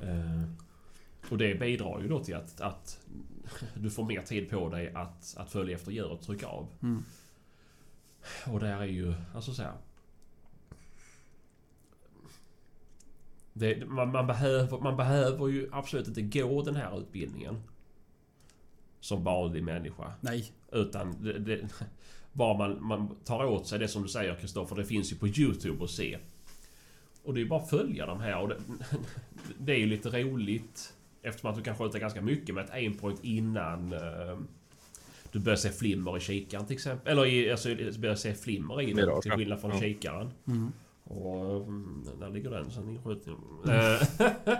Eh, 0.02 0.44
och 1.30 1.38
det 1.38 1.60
bidrar 1.60 2.02
ju 2.02 2.08
då 2.08 2.24
till 2.24 2.36
att, 2.36 2.62
att 2.62 3.00
du 3.76 3.90
får 3.90 4.04
mer 4.04 4.22
tid 4.22 4.50
på 4.50 4.70
dig 4.70 4.94
att, 4.94 5.36
att 5.38 5.52
följa 5.52 5.76
efter 5.76 5.92
djuret 5.92 6.12
och 6.12 6.22
trycka 6.22 6.48
av. 6.48 6.68
Mm. 6.82 7.04
Och 8.48 8.60
där 8.60 8.82
är 8.82 8.86
ju, 8.86 9.14
alltså 9.36 9.54
så 9.54 9.64
här. 9.64 9.74
Det, 13.54 13.86
man, 13.86 14.12
man, 14.12 14.28
behöver, 14.28 14.80
man 14.80 14.98
behöver 14.98 15.48
ju 15.48 15.70
absolut 15.72 16.08
inte 16.08 16.22
gå 16.22 16.62
den 16.62 16.76
här 16.76 17.00
utbildningen. 17.00 17.62
Som 19.00 19.24
vanlig 19.24 19.64
människa. 19.64 20.14
Nej. 20.22 20.52
Utan 20.72 21.24
det, 21.24 21.40
det, 21.40 21.70
bara 22.34 22.58
man, 22.58 22.84
man 22.84 23.16
tar 23.24 23.46
åt 23.46 23.68
sig 23.68 23.80
det 23.80 23.88
som 23.88 24.04
du 24.04 24.10
säger 24.10 24.36
Kristoffer. 24.36 24.76
Det 24.76 24.86
finns 24.86 25.12
ju 25.12 25.16
på 25.16 25.28
YouTube 25.28 25.84
att 25.84 25.90
se. 25.90 26.20
Och 27.30 27.36
det 27.36 27.42
är 27.42 27.46
bara 27.46 27.62
att 27.62 27.70
följa 27.70 28.06
de 28.06 28.20
här. 28.20 28.40
Och 28.42 28.50
det, 28.50 28.56
det 29.58 29.72
är 29.74 29.78
ju 29.78 29.86
lite 29.86 30.10
roligt. 30.10 30.94
Eftersom 31.22 31.50
att 31.50 31.56
du 31.58 31.62
kan 31.64 31.76
skjuta 31.78 32.00
ganska 32.00 32.22
mycket 32.22 32.56
med 32.56 32.66
ett 32.66 32.72
aimpoint 32.72 33.20
innan 33.24 33.94
eh, 33.94 34.38
du 35.32 35.40
börjar 35.40 35.56
se 35.58 35.70
flimmer 35.70 36.18
i 36.18 36.20
kikaren 36.20 36.66
till 36.66 36.74
exempel. 36.76 37.12
Eller 37.12 37.26
i, 37.26 37.52
alltså 37.52 37.70
börjar 38.00 38.16
se 38.16 38.34
flimmer 38.34 38.82
i 38.82 38.94
den 38.94 39.22
till 39.22 39.32
skillnad 39.32 39.62
från 39.62 39.72
Ja. 39.72 39.80
kikaren. 39.80 40.30
Mm. 40.48 40.72
Och 41.04 41.56
mm, 41.68 42.06
där 42.20 42.30
ligger 42.30 42.50
den 42.50 42.72
sen 42.72 42.90
inskjuten. 42.90 43.36
Eh, 43.68 44.28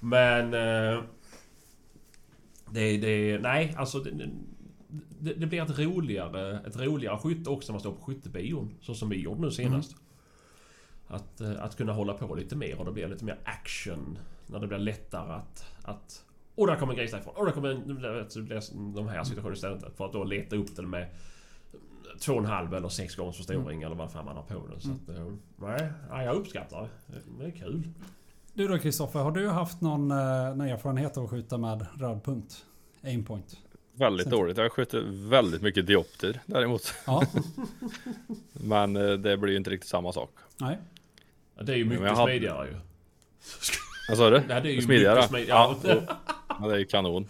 Men... 0.00 0.54
eh, 0.54 1.02
Det, 2.70 2.96
det... 2.98 3.38
Nej, 3.38 3.74
alltså... 3.78 3.98
Det, 4.00 4.28
det, 5.18 5.34
det 5.34 5.46
blir 5.46 5.62
ett 5.62 5.78
roligare, 5.78 6.60
ett 6.66 6.76
roligare 6.80 7.18
skytte 7.18 7.50
också 7.50 7.72
när 7.72 7.74
man 7.74 7.80
står 7.80 7.92
på 7.92 8.02
skyttebion. 8.04 8.74
Så 8.80 8.94
som 8.94 9.08
vi 9.08 9.16
gjorde 9.22 9.40
nu 9.40 9.50
senast. 9.50 9.96
Att, 11.10 11.40
eh, 11.40 11.62
att 11.64 11.76
kunna 11.76 11.92
hålla 11.92 12.14
på 12.14 12.34
lite 12.34 12.56
mer 12.56 12.78
och 12.78 12.84
det 12.84 12.92
blir 12.92 13.08
lite 13.08 13.24
mer 13.24 13.38
action. 13.44 14.18
När 14.46 14.58
det 14.58 14.66
blir 14.66 14.78
lättare 14.78 15.32
att... 15.32 15.64
att 15.82 16.24
och 16.54 16.66
där 16.66 16.76
kommer 16.76 16.92
en 16.92 16.98
gris 16.98 17.10
därifrån. 17.10 17.34
Och 17.36 17.44
där 17.46 17.52
kommer 17.52 17.68
en, 17.68 17.88
det 17.88 17.94
blir 17.94 18.94
de 18.94 19.08
här 19.08 19.24
situationerna 19.24 19.54
istället. 19.54 19.96
För 19.96 20.06
att 20.06 20.12
då 20.12 20.24
leta 20.24 20.56
upp 20.56 20.76
den 20.76 20.90
med 20.90 21.06
två 22.20 22.32
och 22.32 22.38
en 22.38 22.44
halv 22.44 22.74
eller 22.74 22.88
sex 22.88 23.16
gångers 23.16 23.36
förstoring 23.36 23.82
eller 23.82 23.96
vad 23.96 24.12
fan 24.12 24.24
man 24.24 24.36
har 24.36 24.42
på 24.42 24.66
den. 24.66 24.80
Så 24.80 24.90
att, 24.90 25.08
eh, 25.16 25.86
nej, 26.10 26.24
jag 26.24 26.36
uppskattar 26.36 26.88
det. 27.06 27.14
Det 27.38 27.44
är 27.44 27.50
kul. 27.50 27.88
Du 28.54 28.68
då 28.68 28.78
Kristoffer, 28.78 29.20
har 29.20 29.30
du 29.30 29.48
haft 29.48 29.80
någon, 29.80 30.10
eh, 30.10 30.16
någon 30.16 30.60
erfarenhet 30.60 31.16
av 31.16 31.24
att 31.24 31.30
skjuta 31.30 31.58
med 31.58 31.86
röd 31.98 32.24
punkt? 32.24 32.64
Aimpoint? 33.04 33.56
Väldigt 33.92 34.24
Sen- 34.24 34.38
dåligt. 34.38 34.56
Jag 34.56 34.64
har 34.64 34.70
skjutit 34.70 35.04
väldigt 35.04 35.62
mycket 35.62 35.86
diopter 35.86 36.40
däremot. 36.46 36.94
Ja. 37.06 37.22
Men 38.52 38.92
det 38.92 39.36
blir 39.36 39.50
ju 39.50 39.56
inte 39.56 39.70
riktigt 39.70 39.90
samma 39.90 40.12
sak. 40.12 40.30
Nej. 40.60 40.78
Ja, 41.60 41.64
Det 41.66 41.72
är 41.72 41.76
ju 41.76 41.84
mycket 41.84 42.04
jag 42.06 42.14
hade- 42.16 42.32
smidigare 42.32 42.66
ju. 42.68 42.74
Vad 44.08 44.18
sa 44.18 44.30
du? 44.30 44.42
Nej, 44.48 44.62
det 44.62 44.70
är 44.70 44.72
ju 44.72 44.82
Smidigare? 44.82 45.14
mycket 45.14 45.28
smidigare. 45.30 45.58
Ja, 45.58 45.76
Ja, 46.60 46.68
det 46.68 46.74
är 46.74 46.78
ju 46.78 46.84
kanon. 46.84 47.28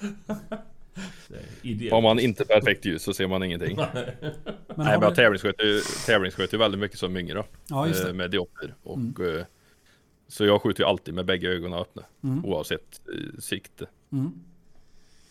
Är. 1.63 1.91
Har 1.91 2.01
man 2.01 2.19
inte 2.19 2.45
perfekt 2.45 2.85
ljus 2.85 3.03
så 3.03 3.15
ser 3.15 3.27
man 3.27 3.43
ingenting. 3.43 3.77
Men 3.77 3.87
Nej, 3.95 4.15
har 4.77 4.85
men 4.85 5.01
jag 5.03 5.13
du... 5.13 5.17
tävlingssköt 5.17 5.55
ju, 5.65 5.81
tävlingssköt 6.07 6.55
ju 6.55 6.59
väldigt 6.59 6.81
mycket 6.81 6.99
som 6.99 7.17
yngre. 7.17 7.45
Ja, 7.69 7.89
eh. 7.89 8.13
Med 8.13 8.31
diopter. 8.31 8.75
Och, 8.83 8.97
Mm. 8.97 9.39
eh, 9.39 9.45
Så 10.29 10.45
jag 10.45 10.63
skjuter 10.63 10.83
ju 10.83 10.89
alltid 10.89 11.15
med 11.15 11.25
bägge 11.27 11.49
ögonen 11.49 11.79
öppna. 11.79 12.03
Mm. 12.25 12.45
Oavsett 12.45 13.01
eh, 13.15 13.39
sikte. 13.41 13.87
Mm. 14.13 14.33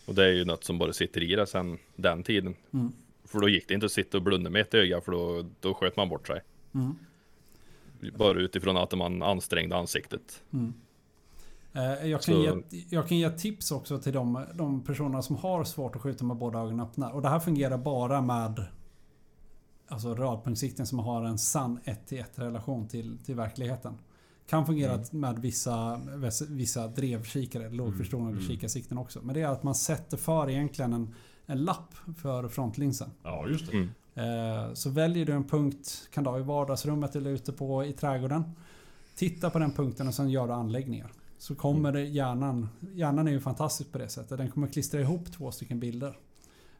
Och 0.06 0.14
det 0.14 0.24
är 0.24 0.32
ju 0.32 0.44
något 0.44 0.64
som 0.64 0.78
bara 0.78 0.92
sitter 0.92 1.22
i 1.22 1.34
det 1.34 1.46
sen 1.46 1.78
den 1.96 2.22
tiden. 2.22 2.54
Mm. 2.72 2.92
För 3.24 3.40
då 3.40 3.48
gick 3.48 3.68
det 3.68 3.74
inte 3.74 3.86
att 3.86 3.92
sitta 3.92 4.16
och 4.16 4.22
blunda 4.22 4.50
med 4.50 4.60
ett 4.62 4.74
öga 4.74 5.00
för 5.00 5.12
då, 5.12 5.44
då 5.60 5.74
sköt 5.74 5.96
man 5.96 6.08
bort 6.08 6.26
sig. 6.26 6.40
Mm. 8.02 8.14
Bara 8.18 8.38
utifrån 8.40 8.76
att 8.76 8.98
man 8.98 9.22
ansträngde 9.22 9.76
ansiktet. 9.76 10.42
Mm. 10.52 10.74
Eh, 11.72 12.06
Jag 12.06 12.22
kan, 12.22 12.40
ge, 12.40 12.52
jag 12.90 13.08
kan 13.08 13.18
ge 13.18 13.30
tips 13.30 13.70
också 13.70 13.98
till 13.98 14.12
de, 14.12 14.44
de 14.54 14.84
personerna 14.84 15.22
som 15.22 15.36
har 15.36 15.64
svårt 15.64 15.96
att 15.96 16.02
skjuta 16.02 16.24
med 16.24 16.36
båda 16.36 16.58
ögonen 16.58 16.80
öppna. 16.80 17.10
Och 17.10 17.22
det 17.22 17.28
här 17.28 17.40
fungerar 17.40 17.78
bara 17.78 18.20
med 18.20 18.66
alltså 19.88 20.14
rödpunktssikten 20.14 20.86
som 20.86 20.98
har 20.98 21.24
en 21.24 21.38
sann 21.38 21.78
1 21.84 22.06
till 22.06 22.18
1 22.18 22.38
relation 22.38 22.88
till, 22.88 23.18
till 23.18 23.34
verkligheten. 23.34 23.94
Kan 24.46 24.66
fungera 24.66 24.92
Mm. 24.94 25.06
med 25.12 25.38
vissa, 25.38 26.00
vissa 26.48 26.88
drevkikare, 26.88 27.70
lågförstorade 27.70 28.30
mm. 28.30 28.42
kikarsikten 28.42 28.98
också. 28.98 29.20
Men 29.22 29.34
det 29.34 29.40
är 29.40 29.48
att 29.48 29.62
man 29.62 29.74
sätter 29.74 30.16
för 30.16 30.50
egentligen 30.50 30.92
en, 30.92 31.14
en 31.46 31.64
lapp 31.64 31.94
för 32.16 32.48
frontlinsen. 32.48 33.10
Ja, 33.22 33.48
just 33.48 33.70
det. 33.70 33.76
Mm. 33.76 33.90
Eh, 34.20 34.74
Så 34.74 34.90
väljer 34.90 35.26
du 35.26 35.32
en 35.32 35.44
punkt, 35.44 36.08
kan 36.12 36.24
du 36.24 36.30
ha 36.30 36.38
i 36.38 36.42
vardagsrummet 36.42 37.16
eller 37.16 37.30
ute 37.30 37.52
på 37.52 37.84
i 37.84 37.92
trädgården. 37.92 38.44
Titta 39.14 39.50
på 39.50 39.58
den 39.58 39.72
punkten 39.72 40.08
och 40.08 40.14
sen 40.14 40.30
gör 40.30 40.46
du 40.46 40.52
anläggningar. 40.52 41.12
Så 41.38 41.54
kommer 41.54 41.92
det 41.92 42.04
hjärnan, 42.04 42.68
hjärnan 42.94 43.28
är 43.28 43.32
ju 43.32 43.40
fantastisk 43.40 43.92
på 43.92 43.98
det 43.98 44.08
sättet. 44.08 44.38
Den 44.38 44.50
kommer 44.50 44.66
klistra 44.66 45.00
ihop 45.00 45.32
två 45.32 45.50
stycken 45.50 45.80
bilder. 45.80 46.18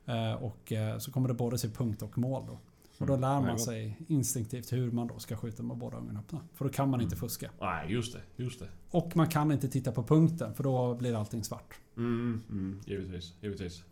Eh, 0.07 0.33
Och 0.43 0.73
eh, 0.73 0.99
så 0.99 1.13
kommer 1.13 1.29
det 1.29 1.35
både 1.35 1.59
se 1.59 1.69
punkt 1.69 2.03
och 2.03 2.19
mål 2.19 2.45
då. 2.47 2.59
Och 2.99 3.07
då 3.07 3.17
lär 3.17 3.41
man 3.41 3.59
sig 3.59 3.97
instinktivt 4.09 4.73
hur 4.73 4.91
man 4.91 5.07
då 5.07 5.19
ska 5.19 5.37
skjuta 5.37 5.63
med 5.63 5.77
båda 5.77 5.97
ögonen 5.97 6.17
öppna. 6.17 6.41
För 6.55 6.65
då 6.65 6.71
kan 6.71 6.91
man 6.91 7.01
inte 7.01 7.17
fuska. 7.17 7.51
Nej, 7.61 7.93
just 7.93 8.13
det. 8.13 8.43
Just 8.43 8.61
det. 8.61 8.69
Och 8.91 9.17
man 9.17 9.29
kan 9.29 9.53
inte 9.53 9.69
titta 9.69 9.93
på 9.93 10.03
punkten 10.03 10.55
för 10.55 10.63
då 10.65 10.95
blir 10.95 11.15
allting 11.17 11.45
svart. 11.45 11.75
Mm, 11.97 12.43
mm, 12.51 12.81
givetvis. 12.87 13.35
Givetvis. 13.41 13.83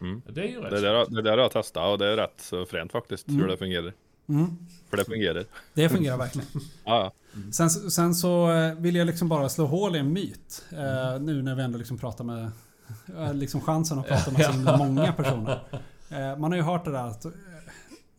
Mm. 0.00 0.22
Det 0.28 0.40
är 0.40 0.48
ju 0.48 0.60
rätt. 0.60 0.70
Det 0.70 0.80
där, 0.80 1.06
det 1.10 1.22
där 1.22 1.30
har 1.30 1.38
jag 1.38 1.50
testat 1.50 1.92
och 1.92 1.98
det 1.98 2.06
är 2.06 2.16
rätt 2.16 2.40
så 2.40 2.66
fränt 2.66 2.92
faktiskt 2.92 3.28
Mm. 3.28 3.40
hur 3.40 3.48
det 3.48 3.56
fungerar. 3.56 3.92
Mm. 4.28 4.56
För 4.90 4.96
det 4.96 5.04
fungerar. 5.04 5.44
Det 5.74 5.88
fungerar 5.88 6.16
verkligen. 6.16 6.48
Ja, 6.84 7.12
ja. 7.34 7.40
Sen, 7.52 7.70
sen 7.70 8.14
så 8.14 8.50
eh, 8.52 8.74
vill 8.74 8.96
jag 8.96 9.06
liksom 9.06 9.28
bara 9.28 9.48
slå 9.48 9.66
hål 9.66 9.96
i 9.96 9.98
en 9.98 10.12
myt. 10.12 10.64
Eh, 10.72 11.20
nu 11.20 11.42
när 11.42 11.54
vi 11.54 11.62
ändå 11.62 11.78
liksom 11.78 11.98
pratar 11.98 12.24
med... 12.24 12.50
eh, 13.18 13.34
Liksom 13.34 13.60
chansen 13.60 13.98
att 13.98 14.08
prata 14.08 14.30
med 14.30 14.44
så 14.44 14.52
himla 14.52 14.76
många 14.76 15.12
personer. 15.16 15.60
Eh, 16.10 16.38
man 16.38 16.50
har 16.52 16.56
ju 16.56 16.62
hört 16.62 16.84
det 16.84 16.90
där 16.92 17.06
att 17.06 17.24
eh, 17.24 17.30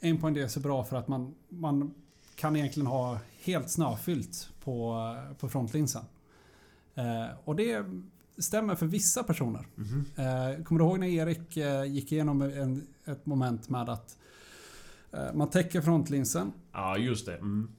Aimpoint 0.02 0.38
är 0.38 0.48
så 0.48 0.60
bra 0.60 0.84
för 0.84 0.96
att 0.98 1.08
man, 1.08 1.36
man 1.50 1.94
kan 2.36 2.56
egentligen 2.56 2.88
ha 2.88 3.20
helt 3.44 3.70
snöfyllt 3.70 4.50
på, 4.64 5.16
på 5.40 5.50
frontlinsen. 5.50 6.02
Eh, 6.96 7.26
och 7.44 7.56
det 7.56 7.86
stämmer 8.38 8.76
för 8.76 8.86
vissa 8.86 9.24
personer. 9.24 9.68
Eh, 10.16 10.64
kommer 10.64 10.80
du 10.80 10.86
ihåg 10.86 11.00
när 11.00 11.08
Erik 11.08 11.58
eh, 11.58 11.84
gick 11.84 12.12
igenom 12.12 12.42
en, 12.42 12.88
ett 13.06 13.26
moment 13.26 13.70
med 13.70 13.90
att 13.90 14.18
eh, 15.12 15.34
man 15.34 15.50
täcker 15.50 15.82
frontlinsen 15.82 16.52
Ja, 16.74 16.98
just 16.98 17.26
det. 17.26 17.36
Mm. 17.36 17.70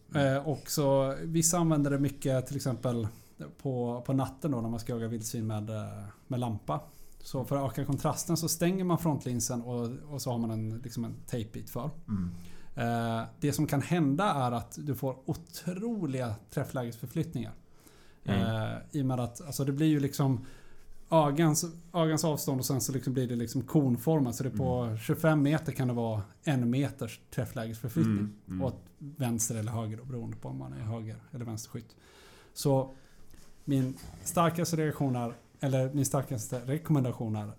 Och 0.45 0.71
så, 0.71 1.15
vissa 1.23 1.59
använder 1.59 1.91
det 1.91 1.99
mycket 1.99 2.47
till 2.47 2.57
exempel 2.57 3.09
på, 3.63 4.03
på 4.07 4.13
natten 4.13 4.51
då 4.51 4.61
när 4.61 4.69
man 4.69 4.81
ska 4.81 4.93
jaga 4.93 5.09
vildsvin 5.09 5.47
med, 5.47 5.71
med 6.27 6.41
lampa. 6.41 6.81
Så 7.23 7.45
för 7.45 7.57
att 7.57 7.73
öka 7.73 7.85
kontrasten 7.85 8.37
så 8.37 8.49
stänger 8.49 8.85
man 8.85 8.99
frontlinsen 8.99 9.63
och, 9.63 9.91
och 10.11 10.23
så 10.23 10.31
har 10.31 10.39
man 10.39 10.51
en, 10.51 10.79
liksom 10.79 11.05
en 11.05 11.15
tejpbit 11.27 11.71
för. 11.71 11.91
Mm. 12.09 12.31
Eh, 12.79 13.25
det 13.41 13.53
som 13.53 13.67
kan 13.67 13.83
hända 13.83 14.25
är 14.25 14.53
att 14.53 14.79
du 14.81 14.95
får 14.95 15.17
otroliga 15.25 16.35
träfflägesförflyttningar. 16.51 17.53
Eh, 18.29 18.77
I 18.93 19.03
och 19.03 19.07
med 19.07 19.21
att 19.21 19.47
alltså 19.47 19.65
det 19.65 19.73
blir 19.73 19.87
ju 19.87 20.01
liksom 20.01 20.47
ögans, 21.11 21.65
ögans 21.93 22.25
avstånd 22.25 22.61
och 22.61 22.67
sen 22.67 22.81
så 22.81 22.93
liksom 22.93 23.13
blir 23.13 23.29
det 23.29 23.37
liksom 23.37 23.63
konformat. 23.63 24.35
Så 24.35 24.43
det 24.43 24.51
på 24.51 24.97
25 25.01 25.43
meter 25.43 25.73
kan 25.73 25.89
det 25.89 25.95
vara 25.95 26.23
en 26.43 26.71
meters 26.71 27.21
träfflägesförflyttning. 27.31 28.17
Mm, 28.17 28.35
mm. 28.49 28.63
Åt 28.63 28.81
vänster 28.99 29.55
eller 29.55 29.73
höger 29.73 29.97
då, 29.97 30.05
beroende 30.05 30.37
på 30.37 30.49
om 30.49 30.59
man 30.59 30.73
är 30.73 30.81
höger 30.81 31.17
eller 31.33 31.45
vänsterskytt. 31.45 31.97
Så 32.53 32.95
min 33.65 33.95
starkaste 34.25 34.77
reaktion 34.77 35.17
är, 35.17 35.35
eller 35.61 35.95
min 35.95 36.07
starkaste 36.07 36.61
rekommendation 36.67 37.37
är 37.37 37.53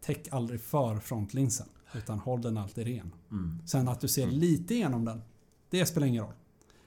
Täck 0.00 0.28
aldrig 0.30 0.60
för 0.60 0.98
frontlinsen. 0.98 1.66
Utan 1.94 2.18
håll 2.18 2.42
den 2.42 2.58
alltid 2.58 2.86
ren. 2.86 3.12
Mm. 3.30 3.58
Sen 3.66 3.88
att 3.88 4.00
du 4.00 4.08
ser 4.08 4.26
lite 4.26 4.74
igenom 4.74 5.04
den. 5.04 5.22
Det 5.70 5.86
spelar 5.86 6.06
ingen 6.06 6.24
roll. 6.24 6.34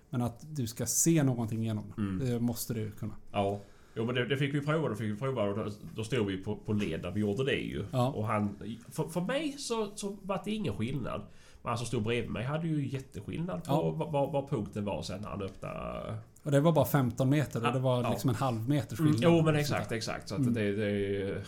Men 0.09 0.21
att 0.21 0.45
du 0.55 0.67
ska 0.67 0.85
se 0.85 1.23
någonting 1.23 1.63
igenom 1.63 1.93
den. 1.95 2.07
Mm. 2.07 2.27
Det 2.31 2.39
måste 2.39 2.73
du 2.73 2.91
kunna. 2.91 3.13
Ja. 3.31 3.59
Jo 3.97 4.05
men 4.05 4.15
det, 4.15 4.25
det 4.25 4.37
fick 4.37 4.53
vi 4.53 4.61
prova. 4.61 4.89
Då 4.89 4.95
fick 4.95 5.11
vi 5.11 5.15
prova 5.19 5.43
och 5.43 5.57
då, 5.57 5.71
då 5.95 6.03
stod 6.03 6.27
vi 6.27 6.37
på, 6.37 6.55
på 6.55 6.73
led 6.73 7.01
där 7.01 7.11
vi 7.11 7.19
gjorde 7.19 7.43
det 7.45 7.55
ju. 7.55 7.85
Ja. 7.91 8.07
Och 8.07 8.27
han... 8.27 8.57
För, 8.91 9.07
för 9.07 9.21
mig 9.21 9.51
så, 9.57 9.91
så 9.95 10.17
var 10.21 10.41
det 10.45 10.51
ingen 10.51 10.75
skillnad. 10.75 11.21
Men 11.61 11.69
han 11.69 11.77
som 11.77 11.87
stod 11.87 12.03
bredvid 12.03 12.31
mig 12.31 12.43
hade 12.43 12.67
ju 12.67 12.87
jätteskillnad 12.87 13.63
på 13.63 13.71
Ja. 13.71 13.91
var, 13.91 14.31
var, 14.31 14.47
punkten 14.47 14.85
var 14.85 15.01
sen 15.01 15.21
när 15.21 15.29
han 15.29 15.41
öppnade... 15.41 16.17
Och 16.43 16.51
det 16.51 16.59
var 16.59 16.71
bara 16.71 16.85
15 16.85 17.29
meter 17.29 17.67
och 17.67 17.73
det 17.73 17.79
var 17.79 18.03
Ja. 18.03 18.09
liksom 18.09 18.29
en 18.29 18.35
halv 18.35 18.69
meters 18.69 18.99
Mm. 18.99 19.13
skillnad. 19.13 19.31
Jo 19.33 19.41
men 19.45 19.55
exakt, 19.55 19.91
exakt. 19.91 20.29
Så 20.29 20.35
Mm. 20.35 20.53
det... 20.53 20.71
det 20.75 21.43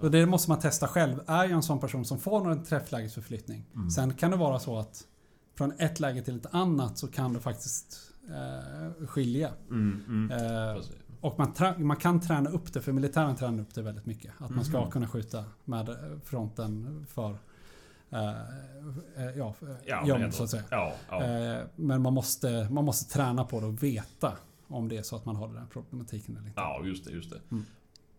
Och 0.00 0.10
det 0.10 0.26
måste 0.26 0.50
man 0.50 0.58
testa 0.60 0.88
själv. 0.88 1.20
Är 1.26 1.42
jag 1.42 1.50
en 1.50 1.62
sån 1.62 1.80
person 1.80 2.04
som 2.04 2.18
får 2.18 2.44
någon 2.44 2.64
träfflägesförflyttning. 2.64 3.64
Mm. 3.74 3.90
Sen 3.90 4.14
kan 4.14 4.30
det 4.30 4.36
vara 4.36 4.58
så 4.58 4.78
att 4.78 5.04
från 5.54 5.72
ett 5.78 6.00
läge 6.00 6.22
till 6.22 6.36
ett 6.36 6.46
annat 6.54 6.98
så 6.98 7.08
kan 7.08 7.32
det 7.32 7.40
faktiskt 7.40 8.12
eh, 8.30 9.06
skilja. 9.06 9.50
mm, 9.70 10.04
mm. 10.08 10.30
Eh, 10.76 10.82
och 11.20 11.38
man, 11.38 11.52
man 11.86 11.96
kan 11.96 12.20
träna 12.20 12.50
upp 12.50 12.72
det, 12.72 12.80
för 12.82 12.92
militären 12.92 13.36
tränar 13.36 13.62
upp 13.62 13.74
det 13.74 13.82
väldigt 13.82 14.06
mycket. 14.06 14.32
Att 14.38 14.50
man 14.50 14.64
ska 14.64 14.80
Mhm. 14.80 14.90
kunna 14.90 15.08
skjuta 15.08 15.44
med 15.64 15.88
eh, 15.88 15.94
fronten 16.24 17.06
för 17.08 17.30
eh, 18.10 19.30
ja, 19.36 19.54
Ja, 19.86 20.06
gömd 20.06 20.34
så 20.34 20.44
att 20.44 20.50
säga. 20.50 20.62
Ja, 20.70 20.92
ja. 21.10 21.22
Eh, 21.24 21.64
men 21.76 22.02
man 22.02 22.12
måste, 22.12 22.68
man 22.70 22.84
måste 22.84 23.12
träna 23.14 23.44
på 23.44 23.60
det 23.60 23.66
och 23.66 23.82
veta 23.82 24.32
om 24.68 24.88
det 24.88 24.96
är 24.96 25.02
så 25.02 25.16
att 25.16 25.24
man 25.24 25.36
har 25.36 25.48
den 25.48 25.56
här 25.56 25.66
problematiken 25.72 26.36
eller 26.36 26.46
inte. 26.48 26.60
Ja, 26.60 26.80
just 26.84 27.04
det, 27.04 27.10
just 27.12 27.30
det. 27.30 27.40
Mm. 27.50 27.64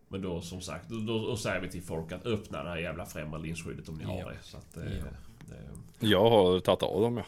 Men 0.08 0.22
då 0.22 0.40
som 0.40 0.60
sagt, 0.60 0.88
då, 0.88 1.26
då, 1.26 1.36
säger 1.36 1.60
vi 1.60 1.68
till 1.70 1.82
folk 1.82 2.12
att 2.12 2.26
öppna 2.26 2.62
det 2.62 2.68
här 2.68 2.76
jävla 2.76 3.06
främre 3.06 3.40
linsskyddet 3.40 3.88
om 3.88 3.94
ni 3.94 4.04
har 4.04 4.18
Ja. 4.18 4.28
det. 4.28 4.36
Så 4.42 4.56
att, 4.56 4.76
Ja. 4.76 5.06
Det 5.46 6.06
Jag 6.06 6.30
har 6.30 6.60
tagit 6.60 6.82
av 6.82 7.00
dem 7.00 7.16
ja. 7.16 7.24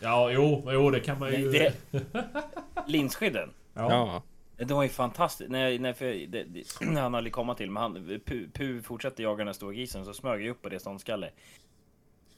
ja, 0.00 0.30
jo, 0.30 0.62
jo, 0.66 0.90
det 0.90 1.00
kan 1.00 1.18
man 1.18 1.32
ju... 1.32 1.50
Det, 1.50 1.74
linsskydden. 2.86 3.50
ja. 3.74 3.90
Ja. 3.90 4.22
De 4.58 4.74
var 4.74 4.82
ju 4.82 4.88
fantastiska. 4.88 5.52
Nej, 5.52 5.78
nej, 5.78 5.94
för 5.94 6.04
det, 6.04 6.44
det, 6.44 6.64
han 7.00 7.14
höll 7.14 7.30
komma 7.30 7.54
till, 7.54 7.70
men 7.70 7.82
han, 7.82 8.20
Pu, 8.24 8.48
Pu 8.48 8.82
fortsatte 8.82 9.22
jaga 9.22 9.38
den 9.38 9.46
här 9.46 9.52
stora 9.52 9.74
grisen, 9.74 10.04
så 10.04 10.14
smög 10.14 10.42
jag 10.42 10.50
upp 10.50 10.62
på 10.62 10.68
det 10.68 10.78
ståndskalle. 10.78 11.30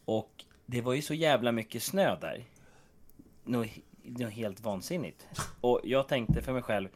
Och 0.05 0.45
det 0.67 0.81
var 0.81 0.95
ju 0.95 1.03
så 1.03 1.15
jävla 1.15 1.53
mycket 1.53 1.83
snö 1.83 2.17
där. 2.21 2.45
Något, 3.45 3.69
något 4.03 4.33
helt 4.33 4.61
vansinnigt. 4.61 5.29
Och 5.61 5.81
jag 5.85 6.09
tänkte 6.09 6.43
för 6.43 6.53
mig 6.53 6.63
själv, 6.63 6.89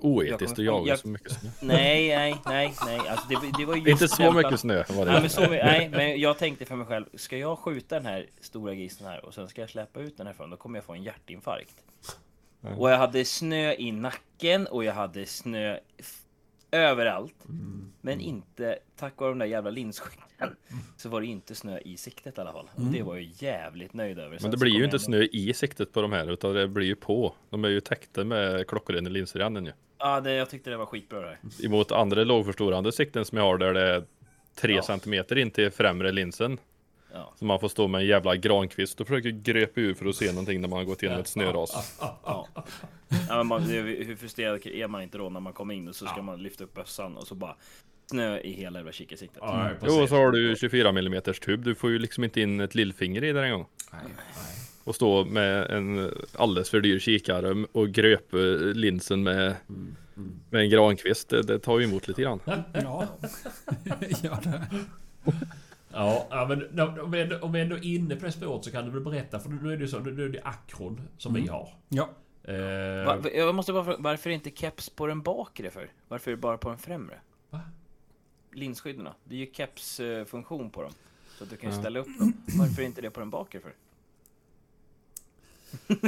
Oetiskt 0.00 0.52
att 0.58 0.64
jaga 0.64 0.88
jag- 0.88 0.98
så 0.98 1.08
mycket 1.08 1.32
snö. 1.32 1.50
nej, 1.60 2.08
nej, 2.16 2.36
nej, 2.46 2.74
nej. 2.86 2.98
Alltså 3.08 3.28
det, 3.28 3.36
det 3.58 3.64
var 3.64 3.76
Inte 3.88 4.08
så 4.08 4.32
mycket 4.32 4.60
snö 4.60 4.84
var 4.88 5.04
Nej 5.04 5.14
men, 5.14 5.22
det. 5.22 5.28
så, 5.28 5.40
nej, 5.46 5.88
men 5.88 6.20
jag 6.20 6.38
tänkte 6.38 6.64
för 6.64 6.76
mig 6.76 6.86
själv, 6.86 7.04
ska 7.14 7.36
jag 7.38 7.58
skjuta 7.58 7.94
den 7.94 8.06
här 8.06 8.26
stora 8.40 8.74
grisen 8.74 9.06
här 9.06 9.24
och 9.24 9.34
sen 9.34 9.48
ska 9.48 9.60
jag 9.60 9.70
släppa 9.70 10.00
ut 10.00 10.16
den 10.16 10.26
härifrån, 10.26 10.50
då 10.50 10.56
kommer 10.56 10.78
jag 10.78 10.84
få 10.84 10.92
en 10.92 11.02
hjärtinfarkt. 11.02 11.74
Och 12.78 12.90
jag 12.90 12.98
hade 12.98 13.24
snö 13.24 13.72
i 13.72 13.92
nacken 13.92 14.66
och 14.66 14.84
jag 14.84 14.92
hade 14.94 15.26
snö 15.26 15.78
överallt. 16.72 17.34
Men 18.00 18.20
inte, 18.20 18.78
tack 18.96 19.20
vare 19.20 19.30
de 19.30 19.38
där 19.38 19.46
jävla 19.46 19.70
linsskydden, 19.70 20.56
så 20.96 21.08
var 21.08 21.20
det 21.20 21.26
inte 21.26 21.54
snö 21.54 21.78
i 21.78 21.96
siktet 21.96 22.38
i 22.38 22.40
alla 22.40 22.52
fall. 22.52 22.70
Och 22.74 22.82
det 22.82 23.02
var 23.02 23.14
jag 23.16 23.24
jävligt 23.24 23.94
nöjd 23.94 24.18
över. 24.18 24.38
Men 24.42 24.50
det 24.50 24.56
blir 24.56 24.72
ju 24.72 24.84
inte 24.84 24.98
snö 24.98 25.22
i 25.32 25.54
siktet 25.54 25.92
på 25.92 26.02
de 26.02 26.12
här 26.12 26.32
utan 26.32 26.54
det 26.54 26.68
blir 26.68 26.86
ju 26.86 26.96
på. 26.96 27.34
De 27.50 27.64
är 27.64 27.68
ju 27.68 27.80
täckta 27.80 28.24
med 28.24 28.66
klockrena 28.66 29.08
linser 29.10 29.40
i 29.40 29.42
änden 29.42 29.66
ju. 29.66 29.72
Ja, 29.98 30.20
det, 30.20 30.32
jag 30.32 30.50
tyckte 30.50 30.70
det 30.70 30.76
var 30.76 30.86
skitbra 30.86 31.20
det 31.20 31.26
här. 31.28 31.66
Emot 31.66 31.92
andra 31.92 32.24
lågförstorande 32.24 32.92
sikten 32.92 33.24
som 33.24 33.38
jag 33.38 33.44
har 33.44 33.58
där 33.58 33.74
det 33.74 33.80
är 33.94 34.04
3 34.54 34.74
Ja. 34.74 34.82
centimeter 34.82 35.38
in 35.38 35.50
till 35.50 35.70
främre 35.70 36.12
linsen. 36.12 36.58
Ja. 37.12 37.32
Så 37.38 37.44
man 37.44 37.60
får 37.60 37.68
stå 37.68 37.88
med 37.88 38.00
en 38.00 38.06
jävla 38.06 38.36
grankvist 38.36 39.00
och 39.00 39.06
försöka 39.06 39.30
gröpa 39.30 39.80
ur 39.80 39.94
för 39.94 40.06
att 40.06 40.16
se 40.16 40.26
någonting 40.30 40.60
när 40.60 40.68
man 40.68 40.78
har 40.78 40.84
gått 40.84 41.02
igenom 41.02 41.20
ett 41.20 41.26
snöras. 41.28 41.96
Ja. 42.00 42.48
ja 43.28 43.36
men 43.36 43.46
man, 43.46 43.62
hur 43.62 44.16
frustrerad 44.16 44.66
är 44.66 44.88
man 44.88 45.02
inte 45.02 45.18
då 45.18 45.28
när 45.30 45.40
man 45.40 45.52
kommer 45.52 45.74
in 45.74 45.88
och 45.88 45.96
så 45.96 46.06
ska 46.06 46.16
Ja. 46.16 46.22
man 46.22 46.42
lyfta 46.42 46.64
upp 46.64 46.74
bössan 46.74 47.16
och 47.16 47.26
så 47.26 47.34
bara 47.34 47.54
snö 48.10 48.38
i 48.38 48.52
hela 48.52 48.78
jävla 48.78 48.92
kikarsiktet. 48.92 49.42
Nej, 49.46 49.74
Jo, 49.86 50.02
och 50.02 50.08
så 50.08 50.16
har 50.16 50.30
du 50.30 50.48
ju 50.48 50.56
24 50.56 50.88
mm 50.88 51.22
tub. 51.22 51.64
Du 51.64 51.74
får 51.74 51.90
ju 51.90 51.98
liksom 51.98 52.24
inte 52.24 52.40
in 52.40 52.60
ett 52.60 52.74
lillfinger 52.74 53.24
i 53.24 53.32
den 53.32 53.44
en 53.44 53.50
gång. 53.52 53.66
Nej, 53.92 54.00
nej. 54.04 54.14
Och 54.84 54.94
stå 54.94 55.24
med 55.24 55.70
en 55.70 56.14
alldeles 56.34 56.70
för 56.70 56.80
dyr 56.80 56.98
kikare 56.98 57.64
och 57.72 57.88
gröpa 57.88 58.36
linsen 58.74 59.22
med, 59.22 59.54
med 60.50 60.60
en 60.62 60.70
grankvist. 60.70 61.28
Det, 61.28 61.42
det 61.42 61.58
tar 61.58 61.78
ju 61.78 61.84
emot 61.84 62.08
lite 62.08 62.22
grann. 62.22 62.40
Ja, 62.72 63.06
gör 64.22 64.38
det. 64.42 64.62
Ja, 65.92 66.26
ja, 66.30 66.46
men 66.48 66.80
om 67.00 67.10
vi, 67.10 67.20
ändå, 67.20 67.38
om 67.38 67.52
vi 67.52 67.60
ändå 67.60 67.76
är 67.76 67.84
inne 67.84 68.16
på 68.16 68.24
det 68.26 68.32
spåret 68.32 68.64
så 68.64 68.70
kan 68.70 68.84
du 68.84 68.90
väl 68.90 69.00
berätta, 69.00 69.40
för 69.40 69.50
nu 69.50 69.72
är 69.72 69.76
det 69.76 69.82
ju 69.82 69.88
så, 69.88 69.98
nu 69.98 70.24
är 70.24 70.28
det 70.28 70.40
Akron 70.44 71.00
som 71.18 71.34
vi 71.34 71.46
har. 71.46 71.68
Ja. 71.88 72.08
Eh, 72.44 73.04
Va, 73.06 73.18
jag 73.34 73.54
måste 73.54 73.72
bara 73.72 73.84
fråga, 73.84 73.98
varför 74.00 74.30
är 74.30 74.34
inte 74.34 74.50
keps 74.50 74.90
på 74.90 75.06
den 75.06 75.22
bakre 75.22 75.70
för? 75.70 75.90
Varför 76.08 76.30
är 76.30 76.36
det 76.36 76.40
bara 76.40 76.58
på 76.58 76.68
den 76.68 76.78
främre? 76.78 77.20
Va? 77.50 77.60
Linsskydden 78.52 79.08
Det 79.24 79.34
är 79.34 79.38
ju 79.38 79.46
keps-funktion 79.52 80.70
på 80.70 80.82
dem. 80.82 80.92
Så 81.38 81.44
att 81.44 81.50
du 81.50 81.56
kan 81.56 81.70
Ja. 81.70 81.78
ställa 81.78 81.98
upp 81.98 82.18
dem. 82.18 82.32
Varför 82.58 82.82
är 82.82 82.86
inte 82.86 83.00
det 83.00 83.10
på 83.10 83.20
den 83.20 83.30
bakre 83.30 83.60
för? 83.60 83.72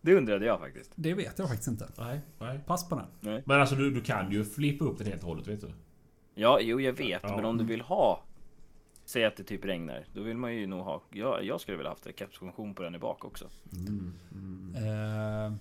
det 0.00 0.14
undrade 0.14 0.46
jag 0.46 0.60
faktiskt. 0.60 0.90
Det 0.94 1.14
vet 1.14 1.38
jag 1.38 1.48
faktiskt 1.48 1.68
inte. 1.68 1.88
nej, 1.98 2.20
nej. 2.38 2.60
Pass 2.66 2.88
på 2.88 3.02
den. 3.20 3.42
Men 3.44 3.60
alltså 3.60 3.74
du, 3.74 3.90
du 3.90 4.00
kan 4.00 4.32
ju 4.32 4.44
flippa 4.44 4.84
upp 4.84 4.98
den 4.98 5.06
helt 5.06 5.22
och 5.22 5.28
hållet, 5.28 5.46
vet 5.46 5.60
du. 5.60 5.70
Ja, 6.34 6.60
jo 6.60 6.80
jag 6.80 6.92
vet. 6.92 7.20
Ja. 7.22 7.36
Men 7.36 7.44
om 7.44 7.58
du 7.58 7.64
vill 7.64 7.80
ha 7.80 8.22
Säg 9.06 9.24
att 9.24 9.36
det 9.36 9.44
typ 9.44 9.64
regnar. 9.64 10.04
Då 10.14 10.22
vill 10.22 10.36
man 10.36 10.54
ju 10.54 10.66
nog 10.66 10.80
ha 10.80 11.02
Jag, 11.10 11.44
jag 11.44 11.60
skulle 11.60 11.76
vilja 11.76 11.90
haft 11.90 12.06
en 12.06 12.12
keps-funktion 12.12 12.74
på 12.74 12.82
den 12.82 12.94
i 12.94 12.98
bak 12.98 13.24
också. 13.24 13.44
Eh, 14.76 15.52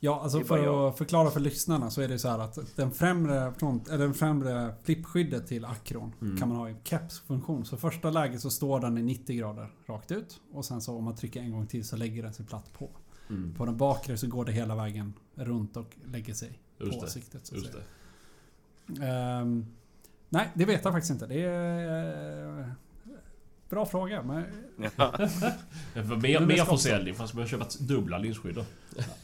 ja, 0.00 0.20
alltså 0.20 0.38
Det 0.38 0.44
är 0.44 0.48
bara 0.48 0.58
för 0.58 0.64
jag. 0.64 0.88
att 0.88 0.98
förklara 0.98 1.30
för 1.30 1.40
lyssnarna 1.40 1.90
så 1.90 2.00
är 2.00 2.08
det 2.08 2.18
så 2.18 2.28
här 2.28 2.38
att 2.38 2.76
den 2.76 2.90
främre, 2.90 3.52
front, 3.58 3.88
eller 3.88 4.04
den 4.04 4.14
främre 4.14 4.74
flippskyddet 4.82 5.46
till 5.46 5.64
Acron 5.64 6.12
Mm. 6.20 6.36
kan 6.36 6.48
man 6.48 6.56
ha 6.58 6.70
i 6.70 6.76
keps-funktion. 6.84 7.64
Så 7.64 7.76
första 7.76 8.10
läget 8.10 8.40
så 8.40 8.50
står 8.50 8.80
den 8.80 8.98
i 8.98 9.02
90 9.02 9.36
grader 9.36 9.68
rakt 9.86 10.12
ut. 10.12 10.40
Och 10.52 10.64
sen 10.64 10.80
så 10.80 10.96
om 10.96 11.04
man 11.04 11.16
trycker 11.16 11.40
en 11.40 11.52
gång 11.52 11.66
till 11.66 11.84
så 11.84 11.96
lägger 11.96 12.22
den 12.22 12.32
sig 12.34 12.46
platt 12.46 12.72
på. 12.72 12.90
Mm. 13.30 13.54
På 13.54 13.66
den 13.66 13.76
bakre 13.76 14.16
så 14.16 14.26
går 14.26 14.44
det 14.44 14.52
hela 14.52 14.76
vägen 14.76 15.12
runt 15.34 15.76
och 15.76 15.96
lägger 16.04 16.34
sig 16.34 16.58
Just 16.78 16.98
på 16.98 17.04
det. 17.04 17.10
siktet. 17.10 17.46
Så 17.46 17.54
Just 17.54 17.72
det. 17.72 19.06
Ehm, 19.06 19.66
nej, 20.28 20.48
det 20.54 20.64
vet 20.64 20.84
jag 20.84 20.92
faktiskt 20.92 21.10
inte. 21.12 21.26
Det 21.26 21.42
är... 21.44 22.74
Bra 23.68 23.86
fråga. 23.86 24.22
Men, 24.22 24.44
Ja. 24.96 25.12
Det 25.94 26.00
var 26.02 26.16
Det 26.16 26.22
mer, 26.22 26.40
mer 26.40 26.64
försäljning 26.64 27.14
fast 27.14 27.34
man 27.34 27.42
har 27.42 27.48
köpt 27.48 27.78
dubbla 27.78 28.18
linsskydd 28.18 28.54
då. 28.54 28.64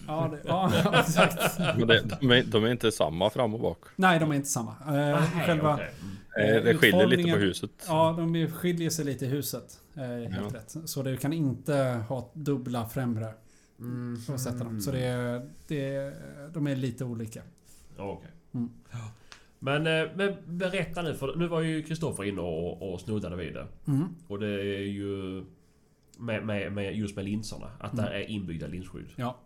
ja, 0.06 0.28
det, 0.32 0.40
ja, 0.48 0.72
exakt. 1.00 1.58
Men 1.58 1.86
det, 1.88 2.02
de, 2.20 2.30
är, 2.30 2.42
de 2.42 2.64
är 2.64 2.68
inte 2.70 2.92
samma 2.92 3.30
fram 3.30 3.54
och 3.54 3.60
bak. 3.60 3.78
Nej, 3.96 4.18
de 4.20 4.30
är 4.30 4.34
inte 4.34 4.48
samma. 4.48 4.70
Eh, 4.86 4.92
Nej, 4.94 5.46
själva. 5.46 5.72
Mm. 5.72 6.56
Eh, 6.56 6.62
Det 6.64 6.74
skiljer 6.78 7.06
lite 7.06 7.30
på 7.32 7.38
huset. 7.38 7.70
Ja, 7.86 8.14
de 8.18 8.46
skiljer 8.50 8.90
sig 8.90 9.04
lite 9.04 9.24
i 9.24 9.28
huset. 9.28 9.80
Eh, 9.94 10.02
helt 10.02 10.52
Ja. 10.54 10.58
rätt. 10.58 10.76
Så 10.84 11.02
du 11.02 11.16
kan 11.16 11.32
inte 11.32 11.74
ha 12.08 12.30
dubbla 12.34 12.88
främre 12.88 13.28
Mm. 13.80 14.20
för 14.26 14.34
att 14.34 14.40
sätta 14.40 14.64
dem. 14.64 14.80
Så 14.80 14.90
det, 14.90 15.04
är- 15.04 15.50
det, 15.68 15.94
är- 15.94 16.48
de 16.54 16.66
är 16.66 16.76
lite 16.76 17.04
olika. 17.04 17.42
Okej. 17.98 18.30
Mm. 18.54 18.70
Men, 19.64 19.86
eh, 19.86 20.08
men 20.16 20.36
berätta 20.58 21.02
nu, 21.02 21.14
för 21.14 21.36
nu 21.36 21.48
var 21.48 21.60
ju 21.60 21.82
Kristoffer 21.82 22.24
inne 22.24 22.40
och, 22.40 22.92
och 22.92 23.00
snuddade 23.00 23.36
vid 23.36 23.54
det. 23.54 23.66
Mm. 23.86 24.08
Och 24.28 24.38
det 24.38 24.48
är 24.76 24.80
ju... 24.86 25.44
Med, 26.18 26.46
med, 26.46 26.72
med, 26.72 26.96
just 26.96 27.16
med 27.16 27.24
linserna. 27.24 27.70
Att 27.80 27.92
Mm. 27.92 28.04
det 28.04 28.10
är 28.24 28.30
inbyggda 28.30 28.66
linsskydd. 28.66 29.06
Ja. 29.16 29.36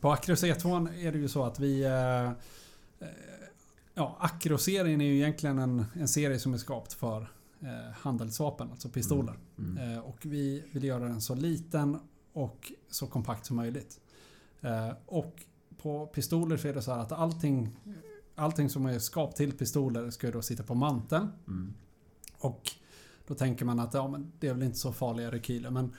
På 0.00 0.12
Acros 0.12 0.44
E2 0.44 0.88
är 1.06 1.12
det 1.12 1.18
ju 1.18 1.28
så 1.28 1.44
att 1.44 1.60
vi... 1.60 1.84
Eh, 1.84 2.24
eh, 2.26 2.32
Ja, 3.96 4.16
Acro-serien 4.20 5.00
är 5.00 5.04
ju 5.04 5.14
egentligen 5.16 5.58
en, 5.58 5.84
en 5.94 6.08
serie 6.08 6.38
som 6.38 6.54
är 6.54 6.58
skapt 6.58 6.92
för 6.92 7.20
eh, 7.60 7.92
handelsvapen, 7.94 8.70
alltså 8.70 8.88
pistoler. 8.88 9.34
Mm. 9.58 9.92
Eh, 9.92 9.98
och 9.98 10.18
vi 10.22 10.64
vill 10.72 10.84
göra 10.84 11.04
den 11.04 11.20
så 11.20 11.34
liten 11.34 11.98
och 12.32 12.72
så 12.90 13.06
kompakt 13.06 13.46
som 13.46 13.56
möjligt. 13.56 14.00
Eh, 14.60 14.90
och 15.06 15.42
på 15.82 16.06
pistoler 16.06 16.56
så 16.56 16.68
är 16.68 16.74
det 16.74 16.82
så 16.82 16.92
här 16.92 17.00
att 17.00 17.12
allting, 17.12 17.76
allting 18.34 18.70
som 18.70 18.86
är 18.86 18.98
skapat 18.98 19.36
till 19.36 19.52
pistoler 19.52 20.10
ska 20.10 20.26
ju 20.26 20.32
då 20.32 20.42
sitta 20.42 20.62
på 20.62 20.74
manteln. 20.74 21.28
Mm. 21.46 21.74
Och 22.38 22.70
då 23.26 23.34
tänker 23.34 23.64
man 23.64 23.80
att 23.80 23.94
ja, 23.94 24.08
men 24.08 24.32
det 24.40 24.48
är 24.48 24.54
väl 24.54 24.62
inte 24.62 24.78
så 24.78 24.92
farliga 24.92 25.32
rekyler. 25.32 25.70
Men 25.70 25.92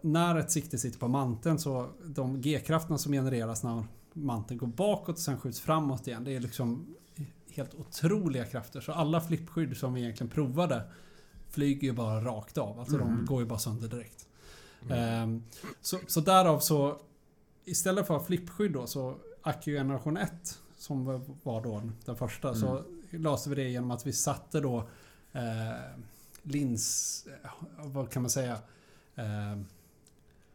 när 0.00 0.36
ett 0.36 0.50
sikte 0.50 0.78
sitter 0.78 0.98
på 0.98 1.08
manteln 1.08 1.58
så 1.58 1.88
de 2.04 2.40
G-krafterna 2.40 2.98
som 2.98 3.12
genereras 3.12 3.62
när 3.62 3.84
manteln 4.12 4.58
går 4.58 4.66
bakåt 4.66 5.14
och 5.14 5.22
sen 5.22 5.40
skjuts 5.40 5.60
framåt 5.60 6.06
igen. 6.06 6.24
Det 6.24 6.36
är 6.36 6.40
liksom 6.40 6.94
helt 7.50 7.74
otroliga 7.74 8.44
krafter. 8.44 8.80
Så 8.80 8.92
alla 8.92 9.20
flippskydd 9.20 9.76
som 9.76 9.94
vi 9.94 10.00
egentligen 10.00 10.30
provade 10.30 10.82
flyger 11.50 11.88
ju 11.88 11.92
bara 11.92 12.24
rakt 12.24 12.58
av. 12.58 12.80
Alltså 12.80 12.98
de 12.98 13.24
går 13.24 13.40
ju 13.40 13.46
bara 13.46 13.58
sönder 13.58 13.88
direkt. 13.88 14.28
Ehm, 14.90 15.42
så, 15.80 15.98
så 16.06 16.20
därav 16.20 16.58
så 16.58 17.00
istället 17.64 18.06
för 18.06 18.18
flippskydd 18.18 18.72
då 18.72 18.86
så 18.86 19.16
Accu 19.42 19.72
generation 19.72 20.16
1 20.16 20.60
som 20.84 21.04
var 21.42 21.62
då 21.62 21.82
den 22.04 22.16
första 22.16 22.54
så 22.54 22.84
löste 23.10 23.48
vi 23.50 23.54
det 23.56 23.68
genom 23.68 23.90
att 23.90 24.06
vi 24.06 24.12
satte 24.12 24.60
då 24.60 24.88
eh, 25.32 25.42
lins... 26.42 27.26
eh, 27.44 27.50
Vad 27.86 28.10
kan 28.10 28.22
man 28.22 28.30
säga? 28.30 28.58
Eh, 29.14 29.58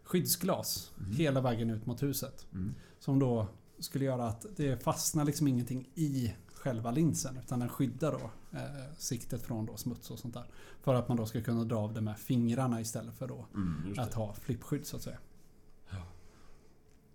skyddsglas 0.03 0.91
hela 1.17 1.41
vägen 1.41 1.69
ut 1.69 1.85
mot 1.85 2.03
huset. 2.03 2.47
Mm. 2.53 2.75
Som 2.99 3.19
då 3.19 3.47
skulle 3.79 4.05
göra 4.05 4.27
att 4.27 4.45
det 4.57 4.83
fastnar 4.83 5.25
liksom 5.25 5.47
ingenting 5.47 5.89
i 5.95 6.33
själva 6.53 6.91
linsen 6.91 7.37
utan 7.37 7.59
den 7.59 7.69
skyddar 7.69 8.11
då 8.11 8.31
eh, 8.57 8.93
siktet 8.97 9.41
från 9.41 9.65
då 9.65 9.77
smuts 9.77 10.11
och 10.11 10.19
sånt 10.19 10.33
där. 10.33 10.45
För 10.81 10.93
att 10.93 11.07
man 11.07 11.17
då 11.17 11.25
ska 11.25 11.41
kunna 11.41 11.63
dra 11.63 11.77
av 11.77 11.93
det 11.93 12.01
med 12.01 12.17
fingrarna 12.17 12.81
istället 12.81 13.15
för 13.17 13.27
då 13.27 13.45
Mm, 13.53 13.93
att 13.99 14.13
ha 14.13 14.33
flippskydd 14.33 14.85
så 14.85 14.95
att 14.95 15.01
säga. 15.03 15.17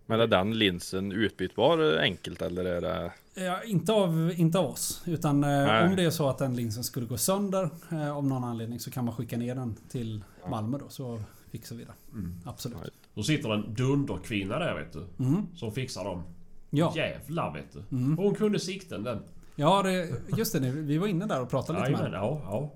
Men 0.07 0.21
är 0.21 0.27
den 0.27 0.59
linsen 0.59 1.13
utbytbar 1.13 1.99
enkelt 1.99 2.43
eller 2.43 2.65
är 2.65 2.81
det? 2.81 3.13
Ja, 3.35 3.63
inte, 3.63 3.93
av, 3.93 4.33
inte 4.37 4.59
av 4.59 4.67
oss. 4.67 5.03
Utan 5.07 5.45
eh, 5.45 5.51
Nej. 5.51 5.89
om 5.89 5.97
det 5.97 6.03
är 6.03 6.11
så 6.11 6.29
att 6.29 6.39
den 6.39 6.57
linsen 6.57 6.85
skulle 6.85 7.07
gå 7.07 7.17
sönder 7.17 7.71
eh, 7.93 8.17
av 8.17 8.27
någon 8.27 8.45
anledning 8.45 8.81
så 8.81 8.91
kan 8.91 9.05
man 9.05 9.15
skicka 9.15 9.37
ner 9.37 9.55
den 9.55 9.75
till 9.89 10.25
Malmö 10.51 10.79
då 10.79 10.89
så 10.89 11.21
fixar 11.51 11.77
vi 11.77 11.85
det. 11.85 11.93
Mm. 12.13 12.35
Absolut. 12.45 12.79
Ja. 12.85 12.91
Då 13.15 13.23
sitter 13.23 13.55
en 13.55 13.75
dunderkvinna 13.75 14.59
där 14.59 14.75
vet 14.75 14.93
du. 14.93 15.25
Mm. 15.25 15.47
Som 15.55 15.73
fixar 15.73 16.05
dem. 16.05 16.23
Ja. 16.71 16.93
Jävlar 16.97 17.53
vet 17.55 17.73
du. 17.73 17.97
Mm. 17.97 18.19
Och 18.19 18.25
hon 18.25 18.35
kunde 18.35 18.59
sikten 18.59 19.03
den. 19.03 19.23
ja, 19.57 19.83
det, 19.83 20.09
just 20.37 20.53
det. 20.53 20.61
Vi 20.61 20.99
var 20.99 21.07
inne 21.07 21.27
där 21.27 21.41
och 21.41 21.51
pratade 21.51 21.79
lite 21.79 21.91
med 21.91 22.01
henne. 22.01 22.17
ja, 22.17 22.41
ja. 22.45 22.73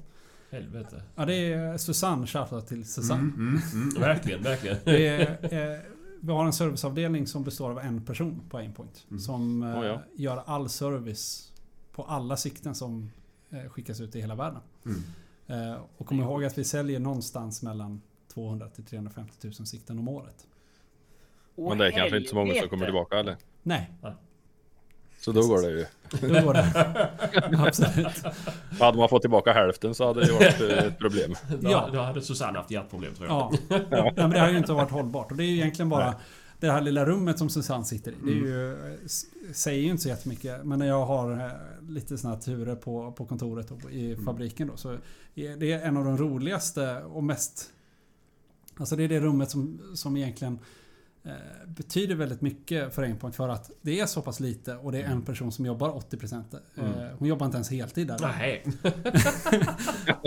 Helvete. 0.50 1.02
Ja, 1.14 1.24
det 1.24 1.52
är 1.52 1.78
Susanne. 1.78 2.26
Shoutout 2.26 2.66
till 2.66 2.84
Susanne. 2.84 3.20
Mm, 3.20 3.60
mm, 3.72 4.00
verkligen, 4.00 4.42
verkligen. 4.42 4.76
Det 4.84 5.06
är, 5.06 5.74
eh, 5.74 5.78
vi 6.20 6.32
har 6.32 6.44
en 6.44 6.52
serviceavdelning 6.52 7.26
som 7.26 7.44
består 7.44 7.70
av 7.70 7.78
en 7.78 8.04
person 8.04 8.42
på 8.50 8.58
Aimpoint. 8.58 9.06
Mm. 9.10 9.20
Som 9.20 9.62
Oh, 9.62 9.86
ja. 9.86 10.02
gör 10.16 10.42
all 10.46 10.68
service 10.68 11.52
på 11.92 12.02
alla 12.02 12.36
sikten 12.36 12.74
som 12.74 13.10
eh, 13.50 13.70
skickas 13.70 14.00
ut 14.00 14.16
i 14.16 14.20
hela 14.20 14.34
världen. 14.34 14.60
Mm. 14.86 15.02
Eh, 15.46 15.80
och 15.96 16.06
kom 16.06 16.20
ihåg 16.20 16.44
att 16.44 16.58
vi 16.58 16.64
säljer 16.64 17.00
någonstans 17.00 17.62
mellan 17.62 18.02
200 18.34 18.68
till 18.68 18.84
350 18.84 19.32
000 19.42 19.52
sikten 19.52 19.98
om 19.98 20.08
året. 20.08 20.46
Men 21.56 21.78
det 21.78 21.86
är 21.86 21.90
kanske 21.90 22.16
inte 22.16 22.28
så 22.28 22.36
många 22.36 22.54
som 22.54 22.68
kommer 22.68 22.84
tillbaka 22.84 23.18
eller? 23.18 23.36
Nej, 23.62 23.90
Så 25.20 25.32
då 25.32 25.40
går 25.48 25.62
det 25.62 25.70
ju. 25.70 25.86
då 26.20 26.40
går 26.46 26.54
det. 26.54 26.72
Absolut. 27.66 28.22
Hade 28.80 28.98
man 28.98 29.08
fått 29.08 29.22
tillbaka 29.22 29.52
hälften 29.52 29.94
så 29.94 30.06
hade 30.06 30.24
det 30.26 30.32
varit 30.32 30.60
eh, 30.60 30.78
ett 30.86 30.98
problem. 30.98 31.34
Då, 31.60 31.70
Ja. 31.70 31.88
då 31.92 32.00
hade 32.00 32.22
Susanne 32.22 32.58
haft 32.58 32.70
hjärtproblem 32.70 33.14
tror 33.14 33.28
jag. 33.28 33.36
Ja. 33.68 33.78
Nej, 33.90 34.12
men 34.16 34.30
det 34.30 34.38
har 34.40 34.50
ju 34.50 34.58
inte 34.58 34.72
varit 34.72 34.90
hållbart. 34.90 35.30
Och 35.30 35.36
det 35.36 35.44
är 35.44 35.46
ju 35.48 35.54
egentligen 35.54 35.88
bara 35.88 36.14
det 36.60 36.70
här 36.70 36.80
lilla 36.80 37.04
rummet 37.06 37.38
som 37.38 37.48
Susanne 37.48 37.84
sitter 37.84 38.12
i. 38.12 38.14
Det 38.24 38.30
är 38.30 38.34
ju, 38.34 38.74
Mm. 38.78 38.98
s- 39.04 39.24
säger 39.52 39.82
ju 39.82 39.90
inte 39.90 40.02
så 40.02 40.08
jättemycket. 40.08 40.64
Men 40.64 40.78
när 40.78 40.86
jag 40.86 41.06
har 41.06 41.32
eh, 41.32 41.50
lite 41.88 42.18
såna 42.18 42.34
här 42.34 42.40
turer 42.40 42.74
på, 42.74 43.12
på 43.12 43.24
kontoret 43.26 43.70
och 43.70 43.90
i 43.90 44.12
Mm. 44.12 44.24
fabriken 44.24 44.68
då. 44.68 44.76
Så 44.76 44.92
är 45.34 45.56
det 45.56 45.72
en 45.72 45.96
av 45.96 46.04
de 46.04 46.16
roligaste 46.18 47.02
och 47.02 47.24
mest... 47.24 47.70
Alltså 48.76 48.96
det 48.96 49.04
är 49.04 49.08
det 49.08 49.20
rummet 49.20 49.50
som, 49.50 49.80
som 49.94 50.16
egentligen 50.16 50.52
eh, 50.54 50.58
betyder 51.66 52.14
väldigt 52.14 52.40
mycket 52.40 52.94
för 52.94 53.02
Aimpoint. 53.02 53.36
För 53.36 53.48
att 53.48 53.70
det 53.82 54.00
är 54.00 54.06
så 54.06 54.22
pass 54.22 54.40
lite 54.40 54.76
och 54.76 54.92
det 54.92 55.02
är 55.02 55.04
en 55.10 55.22
person 55.22 55.52
som 55.52 55.66
jobbar 55.66 55.88
80%. 55.90 56.42
Eh, 56.54 56.84
Mm. 56.84 57.16
hon 57.18 57.28
jobbar 57.28 57.46
inte 57.46 57.56
ens 57.56 57.70
heltid 57.70 58.06
där. 58.08 58.18
Nej. 58.20 58.64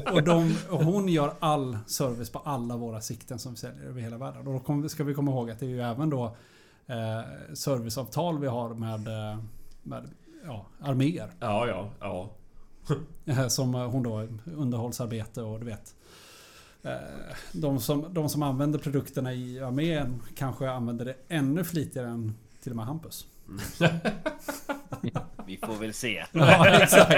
Och, 0.13 0.23
de, 0.23 0.55
och 0.69 0.83
hon 0.85 1.07
gör 1.07 1.33
all 1.39 1.77
service 1.87 2.29
på 2.29 2.39
alla 2.39 2.77
våra 2.77 3.01
sikten 3.01 3.39
som 3.39 3.51
vi 3.51 3.57
säljer 3.57 3.83
över 3.83 4.01
hela 4.01 4.17
världen. 4.17 4.47
Och 4.47 4.63
då 4.81 4.89
ska 4.89 5.03
vi 5.03 5.13
komma 5.13 5.31
ihåg 5.31 5.51
att 5.51 5.59
det 5.59 5.65
är 5.65 5.69
ju 5.69 5.81
även 5.81 6.09
då 6.09 6.25
eh, 6.87 7.21
serviceavtal 7.53 8.39
vi 8.39 8.47
har 8.47 8.73
med, 8.73 9.07
eh, 9.07 9.39
med 9.83 10.09
ja, 10.45 10.65
arméer. 10.81 11.31
Ja, 11.39 11.67
ja, 11.67 11.89
ja. 11.99 12.29
Eh, 13.25 13.47
Som 13.47 13.75
eh, 13.75 13.89
hon 13.89 14.03
då 14.03 14.27
underhållsarbete 14.55 15.41
och 15.41 15.59
du 15.59 15.65
vet. 15.65 15.95
Eh, 16.83 16.91
De 17.51 17.79
som, 17.79 18.05
de 18.13 18.29
som 18.29 18.43
använder 18.43 18.79
produkterna 18.79 19.33
i 19.33 19.59
armén 19.59 20.21
kanske 20.35 20.69
använder 20.69 21.05
det 21.05 21.15
ännu 21.27 21.63
flitigare 21.63 22.07
än 22.07 22.35
till 22.63 22.71
och 22.71 22.75
med 22.75 22.85
Hampus. 22.85 23.25
Vi 25.45 25.57
får 25.57 25.75
väl 25.79 25.93
se. 25.93 26.25
Ja, 26.31 26.67
exakt. 26.67 27.13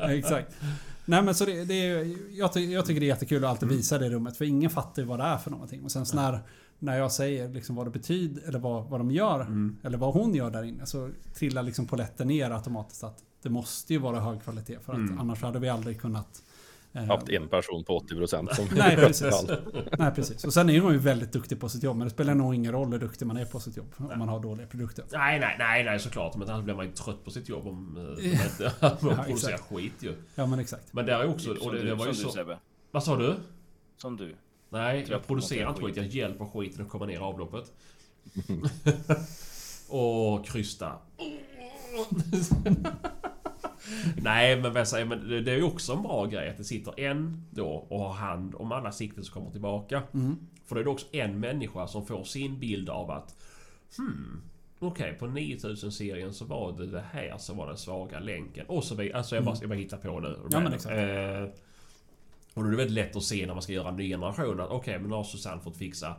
exakt. 0.00 0.56
Nej 1.04 1.22
men 1.22 1.34
så 1.34 1.44
det, 1.44 1.64
det 1.64 1.74
är, 1.74 2.16
jag, 2.38 2.52
ty, 2.52 2.72
jag 2.72 2.86
tycker 2.86 3.00
det 3.00 3.06
är 3.06 3.08
jättekul 3.08 3.44
att 3.44 3.50
alltid 3.50 3.68
visa 3.68 3.98
det 3.98 4.10
rummet. 4.10 4.36
För 4.36 4.44
ingen 4.44 4.70
fattar 4.70 5.02
ju 5.02 5.08
vad 5.08 5.18
det 5.18 5.24
är 5.24 5.36
för 5.38 5.50
någonting. 5.50 5.84
Och 5.84 5.90
sen 5.92 6.04
när, 6.14 6.40
när 6.78 6.98
jag 6.98 7.12
säger 7.12 7.48
liksom 7.48 7.76
vad 7.76 7.86
det 7.86 7.90
betyder, 7.90 8.42
eller 8.48 8.58
vad, 8.58 8.84
vad 8.84 9.00
de 9.00 9.10
gör, 9.10 9.46
eller 9.82 9.98
vad 9.98 10.14
hon 10.14 10.34
gör 10.34 10.50
där 10.50 10.62
inne. 10.62 10.86
Så 10.86 11.10
trillar 11.34 11.62
liksom 11.62 11.86
poletten 11.86 12.28
ner 12.28 12.50
automatiskt 12.50 13.04
att 13.04 13.24
det 13.42 13.50
måste 13.50 13.92
ju 13.92 13.98
vara 13.98 14.20
hög 14.20 14.42
kvalitet. 14.42 14.78
För 14.84 14.92
att 14.92 14.98
Mm. 14.98 15.20
annars 15.20 15.42
hade 15.42 15.58
vi 15.58 15.68
aldrig 15.68 16.00
kunnat... 16.00 16.42
eh, 17.02 17.04
Haft 17.06 17.28
en 17.28 17.48
person 17.48 17.84
på 17.84 17.98
80% 18.00 18.54
som 18.54 18.68
Nej 18.72 18.96
precis. 19.06 19.44
Nej 19.98 20.10
precis. 20.14 20.44
Och 20.44 20.52
sen 20.52 20.70
är 20.70 20.82
man 20.82 20.92
ju 20.92 20.98
väldigt 20.98 21.32
duktig 21.32 21.60
på 21.60 21.68
sitt 21.68 21.82
jobb. 21.82 21.96
Men 21.96 22.06
det 22.08 22.14
spelar 22.14 22.34
nog 22.34 22.54
ingen 22.54 22.72
roll 22.72 22.92
hur 22.92 22.98
duktig 22.98 23.26
man 23.26 23.36
är 23.36 23.44
på 23.44 23.60
sitt 23.60 23.76
jobb. 23.76 23.94
Om 23.96 24.18
man 24.18 24.28
har 24.28 24.40
dåliga 24.40 24.66
produkter. 24.66 25.04
Nej, 25.12 25.40
nej, 25.40 25.56
nej, 25.58 25.84
nej 25.84 25.98
såklart. 25.98 26.36
Men 26.36 26.50
annars 26.50 26.64
blir 26.64 26.74
man 26.74 26.86
ju 26.86 26.92
trött 26.92 27.24
på 27.24 27.30
sitt 27.30 27.48
jobb 27.48 27.66
om 27.66 27.96
eh, 27.96 28.02
man 28.02 28.16
Ja. 28.22 28.44
inte 28.44 28.72
man 28.80 28.96
producerar 28.96 29.52
exakt. 29.54 29.62
skit 29.74 29.92
ju. 30.00 30.14
Ja 30.34 30.46
men 30.46 30.58
exakt. 30.58 30.92
Men 30.92 31.06
där 31.06 31.20
är 31.20 31.28
också... 31.30 31.50
Och 31.50 31.72
det, 31.72 31.78
du, 31.78 31.86
det 31.86 31.94
var 31.94 32.06
ju 32.06 32.14
som 32.14 32.22
du 32.24 32.30
så... 32.30 32.36
Sebbe. 32.36 32.58
Vad 32.90 33.04
sa 33.04 33.16
du? 33.16 33.34
Som 33.96 34.16
du. 34.16 34.36
Nej, 34.70 35.06
jag 35.08 35.26
producerar 35.26 35.68
inte 35.70 35.82
skit. 35.82 35.96
Jag 35.96 36.06
hjälper 36.06 36.44
skiten 36.44 36.84
att 36.84 36.90
komma 36.90 37.06
ner 37.06 37.14
i 37.14 37.16
avloppet. 37.16 37.64
och 39.88 40.46
krysta. 40.46 40.92
Nej, 44.22 44.56
men 44.60 44.72
vad 44.72 44.80
jag 44.80 44.88
säger, 44.88 45.06
men 45.06 45.28
det 45.28 45.40
det 45.40 45.52
är 45.52 45.56
ju 45.56 45.62
också 45.62 45.92
en 45.92 46.02
bra 46.02 46.26
grej 46.26 46.48
att 46.50 46.56
det 46.56 46.64
sitter 46.64 47.00
en 47.00 47.46
då 47.50 47.66
och 47.66 48.00
har 48.00 48.12
hand 48.12 48.54
om 48.54 48.72
alla 48.72 48.92
sikten 48.92 49.24
som 49.24 49.34
kommer 49.34 49.50
tillbaka. 49.50 50.02
Mm. 50.14 50.36
För 50.66 50.74
då 50.74 50.80
är 50.80 50.84
det 50.84 50.90
också 50.90 51.06
en 51.12 51.40
människa 51.40 51.86
som 51.86 52.06
får 52.06 52.24
sin 52.24 52.58
bild 52.58 52.88
av 52.90 53.10
att 53.10 53.34
Hmm, 53.96 54.42
Okej, 54.78 55.12
på 55.18 55.26
9000-serien 55.26 56.34
så 56.34 56.44
var 56.44 56.72
det 56.78 56.86
det 56.86 57.04
här 57.12 57.38
som 57.38 57.56
var 57.56 57.66
den 57.66 57.76
svaga 57.76 58.20
länken. 58.20 58.66
Och 58.68 58.84
så 58.84 58.94
vidare. 58.94 59.18
Alltså 59.18 59.34
jag 59.34 59.44
bara, 59.44 59.56
jag 59.60 59.68
bara 59.68 59.78
hittar 59.78 59.96
på 59.96 60.20
nu. 60.20 60.38
Ja, 60.50 60.60
men 60.60 60.72
exakt. 60.72 60.94
Eh, 60.96 61.42
och 62.54 62.62
då 62.62 62.66
är 62.66 62.70
det 62.70 62.76
väldigt 62.76 62.90
lätt 62.94 63.16
att 63.16 63.22
se 63.22 63.46
när 63.46 63.54
man 63.54 63.62
ska 63.62 63.72
göra 63.72 63.88
en 63.88 63.96
ny 63.96 64.08
generation 64.08 64.60
att 64.60 64.70
okej, 64.70 64.98
men 64.98 65.10
nu 65.10 65.16
har 65.16 65.24
Susanne 65.24 65.60
fått 65.60 65.76
fixa 65.76 66.14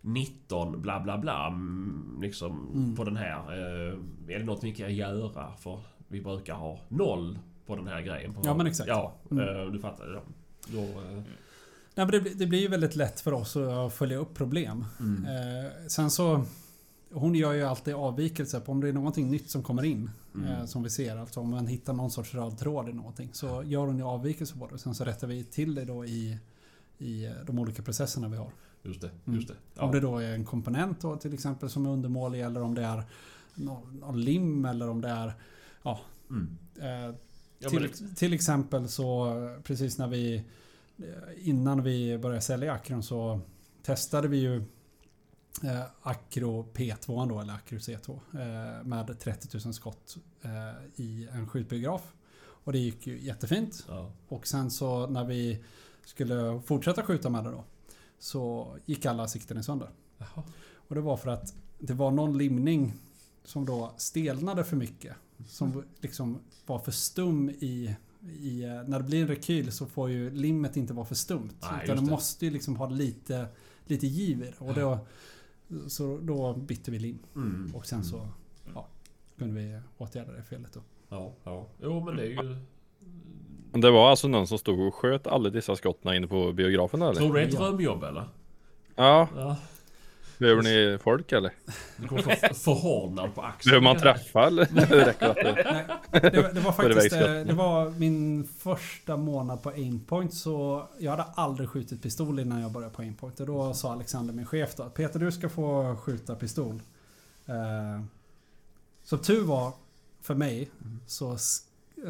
19 0.00 0.82
bla 0.82 1.00
bla 1.00 1.18
bla 1.18 1.46
mm, 1.46 2.18
liksom 2.22 2.70
Mm. 2.74 2.96
på 2.96 3.04
den 3.04 3.16
här. 3.16 3.38
Eh, 3.38 3.98
är 4.34 4.38
det 4.38 4.44
något 4.44 4.64
vi 4.64 4.74
kan 4.74 4.94
göra? 4.94 5.52
För 5.56 5.80
vi 6.08 6.20
brukar 6.20 6.54
ha 6.54 6.78
noll 6.88 7.38
på 7.66 7.76
den 7.76 7.86
här 7.86 8.00
grejen. 8.02 8.34
Ja, 8.44 8.54
men 8.54 8.66
exakt. 8.66 8.88
Ja, 8.88 9.14
Mm. 9.30 9.48
eh, 9.60 9.66
du 9.72 9.78
fattar. 9.78 10.12
Ja. 10.14 10.22
Då, 10.66 10.80
eh, 10.82 11.22
Nej, 11.94 12.06
men 12.06 12.10
det, 12.10 12.20
det 12.20 12.46
blir 12.46 12.60
ju 12.60 12.68
väldigt 12.68 12.96
lätt 12.96 13.20
för 13.20 13.32
oss 13.32 13.56
att 13.56 13.92
följa 13.94 14.16
upp 14.16 14.34
problem. 14.34 14.84
mm. 15.00 15.24
Eh, 15.24 15.70
sen 15.88 16.10
så... 16.10 16.44
Hon 17.12 17.34
gör 17.34 17.52
ju 17.52 17.62
alltid 17.62 17.94
avvikelser 17.94 18.60
på 18.60 18.72
om 18.72 18.80
det 18.80 18.88
är 18.88 18.92
någonting 18.92 19.30
nytt 19.30 19.50
som 19.50 19.62
kommer 19.62 19.84
in. 19.84 20.10
Mm. 20.34 20.48
Eh, 20.48 20.64
som 20.64 20.82
vi 20.82 20.90
ser. 20.90 21.16
Alltså 21.16 21.40
om 21.40 21.50
man 21.50 21.66
hittar 21.66 21.92
någon 21.92 22.10
sorts 22.10 22.34
röd 22.34 22.58
tråd 22.58 22.88
i 22.88 22.92
någonting. 22.92 23.28
Så 23.32 23.62
gör 23.66 23.86
hon 23.86 23.96
ju 23.98 24.02
avvikelser 24.04 24.58
på 24.58 24.66
det. 24.66 24.78
Sen 24.78 24.94
så 24.94 25.04
rättar 25.04 25.26
vi 25.26 25.44
till 25.44 25.74
det 25.74 25.84
då 25.84 26.04
i, 26.04 26.38
i 26.98 27.32
de 27.46 27.58
olika 27.58 27.82
processerna 27.82 28.28
vi 28.28 28.36
har. 28.36 28.50
Just 28.82 29.00
det, 29.00 29.10
Mm. 29.26 29.36
just 29.40 29.48
det. 29.74 29.80
Om 29.82 29.92
det 29.92 30.00
då 30.00 30.18
är 30.18 30.32
en 30.34 30.44
komponent 30.44 31.00
då, 31.00 31.16
till 31.16 31.34
exempel 31.34 31.70
som 31.70 31.86
är 31.86 31.90
undermålig. 31.90 32.40
Eller 32.40 32.62
om 32.62 32.74
det 32.74 32.82
är 32.82 33.02
någon, 33.54 33.96
någon 34.00 34.20
lim. 34.20 34.64
Eller 34.64 34.88
om 34.88 35.00
det 35.00 35.08
är... 35.08 35.32
Ja, 35.86 36.00
Mm. 36.30 36.58
eh, 36.80 37.14
till, 37.70 38.14
till 38.16 38.32
exempel 38.32 38.88
så 38.88 39.32
precis 39.64 39.98
när 39.98 40.08
vi 40.08 40.44
innan 41.36 41.82
vi 41.82 42.18
började 42.18 42.40
sälja 42.40 42.72
Acron 42.72 43.02
så 43.02 43.40
testade 43.82 44.28
vi 44.28 44.36
ju 44.36 44.56
eh, 45.64 45.82
Acro 46.02 46.66
P2 46.74 47.28
då, 47.28 47.40
eller 47.40 47.52
Acro 47.54 47.78
C2. 47.78 48.18
Eh, 48.32 48.84
med 48.84 49.18
30 49.18 49.58
000 49.64 49.74
skott 49.74 50.16
eh, 50.42 50.50
i 50.96 51.28
en 51.32 51.48
skjutbiograf. 51.48 52.12
Och 52.38 52.72
det 52.72 52.78
gick 52.78 53.06
ju 53.06 53.18
jättefint. 53.20 53.84
Ja. 53.88 54.12
Och 54.28 54.46
sen 54.46 54.70
så 54.70 55.06
när 55.06 55.24
vi 55.24 55.64
skulle 56.04 56.60
fortsätta 56.66 57.02
skjuta 57.02 57.30
med 57.30 57.44
det 57.44 57.50
då. 57.50 57.64
Så 58.18 58.76
gick 58.84 59.06
alla 59.06 59.28
sikten 59.28 59.58
i 59.58 59.62
sönder. 59.62 59.90
Jaha. 60.18 60.42
Och 60.88 60.94
det 60.94 61.00
var 61.00 61.16
för 61.16 61.30
att 61.30 61.54
det 61.78 61.94
var 61.94 62.10
någon 62.10 62.38
limning 62.38 62.94
som 63.44 63.64
då 63.66 63.94
stelnade 63.96 64.64
för 64.64 64.76
mycket. 64.76 65.16
Som 65.46 65.84
liksom 66.00 66.38
var 66.66 66.78
för 66.78 66.92
stum 66.92 67.50
i... 67.50 67.96
i 68.40 68.64
eh, 68.64 68.70
när 68.86 68.98
det 68.98 69.04
blir 69.04 69.22
en 69.22 69.28
rekyl 69.28 69.72
så 69.72 69.86
får 69.86 70.10
ju 70.10 70.30
limmet 70.30 70.76
inte 70.76 70.94
vara 70.94 71.06
för 71.06 71.14
stumt. 71.14 71.54
Nej, 71.62 71.80
utan 71.84 71.96
det 71.96 72.02
det. 72.02 72.10
måste 72.10 72.44
ju 72.44 72.50
liksom 72.50 72.76
ha 72.76 72.88
lite, 72.88 73.46
lite 73.84 74.06
giv 74.06 74.42
i 74.42 74.44
det. 74.44 74.54
Och 74.58 74.74
då, 74.74 74.98
så 75.88 76.18
då 76.22 76.54
bytte 76.54 76.90
vi 76.90 76.98
lim. 76.98 77.18
Mm. 77.34 77.74
Och 77.74 77.86
sen 77.86 78.04
så 78.04 78.28
ja, 78.74 78.88
kunde 79.38 79.54
vi 79.54 79.80
åtgärda 79.96 80.32
det 80.32 80.42
felet 80.42 80.72
då. 80.72 80.80
Ja, 81.08 81.32
ja. 81.44 81.66
Jo 81.82 82.04
men 82.04 82.16
det 82.16 82.22
är 82.22 82.42
ju... 82.42 82.56
Men 83.72 83.80
det 83.80 83.90
var 83.90 84.10
alltså 84.10 84.28
någon 84.28 84.46
som 84.46 84.58
stod 84.58 84.80
och 84.80 84.94
sköt 84.94 85.26
alla 85.26 85.50
dessa 85.50 85.76
skotten 85.76 86.14
inne 86.14 86.26
på 86.26 86.52
biografen 86.52 87.02
eller? 87.02 87.14
Tror 87.14 87.28
du 87.28 87.34
det 87.34 87.40
är 87.40 87.48
ett 87.48 87.56
drömjobb 87.56 88.04
eller? 88.04 88.28
Ja, 88.94 89.28
Ja. 89.36 89.56
Behöver 90.38 90.62
ni 90.62 90.98
folk 91.02 91.32
eller? 91.32 91.52
Du 91.96 92.08
kommer 92.08 92.22
få 92.22 92.54
förhårdnad 92.54 93.34
på 93.34 93.42
axeln. 93.42 93.70
Behöver 93.70 93.84
man 93.84 93.96
träffa 93.96 94.46
eller? 94.46 94.64
Det. 94.64 95.86
Nej, 96.12 96.20
det, 96.32 96.54
det 96.54 96.60
var 96.60 96.72
faktiskt 96.72 97.12
eh, 97.12 97.20
det 97.20 97.52
var 97.52 97.90
min 97.90 98.48
första 98.58 99.16
månad 99.16 99.62
på 99.62 99.70
Aimpoint 99.70 100.34
så 100.34 100.88
jag 100.98 101.10
hade 101.10 101.22
aldrig 101.22 101.68
skjutit 101.68 102.02
pistol 102.02 102.40
innan 102.40 102.60
jag 102.60 102.72
började 102.72 102.94
på 102.94 103.02
Aimpoint. 103.02 103.40
Och 103.40 103.46
då 103.46 103.74
sa 103.74 103.92
Alexander, 103.92 104.34
min 104.34 104.46
chef 104.46 104.76
då, 104.76 104.82
att 104.82 104.94
Peter 104.94 105.20
du 105.20 105.32
ska 105.32 105.48
få 105.48 105.96
skjuta 105.96 106.34
pistol. 106.34 106.80
Eh, 107.46 108.04
som 109.04 109.18
tur 109.18 109.44
var 109.44 109.72
för 110.20 110.34
mig 110.34 110.70
så, 111.06 111.38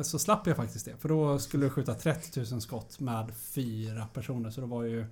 så 0.02 0.18
slapp 0.18 0.46
jag 0.46 0.56
faktiskt 0.56 0.84
det. 0.84 0.96
För 0.98 1.08
då 1.08 1.38
skulle 1.38 1.64
jag 1.64 1.72
skjuta 1.72 1.94
30 1.94 2.40
000 2.52 2.60
skott 2.60 3.00
med 3.00 3.32
fyra 3.36 4.06
personer. 4.12 4.50
Så 4.50 4.60
det 4.60 4.66
var 4.66 4.82
ju... 4.82 5.06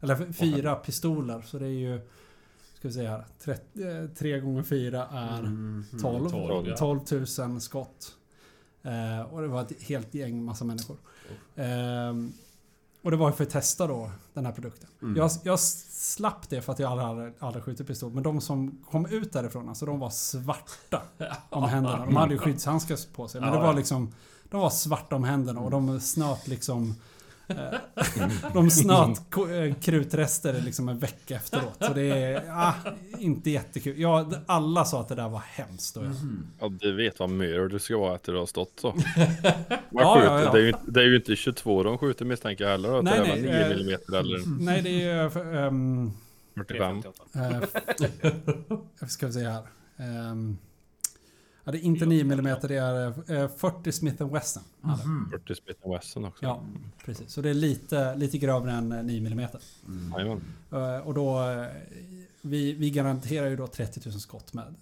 Eller 0.00 0.32
fyra 0.32 0.74
pistoler. 0.74 1.42
Så 1.42 1.58
det 1.58 1.66
är 1.66 1.70
ju... 1.70 2.00
Ska 2.90 3.00
vi 3.00 3.06
här. 3.06 3.24
30, 3.44 4.14
3 4.14 4.40
gånger 4.40 4.62
4 4.62 5.06
är... 5.06 5.38
Mm, 5.38 5.84
12, 6.02 6.30
12 6.30 6.68
ja. 6.68 6.76
12 6.76 7.00
000 7.38 7.60
skott. 7.60 8.16
Eh, 8.82 9.34
och 9.34 9.42
det 9.42 9.48
var 9.48 9.62
ett 9.62 9.82
helt 9.82 10.14
gäng 10.14 10.44
massa 10.44 10.64
människor. 10.64 10.96
Ehm, 11.56 12.32
och 13.02 13.10
det 13.10 13.16
var 13.16 13.32
för 13.32 13.44
att 13.44 13.50
testa 13.50 13.86
då 13.86 14.10
den 14.34 14.46
här 14.46 14.52
produkten. 14.52 14.88
Mm. 15.02 15.16
Jag, 15.16 15.30
jag 15.42 15.60
slapp 15.60 16.48
det 16.48 16.62
för 16.62 16.72
att 16.72 16.78
jag 16.78 16.90
aldrig, 16.90 17.08
aldrig, 17.08 17.32
aldrig 17.38 17.64
skjutit 17.64 17.86
pistol. 17.86 18.12
Men 18.12 18.22
de 18.22 18.40
som 18.40 18.84
kom 18.90 19.06
ut 19.06 19.32
därifrån, 19.32 19.68
alltså 19.68 19.86
de 19.86 19.98
var 19.98 20.10
svarta 20.10 21.02
om 21.50 21.64
händerna. 21.64 22.06
De 22.06 22.16
hade 22.16 22.32
ju 22.34 22.38
skyddshandskar 22.38 23.14
på 23.14 23.28
sig. 23.28 23.40
Men 23.40 23.52
det 23.52 23.58
var 23.58 23.74
liksom... 23.74 24.12
De 24.50 24.60
var 24.60 24.70
svarta 24.70 25.16
om 25.16 25.24
händerna 25.24 25.60
och 25.60 25.70
de 25.70 26.00
snöt 26.00 26.46
liksom... 26.46 26.94
de 28.54 28.70
snöt 28.70 29.18
eh, 29.36 29.74
krutrester 29.80 30.60
liksom 30.60 30.88
en 30.88 30.98
vecka 30.98 31.36
efteråt. 31.36 31.76
Så 31.80 31.92
det 31.92 32.02
är 32.02 32.42
ah, 32.50 32.74
inte 33.18 33.50
jättekul. 33.50 34.00
Ja, 34.00 34.30
alla 34.46 34.84
sa 34.84 35.00
att 35.00 35.08
det 35.08 35.14
där 35.14 35.28
var 35.28 35.42
hemskt. 35.46 35.96
Jag, 35.96 36.04
Ja, 36.60 36.68
du 36.80 36.96
vet 36.96 37.18
vad 37.20 37.30
mör 37.30 37.68
du 37.68 37.78
ska 37.78 37.98
vara 37.98 38.14
efter 38.14 38.32
du 38.32 38.38
har 38.38 38.46
stått 38.46 38.72
så. 38.80 38.94
Ja, 39.90 40.24
ja, 40.24 40.40
ja. 40.42 40.52
Det, 40.52 40.58
är 40.58 40.62
ju, 40.62 40.68
inte- 40.68 40.80
det 40.86 41.00
är 41.00 41.04
ju 41.04 41.16
inte 41.16 41.36
22 41.36 41.82
de 41.82 41.98
skjuter 41.98 42.24
misstänker 42.24 42.64
jag 42.64 42.70
heller. 42.70 43.02
Nej, 43.02 43.12
det 43.18 43.20
är 43.20 43.22
nej, 43.24 43.42
väl 43.42 43.42
9 43.42 43.62
eh, 43.62 43.68
millimeter 43.68 44.16
eller 44.18 44.40
Nej, 44.64 44.82
det 44.82 44.90
är 45.02 45.14
ju... 45.14 45.56
ehm, 45.66 46.12
45. 46.56 47.02
P58. 47.32 48.30
eh, 49.00 49.06
ska 49.08 49.26
vi 49.26 49.32
se 49.32 49.44
här. 49.48 49.62
Ehm, 49.96 50.58
ja, 51.66 51.72
det 51.72 51.78
är 51.78 51.82
inte 51.82 52.06
9 52.06 52.20
mm, 52.20 52.44
det 52.62 52.76
är 52.76 53.06
eh, 53.42 53.48
40 53.48 53.92
Smith 53.92 54.26
Wesson. 54.32 54.62
hade. 54.82 55.02
40 55.30 55.54
Smith 55.54 55.88
Wesson 55.90 56.24
också. 56.24 56.44
Ja, 56.44 56.60
precis. 57.04 57.30
Så 57.32 57.40
det 57.42 57.50
är 57.50 57.54
lite, 57.54 58.14
lite 58.14 58.38
grövre 58.38 58.72
än 58.72 58.92
eh, 58.92 59.02
9 59.04 59.18
mm. 59.32 59.48
Jajamän. 60.16 60.42
Eh, 60.72 61.06
Och 61.06 61.14
då... 61.14 61.42
eh, 61.50 61.66
Vi, 62.42 62.72
vi 62.72 62.90
garanterar 62.90 63.46
ju 63.48 63.56
då 63.56 63.66
30 63.66 64.08
000 64.08 64.20
skott 64.20 64.52
med 64.52 64.74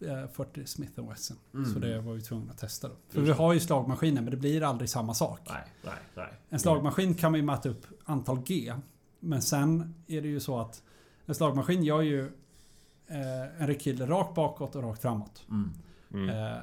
eh, 0.00 0.28
40 0.32 0.66
Smith 0.66 1.08
Wesson. 1.08 1.36
Så 1.74 1.78
det 1.78 2.00
var 2.00 2.12
vi 2.14 2.20
tvungna 2.22 2.52
att 2.52 2.58
testa 2.58 2.88
då. 2.88 2.94
För 3.08 3.20
vi 3.20 3.30
har 3.30 3.52
ju 3.52 3.60
slagmaskinen 3.60 4.24
men 4.24 4.30
det 4.30 4.36
blir 4.36 4.62
aldrig 4.62 4.90
samma 4.90 5.14
sak. 5.14 5.40
Nej, 5.48 5.62
nej, 5.84 5.94
nej. 6.14 6.32
En 6.48 6.58
slagmaskin 6.58 7.14
kan 7.14 7.32
man 7.32 7.40
ju 7.40 7.46
mäta 7.46 7.68
upp 7.68 7.86
antal 8.04 8.42
G. 8.46 8.74
Men 9.20 9.42
sen 9.42 9.94
är 10.06 10.22
det 10.22 10.28
ju 10.28 10.40
så 10.40 10.58
att 10.60 10.82
en 11.26 11.34
slagmaskin 11.34 11.82
gör 11.84 12.02
ju 12.02 12.24
eh, 13.06 13.60
en 13.62 13.66
rekyl 13.66 14.06
rakt 14.06 14.34
bakåt 14.34 14.76
och 14.76 14.82
rakt 14.82 15.02
framåt. 15.02 15.44
Mm. 15.50 15.70
Mm. 16.16 16.28
Eh, 16.28 16.58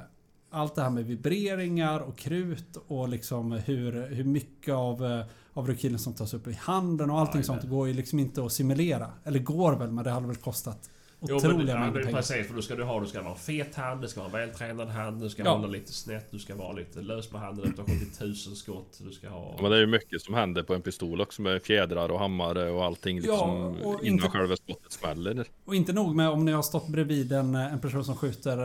allt 0.49 0.76
det 0.76 0.82
här 0.82 0.89
med 0.89 1.06
vibreringar 1.06 1.99
och 1.99 2.18
krut 2.18 2.78
och 2.88 3.10
liksom 3.10 3.51
hur, 3.51 4.08
hur 4.08 4.24
mycket 4.24 4.74
av, 4.74 5.06
eh, 5.06 5.26
av 5.54 5.68
rekylen 5.68 5.99
som 5.99 6.14
tas 6.14 6.34
upp 6.34 6.47
i 6.47 6.54
handen 6.54 7.10
och 7.10 7.20
allting 7.20 7.39
Aj, 7.39 7.43
sånt 7.43 7.64
går 7.64 7.88
ju 7.88 7.93
liksom 7.93 8.20
inte 8.20 8.45
att 8.45 8.51
simulera. 8.51 9.10
Eller 9.24 9.39
går 9.39 9.76
väl, 9.76 9.91
men 9.91 10.04
det 10.04 10.12
hade 10.12 10.28
väl 10.28 10.36
kostat 10.36 10.89
otroliga 11.24 11.57
men, 11.57 11.67
ja, 11.67 11.80
mängder 11.80 12.03
pengar. 12.03 12.17
precis, 12.17 12.47
för 12.47 12.55
då 12.55 12.61
ska 12.61 12.76
du 12.76 12.84
ha, 12.84 12.99
du 12.99 13.07
ska 13.07 13.21
vara 13.21 13.32
en 13.34 13.39
fet 13.39 13.76
hand, 13.76 14.01
det 14.01 14.07
ska 14.07 14.19
vara 14.19 14.41
en 14.41 14.47
vältränad 14.47 14.88
hand, 14.89 15.21
du 15.21 15.30
ska 15.30 15.43
Ja. 15.43 15.51
hålla 15.55 15.67
lite 15.67 15.93
snett, 15.93 16.28
du 16.32 16.39
ska 16.39 16.55
vara 16.55 16.71
lite 16.74 17.01
lös 17.01 17.28
på 17.30 17.38
handen, 17.38 17.74
du 17.76 17.82
har 17.82 17.88
skjutit 17.89 18.19
tusen 18.19 18.55
skott, 18.55 18.99
du 19.03 19.11
ska 19.11 19.30
ha... 19.30 19.53
Ja, 19.55 19.61
Men 19.61 19.71
det 19.71 19.78
är 19.78 19.82
ju 19.82 19.88
mycket 19.88 20.21
som 20.21 20.34
händer 20.34 20.63
på 20.63 20.74
en 20.76 20.82
pistol 20.82 21.21
också 21.21 21.41
med 21.41 21.61
fjädrar 21.63 22.09
och 22.11 22.19
hammare 22.19 22.69
och 22.69 22.86
allting 22.86 23.15
liksom 23.21 23.38
Ja, 23.82 23.88
och 23.88 24.03
innan 24.03 24.05
inte- 24.05 24.30
själva 24.30 24.55
skottet 24.55 24.91
smäller. 24.91 25.45
Och 25.65 25.76
inte 25.76 25.93
nog 25.93 26.15
med 26.15 26.30
om 26.30 26.45
ni 26.45 26.51
har 26.51 26.61
stått 26.61 26.88
bredvid 26.88 27.32
en, 27.32 27.55
en 27.55 27.80
person 27.80 28.03
som 28.05 28.15
skjuter... 28.15 28.57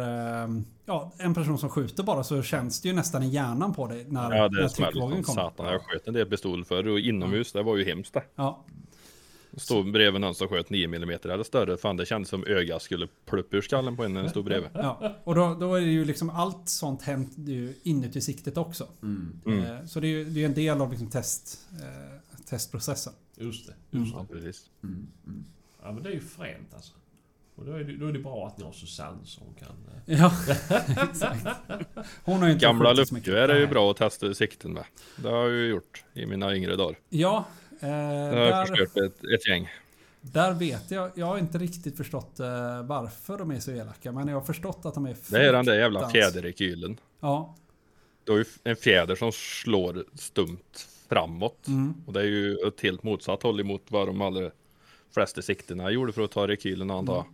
eh, 0.45 0.49
Ja, 0.87 1.13
en 1.19 1.35
person 1.35 1.59
som 1.59 1.69
skjuter 1.71 2.03
bara 2.03 2.25
så 2.25 2.43
känns 2.43 2.81
det 2.81 2.89
ju 2.89 2.95
nästan 2.95 3.23
i 3.23 3.29
hjärnan 3.29 3.75
på 3.75 3.87
dig 3.87 4.05
när, 4.09 4.35
Ja 4.37 4.49
när 4.49 4.63
det 4.63 4.69
smäller 4.69 4.93
tryckvågen 4.93 5.25
som 5.25 5.35
kommer. 5.37 5.51
satan. 5.51 5.67
Jag 5.73 5.83
sköt 5.83 6.09
en 6.09 6.15
del 6.15 6.27
pistol 6.27 6.65
förr 6.65 6.89
och 6.89 6.99
inomhus, 7.01 7.53
det 7.53 7.63
var 7.63 7.77
ju 7.77 7.85
hemskt 7.85 8.15
det. 8.15 8.23
Ja, 8.37 8.65
Stå 9.57 9.83
bredvid 9.83 10.21
någon 10.21 10.35
som 10.35 10.49
sköt 10.49 10.71
9 10.71 10.85
mm 10.87 11.11
eller 11.25 11.43
större. 11.43 11.77
Fan 11.77 11.97
det 11.97 12.07
kändes 12.07 12.29
som 12.29 12.45
ögat 12.47 12.83
skulle 12.83 13.09
pluppa 13.27 13.57
ur 13.57 13.61
skallen 13.63 13.97
på 13.97 14.05
en 14.05 14.15
när 14.15 14.21
den 14.21 14.31
stod 14.31 14.45
bredvid. 14.45 14.71
ja. 14.75 15.15
Och 15.25 15.35
då, 15.35 15.55
då 15.61 15.75
är 15.75 15.81
det 15.81 15.87
ju 15.87 16.05
liksom 16.05 16.31
allt 16.31 16.69
sånt 16.69 17.03
hänt 17.03 17.33
ju 17.37 17.75
inuti 17.83 18.21
siktet 18.21 18.57
också. 18.57 18.87
Mm, 19.03 19.41
Eh, 19.47 19.85
Så 19.87 20.01
det 20.01 20.07
är 20.07 20.09
ju 20.09 20.25
det 20.25 20.41
är 20.43 20.47
en 20.47 20.55
del 20.55 20.81
av 20.81 20.91
liksom 20.91 21.11
test, 21.11 21.61
eh, 21.73 22.45
testprocessen. 22.49 23.13
just 23.37 23.67
det. 23.67 23.75
Ja 23.91 24.27
precis. 24.33 24.71
Mm, 24.83 25.07
mm. 25.27 25.45
Ja 25.83 25.93
men 25.93 26.03
det 26.03 26.09
är 26.09 26.15
ju 26.15 26.21
fränt 26.21 26.75
alltså. 26.75 26.93
Och 27.55 27.65
då 27.65 27.73
är, 27.73 27.85
det, 27.85 27.97
då 27.97 28.07
är 28.07 28.13
det 28.13 28.19
bra 28.19 28.47
att 28.47 28.59
ni 28.59 28.65
har 28.65 28.73
Susanne 28.73 29.19
som 29.25 29.45
kan... 29.59 29.69
eh, 30.07 30.21
Ja, 30.21 30.33
exakt. 31.11 31.47
Hon 32.25 32.39
har 32.39 32.47
ju 32.47 32.53
inte 32.53 32.63
Gamla 32.67 32.91
skjutit 32.91 33.09
så 33.09 33.15
mycket. 33.15 33.27
luftgevär 33.29 33.49
är 33.49 33.61
ju 33.61 33.67
bra 33.67 33.91
att 33.91 33.97
testa 33.97 34.35
sikten 34.35 34.73
med. 34.73 34.85
Det 35.17 35.29
har 35.29 35.37
jag 35.37 35.51
ju 35.53 35.67
gjort 35.67 36.05
i 36.15 36.27
mina 36.27 36.55
yngre 36.57 36.77
dagar. 36.77 36.99
Ja, 37.09 37.45
eh, 37.81 37.89
har 37.89 38.35
där, 38.35 38.67
förstört 38.67 38.97
ett, 38.97 39.25
ett 39.25 39.49
gäng. 39.49 39.69
där 40.21 40.53
vet 40.53 40.91
jag. 40.91 41.11
Jag 41.15 41.27
har 41.27 41.39
inte 41.39 41.59
riktigt 41.59 41.97
förstått 41.97 42.41
eh, 42.41 42.83
varför 42.83 43.39
de 43.39 43.51
är 43.51 43.61
så 43.61 43.71
elaka. 43.71 44.13
Men 44.13 44.29
jag 44.29 44.35
har 44.35 44.47
förstått 44.47 44.81
att 44.87 44.95
de 44.95 45.07
är 45.07 45.17
Det 45.29 45.47
är 45.47 45.53
den 45.53 45.65
där 45.65 45.79
jävla 45.79 46.11
fjäderrekylen. 46.11 47.01
Ja. 47.21 47.55
Du 48.25 48.33
har 48.33 48.39
ju 48.39 48.45
en 48.65 48.77
fjäder 48.77 49.15
som 49.15 49.33
slår 49.33 50.05
stumt 50.15 50.59
framåt. 51.09 51.69
Mm. 51.69 51.95
Och 52.07 52.13
det 52.13 52.21
är 52.21 52.25
ju 52.25 52.55
ett 52.55 52.81
helt 52.81 53.03
motsatt 53.03 53.43
håll 53.43 53.61
emot 53.61 53.83
vad 53.89 54.07
de 54.09 54.23
allra 54.23 54.51
flesta 55.15 55.43
siktena 55.43 55.91
gjorde 55.91 56.13
för 56.13 56.23
att 56.23 56.31
ta 56.31 56.49
rekylen 56.49 56.91
antar 56.91 57.15
jag. 57.15 57.25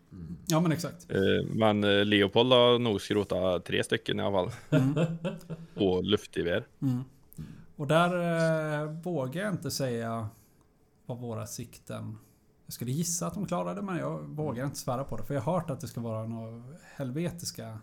Ja 0.46 0.60
men 0.60 0.72
exakt. 0.72 1.10
Eh, 1.10 1.46
Men 1.54 1.84
eh, 1.84 2.04
Leopold 2.04 2.52
har 2.52 2.78
nog 2.78 3.00
skrotat 3.00 3.64
tre 3.64 3.84
stycken 3.84 4.20
i 4.20 4.22
alla 4.22 4.32
fall. 4.32 4.80
Mm. 4.80 4.94
På 5.74 6.00
luftgevär. 6.00 6.66
Mm. 6.82 7.04
Och 7.76 7.86
där 7.86 8.82
eh, 8.82 8.90
vågar 8.90 9.42
jag 9.42 9.52
inte 9.52 9.70
säga 9.70 10.28
vad 11.06 11.18
våra 11.18 11.46
sikten... 11.46 12.18
Jag 12.66 12.72
skulle 12.72 12.90
gissa 12.90 13.26
att 13.26 13.34
de 13.34 13.46
klarade 13.46 13.82
men 13.82 13.96
jag 13.96 14.18
vågar 14.18 14.64
inte 14.64 14.78
svära 14.78 15.04
på 15.04 15.16
det. 15.16 15.24
För 15.24 15.34
jag 15.34 15.40
har 15.40 15.52
hört 15.52 15.70
att 15.70 15.80
det 15.80 15.86
ska 15.88 16.00
vara 16.00 16.26
några 16.26 16.62
helvetiska... 16.96 17.64
eh, 17.68 17.78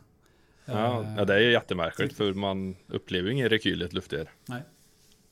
Ja, 0.66 1.06
ja, 1.18 1.26
det 1.26 1.34
är 1.34 1.40
ju 1.40 1.52
jättemärkligt 1.52 2.14
för 2.14 2.34
man 2.34 2.76
upplever 2.88 3.28
ju 3.28 3.34
ingen 3.34 3.50
rekyl 3.50 3.82
i 3.82 3.86
ett 3.86 3.94
luftgevär. 3.94 4.30
Nej. 4.46 4.62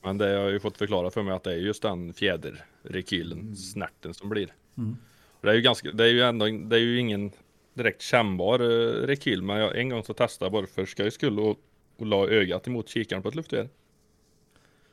Men 0.02 0.18
det 0.18 0.24
har 0.24 0.32
jag 0.32 0.50
ju 0.50 0.60
fått 0.60 0.78
förklara 0.78 1.10
för 1.10 1.22
mig 1.22 1.34
att 1.34 1.42
det 1.44 1.52
är 1.52 1.56
just 1.56 1.82
den 1.82 2.14
fjäderrekylen, 2.14 3.56
snärten 3.56 4.14
som 4.14 4.28
blir. 4.28 4.54
Mm. 4.78 4.96
Det 5.40 5.50
är 5.50 5.54
ju 5.54 5.60
ganska, 5.60 5.92
det 5.92 6.04
är 6.04 6.08
ju 6.08 6.22
ändå, 6.22 6.46
det 6.46 6.76
är 6.76 6.80
ju 6.80 6.98
ingen 6.98 7.32
direkt 7.74 8.02
kännbar 8.02 8.60
eh, 8.60 9.06
rekyl, 9.06 9.42
men 9.42 9.56
jag, 9.56 9.78
en 9.78 9.88
gång 9.88 10.04
så 10.04 10.14
testade 10.14 10.46
jag 10.46 10.52
bara 10.52 10.66
för 10.66 10.86
skojs 10.86 11.14
skull 11.14 11.40
och, 11.40 11.58
och 11.98 12.06
la 12.06 12.28
ögat 12.28 12.66
emot 12.66 12.88
kikaren 12.88 13.22
på 13.22 13.28
ett 13.28 13.34
luftgevär. 13.34 13.68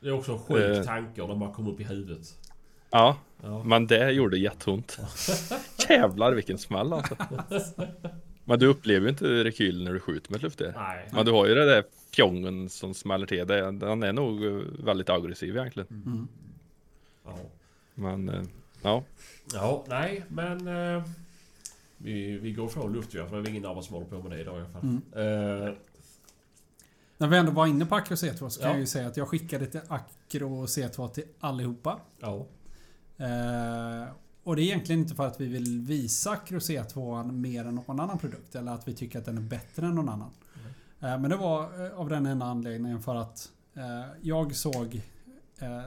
Det 0.00 0.08
är 0.08 0.12
också 0.12 0.32
en 0.32 0.38
sjuk 0.38 0.76
Eh. 0.76 0.82
tanke 0.84 1.22
och 1.22 1.28
de 1.28 1.38
bara 1.38 1.52
kommer 1.52 1.70
upp 1.70 1.80
i 1.80 1.84
huvudet. 1.84 2.38
Ja, 2.90 3.16
Ja. 3.42 3.62
men 3.64 3.86
det 3.86 4.10
gjorde 4.10 4.38
jätteont. 4.38 4.98
Jävlar 5.88 6.32
vilken 6.32 6.58
smäll 6.58 6.92
alltså. 6.92 7.16
Men 8.44 8.58
du 8.58 8.66
upplever 8.66 9.00
ju 9.06 9.08
inte 9.10 9.44
rekyl 9.44 9.84
när 9.84 9.92
du 9.92 10.00
skjuter 10.00 10.32
med 10.32 10.42
luftgevär. 10.42 10.74
Nej. 10.78 11.08
Men 11.12 11.26
du 11.26 11.32
har 11.32 11.46
ju 11.46 11.54
det 11.54 11.64
där 11.64 11.84
fjongen 12.10 12.68
som 12.68 12.94
smäller 12.94 13.26
till. 13.26 13.46
Det, 13.46 13.70
den 13.72 14.02
är 14.02 14.12
nog 14.12 14.44
eh, 14.44 14.52
väldigt 14.84 15.10
aggressiv 15.10 15.56
egentligen. 15.56 15.88
Mm. 16.06 16.28
Ja. 17.24 17.38
Men 17.94 18.28
eh, 18.28 18.42
ja, 18.82 19.02
ja, 19.54 19.84
nej 19.88 20.24
men... 20.28 20.68
eh, 20.68 21.02
Vi, 22.00 22.38
vi 22.38 22.52
går 22.52 22.66
ifrån 22.66 22.92
luftgevär 22.92 23.28
för 23.28 23.36
det 23.42 23.48
är 23.48 23.50
ingen 23.50 23.64
av 23.66 23.78
oss 23.78 23.86
som 23.86 23.94
håller 23.94 24.06
på 24.08 24.22
med 24.22 24.30
det 24.30 24.40
idag 24.40 24.54
i 24.56 24.60
alla 24.60 24.68
fall. 24.68 24.82
Mm. 24.82 25.66
Eh, 25.68 25.74
När 27.18 27.28
vi 27.28 27.36
ändå 27.36 27.52
var 27.52 27.66
inne 27.66 27.86
på 27.86 27.94
Acro 27.94 28.14
C2 28.14 28.48
så 28.48 28.60
kan 28.60 28.68
Ja. 28.68 28.74
jag 28.74 28.80
ju 28.80 28.86
säga 28.86 29.08
att 29.08 29.16
jag 29.16 29.28
skickade 29.28 29.66
till 29.66 29.80
Acro 29.88 30.66
C2 30.66 31.08
till 31.08 31.24
allihopa. 31.40 32.00
ja. 32.20 32.46
Eh, 33.16 34.08
och 34.44 34.56
det 34.56 34.62
är 34.62 34.64
egentligen 34.64 35.00
inte 35.00 35.14
för 35.14 35.26
att 35.26 35.40
vi 35.40 35.46
vill 35.46 35.80
visa 35.80 36.30
Acro 36.30 36.58
C2 36.58 37.32
mer 37.32 37.64
än 37.64 37.74
någon 37.74 38.00
annan 38.00 38.18
produkt. 38.18 38.54
Eller 38.54 38.72
att 38.72 38.88
vi 38.88 38.94
tycker 38.94 39.18
att 39.18 39.24
den 39.24 39.36
är 39.36 39.40
bättre 39.42 39.86
än 39.86 39.94
någon 39.94 40.08
annan. 40.08 40.30
Eh, 41.00 41.18
men 41.18 41.30
det 41.30 41.36
var 41.36 41.86
eh, 41.86 42.00
av 42.00 42.08
den 42.08 42.26
enda 42.26 42.46
anledningen 42.46 43.00
för 43.02 43.14
att 43.14 43.50
eh, 43.74 44.06
jag 44.22 44.54
såg 44.56 45.02
eh, 45.58 45.82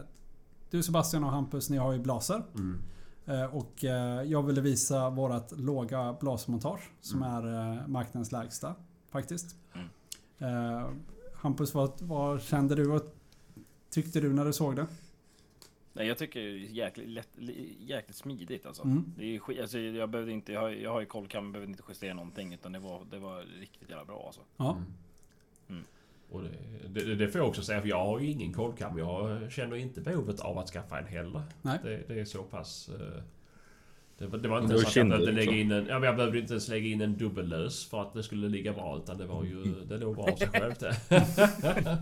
Du 0.69 0.83
Sebastian 0.83 1.23
och 1.23 1.31
Hampus, 1.31 1.69
ni 1.69 1.77
har 1.77 1.93
ju 1.93 1.99
blaser. 1.99 2.43
Mm. 2.55 2.81
Eh, 3.25 3.45
och 3.55 3.83
jag 4.25 4.43
ville 4.43 4.61
visa 4.61 5.09
vårat 5.09 5.51
låga 5.57 6.13
blasmontage 6.19 6.91
som 7.01 7.23
är 7.23 7.47
eh, 7.77 7.87
marknadens 7.87 8.31
lägsta. 8.31 8.75
Faktiskt. 9.11 9.55
Eh, 10.37 10.87
Hampus, 11.41 11.73
vad, 11.73 11.91
vad 12.01 12.41
kände 12.41 12.75
du 12.75 12.91
och 12.91 13.01
tyckte 13.89 14.19
du 14.19 14.33
när 14.33 14.45
du 14.45 14.53
såg 14.53 14.75
det? 14.75 14.87
Nej, 15.93 16.07
jag 16.07 16.17
tycker 16.17 16.39
det 16.39 16.45
är 16.45 16.57
jäkligt, 16.57 17.09
lätt, 17.09 17.29
li- 17.35 17.75
jäkligt 17.79 18.15
smidigt 18.15 18.65
alltså. 18.65 18.83
Mm. 18.83 19.05
Det 19.17 19.35
är 19.35 19.39
skit, 19.39 19.61
alltså 19.61 19.79
jag 19.79 20.09
behövde 20.09 20.31
inte, 20.31 20.53
jag 20.53 20.61
har, 20.61 20.69
jag 20.69 20.91
har 20.91 20.99
ju 20.99 21.05
kollkam, 21.05 21.51
behövde 21.51 21.71
inte 21.71 21.83
justera 21.89 22.13
någonting 22.13 22.53
utan 22.53 22.71
det 22.71 22.79
var, 22.79 23.01
det 23.11 23.19
var 23.19 23.41
riktigt 23.59 23.89
jävla 23.89 24.05
bra 24.05 24.23
alltså. 24.25 24.41
Ja. 24.57 24.77
Och 26.31 26.41
det, 26.43 26.49
det, 27.05 27.15
det 27.15 27.27
får 27.27 27.41
jag 27.41 27.47
också 27.49 27.61
säga 27.61 27.81
för 27.81 27.87
jag 27.87 28.05
har 28.05 28.19
ju 28.19 28.29
ingen 28.31 28.53
kolkam. 28.53 28.97
Jag 28.97 29.51
känner 29.51 29.75
inte 29.75 30.01
behovet 30.01 30.39
av 30.39 30.57
att 30.57 30.69
skaffa 30.69 30.99
en 30.99 31.05
heller. 31.05 31.41
Nej. 31.61 31.79
Det, 31.83 32.03
det 32.07 32.19
är 32.19 32.25
så 32.25 32.43
pass... 32.43 32.89
eh, 32.89 33.23
Det, 34.21 34.27
var- 34.27 34.37
det 34.37 34.47
var 34.47 34.61
inte 34.61 34.73
har 34.73 34.79
så 34.81 34.87
att 34.87 34.95
jag 34.95 35.07
behövde 35.09 35.31
lägga 35.31 35.49
också. 35.49 35.57
in 35.57 35.71
en... 35.71 35.85
Ja, 35.85 35.93
men 35.99 36.03
jag 36.03 36.15
behövde 36.15 36.39
inte 36.39 36.53
ens 36.53 36.67
lägga 36.67 36.87
in 36.87 37.01
en 37.01 37.17
dubbellös 37.17 37.85
för 37.85 38.01
att 38.01 38.13
det 38.13 38.23
skulle 38.23 38.49
ligga 38.49 38.73
bra. 38.73 38.97
Utan 39.03 39.17
det 39.17 39.25
var 39.25 39.43
ju... 39.43 39.63
Det 39.89 39.97
låg 39.97 40.15
bra 40.15 40.23
av 40.31 40.35
sig 40.35 40.47
självt 40.47 40.79
det. 40.79 40.95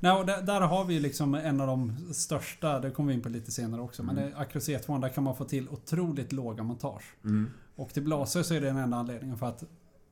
Nej, 0.00 0.12
och 0.12 0.26
där, 0.26 0.42
där 0.42 0.60
har 0.60 0.84
vi 0.84 0.94
ju 0.94 1.00
liksom 1.00 1.34
en 1.34 1.60
av 1.60 1.66
de 1.66 1.96
största, 2.14 2.80
det 2.80 2.90
kommer 2.90 3.08
vi 3.08 3.14
in 3.14 3.22
på 3.22 3.28
lite 3.28 3.50
senare 3.50 3.80
också. 3.80 4.02
Men 4.02 4.18
Mm. 4.18 4.30
det- 4.30 4.36
Acro 4.38 4.58
C2 4.58 5.00
där 5.00 5.08
kan 5.08 5.24
man 5.24 5.36
få 5.36 5.44
till 5.44 5.68
otroligt 5.68 6.32
låga 6.32 6.62
montage. 6.62 7.02
Mm. 7.24 7.50
Och 7.76 7.88
till 7.88 8.02
blaser 8.02 8.42
så 8.42 8.54
är 8.54 8.60
det 8.60 8.66
den 8.66 8.76
enda 8.76 8.96
anledningen 8.96 9.38
för 9.38 9.46
att 9.46 9.64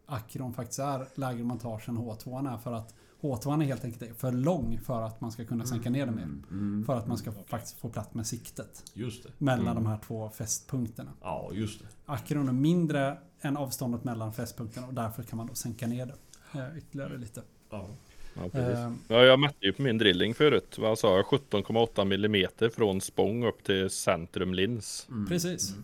Acron 0.07 0.55
faktiskt 0.55 0.79
är 0.81 1.07
lägre 1.15 1.45
montage 1.45 1.89
än 1.89 1.99
H2 1.99 2.55
är. 2.55 2.59
För 2.59 2.73
att 2.73 2.95
H2 3.23 3.63
är 3.63 3.67
helt 3.67 3.85
enkelt 3.85 4.19
för 4.21 4.33
lång 4.33 4.81
för 4.85 5.03
att 5.03 5.21
man 5.21 5.33
ska 5.33 5.45
kunna 5.45 5.67
sänka 5.67 5.91
ner 5.91 6.07
det 6.07 6.13
mer. 6.13 6.23
Mm. 6.23 6.85
För 6.87 6.97
att 6.97 7.07
man 7.07 7.19
ska 7.19 7.33
faktiskt 7.47 7.79
få 7.81 7.89
plats 7.89 8.15
med 8.15 8.27
siktet. 8.27 8.85
Just 8.95 9.23
det. 9.23 9.29
Mellan 9.39 9.61
Mm. 9.69 9.75
de 9.75 9.87
här 9.87 9.99
två 10.07 10.31
fästpunkterna. 10.31 11.11
Ja, 11.21 11.51
just 11.53 11.81
det. 11.81 11.87
Acron 12.07 12.49
är 12.49 12.53
mindre 12.53 13.19
än 13.41 13.57
avståndet 13.57 14.05
mellan 14.05 14.33
fästpunkterna 14.33 14.87
och 14.87 14.95
därför 14.95 15.23
kan 15.23 15.37
man 15.37 15.47
då 15.47 15.55
sänka 15.55 15.87
ner 15.87 16.07
det 16.07 16.15
eh, 16.61 16.79
ytterligare 16.79 17.19
lite. 17.19 17.43
Ja. 17.71 17.87
Ja, 18.35 18.49
precis. 18.49 18.79
Eh, 18.79 18.93
Ja, 19.09 19.23
jag 19.23 19.41
mätte 19.41 19.67
ju 19.67 19.73
på 19.73 19.83
min 19.83 19.99
drilling 19.99 20.35
förut. 20.35 20.79
Vad 20.79 20.99
sa 20.99 21.17
jag? 21.17 21.25
17,8 21.27 22.05
millimeter 22.05 22.69
från 22.69 23.01
spång 23.01 23.45
upp 23.47 23.65
till 23.65 23.91
centrum 23.91 24.55
lins. 24.55 25.07
Mm. 25.11 25.27
Precis. 25.29 25.75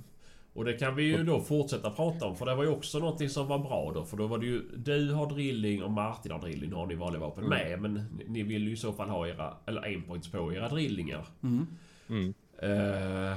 Och 0.59 0.64
det 0.64 0.72
kan 0.72 0.97
vi 0.97 1.02
ju 1.02 1.24
då 1.24 1.40
fortsätta 1.40 1.90
prata 1.90 2.26
om 2.26 2.36
för 2.36 2.47
det 2.47 2.55
var 2.55 2.64
ju 2.64 2.70
också 2.70 2.98
någonting 2.98 3.28
som 3.28 3.47
var 3.47 3.59
bra 3.59 3.93
då 3.94 4.05
för 4.05 4.16
då 4.16 4.26
var 4.26 4.39
det 4.39 4.47
ju 4.47 4.62
Du 4.76 5.12
har 5.12 5.26
drilling 5.26 5.82
och 5.82 5.90
Martin 5.90 6.32
har 6.32 6.40
drilling, 6.40 6.70
nu 6.70 6.76
har 6.76 6.86
ni 6.86 6.94
vanliga 6.94 7.20
vapen 7.20 7.44
med 7.44 7.80
men 7.80 8.20
ni- 8.26 8.43
vill 8.43 8.62
ju 8.62 8.72
i 8.72 8.76
så 8.76 8.93
fall 8.93 9.09
ha 9.09 9.28
era, 9.28 9.55
eller 9.66 9.82
aimpoints 9.82 10.30
på 10.30 10.52
era 10.52 10.68
drillingar. 10.68 11.26
Mm. 11.43 11.66
Mm. 12.09 12.26
Uh, 12.26 13.36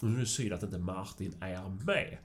nu 0.00 0.16
är 0.16 0.20
det 0.20 0.26
synd 0.26 0.52
att 0.52 0.62
inte 0.62 0.78
Martin 0.78 1.34
är 1.40 1.84
med. 1.86 2.16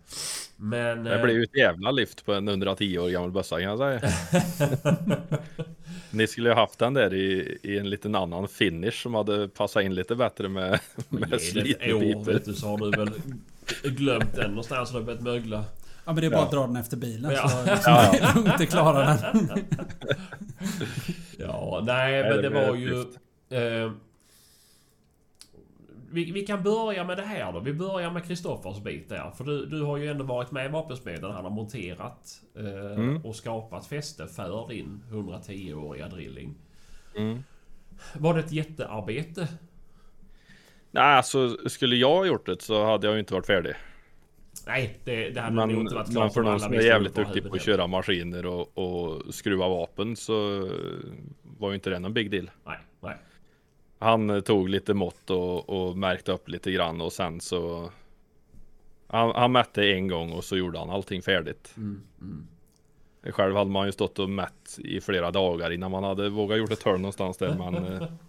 Men... 0.56 1.04
Det 1.04 1.16
eh, 1.16 1.24
blir 1.24 1.36
ju 1.36 1.44
ett 1.44 1.58
jävla 1.58 1.92
lyft 1.92 2.26
på 2.26 2.34
en 2.34 2.48
110 2.48 2.98
år 2.98 3.10
gammal 3.10 3.32
bössa 3.32 3.60
kan 3.60 3.78
jag 3.78 3.78
säga. 3.78 4.02
Ni 6.12 6.28
skulle 6.28 6.50
ju 6.50 6.56
haft 6.56 6.80
den 6.80 6.94
där 6.94 7.14
i, 7.14 7.58
i 7.64 7.78
en 7.78 7.90
liten 7.90 8.16
annan 8.16 8.48
finish 8.48 9.02
som 9.04 9.14
hade 9.14 9.48
passat 9.48 9.84
in 9.84 9.96
lite 9.96 10.16
bättre 10.16 10.50
med, 10.50 10.80
ge 11.10 11.20
med 11.20 11.30
det 11.30 11.72
ett 11.72 11.94
år 11.94 12.24
vet 12.26 12.46
du 12.46 12.54
så 12.54 12.68
har 12.68 12.78
du 12.78 12.98
väl 12.98 13.10
glömt 13.84 14.36
den 14.36 14.50
någonstans 14.50 14.90
och 14.90 14.94
det 14.94 15.00
har 15.00 15.06
börjat 15.06 15.22
mögla. 15.22 15.66
Ja 16.06 16.14
men 16.14 16.16
det 16.22 16.26
är 16.26 16.32
bara 16.32 16.40
Ja. 16.40 16.46
att 16.46 16.52
dra 16.52 16.68
den 16.68 16.76
efter 16.76 16.98
bilen 16.98 17.32
Ja. 17.32 17.48
så 17.50 17.66
liksom, 17.72 17.94
Ja, 17.94 18.10
det 18.12 18.18
är 18.20 18.36
lugnt 18.36 18.62
att 18.62 18.70
klara 18.70 19.06
den. 19.06 19.50
Ja, 21.38 21.82
nej 21.86 22.24
men 22.24 22.32
det 22.36 22.42
det 22.42 22.50
var 22.50 22.76
ju... 22.76 23.00
Eh, 23.50 23.92
vi, 26.12 26.32
vi 26.32 26.46
kan 26.46 26.64
börja 26.64 27.04
med 27.04 27.18
det 27.18 27.24
här 27.26 27.54
då. 27.54 27.60
Vi 27.60 27.74
börjar 27.74 28.12
med 28.12 28.26
Kristoffers 28.26 28.84
bit 28.84 29.10
där. 29.10 29.32
För 29.38 29.44
du, 29.44 29.66
du 29.66 29.82
har 29.82 29.98
ju 29.98 30.08
ändå 30.12 30.24
varit 30.26 30.52
med 30.52 30.66
i 30.66 30.70
vapensmeden. 30.70 31.32
Han 31.32 31.44
har 31.44 31.52
monterat 31.52 32.42
eh, 32.56 32.66
Mm. 32.92 33.26
och 33.26 33.36
skapat 33.36 33.86
fäste 33.88 34.28
för 34.28 34.68
din 34.68 35.04
110-åriga 35.12 36.08
drilling. 36.08 36.56
Mm. 37.18 37.44
Var 38.14 38.34
det 38.34 38.40
ett 38.40 38.52
jättearbete? 38.52 39.48
Nej, 40.96 41.04
alltså 41.04 41.58
skulle 41.70 41.96
jag 41.96 42.16
ha 42.16 42.26
gjort 42.26 42.46
det 42.46 42.62
så 42.62 42.86
hade 42.86 43.08
jag 43.08 43.14
ju 43.14 43.20
inte 43.20 43.34
varit 43.34 43.46
färdig. 43.46 43.74
Nej, 44.68 45.00
det, 45.04 45.30
det 45.30 45.42
hade 45.42 45.56
Men, 45.56 45.70
nog 45.70 45.82
inte 45.82 45.96
varit 45.96 46.08
men 46.08 46.16
klart 46.16 46.34
för 46.34 46.42
om 46.42 46.48
någon 46.48 46.60
som 46.60 46.74
är 46.74 46.82
jävligt 46.82 47.16
duktig 47.16 47.50
på 47.50 47.56
att 47.56 47.62
köra 47.62 47.88
maskiner 47.88 48.46
och, 48.46 48.78
och 48.78 49.34
skruva 49.34 49.68
vapen 49.68 50.16
så 50.16 50.70
var 51.44 51.70
ju 51.70 51.76
inte 51.76 51.90
det 51.90 52.00
någon 52.00 52.14
big 52.14 52.32
deal. 52.32 52.52
Nej, 52.66 52.78
nej. 53.00 53.16
Han 54.00 54.42
tog 54.42 54.70
lite 54.70 54.94
mått 54.94 55.30
och, 55.30 55.70
och 55.70 55.98
märkte 55.98 56.32
upp 56.32 56.50
lite 56.50 56.72
grann 56.72 57.02
och 57.02 57.14
sen 57.14 57.42
så 57.42 57.92
han, 59.08 59.32
han 59.36 59.52
mätte 59.52 59.92
en 59.94 60.08
gång 60.08 60.32
och 60.32 60.44
så 60.44 60.58
gjorde 60.58 60.80
han 60.80 60.90
allting 60.90 61.22
färdigt. 61.22 61.74
Mm, 61.78 62.02
mm. 62.22 62.48
Själv 63.32 63.56
hade 63.56 63.72
man 63.72 63.86
ju 63.86 63.92
stått 63.92 64.20
och 64.20 64.30
mätt 64.30 64.78
i 64.78 65.02
flera 65.02 65.32
dagar 65.32 65.72
innan 65.72 65.92
man 65.92 66.04
hade 66.04 66.30
vågat 66.30 66.58
gjort 66.58 66.72
ett 66.72 66.84
hörn 66.84 67.02
någonstans 67.02 67.38
där 67.38 67.56
men 67.58 67.76
eh, 67.76 68.08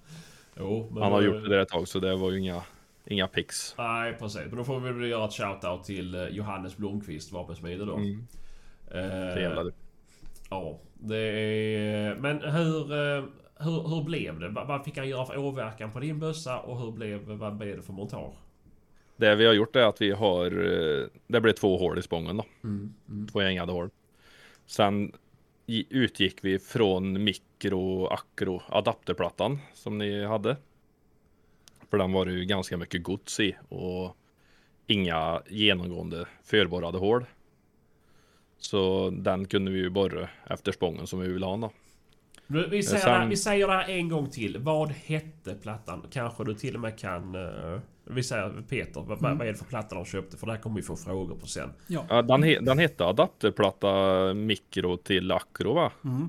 Jo, 0.59 0.89
men 0.93 1.03
han 1.03 1.13
har 1.13 1.23
gjort 1.23 1.43
det 1.43 1.49
där 1.49 1.59
ett 1.59 1.69
tag 1.69 1.89
så 1.89 1.99
det 1.99 2.17
var 2.17 2.31
ju 2.31 2.39
inga, 2.39 2.63
inga 3.07 3.29
pix. 3.29 3.75
Nej, 3.79 4.17
precis. 4.19 4.43
Men 4.47 4.57
då 4.57 4.65
får 4.65 4.81
vi 4.81 4.93
väl 4.93 5.11
göra 5.11 5.25
ett 5.25 5.33
shoutout 5.33 5.85
till 5.85 6.15
eh, 6.15 6.29
Johannes 6.29 6.77
Blomqvist, 6.77 7.33
vapensmide 7.33 7.85
då. 7.85 7.97
Mm. 7.97 8.27
Eh, 8.91 9.01
Det 9.01 9.73
Ja, 10.51 10.79
det 10.95 11.17
är... 11.17 12.15
Men 12.15 12.41
hur, 12.41 12.93
eh, 12.93 13.25
hur, 13.59 13.89
hur 13.89 14.05
blev 14.05 14.41
det? 14.41 14.49
Vad 14.49 14.85
fick 14.85 14.99
han 14.99 15.09
göra 15.09 15.27
för 15.27 15.37
åverkan 15.37 15.93
på 15.93 16.01
din 16.01 16.19
bössa 16.19 16.59
och 16.59 16.81
hur 16.81 16.91
blev, 16.91 17.29
vad 17.29 17.57
blev 17.57 17.77
det 17.77 17.83
för 17.83 17.93
montage? 17.93 18.35
Det 19.17 19.35
vi 19.35 19.47
har 19.47 19.53
gjort 19.53 19.77
är 19.77 19.85
att 19.85 20.01
vi 20.01 20.11
har 20.11 20.47
eh, 20.47 21.07
Det 21.27 21.41
blev 21.41 21.53
två 21.53 21.79
hål 21.79 21.99
i 21.99 22.03
spången 22.03 22.37
då. 22.37 22.45
Mm, 22.65 22.95
mm. 23.09 23.29
Två 23.29 23.43
gängade 23.43 23.73
hål. 23.73 23.91
Sen 24.67 25.13
utgick 25.67 26.45
vi 26.45 26.59
från 26.59 27.25
mikro 27.25 28.07
akro 28.07 28.63
adapterplattan 28.69 29.59
som 29.75 29.99
ni 29.99 30.25
hade. 30.25 30.57
För 31.91 31.99
den 31.99 32.13
var 32.13 32.27
det 32.27 32.33
ju 32.33 32.45
ganska 32.45 32.77
mycket 32.77 33.03
gods 33.03 33.41
i 33.41 33.57
och 33.69 34.17
inga 34.87 35.43
genomgående 35.49 36.27
förborrade 36.45 36.99
hål. 36.99 37.25
Så 38.59 39.11
den 39.11 39.45
kunde 39.47 39.71
vi 39.71 39.79
ju 39.79 39.91
borra 39.91 40.29
efter 40.47 40.73
spången 40.73 41.07
som 41.07 41.21
vi 41.21 41.29
ville 41.29 41.47
ha 41.47 41.57
då. 41.57 41.71
Vi 42.47 42.83
säger, 42.83 43.03
sen- 43.03 43.21
det, 43.21 43.27
vi 43.29 43.37
säger 43.37 43.67
det 43.67 43.73
här 43.73 43.89
en 43.89 44.09
gång 44.09 44.31
till. 44.31 44.59
Vad 44.59 44.91
hette 44.91 45.55
plattan? 45.55 46.07
Kanske 46.11 46.45
du 46.45 46.55
till 46.55 46.75
och 46.75 46.81
med 46.81 46.99
kan... 46.99 47.35
eh, 47.35 47.81
vi 48.11 48.23
säger 48.23 48.63
Peter, 48.69 49.01
vad, 49.01 49.21
vad 49.21 49.41
är 49.41 49.53
det 49.53 49.55
för 49.55 49.65
platta 49.65 49.95
de 49.95 50.05
köpte? 50.05 50.37
För 50.37 50.47
det 50.47 50.53
här 50.53 50.61
kommer 50.61 50.77
vi 50.77 50.83
få 50.83 50.97
frågor 50.97 51.37
på 51.37 51.47
sen. 51.47 51.71
Ja, 51.87 52.23
den, 52.23 52.43
he, 52.43 52.61
den 52.61 52.79
hette 52.79 53.05
adapterplatta 53.05 54.35
mikro 54.35 54.97
till 54.97 55.33
akro 55.33 55.75
va? 55.75 55.93
Mm. 56.05 56.29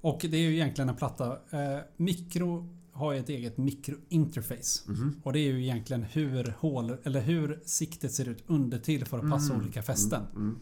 Och 0.00 0.18
det 0.30 0.36
är 0.36 0.40
ju 0.40 0.54
egentligen 0.54 0.88
en 0.88 0.96
platta. 0.96 1.26
Eh, 1.50 1.78
mikro 1.96 2.68
har 2.92 3.12
ju 3.12 3.18
ett 3.18 3.28
eget 3.28 3.56
mikrointerface. 3.58 4.90
Mhm. 4.92 5.20
Och 5.24 5.32
det 5.32 5.38
är 5.38 5.52
ju 5.52 5.62
egentligen 5.62 6.02
hur 6.02 6.54
hål, 6.58 6.96
eller 7.04 7.20
hur 7.20 7.60
siktet 7.64 8.12
ser 8.12 8.28
ut 8.28 8.44
under 8.46 8.78
till 8.78 9.04
för 9.04 9.18
att 9.18 9.30
passa 9.30 9.52
Mm. 9.52 9.64
olika 9.64 9.82
fästen. 9.82 10.22
Mm. 10.34 10.58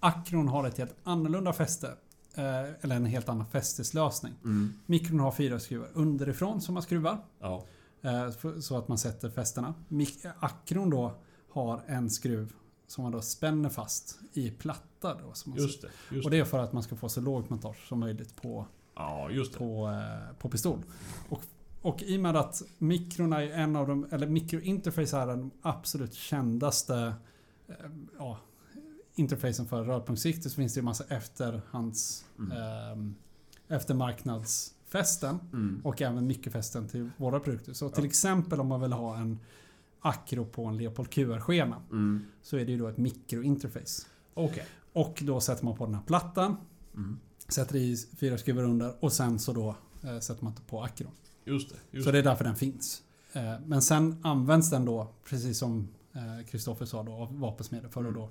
Akron 0.00 0.48
har 0.48 0.66
ett 0.66 0.78
helt 0.78 0.94
annorlunda 1.04 1.52
fäste. 1.52 1.86
Eh, 2.34 2.44
eller 2.80 2.96
en 2.96 3.06
helt 3.06 3.28
annan 3.28 3.46
fästeslösning. 3.46 4.32
Mm. 4.44 4.72
Mikron 4.86 5.20
har 5.20 5.32
fyra 5.32 5.58
skruvar 5.60 5.88
underifrån 5.94 6.60
som 6.60 6.74
man 6.74 6.82
skruvar. 6.82 7.18
Ja. 7.40 7.64
Eh, 8.02 8.30
så 8.60 8.76
att 8.78 8.88
man 8.88 8.98
sätter 8.98 9.30
fästena. 9.30 9.74
Akron 10.40 10.90
då 10.90 11.12
har 11.50 11.82
en 11.86 12.10
skruv 12.10 12.52
som 12.86 13.02
man 13.02 13.12
då 13.12 13.20
spänner 13.20 13.68
fast 13.68 14.18
i 14.32 14.50
platta. 14.50 15.14
Då, 15.14 15.32
som 15.32 15.50
man 15.52 15.60
Just 15.60 15.82
det. 15.82 15.88
Just 16.10 16.24
och 16.24 16.30
det. 16.30 16.38
är 16.38 16.44
för 16.44 16.58
att 16.58 16.72
man 16.72 16.82
ska 16.82 16.96
få 16.96 17.08
så 17.08 17.20
lågt 17.20 17.50
montage 17.50 17.86
som 17.88 18.00
möjligt 18.00 18.36
på, 18.42 18.66
Ja, 18.94 19.30
på, 19.58 19.88
eh, 19.88 20.36
på 20.38 20.48
pistol. 20.48 20.78
Och, 21.28 21.42
och 21.82 22.02
i 22.02 22.16
och 22.16 22.20
med 22.20 22.36
att 22.36 22.62
mikrona 22.78 23.42
är 23.42 23.50
en 23.50 23.76
av 23.76 23.86
de, 23.88 24.06
eller 24.10 24.26
mikrointerface 24.26 25.16
är 25.16 25.26
den 25.26 25.50
absolut 25.62 26.14
kändaste 26.14 27.14
eh, 27.68 27.74
ja, 28.18 28.38
interfacen 29.14 29.66
för 29.66 29.84
rörpunktssikte 29.84 30.50
så 30.50 30.56
finns 30.56 30.74
det 30.74 30.78
ju 30.80 30.84
massa 30.84 31.04
efterhands 31.08 32.24
Mm. 32.38 32.52
ehm, 32.52 33.14
eftermarknadsfästen 34.88 35.38
Mm. 35.52 35.80
och 35.84 36.02
även 36.02 36.26
mikrofästen 36.26 36.88
till 36.88 37.10
våra 37.16 37.40
produkter. 37.40 37.72
Så 37.72 37.88
till 37.90 38.04
exempel 38.04 38.60
om 38.60 38.66
man 38.68 38.80
vill 38.80 38.92
ha 38.92 39.16
en 39.16 39.38
Acro 40.00 40.44
på 40.44 40.64
en 40.64 40.76
Leopold 40.76 41.10
QR-skena 41.10 41.82
Mm. 41.90 42.24
så 42.42 42.56
är 42.56 42.64
det 42.64 42.72
ju 42.72 42.78
då 42.78 42.88
ett 42.88 42.96
mikrointerface. 42.98 44.06
Okej. 44.34 44.64
Och 44.92 45.18
då 45.22 45.40
sätter 45.40 45.64
man 45.64 45.76
på 45.76 45.84
den 45.86 45.94
här 45.94 46.02
plattan. 46.02 46.56
Mm. 46.94 47.18
Sätter 47.48 47.76
i 47.76 47.96
fyra 48.16 48.38
skruvar 48.38 48.62
under 48.62 48.94
och 49.04 49.12
sen 49.12 49.38
så 49.38 49.52
då 49.52 49.74
eh, 50.04 50.18
sätter 50.18 50.44
man 50.44 50.52
på 50.66 50.82
akron. 50.82 51.10
Just 51.44 51.68
det. 51.70 51.76
Just 51.90 52.04
Så 52.06 52.12
det 52.12 52.18
är 52.18 52.22
därför 52.22 52.44
den 52.44 52.56
finns. 52.56 53.02
Eh, 53.32 53.54
men 53.66 53.82
sen 53.82 54.16
används 54.22 54.70
den 54.70 54.84
då, 54.84 55.08
precis 55.24 55.58
som 55.58 55.88
Kristoffer 56.50 56.86
sa 56.86 57.02
då, 57.02 57.12
av 57.12 57.38
vapensmeder 57.40 57.88
för 57.88 58.04
att 58.04 58.14
då 58.14 58.30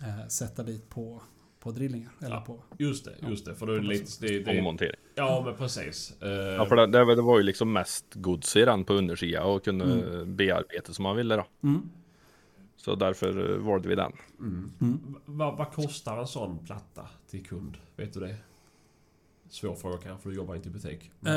eh, 0.00 0.28
sätta 0.28 0.62
dit 0.62 0.88
på, 0.88 1.22
på 1.60 1.70
drillingar. 1.70 2.10
Eller 2.20 2.36
Ja. 2.36 2.40
på, 2.40 2.62
Just 2.78 3.04
det, 3.04 3.14
just 3.28 3.44
det. 3.44 3.54
För 3.54 3.66
då 3.66 3.72
är 3.72 3.80
det 3.80 3.86
lite... 3.86 4.26
Det, 4.26 4.38
det, 4.38 4.58
Ommontering. 4.58 5.00
ja, 5.14 5.42
men 5.46 5.56
precis. 5.56 6.22
Eh, 6.22 6.28
Ja, 6.28 6.66
för 6.66 6.76
det, 6.76 6.86
det, 6.86 7.14
det 7.14 7.22
var 7.22 7.38
ju 7.38 7.42
liksom 7.44 7.72
mest 7.72 8.14
gods 8.14 8.56
i 8.56 8.64
den 8.64 8.84
på 8.84 8.92
undersidan 8.94 9.42
och 9.46 9.64
kunde 9.64 10.24
bearbeta 10.26 10.92
som 10.92 11.02
man 11.02 11.16
ville 11.16 11.36
då. 11.36 11.46
mm. 11.62 11.90
Så 12.76 12.94
därför 12.94 13.50
eh, 13.52 13.56
valde 13.58 13.88
vi 13.88 13.94
den. 13.94 14.12
vad, 15.24 15.56
vad 15.56 15.72
kostar 15.72 16.18
en 16.18 16.26
sån 16.26 16.58
platta 16.66 17.08
till 17.30 17.44
kund? 17.46 17.76
Vet 17.96 18.14
du 18.14 18.20
det? 18.20 18.36
Svår 19.50 19.74
fråga 19.74 19.98
kanske, 19.98 20.22
för 20.22 20.30
du 20.30 20.36
jobbar 20.36 20.54
inte 20.54 20.68
i 20.68 20.72
butik. 20.72 21.10
Eh, 21.26 21.32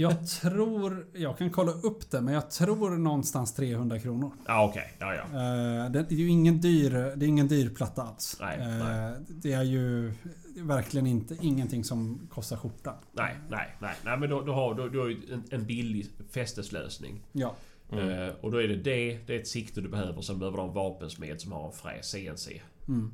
jag 0.00 0.26
tror, 0.26 1.06
jag 1.12 1.38
kan 1.38 1.50
kolla 1.50 1.72
upp 1.72 2.10
det, 2.10 2.20
men 2.20 2.34
jag 2.34 2.50
tror 2.50 2.90
någonstans 2.90 3.54
300 3.54 3.98
kronor. 3.98 4.32
Ja, 4.46 4.68
okej. 4.70 4.96
Ja, 4.98 5.14
ja. 5.14 5.22
Eh, 5.22 5.90
det 5.90 5.98
är 5.98 6.12
ju 6.12 6.28
ingen 6.28 6.60
dyr, 6.60 6.90
det 6.90 7.26
är 7.26 7.28
ingen 7.28 7.48
dyr 7.48 7.70
platta 7.70 8.02
alls. 8.02 8.36
Nej, 8.40 8.58
Eh, 8.60 8.78
nej. 8.78 9.14
Det 9.28 9.52
är 9.52 9.62
ju 9.62 10.12
verkligen 10.56 11.06
inte, 11.06 11.36
ingenting 11.40 11.84
som 11.84 12.28
kostar 12.30 12.56
skjortan. 12.56 12.94
Nej, 13.12 13.36
nej, 13.48 13.76
nej. 13.80 13.94
Nej, 14.04 14.18
men 14.18 14.30
då, 14.30 14.40
då 14.40 14.52
har 14.52 14.74
du, 14.74 14.98
har 15.00 15.08
ju 15.08 15.32
en, 15.32 15.44
en 15.50 15.66
billig 15.66 16.06
fästeslösning. 16.30 17.22
Ja. 17.32 17.54
Eh, 17.90 18.34
och 18.40 18.50
då 18.50 18.62
är 18.62 18.68
det 18.68 18.76
det, 18.76 19.18
det 19.26 19.34
är 19.36 19.40
ett 19.40 19.48
sikte 19.48 19.80
du 19.80 19.88
behöver. 19.88 20.22
Sen 20.22 20.38
behöver 20.38 20.56
du 20.56 20.62
ha 20.62 20.68
en 20.68 20.74
vapensmed 20.74 21.40
som 21.40 21.52
har 21.52 21.66
en 21.66 21.72
fräs 21.72 22.06
CNC. 22.10 22.60
Mm. 22.88 23.10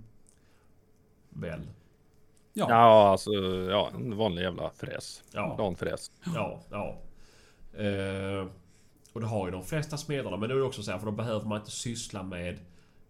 Väl? 1.31 1.61
Ja. 2.53 2.67
Ja, 2.69 3.09
alltså 3.09 3.31
ja, 3.71 3.91
en 3.95 4.17
vanlig 4.17 4.43
jävla 4.43 4.71
fräs. 4.71 5.23
Ja. 5.33 5.55
Planfräs. 5.57 6.11
Ja, 6.35 6.61
ja. 6.71 6.97
Eh, 7.79 8.47
och 9.13 9.21
det 9.21 9.27
har 9.27 9.47
ju 9.47 9.53
de 9.53 9.65
flesta 9.65 9.97
smederna. 9.97 10.37
Men 10.37 10.49
då 10.49 10.55
är 10.55 10.59
det 10.59 10.65
också 10.65 10.83
så 10.83 10.91
här, 10.91 10.99
för 10.99 11.07
då 11.07 11.13
behöver 11.13 11.47
man 11.47 11.59
inte 11.59 11.71
syssla 11.71 12.23
med... 12.23 12.59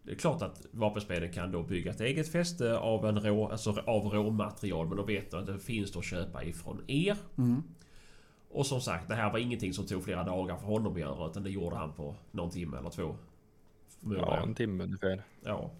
Det 0.03 0.13
är 0.13 0.17
klart 0.17 0.43
att 0.43 0.67
vapensmeden 0.71 1.33
kan 1.33 1.53
då 1.53 1.63
bygga 1.63 1.91
ett 1.91 2.01
eget 2.01 2.33
fäste 2.33 2.79
av, 2.79 3.07
en 3.07 3.21
rå, 3.21 3.49
alltså 3.49 3.71
av 3.87 4.05
råmaterial. 4.07 4.89
Men 4.89 4.97
då 4.97 5.03
vet 5.03 5.31
du 5.31 5.37
att 5.37 5.47
det 5.47 5.59
finns 5.59 5.93
då 5.93 5.99
att 5.99 6.05
köpa 6.05 6.45
ifrån 6.45 6.85
er. 6.87 7.17
Mm. 7.39 7.63
Och 8.51 8.67
som 8.67 8.81
sagt, 8.81 9.09
det 9.09 9.15
här 9.15 9.33
var 9.33 9.39
ingenting 9.39 9.73
som 9.73 9.87
tog 9.87 10.05
flera 10.05 10.25
dagar 10.25 10.57
för 10.57 10.67
honom 10.67 10.93
att 10.93 11.01
göra. 11.01 11.31
Utan 11.31 11.43
det 11.43 11.51
gjorde 11.51 11.77
han 11.77 11.93
på 11.93 12.15
någon 12.31 12.51
timme 12.51 12.79
eller 12.79 12.91
två. 12.91 13.17
Ja, 14.01 14.43
en 14.43 14.55
timme 14.55 14.85
ungefär. 14.85 15.23
Ja. 15.45 15.71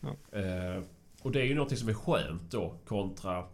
Ja. 0.00 0.38
Eh, 0.38 0.82
och 1.26 1.32
det 1.32 1.40
är 1.40 1.44
ju 1.44 1.54
någonting 1.54 1.78
som 1.78 1.88
är 1.88 1.94
skönt 1.94 2.50
då 2.50 2.74
kontra... 2.86 3.44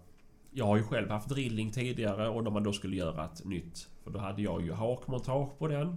Jag 0.50 0.64
har 0.66 0.76
ju 0.76 0.82
själv 0.82 1.10
haft 1.10 1.28
drilling 1.28 1.70
tidigare 1.70 2.28
och 2.28 2.44
när 2.44 2.50
man 2.50 2.62
då 2.62 2.72
skulle 2.72 2.96
göra 2.96 3.24
ett 3.24 3.44
nytt. 3.44 3.88
För 4.04 4.10
då 4.10 4.18
hade 4.18 4.42
jag 4.42 4.62
ju 4.62 4.72
hakmontage 4.72 5.58
på 5.58 5.68
den. 5.68 5.96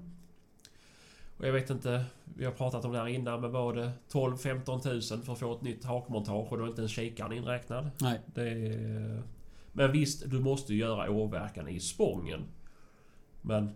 Och 1.38 1.48
jag 1.48 1.52
vet 1.54 1.70
inte, 1.70 2.04
vi 2.36 2.46
har 2.46 2.52
pratat 2.52 2.86
om 2.86 2.92
det 2.92 2.98
här 3.00 3.08
innan 3.08 3.42
men 3.42 3.52
var 3.52 3.74
det 3.74 3.92
12-15 4.12 4.80
tusen 4.80 5.22
för 5.22 5.34
att 5.34 5.40
få 5.40 5.54
ett 5.56 5.62
nytt 5.62 5.86
hakmontage 5.86 6.52
och 6.52 6.58
då 6.58 6.64
är 6.64 6.68
inte 6.68 6.82
ens 6.82 6.92
kikaren 6.92 7.34
inräknad. 7.34 7.90
Nej. 8.02 8.20
Det 8.26 8.50
är... 8.50 9.22
Men 9.74 9.92
visst, 9.92 10.30
du 10.32 10.40
måste 10.40 10.74
ju 10.74 10.80
göra 10.80 11.12
åverkan 11.12 11.68
i 11.68 11.80
spången. 11.80 12.44
Men 13.42 13.70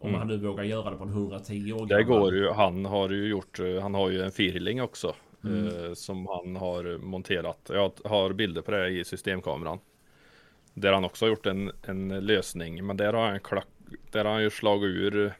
om 0.00 0.08
Mm. 0.08 0.18
han 0.18 0.28
nu 0.28 0.36
vågar 0.36 0.64
göra 0.64 0.90
det 0.90 0.96
på 0.96 1.02
en 1.04 1.08
110 1.12 1.72
år 1.72 1.86
Det 1.86 2.02
gammal- 2.02 2.18
går 2.20 2.34
ju. 2.34 2.50
Han 2.50 2.84
har 2.84 3.08
ju 3.10 3.28
gjort, 3.28 3.58
eh, 3.60 3.82
han 3.82 3.94
har 3.94 4.10
ju 4.10 4.22
en 4.22 4.30
firling 4.32 4.82
också. 4.82 5.14
Mm. 5.44 5.66
Eh, 5.66 5.94
som 5.94 6.26
han 6.26 6.56
har 6.56 6.98
monterat. 6.98 7.70
Jag 7.72 7.92
har 8.04 8.32
bilder 8.32 8.62
på 8.62 8.70
det 8.70 8.88
i 8.88 9.04
systemkameran. 9.04 9.78
Där 10.74 10.92
han 10.92 11.04
också 11.04 11.24
har 11.24 11.30
gjort 11.30 11.46
en, 11.46 11.72
en 11.82 12.08
lösning. 12.08 12.86
Men 12.86 12.96
där 12.96 13.12
har 13.12 13.28
han 13.28 13.40
klack, 13.40 13.68
där 14.10 14.24
har 14.24 14.32
han 14.32 14.42
ju 14.42 14.50
slagit 14.50 14.84
ur. 14.84 15.34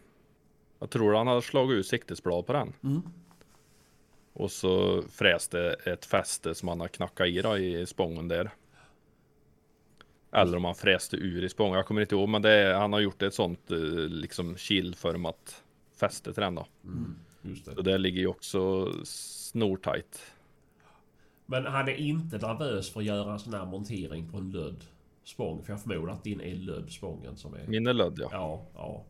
Jag 0.78 0.90
tror 0.90 1.14
han 1.14 1.26
har 1.26 1.40
slagit 1.40 1.76
ur 1.78 1.82
siktesblad 1.82 2.46
på 2.46 2.52
den. 2.52 2.72
Mm. 2.84 3.02
Och 4.32 4.50
så 4.50 5.02
fräste 5.02 5.76
ett 5.84 6.04
fäste 6.04 6.54
som 6.54 6.68
han 6.68 6.80
har 6.80 6.88
knackat 6.88 7.26
i 7.26 7.42
då, 7.42 7.58
i 7.58 7.86
spången 7.86 8.28
där. 8.28 8.50
Eller 10.32 10.56
om 10.56 10.64
han 10.64 10.74
fräste 10.74 11.16
ur 11.16 11.44
i 11.44 11.48
spången. 11.48 11.76
Jag 11.76 11.86
kommer 11.86 12.00
inte 12.00 12.14
ihåg. 12.14 12.28
Men 12.28 12.44
är, 12.44 12.74
han 12.74 12.92
har 12.92 13.00
gjort 13.00 13.22
ett 13.22 13.34
sånt 13.34 13.70
eh, 13.70 13.78
liksom 14.08 14.56
kilformat 14.56 15.62
fäste 16.00 16.32
till 16.32 16.42
den 16.42 16.54
då. 16.54 16.66
Just 17.42 17.64
det. 17.64 17.74
Så 17.74 17.82
det 17.82 17.98
ligger 17.98 18.20
ju 18.20 18.26
också 18.26 18.92
snortajt. 19.04 20.20
Men 21.46 21.66
han 21.66 21.88
är 21.88 21.94
inte 21.94 22.38
nervös 22.38 22.90
för 22.90 23.00
att 23.00 23.06
göra 23.06 23.32
en 23.32 23.38
sån 23.38 23.54
här 23.54 23.66
montering 23.66 24.28
på 24.28 24.38
en 24.38 24.50
lödd 24.50 24.84
spång. 25.24 25.62
För 25.64 25.72
jag 25.72 25.82
förmodar 25.82 26.12
att 26.12 26.24
din 26.24 26.40
är 26.40 26.54
lödd 26.54 26.90
spången 26.90 27.36
som 27.36 27.54
är... 27.54 27.66
Min 27.66 27.86
är 27.86 27.92
lödd 27.92 28.18
ja. 28.18 28.28
Ja, 28.32 28.66
ja. 28.74 29.04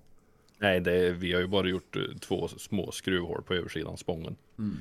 Nej, 0.59 0.81
det 0.81 1.13
vi 1.13 1.33
har 1.33 1.41
ju 1.41 1.47
bara 1.47 1.69
gjort 1.69 1.97
eh, 1.97 2.03
två 2.21 2.49
små 2.49 2.91
skruvhål 2.93 3.43
på 3.43 3.55
översidan 3.55 3.93
av 3.93 3.97
spången. 3.97 4.37
Mm, 4.59 4.77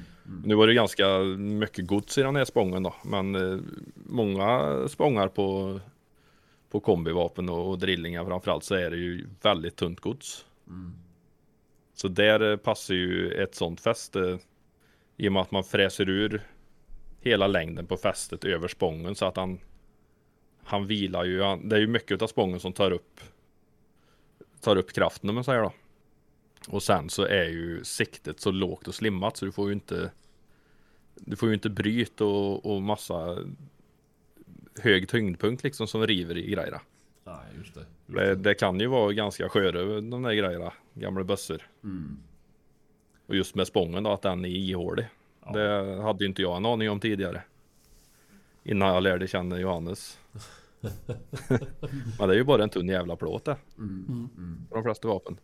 Nu 0.46 0.56
var 0.56 0.68
det 0.68 0.74
ganska 0.74 1.20
mycket 1.38 1.88
gods 1.88 2.18
i 2.18 2.22
den 2.22 2.36
här 2.36 2.46
spången 2.46 2.84
då. 2.84 2.96
Men 3.06 3.36
eh, 3.36 3.60
många 3.96 4.88
spångar 4.88 5.28
på, 5.28 5.80
på 6.70 6.80
kombivapen 6.80 7.50
och, 7.50 7.70
och 7.70 7.80
drillingar 7.80 8.26
framförallt 8.26 8.64
så 8.64 8.76
är 8.76 8.90
det 8.92 8.98
ju 8.98 9.28
väldigt 9.42 9.76
tunt 9.76 10.00
gods. 10.00 10.46
Mm. 10.68 10.94
Så 11.98 12.08
där 12.08 12.52
eh, 12.52 12.58
passar 12.58 12.94
ju 12.94 13.32
ett 13.32 13.56
sånt 13.56 13.82
fäste 13.82 14.20
eh, 14.20 14.38
i 15.18 15.28
och 15.28 15.34
med 15.34 15.42
att 15.42 15.52
man 15.52 15.64
fräser 15.64 16.10
ur 16.10 16.42
hela 17.22 17.48
längden 17.48 17.86
på 17.86 17.98
fästet 17.98 18.46
över 18.46 18.68
spången 18.68 19.16
så 19.16 19.26
att 19.26 19.38
han 19.38 19.60
han 20.64 20.88
vilar 20.88 21.26
ju, 21.26 21.42
han, 21.42 21.70
det 21.70 21.76
är 21.76 21.80
ju 21.80 21.88
mycket 21.88 22.22
av 22.22 22.28
spången 22.28 22.60
som 22.60 22.74
tar 22.74 22.92
upp 22.92 23.22
tar 24.62 24.76
upp 24.76 24.94
kraften 24.94 25.30
om 25.30 25.36
man 25.36 25.44
säger 25.44 25.62
då. 25.62 25.74
Och 26.68 26.84
sen 26.84 27.10
så 27.10 27.24
är 27.24 27.46
ju 27.46 27.84
siktet 27.84 28.40
så 28.40 28.52
lågt 28.52 28.88
och 28.88 28.96
slimmat 28.96 29.38
så 29.38 29.46
du 29.46 29.52
får 29.52 29.68
ju 29.68 29.74
inte 29.74 30.12
du 31.16 31.36
får 31.36 31.50
ju 31.50 31.54
inte 31.54 31.70
bryt 31.70 32.22
och, 32.22 32.66
och 32.66 32.82
massa 32.82 33.38
hög 34.80 35.10
tyngdpunkt 35.10 35.64
liksom 35.64 35.88
som 35.88 36.08
river 36.08 36.38
i 36.38 36.52
grejerna. 36.52 36.82
Nej, 37.28 37.58
just 37.58 37.74
det. 37.74 37.80
Just 37.80 38.20
Det, 38.20 38.36
det 38.36 38.54
kan 38.54 38.80
ju 38.80 38.88
vara 38.88 39.14
ganska 39.14 39.50
sköra 39.50 40.02
de 40.02 40.24
där 40.24 40.34
grejerna, 40.34 40.74
gamla 40.94 41.24
bössor. 41.24 41.62
Mm. 41.84 42.18
Och 43.26 43.36
just 43.36 43.56
med 43.56 43.68
spången 43.68 44.04
då, 44.04 44.12
att 44.12 44.22
den 44.22 44.46
är 44.46 44.50
ihålig. 44.50 45.08
Ja. 45.46 45.52
Det 45.52 46.02
hade 46.02 46.24
ju 46.24 46.30
inte 46.30 46.42
jag 46.42 46.58
en 46.58 46.66
aning 46.66 46.90
om 46.90 47.00
tidigare. 47.00 47.42
Innan 48.64 48.94
jag 48.94 49.04
lärde 49.04 49.28
känna 49.28 49.60
Johannes. 49.60 50.20
Men 52.20 52.28
det 52.28 52.34
är 52.34 52.38
ju 52.38 52.44
bara 52.44 52.64
en 52.64 52.70
tunn 52.70 52.88
jävla 52.88 53.16
plåt 53.16 53.46
det. 53.46 53.58
Mm. 53.78 54.30
Mm. 54.38 54.66
På 54.70 54.76
de 54.76 54.84
flesta 54.84 55.08
vapen. 55.08 55.38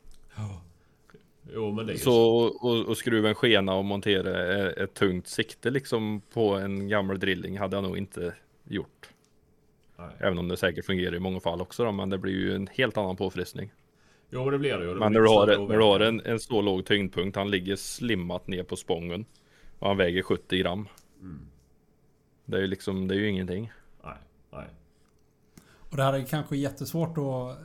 Jo, 1.53 1.72
men 1.72 1.85
det 1.85 1.91
är 1.91 1.93
ju 1.93 1.99
Så 1.99 2.43
och, 2.43 2.85
och 2.85 2.97
skruva 2.97 3.30
en 3.30 3.35
skena 3.35 3.73
och 3.73 3.85
montera 3.85 4.57
ett, 4.57 4.77
ett 4.77 4.93
tungt 4.93 5.27
sikte 5.27 5.69
liksom 5.69 6.22
på 6.34 6.55
en 6.55 6.88
gammal 6.88 7.19
drilling 7.19 7.60
hade 7.60 7.76
jag 7.77 7.84
nog 7.84 7.97
inte 7.97 8.35
gjort. 8.64 9.12
Nej. 10.08 10.16
Även 10.20 10.38
om 10.38 10.48
det 10.48 10.58
säkert 10.58 10.86
fungerar 10.86 11.16
i 11.16 11.20
många 11.20 11.40
fall 11.40 11.62
också 11.62 11.84
då, 11.84 11.92
men 11.92 12.10
det 12.10 12.18
blir 12.18 12.34
ju 12.34 12.56
en 12.56 12.68
helt 12.68 12.98
annan 12.98 13.16
påfrestning. 13.16 13.72
Jo, 14.30 14.44
men 14.44 14.52
det 14.52 14.60
blir 14.60 14.78
det 14.78 14.86
ju. 14.86 14.94
Det 14.94 15.00
Men 15.00 15.14
när 15.14 15.20
du 15.20 15.28
har, 15.28 15.68
när 15.68 15.78
du 15.78 15.84
har 15.84 16.00
en, 16.00 16.22
en 16.26 16.40
så 16.40 16.62
låg 16.62 16.86
tyngdpunkt, 16.86 17.38
han 17.38 17.52
ligger 17.52 17.76
slimmat 17.76 18.48
ner 18.48 18.64
på 18.64 18.76
spången. 18.76 19.26
Och 19.80 19.88
han 19.88 19.98
väger 19.98 20.22
70 20.22 20.58
gram. 20.58 20.88
Mm. 21.22 21.48
Det 22.46 22.58
är 22.58 22.62
ju 22.62 22.68
liksom, 22.68 23.08
det 23.08 23.16
är 23.16 23.20
ju 23.20 23.30
ingenting. 23.30 23.72
Nej, 24.04 24.18
nej. 24.52 24.68
Och 25.94 25.98
det 25.98 26.04
här 26.04 26.14
är 26.14 26.26
kanske 26.26 26.58
jättesvårt 26.58 27.18
att... 27.18 27.58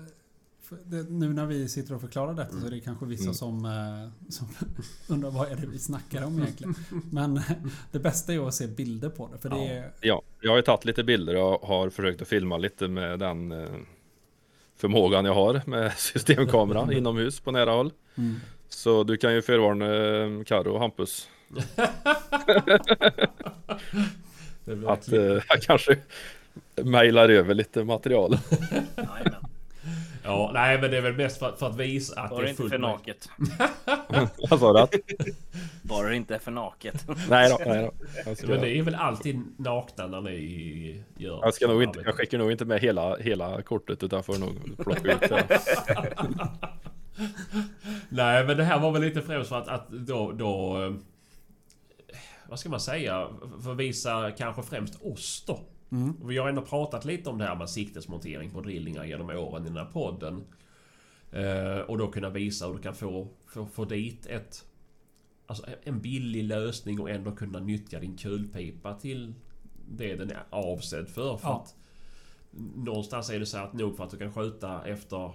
nu 1.08 1.28
när 1.32 1.46
vi 1.46 1.68
sitter 1.68 1.94
och 1.94 2.00
förklarar 2.00 2.34
detta 2.34 2.60
så 2.60 2.66
är 2.66 2.70
det 2.70 2.80
kanske 2.80 3.06
vissa 3.06 3.22
Mm. 3.24 3.34
som, 3.34 3.64
eh, 3.64 4.30
som 4.32 4.48
undrar 5.08 5.30
vad 5.30 5.52
är 5.52 5.56
det 5.56 5.66
vi 5.66 5.78
snackar 5.78 6.24
om 6.24 6.38
egentligen. 6.42 6.74
Men 7.10 7.40
det 7.92 7.98
bästa 7.98 8.32
är 8.34 8.48
att 8.48 8.54
se 8.54 8.66
bilder 8.66 9.08
på 9.10 9.28
det. 9.32 9.38
För 9.38 9.48
det 9.48 9.56
Ja. 9.56 9.62
är... 9.72 9.90
Ja, 10.00 10.22
jag 10.40 10.50
har 10.50 10.56
ju 10.56 10.62
tagit 10.62 10.84
lite 10.84 11.04
bilder 11.04 11.36
och 11.36 11.68
har 11.68 11.90
försökt 11.90 12.22
att 12.22 12.28
filma 12.28 12.56
lite 12.58 12.88
med 12.88 13.18
den 13.18 13.52
eh, 13.52 13.68
förmågan 14.76 15.24
jag 15.24 15.34
har 15.34 15.62
med 15.66 15.92
systemkamera 15.98 16.92
inomhus 16.92 17.40
på 17.40 17.50
nära 17.50 17.70
håll. 17.70 17.92
Mm. 18.16 18.36
Så 18.68 19.04
du 19.04 19.16
kan 19.16 19.34
ju 19.34 19.42
förvarna 19.42 19.86
eh, 20.38 20.44
Karo 20.44 20.72
och 20.72 20.80
Hampus 20.80 21.28
att 24.86 25.12
eh, 25.12 25.20
jag 25.48 25.62
kanske 25.62 25.96
mejlar 26.84 27.28
över 27.28 27.54
lite 27.54 27.84
material. 27.84 28.38
Ja, 30.28 30.50
nej 30.55 30.80
men 30.80 30.90
det 30.90 30.96
är 30.96 31.00
väl 31.00 31.16
mest 31.16 31.38
för, 31.38 31.52
för 31.52 31.66
att 31.66 31.76
visa 31.76 32.20
att 32.20 32.30
Bara 32.30 32.40
det 32.40 32.46
är 32.46 32.48
inte 32.48 32.56
fullt 32.62 32.72
för 32.72 32.78
möjligt. 32.78 33.30
naket. 34.09 34.40
Vad 34.50 34.60
sa 34.60 34.86
du? 34.86 35.02
Bara 35.82 36.09
det 36.09 36.16
inte 36.16 36.34
är 36.34 36.38
för 36.38 36.50
naket. 36.50 37.06
Nej 37.30 37.50
då, 37.50 37.59
nej 37.66 37.90
då. 38.24 38.46
Men 38.46 38.60
det 38.60 38.70
är 38.78 38.82
väl 38.82 38.94
alltid 38.94 39.42
nakna 39.59 40.06
när 40.06 40.20
ni 40.20 41.05
gör 41.16 41.40
jag 41.42 41.55
ska 41.55 41.66
nog 41.66 41.82
inte, 41.82 42.00
jag 42.05 42.14
skickar 42.14 42.38
nog 42.38 42.52
inte 42.52 42.64
med 42.64 42.80
hela, 42.80 43.16
hela 43.16 43.62
kortet 43.62 44.02
utan 44.02 44.22
får 44.22 44.38
nog 44.38 44.76
plocka 44.84 45.12
ut 45.12 45.20
det. 45.20 45.60
Nej 48.09 48.44
men 48.46 48.56
det 48.56 48.64
här 48.64 48.78
var 48.78 48.90
väl 48.90 49.02
lite 49.02 49.22
främst 49.22 49.48
för 49.48 49.59
att, 49.59 49.68
att 49.68 49.88
då, 49.90 50.32
då... 50.32 50.84
eh, 50.84 50.92
vad 52.48 52.59
ska 52.59 52.68
man 52.68 52.80
säga, 52.80 53.28
för 53.64 53.72
att 53.72 53.76
visa 53.76 54.30
kanske 54.30 54.62
främst 54.62 55.02
oss 55.02 55.44
då. 55.46 55.60
Mm. 55.90 56.15
Vi 56.24 56.39
har 56.39 56.48
ändå 56.48 56.62
pratat 56.62 57.05
lite 57.05 57.31
om 57.31 57.39
det 57.39 57.44
här 57.44 57.56
med 57.56 57.70
siktesmontering 57.70 58.51
på 58.51 58.60
drillingar 58.60 59.05
genom 59.05 59.31
åren 59.31 59.62
i 59.62 59.69
den 59.69 59.77
här 59.77 59.90
podden. 59.93 60.44
Eh, 61.32 61.78
och 61.78 61.98
då 61.98 62.09
kunna 62.09 62.31
visa 62.31 62.66
hur 62.66 62.74
du 62.74 62.82
kan 62.82 62.94
få, 62.94 63.28
få, 63.47 63.66
få 63.66 63.85
dit 63.85 64.27
ett... 64.27 64.65
Alltså 65.47 65.66
en 65.82 66.01
billig 66.01 66.44
lösning 66.44 67.01
och 67.01 67.10
ändå 67.10 67.32
kunna 67.32 67.59
nyttja 67.59 68.01
din 68.01 68.16
kulpipa 68.16 68.94
till 68.94 69.35
det 69.89 70.16
den 70.16 70.31
är 70.31 70.44
avsedd 70.51 71.09
för. 71.09 71.36
för 71.36 71.48
Ja. 71.48 71.62
att 71.62 71.74
Någonstans 72.77 73.31
är 73.31 73.39
det 73.39 73.47
så 73.47 73.59
att 73.59 73.73
nog 73.73 73.97
för 73.97 74.05
att 74.05 74.10
du 74.10 74.19
kan 74.19 74.32
skjuta 74.32 74.85
efter 74.85 75.32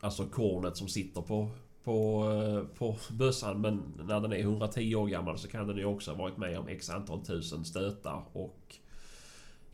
Alltså 0.00 0.26
kornet 0.26 0.76
som 0.76 0.88
sitter 0.88 1.22
på 1.22 1.48
på, 1.84 2.24
eh, 2.30 2.78
på 2.78 2.96
bössan 3.10 3.60
men 3.60 3.82
när 4.06 4.20
den 4.20 4.32
är 4.32 4.38
110 4.38 4.94
år 4.94 5.06
gammal 5.06 5.38
så 5.38 5.48
kan 5.48 5.66
den 5.66 5.76
ju 5.76 5.84
också 5.84 6.10
ha 6.10 6.18
varit 6.18 6.36
med 6.36 6.58
om 6.58 6.68
x 6.68 6.90
antal 6.90 7.24
tusen 7.24 7.64
stötar 7.64 8.22
och 8.32 8.76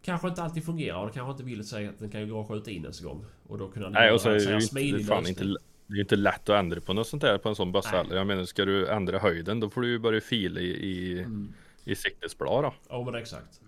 Kanske 0.09 0.29
inte 0.29 0.43
alltid 0.43 0.65
fungerar 0.65 0.99
och 0.99 1.07
det 1.07 1.13
kanske 1.13 1.31
inte 1.31 1.43
vill 1.45 1.69
säga 1.69 1.91
att 1.91 1.99
den 1.99 2.11
kan 2.11 2.21
ju 2.21 2.27
gå 2.27 2.39
och 2.41 2.49
skjuta 2.49 2.71
in 2.71 2.83
ens 2.83 3.01
en 3.01 3.07
gång. 3.07 3.25
Och 3.49 3.59
då 3.59 3.69
kunna 3.69 3.89
Nej 3.89 4.13
och 4.13 4.21
så 4.21 4.29
är 4.31 4.35
det 4.35 4.41
ju 4.75 4.91
inte, 4.93 5.05
fan 5.05 5.27
inte, 5.27 5.45
det 5.45 5.93
är 5.93 5.95
ju 5.95 6.01
inte 6.01 6.17
lätt 6.17 6.49
att 6.49 6.57
ändra 6.57 6.81
på 6.81 6.93
något 6.93 7.07
sånt 7.07 7.23
där 7.23 7.39
på 7.39 7.49
en 7.49 7.55
sån 7.55 7.73
bössa 7.73 7.89
heller. 7.89 8.17
Jag 8.17 8.27
menar 8.27 8.45
ska 8.45 8.65
du 8.65 8.89
ändra 8.89 9.19
höjden 9.19 9.61
då 9.61 9.71
får 9.71 9.81
du 9.81 9.89
ju 9.89 9.99
börja 9.99 10.21
fila 10.21 10.61
i, 10.61 10.65
i, 10.65 11.19
Mm. 11.19 11.53
i 11.85 11.95
siktesblad 11.95 12.65
då. 12.65 12.75
Ja 12.89 13.05
men 13.05 13.15
exakt. 13.15 13.61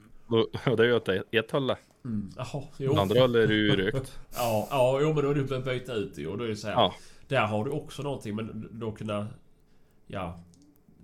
Och 0.64 0.76
det 0.76 0.82
är 0.82 0.86
ju 0.86 0.94
åt 0.94 1.08
ett- 1.08 1.50
håll. 1.50 1.70
Mm. 2.04 2.30
Jaha, 2.36 2.62
jo. 2.78 2.96
Andra 2.96 3.20
håll 3.20 3.34
är 3.34 3.46
det 3.46 3.54
ju 3.54 3.76
rökt. 3.76 4.18
Ja, 4.36 4.68
ja, 4.70 4.98
jo 5.02 5.12
men 5.12 5.24
då 5.24 5.30
är 5.30 5.34
du 5.34 5.44
behövt 5.44 5.64
byta 5.64 5.94
ut 5.94 6.14
det. 6.14 6.26
Och 6.26 6.38
då 6.38 6.44
är 6.44 6.48
det 6.48 6.56
så 6.56 6.66
här. 6.66 6.74
Ja. 6.74 6.94
Där 7.28 7.46
har 7.46 7.64
du 7.64 7.70
också 7.70 8.02
någonting 8.02 8.36
men 8.36 8.68
då 8.72 8.92
kunna... 8.92 9.26
Ja. 10.06 10.40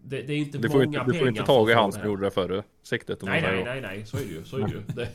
Det, 0.09 0.23
det 0.23 0.33
är 0.33 0.39
inte 0.39 0.59
Du 0.59 0.69
många 0.69 0.85
inte, 0.85 0.99
du 0.99 1.05
pengar 1.05 1.19
får 1.19 1.29
inte 1.29 1.43
tag 1.43 1.71
i 1.71 1.73
att 1.73 1.81
han 1.81 1.93
som 1.93 2.07
gjorde 2.07 2.25
det 2.25 2.31
före 2.31 2.63
siktet 2.83 3.23
Nej, 3.23 3.43
nej, 3.43 3.65
nej, 3.65 3.81
nej. 3.81 4.07
Så 4.07 4.17
är 4.17 4.21
det 4.21 4.27
ju. 4.27 4.45
Så 4.45 4.57
är 4.57 4.61
det 4.61 4.73
ju. 4.73 4.83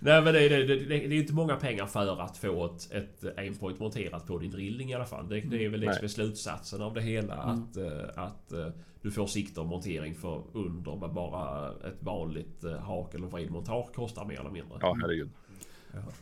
Nej, 0.00 0.22
men 0.22 0.34
det, 0.34 0.44
är- 0.44 0.66
det, 0.66 0.76
det, 0.76 0.94
är 0.96 1.12
inte 1.12 1.34
många 1.34 1.56
pengar 1.56 1.86
för 1.86 2.20
att 2.20 2.36
få 2.36 2.64
ett, 2.64 2.92
ett 2.92 3.38
aimpoint 3.38 3.78
monterat 3.78 4.26
på 4.26 4.38
din 4.38 4.50
drilling 4.50 4.90
i 4.90 4.94
alla 4.94 5.04
fall. 5.04 5.28
Det, 5.28 5.40
det 5.40 5.64
är 5.64 5.68
väl 5.68 5.80
det 5.80 5.94
som 5.94 6.04
är 6.04 6.08
slutsatsen 6.08 6.82
av 6.82 6.94
det 6.94 7.00
hela. 7.02 7.34
Att, 7.34 7.76
eh, 7.76 8.08
att 8.16 8.52
eh, 8.52 8.68
du 9.02 9.10
får 9.10 9.26
sikte 9.26 9.60
och 9.60 9.66
montering 9.66 10.14
för 10.14 10.42
under 10.52 10.96
med 10.96 11.10
bara 11.10 11.68
ett 11.70 12.02
vanligt 12.02 12.64
eh, 12.64 12.78
hak 12.78 13.14
eller 13.14 13.26
vridmontage 13.26 13.94
kostar 13.94 14.24
mer 14.24 14.40
eller 14.40 14.50
mindre. 14.50 14.78
Ja 14.80 14.96
herregud. 15.00 15.30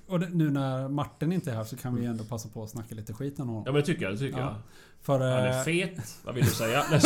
Och 0.06 0.20
det, 0.20 0.28
nu 0.28 0.51
när 0.51 0.88
Martin 0.88 1.32
inte 1.32 1.51
är 1.51 1.55
här 1.55 1.64
så 1.64 1.76
kan 1.76 1.94
vi 1.94 2.06
ändå 2.06 2.24
passa 2.24 2.48
på 2.48 2.62
att 2.62 2.70
snacka 2.70 2.94
lite 2.94 3.12
skit 3.12 3.40
om 3.40 3.48
honom. 3.48 3.62
Ja 3.66 3.72
men 3.72 3.80
det 3.80 3.86
tycker 3.86 4.02
jag. 4.05 4.12
Det 4.14 4.18
tycker 4.18 4.38
Ja. 4.38 4.44
jag. 4.44 4.55
För... 5.02 5.12
Han 5.20 5.22
är 5.44 5.59
eh, 5.59 5.62
fet. 5.64 6.18
Vad 6.24 6.34
vill 6.34 6.44
du 6.44 6.51
säga? 6.62 6.82
Det 6.90 6.96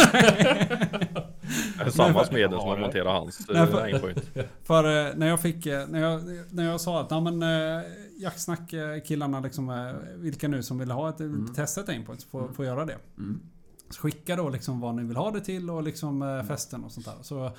är 1.84 1.90
samma 1.90 2.24
smeden 2.24 2.50
som 2.60 2.68
har 2.68 2.78
monterat 2.78 3.12
hans 3.12 3.48
Nej, 3.48 3.62
eh, 3.62 3.66
för- 3.68 3.82
aimpoint. 3.82 4.30
För 4.64 5.06
eh, 5.08 5.14
när 5.16 5.26
jag 5.28 5.40
fick, 5.40 5.66
eh, 5.66 5.86
när 5.88 6.00
jag, 6.00 6.22
när 6.50 6.64
jag 6.64 6.80
sa 6.80 7.00
att, 7.00 7.10
ja 7.10 7.20
men 7.20 7.42
eh, 7.42 7.82
Jacksnack 8.18 8.72
eh, 8.72 9.00
killarna 9.06 9.40
liksom, 9.40 9.70
eh, 9.70 9.92
vilka 10.16 10.48
nu 10.48 10.62
som 10.62 10.78
vill 10.78 10.90
ha 10.90 11.08
ett, 11.08 11.20
Mm. 11.20 11.54
testa 11.54 11.80
ett 11.80 11.88
aimpoint 11.88 12.22
får, 12.22 12.40
Mm. 12.42 12.54
får 12.54 12.64
göra 12.64 12.84
det. 12.84 12.96
Mm. 13.18 13.40
Så 13.90 14.00
skicka 14.00 14.36
då 14.36 14.48
liksom 14.48 14.80
vad 14.80 14.94
ni 14.94 15.04
vill 15.04 15.16
ha 15.16 15.30
det 15.30 15.40
till 15.40 15.70
och 15.70 15.82
liksom 15.82 16.22
eh, 16.22 16.42
festen 16.42 16.84
och 16.84 16.92
sånt 16.92 17.06
där. 17.06 17.14
Så 17.22 17.50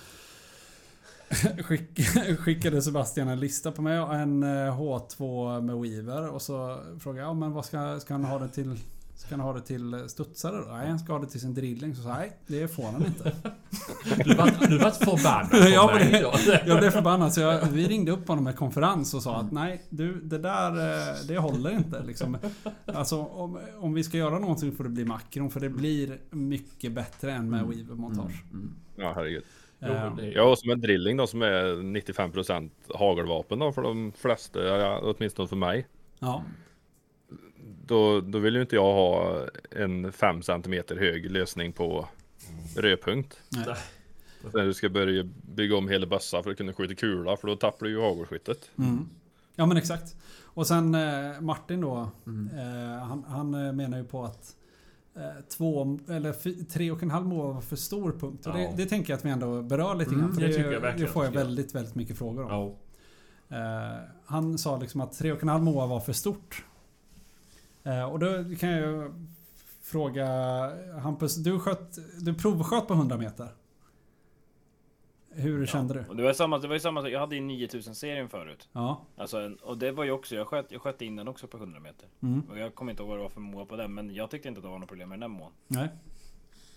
skick, 1.63 1.99
skickade 2.39 2.81
Sebastian 2.81 3.27
en 3.27 3.39
lista 3.39 3.71
på 3.71 3.81
mig 3.81 3.99
och 3.99 4.15
en 4.15 4.43
eh, 4.43 4.79
H2 4.79 5.61
med 5.61 5.75
Weaver 5.75 6.29
och 6.29 6.41
så 6.41 6.79
frågade 6.99 7.21
jag, 7.21 7.29
ja 7.29 7.33
men 7.33 7.51
vad 7.51 7.65
ska, 7.65 7.99
ska 7.99 8.13
han 8.13 8.23
ha 8.25 8.39
det 8.39 8.49
till? 8.49 8.75
Ska 9.15 9.35
han 9.35 9.39
ha 9.39 9.53
det 9.53 9.61
till 9.61 10.03
studsare 10.09 10.55
då? 10.57 10.73
Nej, 10.75 10.87
han 10.89 10.99
ska 10.99 11.13
ha 11.13 11.19
det 11.19 11.27
till 11.27 11.39
sin 11.41 11.53
drilling. 11.53 11.95
Så 11.95 12.01
sa 12.01 12.09
jag, 12.09 12.17
nej, 12.17 12.31
det 12.47 12.67
får 12.67 12.83
han 12.83 13.05
inte. 13.05 13.31
Du 14.25 14.35
vart, 14.35 14.69
du 14.69 14.77
vart 14.77 14.95
förbannad 14.95 15.49
på 15.51 15.57
Ja, 15.57 15.91
mig 15.95 16.11
det- 16.11 16.21
då. 16.21 16.33
Jag 16.65 16.79
blev 16.79 16.91
förbannad 16.91 17.33
så 17.33 17.41
jag, 17.41 17.65
vi 17.65 17.87
ringde 17.87 18.11
upp 18.11 18.27
honom 18.27 18.43
med 18.43 18.55
konferens 18.55 19.13
och 19.13 19.23
sa 19.23 19.35
att 19.39 19.51
nej, 19.51 19.81
du 19.89 20.21
det 20.21 20.37
där 20.37 20.71
eh, 21.09 21.15
det 21.27 21.37
håller 21.37 21.71
inte. 21.71 22.03
Liksom. 22.03 22.37
Alltså 22.85 23.19
om, 23.21 23.59
om 23.79 23.93
vi 23.93 24.03
ska 24.03 24.17
göra 24.17 24.39
någonting 24.39 24.71
får 24.75 24.83
det 24.83 24.89
bli 24.89 25.05
makron 25.05 25.51
för 25.51 25.59
det 25.59 25.69
blir 25.69 26.17
mycket 26.29 26.91
bättre 26.91 27.31
än 27.31 27.49
med 27.49 27.63
Weaver-montage. 27.65 28.43
Mm. 28.53 28.71
Ja 28.95 29.11
herregud. 29.15 29.43
Jo, 29.79 29.87
Eh, 29.87 30.03
är- 30.03 30.31
Ja 30.35 30.43
och 30.43 30.59
som 30.59 30.69
en 30.71 30.81
drilling 30.81 31.17
då 31.17 31.27
som 31.27 31.41
är 31.41 31.83
95% 31.83 32.71
hagelvapen 32.95 33.59
då 33.59 33.71
för 33.71 33.81
de 33.81 34.11
flesta, 34.11 34.63
ja, 34.63 34.99
åtminstone 35.03 35.47
för 35.47 35.55
mig. 35.55 35.87
ja. 36.19 36.43
Då, 37.85 38.21
då 38.21 38.39
vill 38.39 38.55
ju 38.55 38.61
inte 38.61 38.75
jag 38.75 38.93
ha 38.93 39.45
en 39.71 40.11
5 40.11 40.41
cm 40.43 40.83
hög 40.97 41.31
lösning 41.31 41.73
på 41.73 42.07
rödpunkt. 42.77 43.41
Nej. 43.49 43.75
När 44.53 44.65
du 44.65 44.73
ska 44.73 44.89
börja 44.89 45.23
bygga 45.55 45.75
om 45.77 45.89
hela 45.89 46.05
bössan 46.07 46.43
för 46.43 46.51
att 46.51 46.57
kunna 46.57 46.73
skjuta 46.73 46.95
kula 46.95 47.37
för 47.37 47.47
då 47.47 47.55
tappar 47.55 47.85
du 47.85 47.91
ju 47.91 48.01
hagelskyttet. 48.01 48.71
Mm. 48.77 49.09
Ja 49.55 49.65
men 49.65 49.77
exakt. 49.77 50.15
Och 50.43 50.67
sen 50.67 50.95
eh, 50.95 51.41
Martin 51.41 51.81
då. 51.81 51.97
Eh, 52.53 53.03
han, 53.07 53.23
han 53.27 53.53
eh, 53.67 53.73
menar 53.73 53.97
ju 53.97 54.03
på 54.03 54.23
att 54.23 54.55
två 55.49 55.99
eller 56.09 56.63
tre 56.63 56.91
och 56.91 57.03
en 57.03 57.11
halv 57.11 57.25
mål 57.25 57.53
var 57.53 57.61
för 57.61 57.75
stor 57.75 58.11
punkt. 58.11 58.47
Och 58.47 58.59
Ja. 58.59 58.71
det, 58.77 58.83
det 58.83 58.89
tänker 58.89 59.13
jag 59.13 59.17
att 59.17 59.25
vi 59.25 59.29
ändå 59.29 59.61
berör 59.61 59.95
lite 59.95 60.09
Mm, 60.11 60.21
grann. 60.21 60.33
För 60.33 60.41
det 60.41 60.79
det, 60.79 60.95
det 60.97 61.07
får 61.07 61.25
jag 61.25 61.31
väldigt, 61.31 61.75
väldigt 61.75 61.95
mycket 61.95 62.17
frågor 62.17 62.43
om. 62.51 62.75
Ja. 63.47 63.57
Eh, 63.57 63.99
han 64.25 64.57
sa 64.57 64.77
liksom 64.77 65.01
att 65.01 65.11
3,5 65.21 65.61
MOA 65.61 65.85
var 65.87 65.99
för 65.99 66.13
stort. 66.13 66.65
Eh, 67.83 68.03
och 68.03 68.19
då 68.19 68.27
kan 68.59 68.69
jag 68.69 69.13
fråga 69.81 70.25
Hampus, 71.01 71.35
du, 71.35 71.59
sköt, 71.59 71.97
du 72.19 72.33
provsköt 72.33 72.87
på 72.87 72.93
100 72.93 73.17
meter. 73.17 73.47
Hur 75.31 75.65
kände 75.65 75.93
du? 75.93 76.05
Och 76.09 76.15
det 76.15 76.23
var 76.23 76.33
samma, 76.33 76.57
det 76.57 76.67
var 76.67 76.73
ju 76.75 76.79
samma, 76.79 77.09
jag 77.09 77.19
hade 77.19 77.35
ju 77.35 77.41
9000 77.41 77.95
serien 77.95 78.29
förut. 78.29 78.69
Ja. 78.71 79.01
Alltså, 79.17 79.51
och 79.61 79.77
det 79.77 79.91
var 79.91 80.03
ju 80.03 80.11
också, 80.11 80.35
jag 80.35 80.47
sköt, 80.47 80.71
jag 80.71 80.81
sköt 80.81 81.01
in 81.01 81.15
den 81.15 81.27
också 81.27 81.47
på 81.47 81.57
100 81.57 81.79
meter. 81.79 82.07
Mm. 82.21 82.41
Och 82.49 82.57
jag 82.59 82.75
kommer 82.75 82.91
inte 82.91 83.03
ihåg 83.03 83.09
vad 83.09 83.17
det 83.17 83.23
var 83.23 83.29
för 83.29 83.41
mål 83.41 83.65
på 83.65 83.75
den, 83.75 83.93
men 83.93 84.13
jag 84.15 84.29
tyckte 84.31 84.47
inte 84.47 84.59
att 84.59 84.63
det 84.63 84.69
var 84.69 84.79
något 84.79 84.89
problem 84.89 85.09
med 85.09 85.19
den 85.19 85.31
mån. 85.31 85.51
Nej. 85.67 85.89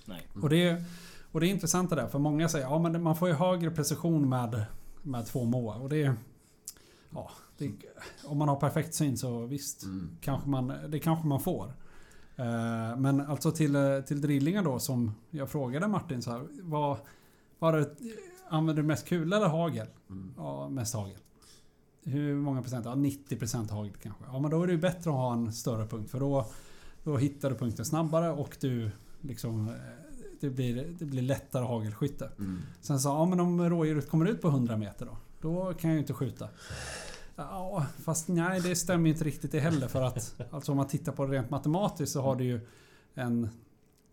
Nej. 0.04 0.28
Och 0.42 0.48
det, 0.48 0.68
är, 0.68 0.84
och 1.32 1.40
det 1.40 1.46
är 1.46 1.50
intressant 1.50 1.90
det 1.90 1.96
där, 1.96 2.06
för 2.08 2.18
många 2.18 2.48
säger 2.48 2.66
ja 2.66 2.78
men 2.78 3.02
man 3.02 3.16
får 3.16 3.28
ju 3.28 3.34
högre 3.34 3.70
precision 3.70 4.28
med, 4.28 4.64
med 5.02 5.26
två 5.26 5.44
MOA. 5.44 5.74
Och 5.76 5.88
det 5.88 6.02
är... 6.02 6.14
Ja, 7.14 7.30
det, 7.58 7.70
om 8.24 8.38
man 8.38 8.48
har 8.48 8.56
perfekt 8.56 8.94
syn 8.94 9.16
så 9.18 9.46
visst, 9.46 9.82
Mm. 9.84 10.16
kanske 10.20 10.48
man, 10.48 10.72
det 10.88 10.98
kanske 10.98 11.26
man 11.26 11.40
får. 11.40 11.64
Eh, 12.36 12.96
Men 12.96 13.20
alltså 13.20 13.50
till, 13.52 13.74
eh, 13.76 14.00
till 14.00 14.20
drillingen 14.20 14.64
då 14.64 14.78
som 14.78 15.14
jag 15.30 15.50
frågade 15.50 15.88
Martin 15.88 16.22
så 16.22 16.30
här. 16.30 16.46
Vad, 16.62 16.96
var 17.58 17.72
det, 17.72 17.90
använder 18.52 18.82
du 18.82 18.86
mest 18.86 19.06
kula 19.08 19.36
eller 19.36 19.48
hagel? 19.48 19.86
Mm. 20.10 20.34
Ja, 20.36 20.68
mest 20.68 20.94
hagel. 20.94 21.18
Hur 22.04 22.34
många 22.34 22.62
procent? 22.62 22.86
Ja, 22.86 22.94
90% 22.94 23.70
hagel 23.70 23.92
kanske. 24.02 24.24
Ja, 24.24 24.38
men 24.38 24.50
då 24.50 24.62
är 24.62 24.66
det 24.66 24.72
ju 24.72 24.78
bättre 24.78 25.10
att 25.10 25.16
ha 25.16 25.32
en 25.32 25.52
större 25.52 25.86
punkt. 25.86 26.10
För 26.10 26.20
då, 26.20 26.46
då 27.04 27.16
hittar 27.16 27.50
du 27.50 27.56
punkten 27.56 27.84
snabbare 27.84 28.30
och 28.32 28.56
du 28.60 28.90
liksom... 29.20 29.68
eh, 29.68 29.74
Det 30.40 30.50
blir, 30.50 30.96
det 30.98 31.04
blir 31.04 31.22
lättare 31.22 31.64
hagelskytte. 31.64 32.30
Mm. 32.38 32.58
Sen 32.80 33.00
sa 33.00 33.18
ja 33.18 33.24
men 33.26 33.40
om 33.40 33.70
rådjuret 33.70 34.08
kommer 34.10 34.26
ut 34.26 34.40
på 34.42 34.48
100 34.48 34.76
meter 34.76 35.06
då? 35.06 35.16
Då 35.40 35.74
kan 35.74 35.90
jag 35.90 35.94
ju 35.94 36.00
inte 36.00 36.12
skjuta. 36.14 36.48
Ja, 37.36 37.86
fast 38.04 38.28
nej 38.28 38.60
det 38.60 38.76
stämmer 38.76 39.10
inte 39.10 39.24
riktigt 39.24 39.52
det 39.52 39.60
heller 39.60 39.88
för 39.88 40.02
att 40.02 40.40
alltså 40.50 40.72
om 40.72 40.76
man 40.76 40.86
tittar 40.88 41.12
på 41.12 41.26
det 41.26 41.32
rent 41.32 41.50
matematiskt 41.50 42.12
så 42.12 42.22
har 42.22 42.36
du 42.36 42.44
ju 42.44 42.60
en 43.14 43.48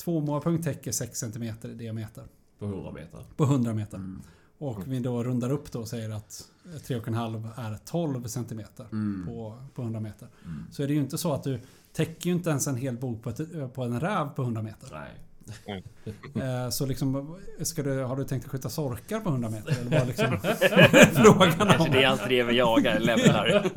tvåmålpunkt 0.03 0.63
täcker 0.63 0.91
6 0.91 1.19
cm 1.19 1.43
i 1.63 1.67
diameter 1.67 2.23
På 2.60 2.65
100 2.65 2.91
meter. 2.91 3.19
på 3.36 3.44
100 3.44 3.73
meter. 3.73 3.98
Mm. 3.98 4.22
Och 4.57 4.88
vi 4.88 4.99
då 4.99 5.23
rundar 5.23 5.52
upp 5.52 5.72
då 5.72 5.80
och 5.80 5.88
säger 5.88 6.10
att 6.10 6.44
3,5 6.88 7.49
är 7.73 7.77
12 7.86 8.27
cm 8.27 8.61
Mm. 8.91 9.23
på, 9.27 9.57
på 9.76 9.81
100 9.81 9.99
meter. 9.99 10.27
Mm. 10.45 10.65
Så 10.72 10.84
är 10.84 10.88
det 10.88 10.94
ju 10.94 10.99
inte 10.99 11.18
så 11.18 11.34
att 11.34 11.44
du 11.44 11.60
täcker 11.94 12.30
ju 12.30 12.36
inte 12.36 12.49
ens 12.49 12.68
en 12.68 12.76
hel 12.76 12.98
bok 12.98 13.23
på, 13.23 13.30
ett, 13.30 13.73
på 13.73 13.84
en 13.84 13.99
räv 13.99 14.30
på 14.30 14.41
100 14.41 14.61
meter. 14.61 14.90
Nej. 14.91 15.10
Eh, 16.36 16.69
Så 16.69 16.86
liksom, 16.86 17.38
ska 17.61 17.84
du, 17.84 18.03
har 18.03 18.15
du 18.15 18.23
tänkt 18.23 18.45
att 18.45 18.52
skjuta 18.52 18.69
sorkar 18.69 19.19
på 19.19 19.30
100 19.30 19.49
meter? 19.49 19.72
Eller 19.81 19.91
vad 19.91 19.99
är 20.02 20.06
liksom 20.06 20.26
frågan 21.23 21.80
om? 21.80 21.88
det 21.91 22.03
är 22.03 22.07
allt 22.07 22.27
reven 22.27 22.56
jagar, 22.56 22.99
lämnar. 22.99 23.72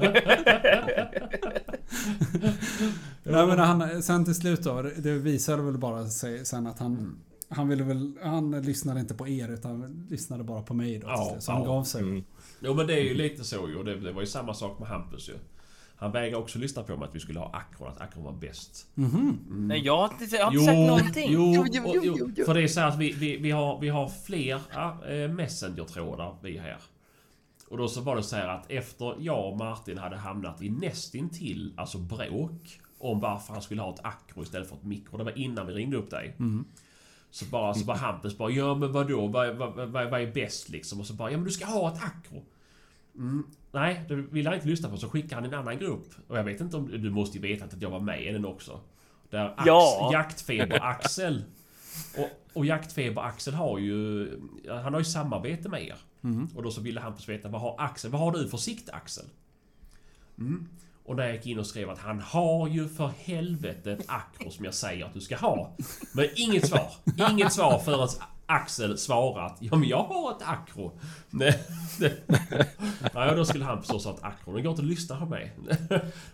Nej, 3.23 3.47
men 3.47 3.59
han, 3.59 4.03
sen 4.03 4.25
till 4.25 4.35
slut 4.35 4.63
då, 4.63 4.83
det 4.83 5.13
visade 5.13 5.63
väl 5.63 5.79
bara 5.79 6.09
sig 6.09 6.45
sen 6.45 6.67
att 6.67 6.79
han, 6.79 6.93
Mm. 6.93 7.19
Han 7.53 7.69
ville 7.69 7.85
väl, 7.85 8.19
han 8.23 8.63
lyssnade 8.63 9.01
inte 9.01 9.15
på 9.15 9.29
er 9.29 9.49
utan 9.49 10.07
lyssnade 10.11 10.45
bara 10.45 10.63
på 10.63 10.75
mig 10.75 10.99
då. 10.99 11.07
Ja, 11.07 11.37
så 11.39 11.53
han 11.53 11.63
ja. 11.63 11.67
gav 11.69 11.85
sig. 11.85 12.03
Mm. 12.03 12.25
Jo 12.61 12.75
men 12.75 12.87
det 12.87 12.95
är 12.95 13.03
ju 13.03 13.15
lite 13.15 13.45
så 13.45 13.69
ju. 13.69 13.83
Det, 13.83 14.01
det 14.01 14.13
var 14.13 14.21
ju 14.21 14.27
samma 14.27 14.55
sak 14.55 14.79
med 14.79 14.89
Hampus 14.89 15.29
ju. 15.29 15.35
Han 15.97 16.13
vägrade 16.13 16.37
också 16.37 16.59
lyssna 16.59 16.83
på 16.83 16.97
mig 16.97 17.09
att 17.09 17.15
vi 17.15 17.21
skulle 17.21 17.39
ha 17.39 17.51
Acron, 17.53 17.89
att 17.89 18.01
Acron 18.01 18.25
var 18.25 18.33
bäst. 18.33 18.87
Mhm. 18.95 19.39
Nej, 19.49 19.81
jag 19.85 19.97
har 19.97 20.05
inte, 20.21 20.37
jag 20.37 20.45
har 20.45 20.53
inte 20.53 20.65
sagt 20.65 20.77
någonting. 20.77 21.33
Jo, 21.33 21.61
och, 21.61 21.67
jo, 22.03 22.45
för 22.47 22.55
det 22.55 22.63
är 22.63 22.69
så 22.69 22.81
att 22.81 22.99
vi, 22.99 23.13
vi, 23.13 23.37
vi, 23.37 23.51
har, 23.51 23.81
vi 23.81 23.89
har 23.89 24.09
fler 24.09 24.55
äh, 24.55 25.29
Messenger-trådar 25.31 26.37
vi 26.43 26.59
här. 26.59 26.77
Och 27.69 27.79
då 27.79 27.89
så 27.89 28.01
var 28.01 28.17
det 28.17 28.23
så 28.23 28.37
här 28.37 28.49
att 28.49 28.71
efter 28.71 29.17
jag 29.19 29.53
och 29.53 29.59
Martin 29.59 29.99
hade 29.99 30.17
hamnat 30.17 30.63
i 30.63 30.71
nästintill 30.71 31.75
alltså 31.77 31.99
bråk 31.99 32.81
om 32.99 33.21
varför 33.21 33.53
han 33.53 33.63
skulle 33.63 33.83
ha 33.83 33.95
ett 33.95 34.05
akro 34.05 34.43
istället 34.43 34.69
för 34.69 34.77
ett 34.77 34.85
mikro. 34.85 35.19
Det 35.19 35.25
var 35.25 35.39
innan 35.39 35.67
vi 35.67 35.73
ringde 35.73 35.97
upp 35.97 36.11
dig. 36.11 36.37
Mm. 36.39 36.65
Så 37.33 37.45
bara, 37.45 37.75
så 37.75 37.85
bara 37.85 37.97
Hampus 37.97 38.39
bara 38.39 38.51
ja 38.51 38.75
men 38.75 38.93
vadå, 38.93 39.27
vad, 39.27 39.57
vad, 39.57 39.75
vad, 39.75 40.11
vad 40.11 40.21
är 40.21 40.33
bäst 40.33 40.69
liksom? 40.69 41.01
Och 41.01 41.07
så 41.07 41.15
bara 41.15 41.31
ja 41.31 41.37
men 41.37 41.45
du 41.45 41.51
ska 41.51 41.67
ha 41.67 41.93
ett 41.93 42.03
akro. 42.03 42.43
Mm. 43.17 43.47
Nej, 43.73 44.05
det 44.09 44.15
vill 44.15 44.47
han 44.47 44.55
inte 44.55 44.69
lyssna 44.69 44.89
på 44.89 44.97
så 44.97 45.09
skickar 45.09 45.37
han 45.37 45.45
en 45.45 45.55
annan 45.55 45.79
grupp. 45.79 46.07
Och 46.29 46.39
jag 46.39 46.45
vet 46.45 46.61
inte 46.61 46.77
om 46.77 47.03
du 47.03 47.11
måste 47.11 47.39
ju 47.39 47.43
veta 47.43 47.65
att 47.65 47.83
jag 47.83 47.91
var 47.91 48.01
med 48.01 48.23
i 48.23 48.33
den 48.33 48.45
också. 48.45 48.81
Där 49.31 49.55
Ax, 49.57 49.63
Ja. 49.67 50.11
Jaktfeber-Axel 50.13 51.43
och, 52.19 52.31
och 52.53 52.65
Jaktfeber-Axel 52.65 53.53
har 53.53 53.79
ju... 53.79 54.29
Han 54.69 54.93
har 54.93 55.01
ju 55.01 55.05
samarbete 55.05 55.69
med 55.69 55.83
er. 55.87 55.97
Och 56.55 56.63
då 56.63 56.71
så 56.71 56.81
ville 56.81 57.01
Hampus 57.01 57.29
veta 57.29 57.49
vad 57.49 57.61
har 57.61 57.75
Axel... 57.79 58.11
Vad 58.11 58.21
har 58.21 58.33
du 58.33 58.49
för 58.49 58.59
sikt 58.59 58.91
Axel? 58.91 59.25
Mm. 60.39 60.69
Och 61.05 61.17
där 61.17 61.25
jag 61.25 61.35
gick 61.35 61.47
in 61.47 61.59
och 61.59 61.67
skrev 61.67 61.91
att 61.91 61.99
han 61.99 62.21
har 62.21 62.69
ju 62.69 62.89
för 62.89 63.13
helvete 63.19 63.93
ett 63.93 64.05
akro 64.07 64.51
som 64.51 64.65
jag 64.65 64.75
säger 64.75 65.05
att 65.05 65.15
du 65.15 65.21
ska 65.21 65.37
ha. 65.37 65.77
Men 66.15 66.29
inget 66.37 66.69
svar. 66.69 66.91
Inget 67.31 67.53
svar 67.53 67.79
förrän 67.79 68.09
Axel 68.53 68.99
svarat 68.99 69.57
Ja 69.61 69.77
men 69.77 69.89
jag 69.89 70.03
har 70.03 70.31
ett 70.31 70.43
akro. 70.43 70.93
Nej, 73.15 73.35
då 73.37 73.45
skulle 73.45 73.65
han 73.65 73.79
förstås 73.79 74.05
ha 74.05 74.13
ett 74.15 74.23
akro. 74.23 74.53
Det 74.57 74.63
går 74.63 74.71
inte 74.71 74.83
att 74.83 74.89
lyssna 74.89 75.17
på 75.17 75.27
mig. 75.27 75.53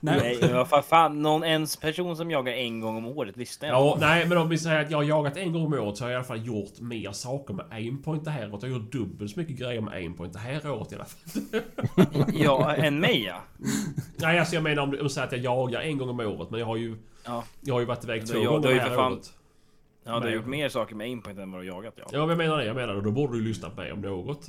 Nej, 0.00 0.38
vad 0.70 0.84
fan, 0.84 1.22
någon 1.22 1.44
ens 1.44 1.76
person 1.76 2.16
som 2.16 2.30
jagar 2.30 2.52
en 2.52 2.80
gång 2.80 2.96
om 2.96 3.06
året 3.06 3.36
lyssnar 3.36 3.68
Ja, 3.68 3.96
nej 4.00 4.26
men 4.26 4.38
om 4.38 4.48
vi 4.48 4.58
säger 4.58 4.84
att 4.84 4.90
jag 4.90 4.98
har 4.98 5.02
jagat 5.04 5.36
en 5.36 5.52
gång 5.52 5.64
om 5.66 5.72
året 5.74 5.96
så 5.96 6.04
har 6.04 6.10
jag 6.10 6.14
i 6.14 6.16
alla 6.16 6.24
fall 6.24 6.46
gjort 6.46 6.80
mer 6.80 7.12
saker 7.12 7.54
med 7.54 7.66
aimpoint 7.70 8.24
det 8.24 8.30
här 8.30 8.52
året. 8.52 8.62
Jag 8.62 8.70
har 8.70 8.78
gjort 8.78 8.92
dubbelt 8.92 9.30
så 9.30 9.40
mycket 9.40 9.56
grejer 9.56 9.80
med 9.80 9.94
aimpoint 9.94 10.32
det 10.32 10.38
här 10.38 10.70
året 10.70 10.92
i 10.92 10.94
alla 10.94 11.04
fall. 11.04 11.62
Ja, 12.34 12.74
än 12.74 13.00
mig 13.00 13.22
ja. 13.24 13.36
Nej 14.16 14.38
alltså 14.38 14.54
jag 14.54 14.62
menar 14.62 14.82
om 14.82 14.90
du 14.90 15.08
säger 15.08 15.26
att 15.26 15.32
jag 15.32 15.42
jagar 15.42 15.80
en 15.80 15.98
gång 15.98 16.08
om 16.08 16.20
året 16.20 16.50
men 16.50 16.60
jag 16.60 16.66
har 16.66 16.76
ju... 16.76 16.96
Ja, 17.24 17.44
Jag 17.60 17.74
har 17.74 17.80
ju 17.80 17.86
varit 17.86 18.04
iväg 18.04 18.26
två 18.26 18.40
gånger 18.44 18.68
det 18.68 18.80
här 18.80 18.96
fan- 18.96 19.12
året. 19.12 19.32
Ja 20.08 20.14
du 20.14 20.20
har 20.20 20.26
Nej. 20.26 20.34
gjort 20.34 20.46
mer 20.46 20.68
saker 20.68 20.94
med 20.94 21.04
aimpoint 21.04 21.38
än 21.38 21.52
vad 21.52 21.62
du 21.62 21.70
har 21.70 21.76
jagat 21.76 21.94
ja. 21.96 22.04
Ja 22.12 22.18
men 22.18 22.28
jag 22.28 22.38
menar 22.38 22.58
det, 22.58 22.64
jag 22.64 22.76
menar 22.76 22.94
det. 22.94 23.00
Då 23.00 23.10
borde 23.10 23.32
du 23.32 23.38
ju 23.38 23.48
lyssna 23.48 23.70
på 23.70 23.80
mig 23.80 23.92
om 23.92 24.00
något. 24.00 24.48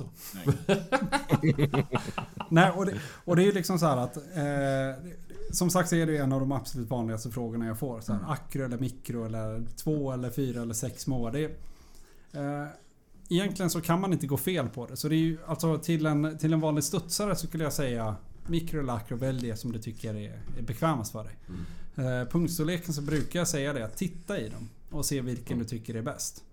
Nej, 2.48 2.70
och 2.70 2.86
det, 2.86 2.94
och 3.24 3.36
det 3.36 3.42
är 3.42 3.46
ju 3.46 3.52
liksom 3.52 3.78
så 3.78 3.86
här 3.86 3.96
att... 3.96 4.16
Eh, 4.16 5.12
som 5.52 5.70
sagt 5.70 5.88
så 5.88 5.96
är 5.96 6.06
det 6.06 6.16
en 6.16 6.32
av 6.32 6.40
de 6.40 6.52
absolut 6.52 6.90
vanligaste 6.90 7.30
frågorna 7.30 7.66
jag 7.66 7.78
får. 7.78 8.00
Så 8.00 8.12
här, 8.12 8.20
akro 8.28 8.64
eller 8.64 8.78
mikro 8.78 9.24
eller 9.24 9.62
två 9.76 10.12
eller 10.12 10.30
fyra 10.30 10.62
eller 10.62 10.74
sex 10.74 11.06
mål. 11.06 11.32
Det 11.32 11.44
eh, 12.32 12.66
egentligen 13.28 13.70
så 13.70 13.80
kan 13.80 14.00
man 14.00 14.12
inte 14.12 14.26
gå 14.26 14.36
fel 14.36 14.68
på 14.68 14.86
det. 14.86 14.96
Så 14.96 15.08
det 15.08 15.14
är 15.14 15.18
ju 15.18 15.38
alltså 15.46 15.78
till 15.78 16.06
en, 16.06 16.38
till 16.38 16.52
en 16.52 16.60
vanlig 16.60 16.84
studsare 16.84 17.36
så 17.36 17.46
skulle 17.46 17.64
jag 17.64 17.72
säga 17.72 18.16
mikro 18.46 18.80
eller 18.80 18.92
akro, 18.92 19.16
välj 19.16 19.48
det 19.48 19.56
som 19.56 19.72
du 19.72 19.78
tycker 19.78 20.14
är, 20.14 20.42
är 20.58 20.62
bekvämast 20.62 21.12
för 21.12 21.24
dig. 21.24 21.36
Eh, 21.96 22.28
punktstorleken 22.28 22.94
så 22.94 23.02
brukar 23.02 23.38
jag 23.38 23.48
säga 23.48 23.72
det 23.72 23.84
att 23.84 23.96
titta 23.96 24.40
i 24.40 24.48
dem 24.48 24.68
och 24.90 25.04
se 25.04 25.20
vilken 25.20 25.58
du 25.58 25.64
tycker 25.64 25.94
är 25.94 26.02
bäst. 26.02 26.44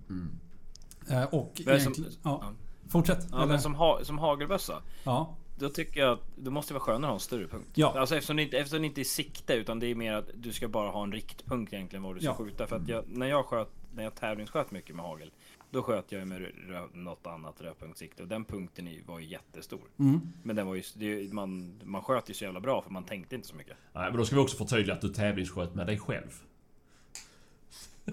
Eh, 1.09 1.23
och 1.23 1.61
Men 1.65 1.65
som- 1.65 1.73
egentligen, 1.93 2.11
ja, 2.23 2.39
ja. 2.43 2.53
Fortsätt. 2.89 3.27
Ja, 3.31 3.37
eller? 3.37 3.47
men 3.47 3.61
som, 3.61 3.75
ha, 3.75 3.99
som 4.03 4.17
hagelbössa. 4.17 4.81
ja. 5.03 5.35
Då 5.59 5.69
tycker 5.69 5.99
jag 5.99 6.13
att 6.13 6.23
det 6.35 6.49
måste 6.49 6.73
vara 6.73 6.81
skönare 6.83 7.01
att 7.05 7.07
ha 7.09 7.13
en 7.13 7.19
större 7.19 7.47
punkt. 7.47 7.69
Ja. 7.73 7.99
Alltså 7.99 8.15
eftersom 8.15 8.35
det, 8.37 8.43
inte, 8.43 8.57
eftersom 8.57 8.81
det 8.81 8.87
inte 8.87 9.01
är 9.01 9.03
sikte 9.03 9.53
utan 9.53 9.79
det 9.79 9.87
är 9.91 9.95
mer 9.95 10.13
att 10.13 10.29
du 10.35 10.53
ska 10.53 10.67
bara 10.67 10.89
ha 10.89 11.03
en 11.03 11.11
riktpunkt 11.11 11.73
egentligen 11.73 12.03
var 12.03 12.13
du 12.13 12.19
ska 12.19 12.29
Ja. 12.29 12.33
skjuta. 12.35 12.67
För 12.67 12.75
att 12.75 12.87
jag, 12.87 13.03
när 13.07 13.27
jag 13.27 13.45
sköt, 13.45 13.69
när 13.95 14.03
jag 14.03 14.15
tävlingssköt 14.15 14.71
mycket 14.71 14.95
med 14.95 15.05
hagel. 15.05 15.31
Då 15.71 15.83
sköt 15.83 16.11
jag 16.11 16.27
med 16.27 16.41
rö, 16.67 16.81
något 16.93 17.27
annat 17.27 17.61
rödpunktssikte 17.61 18.23
och 18.23 18.29
den 18.29 18.45
punkten 18.45 18.89
var 19.07 19.19
ju 19.19 19.25
jättestor. 19.27 19.81
Mm. 19.99 20.19
Men 20.43 20.55
den 20.55 20.67
var 20.67 20.75
ju, 20.75 20.83
det, 20.95 21.33
man, 21.33 21.79
man 21.83 22.01
sköt 22.01 22.29
ju 22.29 22.33
så 22.33 22.43
jävla 22.43 22.59
bra 22.59 22.81
för 22.81 22.91
man 22.91 23.03
tänkte 23.03 23.35
inte 23.35 23.47
så 23.47 23.55
mycket. 23.55 23.77
Nej 23.93 24.09
men 24.09 24.17
då 24.17 24.25
ska 24.25 24.35
vi 24.35 24.41
också 24.41 24.57
förtydliga 24.57 24.95
att 24.95 25.01
du 25.01 25.09
tävlingssköt 25.09 25.75
med 25.75 25.87
dig 25.87 25.99
själv. 25.99 26.41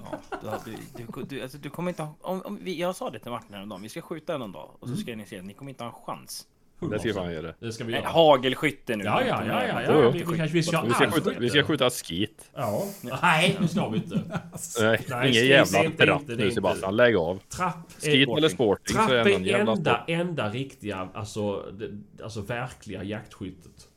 Ja, 0.03 0.59
du, 0.65 0.71
du, 0.97 1.07
du, 1.15 1.23
du, 1.37 1.43
alltså, 1.43 1.59
du 1.59 1.71
kommer 1.71 1.91
inte 1.91 2.03
ha, 2.03 2.15
om, 2.21 2.43
om 2.43 2.59
vi, 2.63 2.81
Jag 2.81 2.97
sa 2.97 3.11
det 3.11 3.19
till 3.19 3.31
Martin 3.31 3.55
häromdagen, 3.55 3.83
vi 3.83 3.89
ska 3.89 4.01
skjuta 4.01 4.39
någon 4.39 4.53
dag 4.53 4.71
och 4.81 4.89
så 4.89 4.97
ska 4.97 5.17
ni 5.17 5.27
se 5.27 5.39
att 5.39 5.45
ni 5.45 5.55
kommer 5.55 5.71
inte 5.71 5.85
ha 5.85 5.89
en 5.91 5.97
chans. 6.07 6.47
Det 6.91 6.99
ska 6.99 7.15
fan 7.15 7.33
göra. 7.33 7.55
Det 7.61 7.73
ska 7.73 7.85
vi 7.85 7.93
Nej, 7.93 8.01
göra. 8.01 8.11
hagelskytte 8.13 8.97
nu. 8.97 9.05
Ja, 9.05 9.23
ja, 9.25 9.43
ja, 9.47 9.67
ja, 9.67 9.83
ja. 9.83 10.11
Vi, 10.11 10.19
vi, 10.19 10.25
kanske, 10.25 10.47
vi 10.47 10.63
ska 10.63 10.83
Vi 10.83 10.95
ska, 10.95 11.11
skjuta, 11.11 11.31
vi 11.41 11.51
ska 11.51 11.63
skjuta. 11.63 11.91
skit. 11.91 12.51
Ja. 12.55 12.83
Nej, 13.23 13.57
det 13.61 13.69
ska 13.69 13.89
vi 13.89 13.97
inte. 13.97 14.15
Nej, 14.81 15.01
Nej, 15.09 15.31
ingen 15.31 15.47
jävla 15.47 15.79
trapp 15.79 16.21
inte- 16.21 16.35
det 16.37 16.43
är 16.43 16.47
nu 16.47 16.51
Sebastian. 16.51 16.97
Lägg 16.97 17.17
av. 17.17 17.39
Trapp 17.49 17.93
Skit 17.99 18.29
eller 18.37 18.49
sporting 18.49 18.97
Trapp 18.97 19.11
är 19.11 19.55
enda, 19.55 20.05
enda 20.09 20.51
riktiga, 20.51 21.09
alltså, 21.15 21.71
det, 21.73 21.91
alltså 22.25 22.41
verkliga 22.41 23.03
jaktskyttet. 23.03 23.89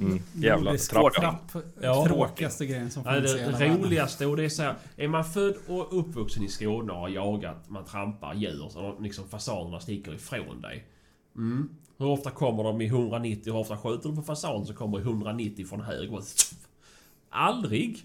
Mm, 0.00 0.18
jävla 0.34 0.64
Nordisk 0.70 0.90
trapp. 0.90 1.12
trapp. 1.14 1.64
Ja. 1.80 2.04
Tråkigaste 2.06 2.66
grejen 2.66 2.90
som 2.90 3.04
finns 3.04 3.16
i 3.16 3.20
det, 3.20 3.28
hela 3.40 3.52
det 3.52 3.58
världen. 3.58 3.84
roligaste 3.84 4.26
och 4.26 4.36
det 4.36 4.44
är 4.44 4.48
så 4.48 4.62
här, 4.62 4.74
Är 4.96 5.08
man 5.08 5.24
född 5.24 5.54
och 5.66 5.98
uppvuxen 6.00 6.42
i 6.42 6.48
Skåne 6.48 6.92
och 6.92 6.98
har 6.98 7.08
jagat, 7.08 7.68
man 7.68 7.84
trampar 7.84 8.34
djur 8.34 8.68
så 8.70 8.98
liksom 9.00 9.28
fasanerna 9.28 9.80
sticker 9.80 10.14
ifrån 10.14 10.60
dig. 10.60 10.86
Mm. 11.36 11.68
Hur 11.98 12.06
ofta 12.06 12.30
kommer 12.30 12.64
de 12.64 12.80
i 12.80 12.86
190? 12.86 13.52
Hur 13.52 13.60
ofta 13.60 13.78
skjuter 13.78 14.08
du 14.08 14.16
på 14.16 14.22
fasan 14.22 14.66
som 14.66 14.74
kommer 14.76 14.98
i 14.98 15.02
190 15.02 15.66
från 15.66 15.80
höger? 15.80 16.16
Tjoff. 16.16 16.54
Aldrig! 17.30 18.04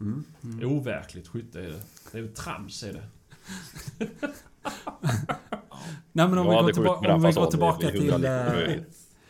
Mm. 0.00 0.24
Overkligt 0.64 1.28
skytte 1.28 1.58
är 1.60 1.62
det. 1.68 1.82
Det 2.12 2.18
är 2.18 2.22
väl 2.22 2.34
trams 2.34 2.82
är 2.82 2.92
det. 2.92 3.02
Nej 6.12 6.28
men 6.28 6.38
om 6.38 6.46
Jag 6.46 6.62
vi 6.66 6.72
går, 6.72 6.72
tillba- 6.72 7.14
om 7.14 7.22
vi 7.22 7.32
går 7.32 7.50
tillbaka 7.50 7.90
till... 7.90 8.10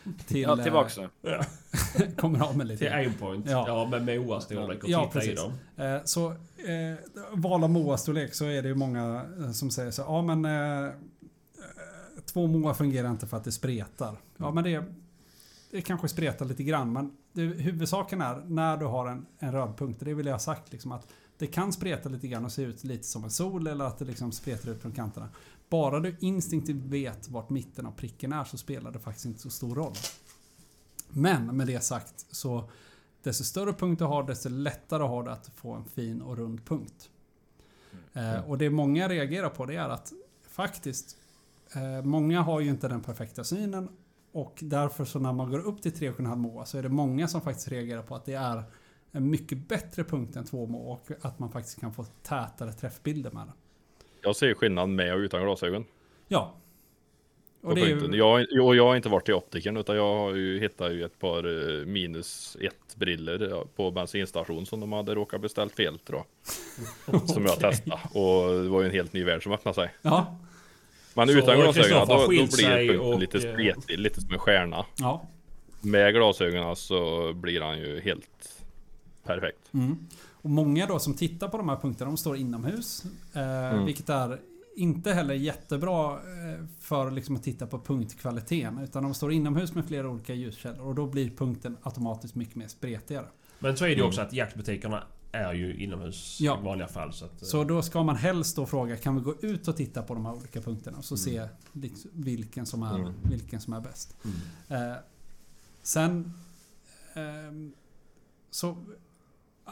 190. 0.03 0.25
till 0.27 0.41
Ja, 0.41 0.57
tillbaks 0.57 0.97
nu. 0.97 1.09
eh, 1.31 1.45
kommer 2.17 2.41
av 2.45 2.57
med 2.57 2.67
lite. 2.67 2.79
Till 2.85 2.93
aimpoint. 2.93 3.45
Ja. 3.49 3.63
Ja, 3.91 3.99
med 3.99 4.21
Moas 4.21 4.43
storlek 4.43 4.83
och 4.83 4.89
Ja, 4.89 5.05
titta 5.05 5.23
i 5.25 5.27
precis. 5.27 5.39
dem. 5.75 5.85
Eh, 5.85 6.01
Så 6.05 6.29
eh, 6.31 6.97
val 7.33 7.63
av 7.63 7.69
MOA-storlek 7.69 8.33
så 8.33 8.45
är 8.45 8.61
det 8.61 8.67
ju 8.67 8.75
många 8.75 9.25
eh, 9.39 9.51
som 9.51 9.71
säger 9.71 9.91
så 9.91 10.01
ja 10.01 10.21
men 10.21 10.45
eh, 10.45 10.85
eh, 10.85 10.91
två 12.25 12.47
MOA 12.47 12.73
fungerar 12.73 13.11
inte 13.11 13.27
för 13.27 13.37
att 13.37 13.43
det 13.43 13.51
spretar. 13.51 14.15
Ja 14.37 14.51
men 14.51 14.63
det, 14.63 14.83
det 15.71 15.81
kanske 15.81 16.07
spretar 16.07 16.45
lite 16.45 16.63
grann 16.63 16.93
men 16.93 17.11
det, 17.33 17.41
huvudsaken 17.41 18.21
är 18.21 18.35
när 18.47 18.77
du 18.77 18.85
har 18.85 19.07
en, 19.07 19.25
en 19.39 19.51
röd 19.51 19.77
punkt, 19.77 19.97
det 19.99 20.13
vill 20.13 20.25
jag 20.25 20.33
ha 20.33 20.39
sagt 20.39 20.71
liksom 20.71 20.91
att 20.91 21.07
det 21.37 21.47
kan 21.47 21.73
spreta 21.73 22.09
lite 22.09 22.27
grann 22.27 22.45
och 22.45 22.51
se 22.51 22.61
ut 22.61 22.83
lite 22.83 23.03
som 23.03 23.23
en 23.23 23.29
sol 23.31 23.67
eller 23.67 23.85
att 23.85 23.97
det 23.97 24.05
liksom 24.05 24.31
spretar 24.31 24.71
ut 24.71 24.81
från 24.81 24.91
kanterna. 24.91 25.29
Bara 25.69 25.99
du 25.99 26.15
instinktivt 26.19 26.83
vet 26.83 27.29
vart 27.29 27.49
mitten 27.49 27.85
av 27.85 27.91
pricken 27.91 28.33
är 28.33 28.43
så 28.43 28.57
spelar 28.57 28.91
det 28.91 28.99
faktiskt 28.99 29.25
inte 29.25 29.39
så 29.39 29.49
stor 29.49 29.75
roll. 29.75 29.93
Men 31.09 31.57
med 31.57 31.67
det 31.67 31.83
sagt 31.83 32.25
så 32.31 32.69
desto 33.23 33.43
större 33.43 33.73
punkt 33.73 33.99
du 33.99 34.05
har 34.05 34.23
desto 34.23 34.49
lättare 34.49 35.03
har 35.03 35.23
du 35.23 35.31
att 35.31 35.47
få 35.55 35.73
en 35.73 35.85
fin 35.85 36.21
och 36.21 36.37
rund 36.37 36.65
punkt. 36.65 37.09
Eh, 38.13 38.49
och 38.49 38.57
det 38.57 38.69
många 38.69 39.09
reagerar 39.09 39.49
på 39.49 39.65
det 39.65 39.75
är 39.75 39.89
att 39.89 40.13
faktiskt 40.49 41.17
eh, 41.75 42.05
många 42.05 42.41
har 42.41 42.59
ju 42.59 42.69
inte 42.69 42.87
den 42.87 43.01
perfekta 43.01 43.43
synen 43.43 43.89
och 44.31 44.59
därför 44.61 45.05
så 45.05 45.19
när 45.19 45.33
man 45.33 45.51
går 45.51 45.59
upp 45.59 45.81
till 45.81 45.91
3,5 45.91 46.35
MOA 46.35 46.65
så 46.65 46.77
är 46.77 46.83
det 46.83 46.89
många 46.89 47.27
som 47.27 47.41
faktiskt 47.41 47.67
reagerar 47.67 48.01
på 48.01 48.15
att 48.15 48.25
det 48.25 48.33
är 48.33 48.63
en 49.11 49.29
mycket 49.29 49.67
bättre 49.67 50.03
punkt 50.03 50.35
än 50.35 50.45
2 50.45 50.65
MOA 50.65 50.93
och 50.93 51.11
att 51.21 51.39
man 51.39 51.51
faktiskt 51.51 51.79
kan 51.79 51.93
få 51.93 52.03
tätare 52.03 52.73
träffbilder 52.73 53.31
med 53.31 53.47
den. 53.47 53.55
Jag 54.21 54.35
ser 54.35 54.53
skillnad 54.53 54.89
med 54.89 55.13
och 55.13 55.19
utan 55.19 55.43
glasögon. 55.43 55.85
Ja. 56.27 56.55
På 57.61 57.67
Och 57.67 57.75
det 57.75 57.81
är 57.81 58.15
Jag, 58.15 58.45
jag, 58.49 58.75
jag 58.75 58.87
har 58.87 58.95
inte 58.95 59.09
varit 59.09 59.25
till 59.25 59.33
optikern 59.33 59.77
utan 59.77 59.95
jag 59.95 60.15
har 60.15 60.35
ju 60.35 60.59
hittat 60.59 60.91
ju 60.91 61.03
ett 61.03 61.19
par 61.19 61.37
eh, 61.79 61.85
minus 61.85 62.57
ett 62.61 62.95
briller 62.95 63.63
på 63.75 63.91
bensinstation 63.91 64.65
som 64.65 64.79
de 64.79 64.93
hade 64.93 65.15
råkat 65.15 65.41
beställt 65.41 65.75
fel 65.75 65.99
tror 65.99 66.23
jag. 67.05 67.29
Som 67.29 67.45
jag 67.45 67.59
testade 67.59 67.99
och 68.13 68.63
det 68.63 68.69
var 68.69 68.81
ju 68.81 68.85
en 68.85 68.93
helt 68.93 69.13
ny 69.13 69.23
värld 69.23 69.43
som 69.43 69.51
öppnade 69.51 69.75
sig. 69.75 69.91
ja, 70.01 70.37
Men 71.13 71.27
Så 71.27 71.33
utan 71.33 71.59
glasögon 71.59 71.73
Kristoffer 71.73 72.15
då, 72.15 72.21
då 72.21 72.27
blir 72.27 72.39
punkten 72.39 72.99
och, 72.99 73.19
lite 73.19 73.37
eh, 73.37 73.53
spretig, 73.53 73.99
lite 73.99 74.21
som 74.21 74.33
en 74.33 74.39
stjärna. 74.39 74.85
ja. 74.95 75.27
Med 75.81 76.13
glasögonen 76.13 76.75
så 76.75 77.33
blir 77.33 77.61
han 77.61 77.79
ju 77.79 78.01
helt 78.01 78.63
perfekt. 79.23 79.73
Mm. 79.73 80.07
Och 80.41 80.49
många 80.49 80.85
då 80.87 80.99
som 80.99 81.13
tittar 81.13 81.47
på 81.47 81.57
de 81.57 81.69
här 81.69 81.75
punkterna, 81.75 82.11
de 82.11 82.17
står 82.17 82.37
inomhus. 82.37 83.03
Eh, 83.33 83.83
Vilket 83.83 84.09
är 84.09 84.39
inte 84.75 85.13
heller 85.13 85.33
jättebra 85.33 86.13
eh, 86.13 86.65
för 86.79 87.11
liksom 87.11 87.35
att 87.35 87.43
titta 87.43 87.67
på 87.67 87.79
punktkvaliteten. 87.79 88.77
Utan 88.77 89.03
de 89.03 89.13
står 89.13 89.31
inomhus 89.31 89.73
med 89.75 89.85
flera 89.87 90.09
olika 90.09 90.33
ljuskällor 90.33 90.87
och 90.87 90.95
då 90.95 91.07
blir 91.07 91.29
punkten 91.29 91.77
automatiskt 91.83 92.35
mycket 92.35 92.55
mer 92.55 92.67
spretigare. 92.67 93.25
Men 93.59 93.77
så 93.77 93.85
är 93.85 93.89
det 93.89 93.95
ju 93.95 94.01
också 94.03 94.21
att 94.21 94.33
jaktbutikerna 94.33 95.03
är 95.31 95.53
ju 95.53 95.75
inomhus 95.83 96.37
Ja. 96.41 96.59
i 96.61 96.63
vanliga 96.65 96.87
fall. 96.87 97.13
Så 97.13 97.25
att, 97.25 97.41
eh, 97.41 97.47
Så 97.47 97.63
då 97.63 97.81
ska 97.81 98.03
man 98.03 98.15
helst 98.15 98.55
då 98.55 98.65
fråga, 98.65 98.97
kan 98.97 99.15
vi 99.15 99.21
gå 99.21 99.35
ut 99.41 99.67
och 99.67 99.77
titta 99.77 100.03
på 100.03 100.13
de 100.13 100.25
här 100.25 100.33
olika 100.33 100.61
punkterna? 100.61 100.97
Och 100.97 101.05
så 101.05 101.17
se 101.17 101.47
liksom 101.73 102.11
vilken, 102.13 102.65
som 102.65 102.83
är, 102.83 103.13
vilken 103.29 103.61
som 103.61 103.73
är 103.73 103.79
bäst. 103.81 104.17
Eh, 104.67 104.93
sen... 105.83 106.33
ehm, 107.13 107.71
så... 108.51 108.77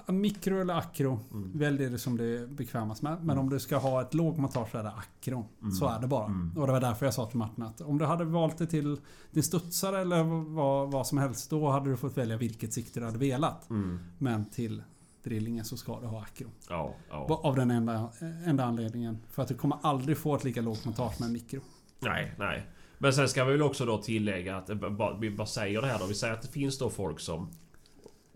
Mikro 0.07 0.61
eller 0.61 0.73
akro, 0.73 1.19
välj 1.53 1.89
det 1.89 1.97
som 1.97 2.17
du 2.17 2.43
är 2.43 2.47
bekvämast 2.47 3.01
med. 3.01 3.23
Men 3.23 3.37
om 3.37 3.49
du 3.49 3.59
ska 3.59 3.77
ha 3.77 4.01
ett 4.01 4.13
lågmontage 4.13 4.71
så 4.71 4.77
är 4.77 4.83
det 4.83 4.91
akro. 4.91 5.45
Så 5.79 5.87
är 5.87 5.99
det 5.99 6.07
bara. 6.07 6.25
Och 6.55 6.67
det 6.67 6.73
var 6.73 6.81
därför 6.81 7.05
jag 7.05 7.13
sa 7.13 7.25
till 7.25 7.37
Martin 7.37 7.63
att 7.63 7.81
om 7.81 7.97
du 7.97 8.05
hade 8.05 8.23
valt 8.25 8.57
det 8.57 8.67
till 8.67 8.97
din 9.31 9.43
studsare 9.43 10.01
eller 10.01 10.23
vad, 10.53 10.91
vad 10.91 11.07
som 11.07 11.17
helst. 11.17 11.49
Då 11.49 11.69
hade 11.69 11.89
du 11.89 11.97
fått 11.97 12.17
välja 12.17 12.37
vilket 12.37 12.73
sikte 12.73 12.99
du 12.99 13.05
hade 13.05 13.17
velat. 13.17 13.69
Men 14.17 14.45
till 14.45 14.83
drillingen 15.23 15.65
så 15.65 15.77
ska 15.77 15.99
du 15.99 16.07
ha 16.07 16.21
akro. 16.21 16.47
Ja, 16.69 16.95
ja. 17.09 17.39
Av 17.43 17.55
den 17.55 17.71
enda, 17.71 18.09
enda 18.45 18.65
anledningen. 18.65 19.17
För 19.29 19.41
att 19.41 19.47
du 19.47 19.55
kommer 19.55 19.77
aldrig 19.81 20.17
få 20.17 20.35
ett 20.35 20.43
lika 20.43 20.61
lågt 20.61 20.85
montage 20.85 21.21
med 21.21 21.31
mikro. 21.31 21.61
Nej, 21.99 22.35
nej. 22.37 22.67
Men 22.97 23.13
sen 23.13 23.29
ska 23.29 23.45
vi 23.45 23.51
väl 23.51 23.61
också 23.61 23.85
då 23.85 23.97
tillägga 23.97 24.57
att, 24.57 24.69
eh, 24.69 24.77
vi 25.19 25.31
bara 25.31 25.47
säger 25.47 25.81
det 25.81 25.87
här 25.87 25.99
då. 25.99 26.05
Vi 26.05 26.13
säger 26.13 26.33
att 26.33 26.41
det 26.41 26.47
finns 26.47 26.77
då 26.77 26.89
folk 26.89 27.19
som... 27.19 27.49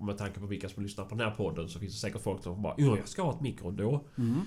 och 0.02 0.07
Med 0.07 0.18
tanke 0.18 0.40
på 0.40 0.45
vilka 0.45 0.69
som 0.69 0.84
lyssnar 0.84 1.06
på 1.06 1.15
den 1.15 1.30
här 1.30 1.36
podden 1.36 1.69
så 1.69 1.80
finns 1.80 1.94
det 1.94 1.99
säkert 1.99 2.22
folk 2.22 2.44
som 2.44 2.61
bara 2.61 2.73
ja, 2.78 2.98
jag 2.98 3.07
ska 3.07 3.22
ha 3.22 3.34
ett 3.34 3.41
mikro 3.41 3.72
då. 3.72 4.03
Mm. 4.18 4.41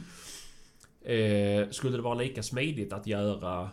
Eh, 1.02 1.70
skulle 1.70 1.96
det 1.96 2.02
vara 2.02 2.14
lika 2.14 2.42
smidigt 2.42 2.92
att 2.92 3.06
göra 3.06 3.70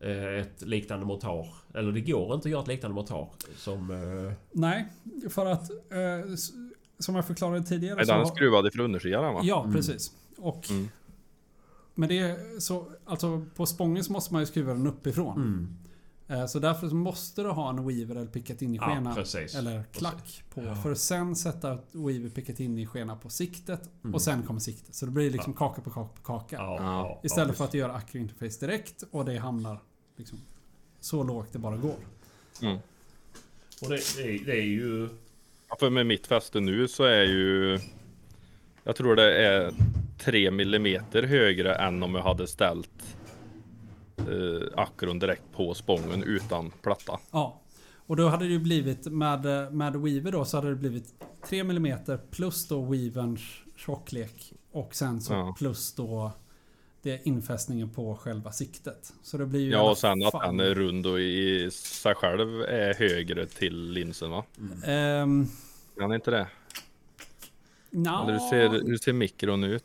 eh, 0.00 0.40
ett 0.40 0.62
liknande 0.62 1.06
montage? 1.06 1.54
Eller 1.74 1.92
det 1.92 2.00
går 2.00 2.34
inte 2.34 2.48
att 2.48 2.52
göra 2.52 2.62
ett 2.62 2.68
liknande 2.68 2.94
montage 2.94 3.30
som... 3.56 3.90
Eh, 3.90 4.32
Nej, 4.52 4.86
för 5.30 5.46
att 5.46 5.70
eh, 5.70 6.34
som 6.98 7.14
jag 7.14 7.26
förklarade 7.26 7.62
tidigare 7.62 7.96
Nej, 7.96 8.06
den 8.06 8.20
är 8.20 8.24
skruvad 8.24 8.66
ifrån 8.66 8.84
undersidan 8.84 9.34
va? 9.34 9.40
Ja, 9.42 9.70
precis. 9.72 10.12
Och 10.36 10.70
Mm. 10.70 10.88
Men 11.98 12.08
det 12.08 12.18
är 12.18 12.60
så, 12.60 12.86
alltså 13.04 13.46
på 13.56 13.66
Spången 13.66 14.04
så 14.04 14.12
måste 14.12 14.32
man 14.32 14.42
ju 14.42 14.46
skruva 14.46 14.72
den 14.72 14.86
uppifrån. 14.86 15.36
mm. 15.36 15.76
Eh, 16.28 16.46
Så 16.46 16.58
därför 16.58 16.88
så 16.88 16.94
måste 16.94 17.42
du 17.42 17.48
ha 17.48 17.70
en 17.70 17.86
Weaver 17.88 18.16
eller 18.16 18.30
Picatinny-skena. 18.30 19.14
Ja, 19.34 19.58
eller 19.58 19.84
klack 19.92 20.42
på. 20.54 20.62
Ja. 20.64 20.74
För 20.74 20.92
att 20.92 20.98
sen 20.98 21.36
sätta 21.36 21.78
Weaver 21.92 22.28
Picatinny-skena 22.28 23.16
på 23.16 23.30
siktet. 23.30 23.90
Mm. 24.04 24.14
Och 24.14 24.22
sen 24.22 24.42
kommer 24.42 24.60
siktet. 24.60 24.94
Så 24.94 25.06
det 25.06 25.12
blir 25.12 25.30
liksom 25.30 25.52
kaka 25.54 25.82
på 25.82 25.90
kaka 25.90 26.10
på 26.14 26.22
kaka. 26.22 26.56
Ja, 26.56 26.76
Ja. 26.78 26.84
ja, 26.84 27.20
Istället 27.22 27.48
ja, 27.48 27.54
för 27.54 27.64
att 27.64 27.72
du 27.72 27.78
gör 27.78 27.88
Acro 27.90 28.18
Interface 28.18 28.66
direkt 28.66 29.02
och 29.10 29.24
det 29.24 29.38
hamnar 29.38 29.78
liksom 30.16 30.38
så 31.00 31.22
lågt 31.24 31.52
det 31.52 31.58
bara 31.58 31.76
går. 31.76 31.96
Mm. 32.62 32.78
Och 33.82 33.88
det, 33.90 34.00
det, 34.16 34.22
är, 34.22 34.44
det 34.46 34.52
är 34.52 34.66
ju... 34.66 35.08
Ja, 35.68 35.76
För 35.80 35.90
med 35.90 36.06
mitt 36.06 36.26
fäste 36.26 36.60
nu 36.60 36.88
så 36.88 37.04
är 37.04 37.22
ju 37.22 37.78
Jag 38.84 38.96
tror 38.96 39.16
det 39.16 39.36
är 39.46 39.72
3 40.18 40.50
millimeter 40.50 41.22
högre 41.22 41.74
än 41.74 42.02
om 42.02 42.14
jag 42.14 42.22
hade 42.22 42.46
ställt 42.46 43.16
eh, 44.18 44.68
akron 44.76 45.18
direkt 45.18 45.42
på 45.52 45.74
spången 45.74 46.22
utan 46.22 46.70
platta. 46.82 47.18
Ja. 47.30 47.60
Och 48.08 48.16
då 48.16 48.28
hade 48.28 48.44
det 48.44 48.50
ju 48.52 48.58
blivit 48.58 49.06
med, 49.06 49.44
med 49.72 49.96
Weaver 49.96 50.32
då 50.32 50.44
så 50.44 50.56
hade 50.56 50.68
det 50.68 50.76
blivit 50.76 51.14
3 51.48 51.58
mm 51.60 51.98
plus 52.30 52.68
då 52.68 52.82
Weaverns 52.84 53.40
tjocklek. 53.76 54.52
Och 54.72 54.94
sen 54.94 55.20
så 55.20 55.32
Ja. 55.32 55.54
plus 55.58 55.94
då 55.94 56.30
det 57.02 57.26
infästningen 57.26 57.90
på 57.90 58.16
själva 58.16 58.52
siktet. 58.52 59.12
Så 59.22 59.38
det 59.38 59.46
blir 59.46 59.60
ju 59.60 59.70
Ja 59.70 59.90
och 59.90 59.98
sen 59.98 60.22
att 60.26 60.32
fall- 60.32 60.56
den 60.56 60.60
är 60.66 60.74
rund 60.74 61.06
och 61.06 61.20
i 61.20 61.70
sig 61.72 62.14
själv 62.14 62.62
är 62.62 62.94
högre 62.94 63.46
till 63.46 63.90
linsen 63.92 64.30
va? 64.30 64.44
Ehm, 64.86 65.46
Den 65.96 66.10
är 66.10 66.14
inte 66.14 66.30
det? 66.30 66.46
Eller 67.92 68.32
hur 68.32 68.38
ser, 68.50 68.68
hur 68.86 68.96
ser 68.96 69.12
mikron 69.12 69.64
ut? 69.64 69.84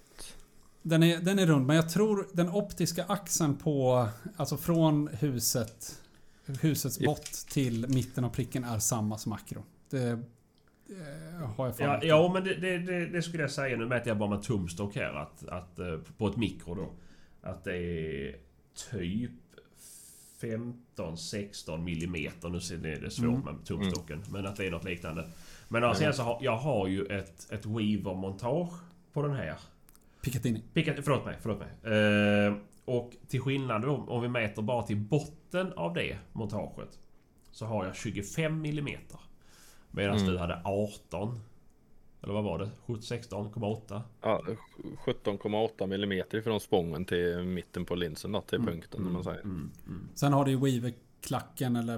Den, 0.82 1.04
är, 1.04 1.18
den 1.20 1.40
är 1.40 1.46
rund 1.46 1.66
men 1.68 1.76
jag 1.76 1.90
tror 1.90 2.28
den 2.34 2.50
optiska 2.50 3.04
axeln 3.08 3.58
på 3.58 4.08
Alltså 4.38 4.58
från 4.58 5.08
huset 5.08 6.02
Husets 6.62 7.02
I- 7.02 7.06
bott 7.06 7.32
till 7.32 7.88
mitten 7.90 8.24
av 8.24 8.30
pricken 8.30 8.64
är 8.64 8.80
samma 8.80 9.18
som 9.18 9.30
makro. 9.30 9.64
Det 9.90 10.10
eh, 10.10 11.50
har 11.56 11.66
jag 11.68 11.76
Ja, 11.80 12.00
ja 12.04 12.32
men 12.34 12.44
det, 12.44 12.54
det, 12.56 12.78
det, 12.78 13.06
det 13.06 13.22
skulle 13.22 13.44
jag 13.44 13.52
säga. 13.52 13.78
Nu 13.78 13.86
mäter 13.86 14.08
jag 14.08 14.18
bara 14.18 14.30
med 14.30 14.44
tumstock 14.44 14.96
här. 14.96 15.14
Att, 15.14 15.48
att 15.48 15.80
eh, 15.80 15.98
på 16.18 16.28
ett 16.28 16.38
mikro 16.38 16.76
då. 16.76 16.90
Att 17.42 17.64
det 17.64 17.76
är 17.78 18.36
typ 18.92 19.32
15-16 20.42 21.78
millimeter. 21.78 22.50
Nu 22.50 22.60
ser 22.62 22.78
det, 22.78 22.96
det 22.96 23.06
är 23.06 23.10
svårt 23.10 23.26
Mm. 23.26 23.42
med 23.56 23.66
tumstocken. 23.66 24.24
Men 24.30 24.46
att 24.46 24.56
det 24.56 24.68
är 24.68 24.72
något 24.72 24.84
liknande. 24.84 25.28
Men 25.68 25.84
alltså, 25.84 26.04
sen 26.04 26.14
så 26.14 26.24
har, 26.24 26.38
jag 26.42 26.58
har 26.58 26.88
ju 26.88 27.06
ett, 27.06 27.52
ett 27.52 27.66
Weaver-montage 27.66 28.74
på 29.14 29.22
den 29.22 29.34
här. 29.34 29.56
Picatinny. 30.22 30.62
Pika, 30.74 30.94
förlåt 31.04 31.26
mig, 31.26 31.38
förlåt 31.42 31.60
mig. 31.60 31.94
Eh, 32.48 32.54
och 32.86 33.12
till 33.28 33.42
skillnad 33.42 33.86
om, 33.86 34.10
om 34.10 34.22
vi 34.22 34.28
mäter 34.28 34.62
bara 34.62 34.84
till 34.84 34.98
botten 34.98 35.74
av 35.74 35.94
det 35.94 36.18
montaget. 36.34 37.00
Så 37.52 37.66
har 37.66 37.86
jag 37.86 37.96
25 37.96 38.62
millimeter. 38.62 39.20
Medan 39.92 40.18
Mm. 40.18 40.32
du 40.32 40.38
hade 40.38 40.62
18. 40.66 41.40
Eller 42.24 42.34
vad 42.34 42.44
var 42.44 42.60
det? 42.60 42.70
16,8? 42.88 44.02
Ja, 44.22 44.44
17,8 45.06 45.88
millimeter 45.88 46.42
från 46.42 46.60
spången 46.60 47.06
till 47.06 47.38
mitten 47.44 47.86
på 47.86 47.96
linsen 47.96 48.32
då, 48.32 48.42
till 48.42 48.60
Mm. 48.60 48.68
punkten 48.74 49.08
om 49.08 49.14
man 49.14 49.24
säger. 49.24 49.42
Mm, 49.42 49.72
mm. 49.88 50.08
Sen 50.16 50.34
har 50.34 50.46
du 50.46 50.52
ju 50.52 50.58
Weaver-klacken 50.58 51.76
eller 51.76 51.98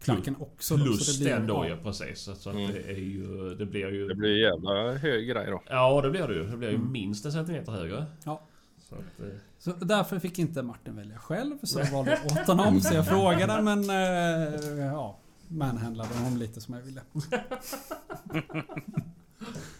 Picatinny-klacken 0.00 0.36
också. 0.38 0.76
då, 0.76 0.84
Plus 0.84 1.06
så 1.06 1.12
det 1.12 1.18
blir- 1.24 1.34
den 1.36 1.46
då 1.46 1.66
ja. 1.68 1.76
precis. 1.82 2.18
Så, 2.20 2.34
så 2.34 2.50
att 2.50 2.56
Mm. 2.56 2.72
det 2.72 2.78
är 2.90 2.96
ju... 2.98 3.54
Det 3.54 3.66
blir 3.66 3.88
ju... 3.92 4.08
Det 4.08 4.14
blir 4.14 4.36
jävla 4.42 4.92
hög 4.92 5.28
grej 5.28 5.46
då. 5.50 5.62
Ja, 5.68 6.00
det 6.02 6.10
blir 6.10 6.28
det 6.28 6.34
ju. 6.34 6.44
Det 6.46 6.56
blir 6.56 6.68
ju 6.68 6.74
Mm. 6.74 6.92
minst 6.92 7.24
en 7.24 7.32
centimeter 7.32 7.72
högre. 7.72 8.06
Ja. 8.24 8.40
Så 8.88 8.94
att, 8.94 9.20
eh, 9.20 9.34
Så 9.58 9.70
därför 9.72 10.18
fick 10.18 10.38
inte 10.38 10.62
Martin 10.62 10.96
välja 10.96 11.18
själv, 11.18 11.58
så 11.62 11.78
jag 11.80 11.90
valde 11.92 12.18
åt 12.24 12.46
honom. 12.46 12.80
Så 12.80 12.94
jag 12.94 13.06
frågade 13.08 13.62
men... 13.62 13.90
Eh, 13.90 14.84
ja, 14.86 15.18
manhandlade 15.48 16.14
honom 16.14 16.36
lite 16.38 16.60
som 16.60 16.74
jag 16.74 16.82
ville. 16.82 17.00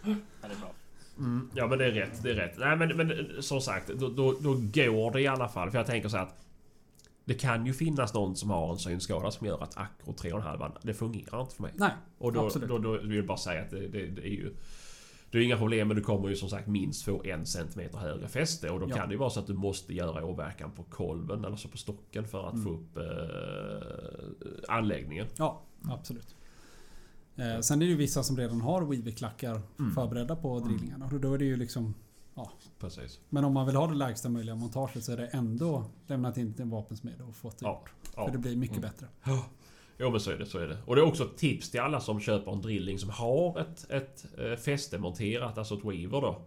Ja, 0.04 0.48
det 0.48 0.54
är 0.54 0.60
bra. 0.60 0.70
Mm, 1.18 1.50
ja 1.54 1.66
men 1.66 1.78
det 1.78 1.84
är 1.84 1.90
rätt, 1.90 2.22
det 2.22 2.30
är 2.30 2.34
rätt. 2.34 2.58
Nej 2.58 2.76
men, 2.76 2.96
men 2.96 3.12
som 3.42 3.60
sagt, 3.60 3.88
då, 3.88 4.08
då, 4.08 4.32
då 4.40 4.52
går 4.54 5.10
det 5.12 5.20
i 5.20 5.26
alla 5.26 5.48
fall. 5.48 5.70
För 5.70 5.78
jag 5.78 5.86
tänker 5.86 6.08
så 6.08 6.16
här 6.16 6.24
att 6.24 6.43
det 7.24 7.34
kan 7.34 7.66
ju 7.66 7.72
finnas 7.72 8.14
någon 8.14 8.36
som 8.36 8.51
har 8.51 8.72
en 8.72 8.78
synskada 8.78 9.30
som 9.30 9.46
gör 9.46 9.62
att 9.62 9.76
Acro 9.76 10.12
3,5 10.12 10.72
det 10.82 10.94
fungerar 10.94 11.40
inte 11.40 11.55
för 11.55 11.62
mig. 11.62 11.72
Nej, 11.74 11.90
Och 12.18 12.32
då, 12.32 12.46
absolut. 12.46 12.68
då, 12.68 12.78
då 12.78 12.92
vill 12.98 13.16
jag 13.16 13.26
bara 13.26 13.36
säga 13.38 13.62
att 13.62 13.70
det, 13.70 13.88
det, 13.88 14.06
det 14.06 14.22
är 14.22 14.30
ju... 14.32 14.55
Det 15.30 15.38
är 15.38 15.42
inga 15.42 15.56
problem 15.56 15.88
men 15.88 15.96
du 15.96 16.02
kommer 16.02 16.28
ju 16.28 16.36
som 16.36 16.48
sagt 16.48 16.66
minst 16.68 17.05
få 17.05 17.24
en 17.24 17.46
centimeter 17.46 17.98
högre 17.98 18.28
fäste 18.28 18.70
och 18.70 18.80
då 18.80 18.86
Ja. 18.90 18.96
kan 18.96 19.09
det 19.09 19.12
ju 19.12 19.18
vara 19.18 19.30
så 19.30 19.40
att 19.40 19.46
du 19.46 19.55
måste 19.55 19.94
göra 19.94 20.24
åverkan 20.24 20.70
på 20.70 20.82
kolven 20.82 21.44
eller 21.44 21.56
så 21.56 21.68
på 21.68 21.76
stocken 21.76 22.24
för 22.28 22.46
att 22.48 22.52
Mm. 22.55 22.64
få 22.64 22.70
upp 22.70 22.96
eh, 22.96 24.74
anläggningen. 24.76 25.26
Ja, 25.36 25.62
absolut. 25.90 26.34
Eh, 27.36 27.60
sen 27.60 27.82
är 27.82 27.86
det 27.86 27.90
ju 27.90 27.96
vissa 27.96 28.22
som 28.22 28.36
redan 28.36 28.60
har 28.60 28.82
Weaver-klackar 28.82 29.60
Mm. 29.78 29.92
förberedda 29.94 30.36
på 30.36 30.60
drillningarna. 30.60 31.05
Och 31.12 31.20
då 31.20 31.34
är 31.34 31.38
det 31.38 31.44
ju 31.44 31.56
liksom... 31.56 31.94
Precis. 32.78 33.20
Men 33.28 33.44
om 33.44 33.52
man 33.52 33.66
vill 33.66 33.77
ha 33.77 33.86
det 33.86 33.94
lägsta 33.94 34.28
möjliga 34.28 34.55
montaget 34.55 35.05
så 35.05 35.12
är 35.12 35.16
det 35.16 35.27
ändå 35.27 35.85
lämnat 36.06 36.36
in 36.36 36.55
till 36.55 36.62
en 36.62 36.70
vapensmed 36.70 37.20
och 37.28 37.35
fått 37.35 37.59
det 37.59 37.66
Ja. 37.66 37.73
gjort. 37.81 37.90
ja. 38.16 38.24
För 38.27 38.32
det 38.32 38.39
blir 38.39 38.56
mycket 38.56 38.77
Mm. 38.77 38.90
bättre. 38.90 39.06
Jo 39.98 40.11
men 40.11 40.20
så 40.20 40.31
är 40.31 40.36
det, 40.39 40.47
så 40.47 40.59
är 40.59 40.66
det. 40.69 40.78
Och 40.86 40.97
det 40.97 41.01
är 41.02 41.06
också 41.06 41.24
ett 41.24 41.36
tips 41.36 41.70
till 41.70 41.81
alla 41.81 42.01
som 42.01 42.20
köper 42.20 42.52
en 42.52 42.61
drilling 42.62 42.98
som 42.98 43.11
har 43.11 43.59
ett, 43.61 43.90
ett 43.90 44.27
eh, 44.39 44.56
fäste 44.56 44.98
monterat, 44.98 45.59
alltså 45.59 45.74
ett 45.74 45.85
weaver 45.85 46.20
då. 46.20 46.43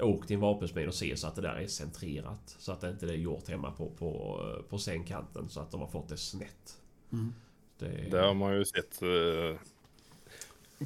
Åk 0.00 0.26
till 0.26 0.34
en 0.34 0.40
vapensmed 0.40 0.88
och 0.88 0.94
se 0.94 1.16
så 1.16 1.26
att 1.26 1.34
det 1.34 1.42
där 1.42 1.54
är 1.54 1.66
centrerat. 1.66 2.56
Så 2.58 2.72
att 2.72 2.80
det 2.80 2.90
inte 2.90 3.06
är 3.06 3.12
gjort 3.12 3.48
hemma 3.48 3.70
på, 3.70 3.90
på, 3.90 4.40
eh, 4.56 4.62
på 4.62 4.78
sängkanten 4.78 5.48
så 5.48 5.60
att 5.60 5.70
de 5.70 5.80
har 5.80 5.88
fått 5.88 6.08
det 6.08 6.16
snett. 6.16 6.80
Mm. 7.12 7.34
Det, 7.78 8.08
Det 8.10 8.20
har 8.20 8.34
man 8.34 8.54
ju 8.56 8.64
sett 8.64 9.02
eh, 9.02 9.60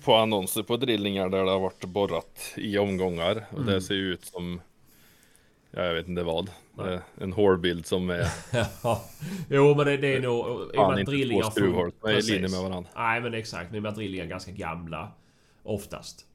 på 0.01 0.15
annonser 0.15 0.63
på 0.63 0.77
drillingar 0.77 1.29
där 1.29 1.45
det 1.45 1.51
har 1.51 1.61
varit 1.61 1.85
borrat 1.85 2.53
i 2.57 2.79
omgångar. 2.79 3.47
Och 3.51 3.59
Mm. 3.59 3.67
det 3.75 3.81
ser 3.81 3.95
ju 3.95 4.13
ut 4.13 4.25
som, 4.25 4.61
ja, 5.71 5.83
jag 5.83 5.95
vet 5.95 6.09
inte 6.09 6.23
vad, 6.23 6.51
Nej. 6.77 6.99
En 7.21 7.33
hårbild 7.33 7.87
som 7.87 8.11
är 8.11 8.27
Ja. 8.83 9.05
Jo 9.51 9.75
men 9.75 9.87
det, 9.87 9.97
det 9.97 10.15
är 10.15 10.21
nog... 10.21 10.39
I 10.39 10.49
och 10.51 10.75
fan 10.75 10.87
med 10.87 10.95
att 10.95 10.99
inte 11.01 11.13
drillingar 11.13 11.43
två 11.43 11.51
skruvhål 11.51 11.93
som 12.01 12.11
är 12.11 12.19
i 12.19 12.23
linje 12.23 12.49
med 12.49 12.61
varandra. 12.71 12.91
Nej 12.97 13.21
men 13.21 13.35
exakt. 13.35 13.71
Men 13.71 13.77
i 13.77 13.79
och 13.79 13.83
med 13.83 13.89
att 13.91 13.97
drillingar 13.97 14.25
är 14.25 14.29
ganska 14.29 14.53
gamla. 14.53 15.13
Oftast. 15.63 16.27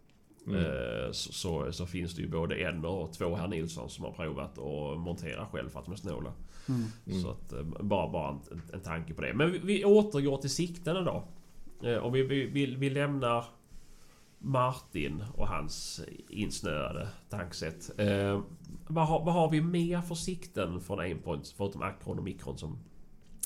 Mm. 0.48 0.66
Eh, 0.66 1.12
Så, 1.12 1.34
så, 1.34 1.72
så 1.72 1.86
finns 1.86 2.16
det 2.16 2.22
ju 2.22 2.28
både 2.28 2.56
en 2.56 2.86
och 2.86 3.14
två 3.14 3.36
herr 3.36 3.48
Nilsson 3.48 3.90
som 3.90 4.06
har 4.06 4.12
provat 4.12 4.58
att 4.58 5.00
montera 5.00 5.46
själv 5.46 5.70
för 5.70 5.80
att 5.80 5.86
de 5.86 5.92
är 5.92 5.98
snåla. 5.98 6.34
Mm. 6.70 6.86
Mm. 7.08 7.22
Så 7.22 7.30
att, 7.30 7.54
eh, 7.54 7.62
bara, 7.64 8.10
bara 8.10 8.30
en, 8.52 8.62
en 8.74 8.82
tanke 8.82 9.14
på 9.14 9.22
det. 9.22 9.34
Men 9.34 9.52
vi, 9.52 9.60
vi 9.64 9.86
återgår 9.86 10.38
till 10.38 10.50
sikten 10.50 11.06
då. 11.06 11.24
Eh, 11.84 11.96
Och 11.98 12.16
vi, 12.16 12.24
vi, 12.24 12.46
vi, 12.46 12.76
vi 12.76 12.90
lämnar 12.90 13.46
Martin 14.40 15.24
och 15.36 15.48
hans 15.48 16.02
insnöade 16.30 17.08
tankesätt. 17.30 18.00
Eh, 18.00 18.42
vad, 18.88 19.08
har, 19.08 19.26
vad 19.26 19.34
har 19.34 19.50
vi 19.50 19.62
mer 19.62 20.02
för 20.02 20.16
sikten 20.16 20.82
från 20.82 21.00
Aimpoint 21.00 21.54
förutom 21.58 21.82
Acron 21.82 22.18
och 22.18 22.24
Micron 22.24 22.58
som, 22.58 22.78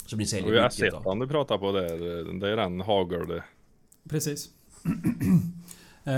som 0.06 0.20
ni 0.20 0.26
säljer 0.26 0.54
jag 0.54 0.74
sett 0.74 0.94
han 1.06 1.20
du 1.20 1.28
pratar 1.28 1.58
på 1.58 1.72
där, 1.72 2.40
det 2.40 2.50
är 2.52 2.56
den 2.56 2.82
hagel 2.82 3.42
Precis. 4.10 4.50
eh, 6.04 6.12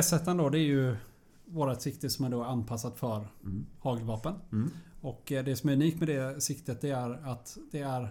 S1 0.00 0.38
då, 0.38 0.48
det 0.48 0.58
är 0.58 0.62
ju 0.62 0.96
vårat 1.44 1.82
sikte 1.82 2.10
som 2.10 2.24
är 2.24 2.30
då 2.30 2.42
anpassat 2.42 2.98
för 2.98 3.26
Mm. 3.44 3.66
hagelvapen. 3.80 4.34
Mm. 4.52 4.70
Och 5.00 5.32
eh, 5.32 5.44
det 5.44 5.56
som 5.56 5.70
är 5.70 5.74
unikt 5.74 5.98
med 5.98 6.08
det 6.08 6.40
siktet 6.40 6.80
det 6.80 6.90
är 6.90 7.10
att 7.30 7.58
det 7.72 7.80
är 7.80 8.08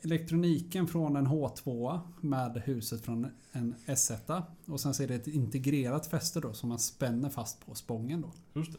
elektroniken 0.00 0.86
från 0.86 1.16
en 1.16 1.26
H2 1.26 2.00
med 2.20 2.62
huset 2.64 3.00
från 3.04 3.26
en 3.52 3.74
S1. 3.86 4.42
Och 4.66 4.80
sen 4.80 4.94
så 4.94 5.02
är 5.02 5.08
det 5.08 5.14
ett 5.14 5.26
integrerat 5.26 6.06
fäste 6.06 6.40
då 6.40 6.52
som 6.52 6.68
man 6.68 6.78
spänner 6.78 7.30
fast 7.30 7.66
på 7.66 7.74
spången 7.74 8.20
då. 8.20 8.32
Just 8.60 8.72
det. 8.72 8.78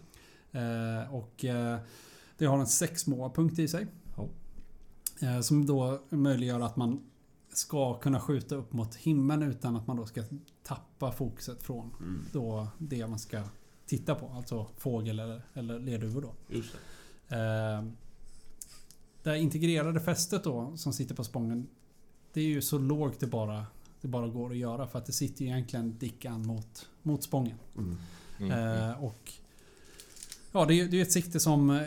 Eh, 0.60 1.14
och 1.14 1.46
eh, 1.46 1.80
det 2.38 2.46
har 2.46 2.60
en 2.60 2.68
sexmåarpunkt 2.68 3.60
i 3.60 3.68
sig. 3.68 3.88
Ja. 4.18 4.28
Eh, 5.28 5.42
som 5.42 5.66
då 5.66 6.02
möjliggör 6.10 6.60
att 6.60 6.76
man 6.76 7.04
ska 7.54 8.00
kunna 8.00 8.20
skjuta 8.20 8.56
upp 8.56 8.74
mot 8.74 8.96
himlen 8.96 9.44
utan 9.44 9.76
att 9.76 9.88
man 9.88 9.98
då 9.98 10.06
ska 10.06 10.24
tappa 10.64 11.12
fokuset 11.12 11.64
från 11.64 11.92
Mm. 12.00 12.22
då 12.32 12.68
det 12.78 13.08
man 13.08 13.20
ska 13.20 13.42
titta 13.86 14.16
på. 14.16 14.28
Alltså 14.28 14.68
fågel 14.78 15.20
eller, 15.20 15.42
eller 15.54 15.80
lerduvor 15.80 16.22
då. 16.22 16.34
Just 16.56 16.76
det. 17.30 17.86
Det 19.26 19.39
integrerade 19.39 19.99
fästet 19.99 20.43
då 20.43 20.77
som 20.77 20.93
sitter 20.93 21.15
på 21.15 21.23
spången. 21.23 21.68
Det 22.34 22.41
är 22.41 22.45
ju 22.45 22.61
så 22.61 22.77
lågt 22.77 23.19
det 23.19 23.27
bara, 23.27 23.65
det 24.02 24.07
bara 24.07 24.27
går 24.27 24.52
att 24.52 24.57
göra 24.57 24.88
för 24.88 24.99
att 24.99 25.06
det 25.06 25.11
sitter 25.11 25.45
ju 25.45 25.52
egentligen 25.52 25.97
dickan 25.99 26.47
mot, 26.47 26.89
mot 27.03 27.23
spången. 27.23 27.57
Mm. 27.77 27.97
Mm. 28.39 28.52
Eh, 28.52 29.03
och 29.03 29.34
Ja, 30.56 30.65
det 30.65 30.73
är 30.73 30.88
ju 30.88 31.02
ett 31.02 31.11
sikte 31.11 31.39
som 31.39 31.69
eh, 31.69 31.81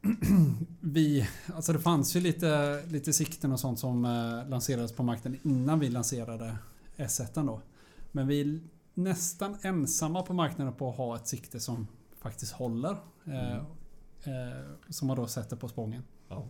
vi... 0.80 1.28
Alltså 1.54 1.72
det 1.72 1.78
fanns 1.78 2.16
ju 2.16 2.20
lite, 2.20 2.82
lite 2.86 3.12
sikten 3.12 3.52
och 3.52 3.60
sånt 3.60 3.78
som 3.78 4.04
eh, 4.04 4.48
lanserades 4.48 4.92
på 4.92 5.02
marknaden 5.02 5.40
innan 5.42 5.80
vi 5.80 5.88
lanserade 5.88 6.56
S1 6.96 7.46
då. 7.46 7.60
Men 8.12 8.26
vi 8.26 8.40
är 8.40 8.60
nästan 8.94 9.56
ensamma 9.62 10.22
på 10.22 10.34
marknaden 10.34 10.74
på 10.74 10.90
att 10.90 10.96
ha 10.96 11.16
ett 11.16 11.28
sikte 11.28 11.60
som 11.60 11.86
faktiskt 12.18 12.52
håller. 12.52 12.96
Eh, 13.24 13.56
eh, 13.56 13.62
som 14.88 15.08
man 15.08 15.16
då 15.16 15.26
sätter 15.26 15.56
på 15.56 15.68
spången. 15.68 16.02
Ja. 16.28 16.46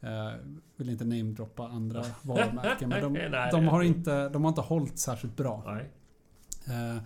Eh, 0.00 0.32
vill 0.76 0.88
inte 0.88 1.04
namedroppa 1.04 1.66
andra 1.66 2.04
varumärken 2.22 2.88
men 2.88 3.02
de, 3.14 3.48
de, 3.50 3.68
har 3.68 3.82
inte, 3.82 4.28
de 4.28 4.44
har 4.44 4.48
inte 4.48 4.60
hållit 4.60 4.98
särskilt 4.98 5.36
bra. 5.36 5.80
Eh, 6.66 7.02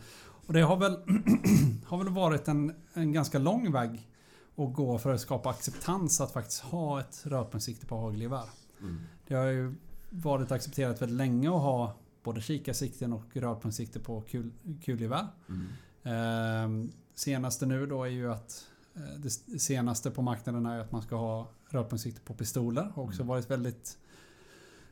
och 0.46 0.52
det 0.52 0.60
har 0.60 0.76
väl, 0.76 0.92
har 1.86 1.98
väl 1.98 2.08
varit 2.08 2.48
en, 2.48 2.74
en 2.94 3.12
ganska 3.12 3.38
lång 3.38 3.72
väg 3.72 4.08
att 4.56 4.72
gå 4.72 4.98
för 4.98 5.14
att 5.14 5.20
skapa 5.20 5.50
acceptans 5.50 6.20
att 6.20 6.32
faktiskt 6.32 6.60
ha 6.60 7.00
ett 7.00 7.22
rörpunktsikte 7.24 7.86
på 7.86 7.96
hagelgevär. 7.96 8.48
Mm. 8.80 9.00
Det 9.26 9.34
har 9.34 9.46
ju 9.46 9.74
varit 10.10 10.52
accepterat 10.52 11.02
väldigt 11.02 11.16
länge 11.16 11.48
att 11.48 11.62
ha 11.62 11.96
både 12.22 12.40
kikarsikten 12.40 13.12
och 13.12 13.36
rörpunktssikte 13.36 14.00
på 14.00 14.20
kul, 14.20 14.50
kulgevär. 14.84 15.26
Mm. 15.48 16.82
Eh, 16.82 16.90
senaste 17.14 17.66
nu 17.66 17.86
då 17.86 18.04
är 18.04 18.10
ju 18.10 18.32
att 18.32 18.66
eh, 18.94 19.18
det 19.18 19.30
senaste 19.60 20.10
på 20.10 20.22
marknaden 20.22 20.66
är 20.66 20.80
att 20.80 20.92
man 20.92 21.02
ska 21.02 21.16
ha 21.16 21.48
rörpunktssikte 21.72 22.20
på 22.20 22.34
pistoler. 22.34 22.82
Har 22.94 23.02
också 23.02 23.22
varit 23.22 23.50
väldigt 23.50 23.98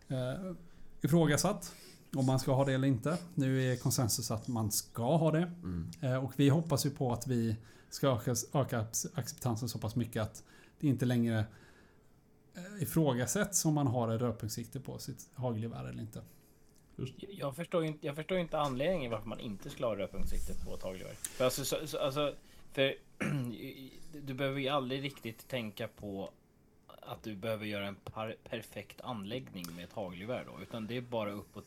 eh, 0.09 0.53
ifrågasatt. 1.01 1.75
Om 2.17 2.27
man 2.27 2.41
ska 2.41 2.53
ha 2.53 2.65
det 2.65 2.73
eller 2.73 2.89
inte. 2.89 3.19
Nu 3.35 3.73
är 3.73 3.77
konsensus 3.77 4.31
att 4.31 4.49
man 4.49 4.71
ska 4.71 5.17
ha 5.17 5.31
det. 5.31 5.53
Mm. 5.63 5.91
Eh, 6.01 6.25
och 6.25 6.33
vi 6.37 6.49
hoppas 6.49 6.87
ju 6.87 6.91
på 6.91 7.13
att 7.13 7.27
vi 7.27 7.57
ska 7.91 8.09
öka, 8.09 8.35
öka 8.53 8.87
acceptansen 9.15 9.69
så 9.69 9.79
pass 9.79 9.97
mycket 9.97 10.23
att 10.23 10.45
det 10.81 10.87
inte 10.87 11.05
längre 11.05 11.45
eh, 12.55 12.83
ifrågasätts 12.83 13.65
om 13.65 13.75
man 13.75 13.87
har 13.87 14.09
ett 14.15 14.21
rörpunktssikte 14.21 14.81
på 14.81 14.99
sitt 14.99 15.31
hagelgevär 15.35 15.85
eller 15.85 16.01
inte. 16.03 16.23
Jag 17.19 17.57
förstår, 17.57 17.85
inte, 17.85 18.07
jag 18.07 18.17
förstår 18.17 18.39
inte 18.39 18.59
anledningen 18.59 19.11
varför 19.11 19.29
man 19.29 19.41
inte 19.41 19.71
skulle 19.71 19.87
ha 19.87 19.97
rödpunktssikte 19.97 20.65
på 20.65 20.75
ett 20.75 20.83
hagelgevär. 20.83 21.15
För 21.15 21.45
alltså, 21.45 21.65
så, 21.65 21.77
så, 21.87 21.99
alltså, 21.99 22.35
för 22.73 22.95
du 24.23 24.35
behöver 24.35 24.61
ju 24.61 24.69
aldrig 24.69 25.05
riktigt 25.05 25.49
tänka 25.49 25.89
på 25.89 26.31
att 27.01 27.23
du 27.23 27.37
behöver 27.37 27.67
göra 27.67 27.87
en 27.87 27.97
perfekt 28.51 29.01
anläggning 29.01 29.65
med 29.77 29.85
ett 29.85 29.93
hagelgevär 29.93 30.45
då. 30.57 30.63
Utan 30.63 30.87
det 30.87 30.97
är 30.97 31.01
bara 31.01 31.33
uppåt. 31.33 31.65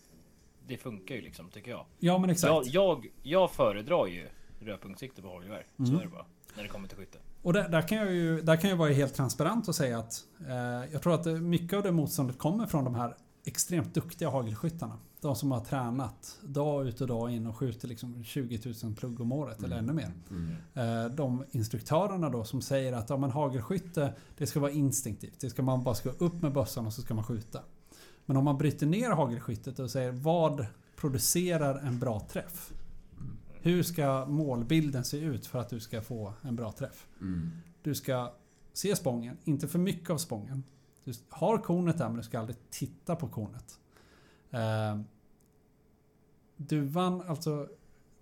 Det 0.68 0.77
funkar 0.77 1.15
ju 1.15 1.22
liksom 1.22 1.49
tycker 1.49 1.72
jag. 1.72 1.85
Ja 1.99 2.18
men 2.18 2.30
exakt. 2.30 2.49
Jag, 2.51 2.65
jag, 2.68 3.07
jag 3.23 3.51
föredrar 3.51 4.07
ju 4.07 4.27
rödpunktssikte 4.60 5.22
på 5.22 5.27
hagelgevär. 5.27 5.65
Så 5.77 5.84
Mm. 5.84 5.95
är 5.99 6.03
det 6.03 6.10
bara. 6.10 6.26
När 6.55 6.64
det 6.64 6.69
kommer 6.69 6.88
till 6.88 6.97
skytte. 6.97 7.18
Och 7.41 7.53
där, 7.53 7.69
där, 7.69 7.88
kan 7.88 7.97
jag 7.97 8.11
ju, 8.11 8.41
där 8.41 8.55
kan 8.55 8.69
jag 8.69 8.77
vara 8.77 8.89
helt 8.91 9.15
transparent 9.15 9.68
och 9.68 9.76
säga 9.76 9.97
att 9.99 10.14
eh, 10.47 10.91
jag 10.93 11.01
tror 11.01 11.14
att 11.14 11.26
mycket 11.41 11.77
av 11.77 11.84
det 11.84 11.91
motståndet 11.91 12.38
kommer 12.38 12.65
från 12.65 12.84
de 12.84 12.95
här 12.95 13.15
extremt 13.45 13.94
duktiga 13.94 14.30
hagelskyttarna. 14.30 14.98
De 15.22 15.36
som 15.36 15.52
har 15.52 15.60
tränat 15.60 16.40
dag 16.44 16.88
ut 16.88 17.02
och 17.02 17.07
dag 17.07 17.32
in 17.32 17.48
och 17.48 17.57
skjuter 17.57 17.88
liksom 17.88 18.24
20 18.24 18.74
000 18.84 18.95
plugg 18.95 19.22
om 19.22 19.32
året 19.32 19.64
eller 19.64 19.78
ännu 19.78 19.94
mer. 19.94 20.11
Mm. 20.30 20.56
Eh, 20.74 21.15
de 21.15 21.45
instruktörerna 21.52 22.30
då 22.30 22.44
som 22.44 22.61
säger 22.61 22.94
att 22.94 23.10
ja, 23.10 23.18
men 23.18 23.32
hagelskytte 23.32 24.14
det 24.38 24.48
ska 24.48 24.60
vara 24.60 24.72
instinktivt. 24.72 25.40
Det 25.40 25.49
ska 25.49 25.61
man 25.61 25.84
bara 25.84 25.95
ska 25.95 26.10
upp 26.10 26.41
med 26.41 26.53
bössan 26.53 26.86
och 26.86 26.94
så 26.94 27.02
ska 27.02 27.14
man 27.14 27.24
skjuta. 27.24 27.60
Men 28.26 28.38
om 28.38 28.45
man 28.45 28.57
bryter 28.57 28.86
ner 28.86 29.10
hagelskyttet 29.10 29.80
och 29.80 29.91
säger 29.91 30.11
vad 30.11 30.65
producerar 30.95 31.80
en 31.80 31.99
bra 31.99 32.20
träff? 32.20 32.74
Hur 33.61 33.84
ska 33.84 34.26
målbilden 34.26 35.03
se 35.03 35.18
ut 35.18 35.45
för 35.45 35.60
att 35.60 35.70
du 35.70 35.80
ska 35.80 36.02
få 36.02 36.34
en 36.41 36.56
bra 36.56 36.72
träff? 36.72 37.07
Mm. 37.22 37.52
Du 37.82 37.95
ska 37.95 38.34
se 38.74 38.95
spången, 38.95 39.38
inte 39.44 39.68
för 39.68 39.80
mycket 39.80 40.10
av 40.10 40.18
spången. 40.18 40.64
Du 41.03 41.13
har 41.30 41.57
kornet 41.57 41.97
där 41.97 42.07
men 42.07 42.17
du 42.17 42.23
ska 42.23 42.39
aldrig 42.39 42.57
titta 42.69 43.15
på 43.15 43.27
kornet. 43.27 43.80
Eh, 44.51 44.99
duvan, 46.57 47.21
alltså 47.27 47.67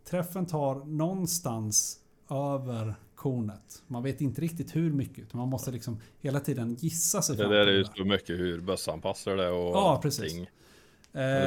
träffen 0.09 0.45
tar 0.45 0.75
någonstans 0.75 1.99
över 2.29 2.95
kornet. 3.15 3.83
Man 3.87 4.03
vet 4.03 4.21
inte 4.21 4.41
riktigt 4.41 4.75
hur 4.75 4.91
mycket. 4.93 5.19
utan 5.19 5.39
Man 5.39 5.47
måste 5.49 5.71
liksom 5.71 5.99
hela 6.19 6.39
tiden 6.39 6.75
gissa 6.79 7.21
sig 7.21 7.35
Det 7.35 7.43
fram 7.43 7.51
där 7.51 7.67
är 7.67 7.71
ju 7.71 7.83
det. 7.83 7.89
så 7.97 8.03
mycket 8.05 8.39
hur 8.39 8.61
bössan 8.61 9.01
passar 9.01 9.35
det 9.37 9.49
och 9.49 9.75
Ja, 9.75 9.99
precis. 10.01 10.33
Det 10.33 10.47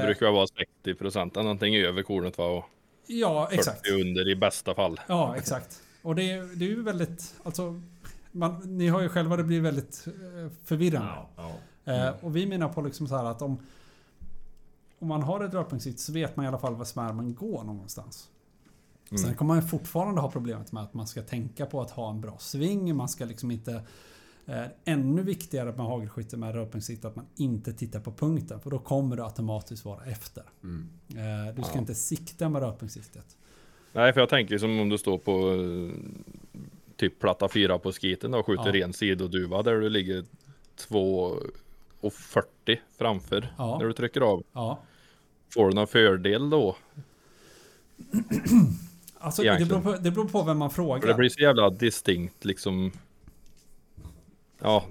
Eh, 0.00 0.04
brukar 0.06 0.30
vara 0.30 0.46
60 0.46 0.94
procent 0.94 1.34
någonting 1.34 1.76
över 1.76 2.02
kornet 2.02 2.38
va? 2.38 2.46
Och 2.46 2.64
ja, 3.06 3.46
40 3.50 3.58
exakt. 3.58 3.90
under 3.90 4.28
i 4.28 4.36
bästa 4.36 4.74
fall. 4.74 5.00
Ja, 5.08 5.36
exakt. 5.36 5.82
Och 6.02 6.14
det, 6.14 6.30
är- 6.30 6.56
det 6.56 6.64
är 6.64 6.68
ju 6.68 6.82
väldigt... 6.82 7.34
Alltså, 7.42 7.80
man, 8.34 8.76
ni 8.76 8.88
har 8.88 9.02
ju 9.02 9.08
själva, 9.08 9.36
det 9.36 9.44
blir 9.44 9.60
väldigt 9.60 10.06
eh, 10.06 10.52
förvirrande. 10.64 11.12
Ja, 11.36 11.56
ja. 11.84 11.92
Eh, 11.92 12.24
och 12.24 12.36
vi 12.36 12.46
menar 12.46 12.68
på 12.68 12.80
liksom 12.82 13.08
så 13.08 13.16
här 13.16 13.24
att 13.24 13.42
om, 13.42 13.58
om 14.98 15.08
man 15.08 15.22
har 15.22 15.44
ett 15.44 15.54
rörpunktssikt 15.54 16.00
så 16.00 16.12
vet 16.12 16.36
man 16.36 16.44
i 16.44 16.48
alla 16.48 16.58
fall 16.58 16.74
var 16.74 16.84
svärmen 16.84 17.34
går 17.34 17.64
någonstans. 17.64 18.28
Mm. 19.10 19.18
Sen 19.22 19.34
kommer 19.34 19.54
man 19.54 19.62
fortfarande 19.62 20.20
ha 20.20 20.30
problemet 20.30 20.72
med 20.72 20.82
att 20.82 20.94
man 20.94 21.06
ska 21.06 21.22
tänka 21.22 21.66
på 21.66 21.80
att 21.80 21.90
ha 21.90 22.10
en 22.10 22.20
bra 22.20 22.36
sving. 22.38 22.96
Man 22.96 23.08
ska 23.08 23.24
liksom 23.24 23.50
inte... 23.50 23.82
Eh, 24.46 24.64
ännu 24.84 25.22
viktigare 25.22 25.72
med 25.72 25.86
hagelskytte 25.86 26.36
med 26.36 26.54
rörpunktssikt 26.54 27.04
att 27.04 27.16
man 27.16 27.26
inte 27.36 27.72
tittar 27.72 28.00
på 28.00 28.12
punkten. 28.12 28.60
För 28.60 28.70
då 28.70 28.78
kommer 28.78 29.16
du 29.16 29.24
automatiskt 29.24 29.84
vara 29.84 30.04
efter. 30.04 30.42
Mm. 30.62 30.88
Eh, 31.08 31.54
du 31.54 31.62
ska 31.62 31.74
Ja. 31.74 31.78
inte 31.80 31.94
sikta 31.94 32.48
med 32.48 32.62
rörpunktssiktet. 32.62 33.36
Nej, 33.92 34.12
för 34.12 34.20
jag 34.20 34.28
tänker 34.28 34.58
som 34.58 34.80
om 34.80 34.88
du 34.88 34.98
står 34.98 35.18
på 35.18 35.32
eh, 35.32 36.60
typ 36.96 37.20
platta 37.20 37.48
fyra 37.48 37.78
på 37.78 37.92
skiten 37.92 38.34
och 38.34 38.46
skjuter 38.46 38.66
Ja. 38.66 38.72
ren 38.72 38.92
sidoduva 38.92 39.62
där 39.62 39.80
du 39.80 39.88
ligger 39.88 40.24
2,40 40.78 42.78
framför 42.98 43.54
Ja. 43.58 43.78
när 43.78 43.86
du 43.86 43.92
trycker 43.92 44.20
av. 44.20 44.42
Ja. 44.52 44.78
Får 45.54 45.68
du 45.68 45.74
någon 45.74 45.86
fördel 45.86 46.50
då? 46.50 46.76
Alltså 49.18 49.42
det 49.42 49.68
beror, 49.68 49.80
på, 49.80 49.92
det 49.92 50.10
beror 50.10 50.28
på 50.28 50.42
vem 50.42 50.58
man 50.58 50.70
frågar. 50.70 51.00
För 51.00 51.08
det 51.08 51.14
blir 51.14 51.28
så 51.28 51.40
jävla 51.40 51.70
distinkt 51.70 52.44
liksom. 52.44 52.92
Ja, 54.60 54.84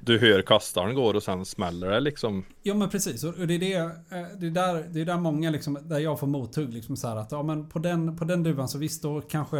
du 0.00 0.18
hör 0.18 0.42
kastaren 0.42 0.94
går 0.94 1.14
och 1.14 1.22
sen 1.22 1.44
smäller 1.44 1.90
det 1.90 2.00
liksom. 2.00 2.44
Ja 2.62 2.74
men 2.74 2.90
precis. 2.90 3.24
Och 3.24 3.46
det 3.46 3.54
är, 3.54 3.58
det, 3.58 3.74
eh, 3.74 3.90
det 4.38 4.46
är 4.46 4.50
där, 4.50 4.86
det 4.90 5.00
är 5.00 5.04
där 5.04 5.16
många 5.16 5.50
liksom, 5.50 5.78
där 5.82 5.98
jag 5.98 6.20
får 6.20 6.26
mothugg. 6.26 6.74
Liksom 6.74 6.96
så 6.96 7.08
här 7.08 7.16
att 7.16 7.32
ja, 7.32 7.42
men 7.42 7.68
på, 7.68 7.78
den, 7.78 8.16
på 8.16 8.24
den 8.24 8.42
duvan 8.42 8.68
så 8.68 8.78
visst 8.78 9.02
då 9.02 9.20
kanske 9.20 9.58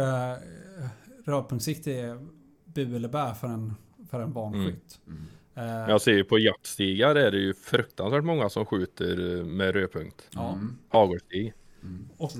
eh, 1.25 1.31
rörpunktssikte 1.31 1.91
är 1.93 2.27
bu 2.65 2.95
eller 2.95 3.09
bä 3.09 3.33
för 3.35 3.47
en, 3.47 3.73
för 4.09 4.21
en 4.21 4.33
van 4.33 4.53
Mm. 4.53 4.75
Mm. 5.07 5.21
Eh, 5.55 5.89
Jag 5.89 6.01
ser 6.01 6.11
ju 6.13 6.23
på 6.23 6.39
jaktstigar 6.39 7.15
är 7.15 7.31
det 7.31 7.37
ju 7.37 7.53
fruktansvärt 7.53 8.23
många 8.23 8.49
som 8.49 8.65
skjuter 8.65 9.37
eh, 9.39 9.45
med 9.45 9.73
rödpunkt. 9.75 10.27
ja. 10.31 10.53
Mm. 10.53 10.77
Hagelstig. 10.89 11.53
Mm. 11.83 12.09
Och, 12.17 12.31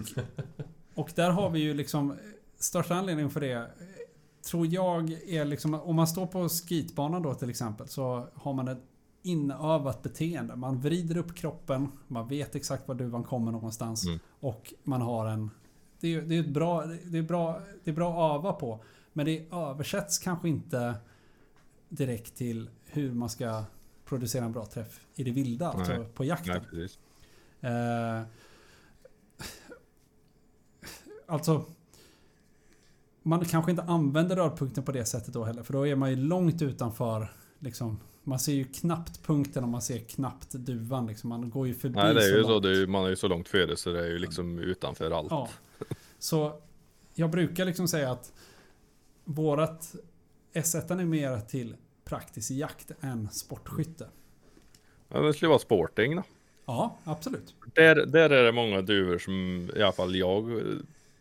och 0.95 1.11
där 1.15 1.29
har 1.29 1.49
vi 1.49 1.59
ju 1.59 1.73
liksom 1.73 2.15
största 2.57 2.95
anledningen 2.95 3.29
för 3.31 3.39
det 3.41 3.51
eh, 3.53 3.65
tror 4.49 4.67
jag 4.67 5.11
är 5.11 5.45
liksom 5.45 5.73
om 5.73 5.95
man 5.95 6.07
står 6.07 6.27
på 6.27 6.49
skitbanan 6.49 7.21
då 7.21 7.33
till 7.33 7.49
exempel 7.49 7.87
så 7.87 8.27
har 8.33 8.53
man 8.53 8.67
ett 8.67 8.81
inövat 9.23 10.03
beteende. 10.03 10.55
Man 10.55 10.79
vrider 10.81 11.17
upp 11.17 11.35
kroppen, 11.35 11.87
man 12.07 12.27
vet 12.27 12.55
exakt 12.55 12.87
var 12.87 12.95
duvan 12.95 13.23
kommer 13.23 13.51
någonstans 13.51 14.05
Mm. 14.07 14.19
och 14.39 14.73
man 14.83 15.01
har 15.01 15.27
en 15.27 15.49
det 16.01 16.15
är, 16.15 16.21
det 16.21 16.35
är 16.35 16.39
ett 16.39 16.47
bra, 16.47 16.85
det 17.05 17.17
är 17.17 17.21
bra, 17.21 17.61
det 17.83 17.91
är 17.91 17.95
bra 17.95 18.35
att 18.35 18.39
öva 18.39 18.53
på. 18.53 18.83
Men 19.13 19.25
det 19.25 19.45
översätts 19.51 20.17
kanske 20.17 20.49
inte 20.49 20.93
direkt 21.89 22.35
till 22.35 22.69
hur 22.85 23.11
man 23.13 23.29
ska 23.29 23.63
producera 24.05 24.45
en 24.45 24.51
bra 24.51 24.65
träff 24.65 24.99
i 25.15 25.23
det 25.23 25.31
vilda, 25.31 25.71
alltså 25.71 26.05
på 26.13 26.25
jakten. 26.25 26.61
Nej. 26.71 26.87
Eh, 27.71 28.21
alltså... 31.25 31.65
Man 33.23 33.45
kanske 33.45 33.71
inte 33.71 33.83
använder 33.83 34.35
rörpunkten 34.35 34.83
på 34.83 34.91
det 34.91 35.05
sättet 35.05 35.33
då 35.33 35.43
heller. 35.43 35.63
För 35.63 35.73
då 35.73 35.87
är 35.87 35.95
man 35.95 36.09
ju 36.09 36.15
långt 36.15 36.61
utanför. 36.61 37.33
Liksom, 37.59 37.99
man 38.23 38.39
ser 38.39 38.53
ju 38.53 38.63
knappt 38.63 39.23
punkten 39.23 39.63
och 39.63 39.69
man 39.69 39.81
ser 39.81 39.99
knappt 39.99 40.51
duvan. 40.51 41.07
Liksom. 41.07 41.29
Man 41.29 41.49
går 41.49 41.67
ju 41.67 41.73
förbi 41.73 41.95
Nej, 41.95 42.13
det 42.13 42.23
är 42.23 42.37
ju 42.37 42.43
så. 42.43 42.49
långt. 42.49 42.63
Det 42.63 42.69
är, 42.69 42.73
ju- 42.73 42.87
man 42.87 43.05
är 43.05 43.09
ju 43.09 43.15
så 43.15 43.27
långt 43.27 43.49
före 43.49 43.77
så 43.77 43.91
det 43.91 43.99
är 43.99 44.07
ju 44.09 44.19
liksom 44.19 44.59
utanför 44.59 45.11
allt. 45.11 45.27
Ja. 45.31 45.49
Så 46.21 46.61
jag 47.13 47.29
brukar 47.29 47.65
liksom 47.65 47.87
säga 47.87 48.11
att 48.11 48.33
vårat 49.25 49.95
S1 50.53 50.99
är 50.99 51.05
mer 51.05 51.39
till 51.39 51.75
praktisk 52.03 52.51
jakt 52.51 52.91
än 53.01 53.29
sportskytte. 53.29 54.07
Ja, 55.07 55.19
det 55.19 55.33
skulle 55.33 55.49
vara 55.49 55.59
sporting 55.59 56.15
då. 56.15 56.23
Ja, 56.65 56.97
absolut. 57.03 57.55
Där, 57.73 58.05
där 58.05 58.29
är 58.29 58.43
det 58.43 58.51
många 58.51 58.81
duvor 58.81 59.17
som 59.17 59.69
i 59.75 59.81
alla 59.81 59.91
fall 59.91 60.15
jag 60.15 60.61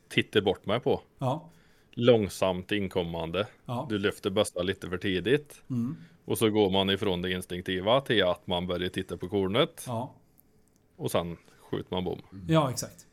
tittar 0.09 0.41
bort 0.41 0.67
mig 0.67 0.81
på. 0.81 1.01
Ja. 1.19 1.49
Långsamt 1.91 2.73
inkommande. 2.73 3.47
Ja. 3.65 3.87
Du 3.89 3.99
lyfter 3.99 4.31
bössan 4.31 4.67
lite 4.67 4.89
för 4.89 4.99
tidigt. 4.99 5.63
Mm. 5.71 5.97
Och 6.25 6.39
så 6.39 6.51
går 6.51 6.71
man 6.71 6.91
ifrån 6.91 7.23
det 7.23 7.33
instinktiva 7.33 8.01
till 8.01 8.25
att 8.25 8.47
man 8.47 8.67
börjar 8.67 8.89
titta 8.89 9.17
på 9.17 9.29
kornet. 9.29 9.85
Ja. 9.87 10.15
Och 10.97 11.11
sen 11.11 11.37
skjuter 11.61 11.95
man 11.95 12.05
bom. 12.05 12.23
Ja, 12.49 12.71
exakt. 12.71 13.07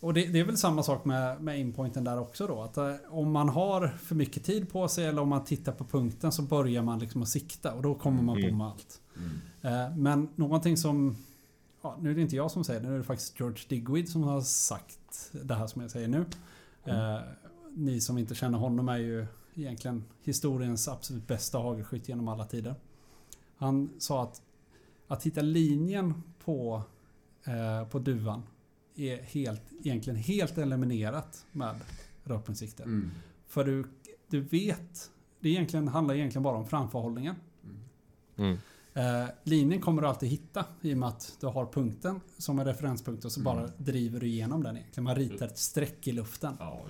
Och 0.00 0.14
det, 0.14 0.26
det 0.26 0.40
är 0.40 0.44
väl 0.44 0.56
samma 0.56 0.82
sak 0.82 1.04
med, 1.04 1.40
med 1.42 1.58
inpointen 1.60 2.04
där 2.04 2.20
också 2.20 2.46
då. 2.46 2.62
Att 2.62 2.76
eh, 2.76 2.94
om 3.08 3.32
man 3.32 3.48
har 3.48 3.88
för 3.88 4.14
mycket 4.14 4.44
tid 4.44 4.70
på 4.72 4.88
sig 4.88 5.06
eller 5.06 5.22
om 5.22 5.28
man 5.28 5.44
tittar 5.44 5.72
på 5.72 5.84
punkten 5.84 6.32
så 6.32 6.42
börjar 6.42 6.82
man 6.82 6.98
liksom 6.98 7.22
att 7.22 7.28
sikta 7.28 7.74
och 7.74 7.82
då 7.82 7.94
kommer 7.94 8.22
man 8.22 8.36
Mm. 8.38 8.50
bomma 8.50 8.70
allt. 8.70 9.00
Eh, 9.62 9.96
men 9.96 10.28
någonting 10.36 10.76
som... 10.76 11.16
Ja, 11.82 11.96
nu 12.00 12.10
är 12.10 12.14
det 12.14 12.20
inte 12.20 12.36
jag 12.36 12.50
som 12.50 12.64
säger 12.64 12.80
det, 12.80 12.88
nu 12.88 12.94
är 12.94 12.98
det 12.98 13.04
faktiskt 13.04 13.40
George 13.40 13.64
Digweed 13.68 14.08
som 14.08 14.22
har 14.22 14.40
sagt 14.40 15.30
det 15.32 15.54
här 15.54 15.66
som 15.66 15.82
jag 15.82 15.90
säger 15.90 16.08
nu. 16.08 16.24
Eh, 16.84 17.18
ni 17.74 18.00
som 18.00 18.18
inte 18.18 18.34
känner 18.34 18.58
honom 18.58 18.88
är 18.88 18.98
ju 18.98 19.26
egentligen 19.54 20.04
historiens 20.22 20.88
absolut 20.88 21.26
bästa 21.26 21.58
hagelskytt 21.58 22.08
genom 22.08 22.28
alla 22.28 22.44
tider. 22.44 22.74
Han 23.56 23.90
sa 23.98 24.22
att 24.22 24.42
att 25.08 25.26
hitta 25.26 25.40
linjen 25.42 26.22
på, 26.44 26.82
på 27.90 27.98
duvan 27.98 28.42
är 29.00 29.22
helt, 29.22 29.62
egentligen 29.84 30.18
helt 30.18 30.58
eliminerat 30.58 31.46
med 31.52 31.76
röpinsikter. 32.24 32.84
Mm. 32.84 33.10
För 33.46 33.64
du, 33.64 33.84
du 34.28 34.40
vet, 34.40 35.10
det 35.40 35.48
egentligen, 35.48 35.88
handlar 35.88 36.14
egentligen 36.14 36.42
bara 36.42 36.56
om 36.56 36.66
framförhållningen. 36.66 37.34
Mm. 38.36 38.58
Eh, 38.94 39.28
linjen 39.42 39.80
kommer 39.80 40.02
du 40.02 40.08
alltid 40.08 40.28
hitta 40.28 40.64
i 40.80 40.94
och 40.94 40.98
med 40.98 41.08
att 41.08 41.36
du 41.40 41.46
har 41.46 41.66
punkten 41.66 42.20
som 42.38 42.58
en 42.58 42.64
referenspunkt 42.64 43.24
och 43.24 43.32
så 43.32 43.40
bara 43.40 43.66
driver 43.76 44.20
du 44.20 44.26
igenom 44.26 44.62
den 44.62 44.76
egentligen. 44.76 45.04
Man 45.04 45.14
ritar 45.14 45.46
ett 45.46 45.58
streck 45.58 46.06
i 46.06 46.12
luften. 46.12 46.56
Ja. 46.58 46.86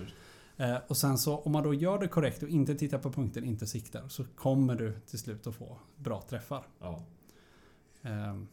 Eh, 0.57 0.77
och 0.87 0.97
sen 0.97 1.17
så 1.17 1.37
om 1.37 1.51
man 1.51 1.63
då 1.63 1.73
gör 1.73 1.99
det 1.99 2.07
korrekt 2.07 2.43
och 2.43 2.49
inte 2.49 2.75
tittar 2.75 2.97
på 2.97 3.11
punkten, 3.11 3.43
inte 3.43 3.67
siktar, 3.67 4.07
så 4.07 4.23
kommer 4.35 4.75
du 4.75 4.99
till 4.99 5.19
slut 5.19 5.47
att 5.47 5.55
få 5.55 5.77
bra 5.95 6.21
träffar. 6.21 6.63
Ja. 6.79 7.03
Ehm. 8.01 8.47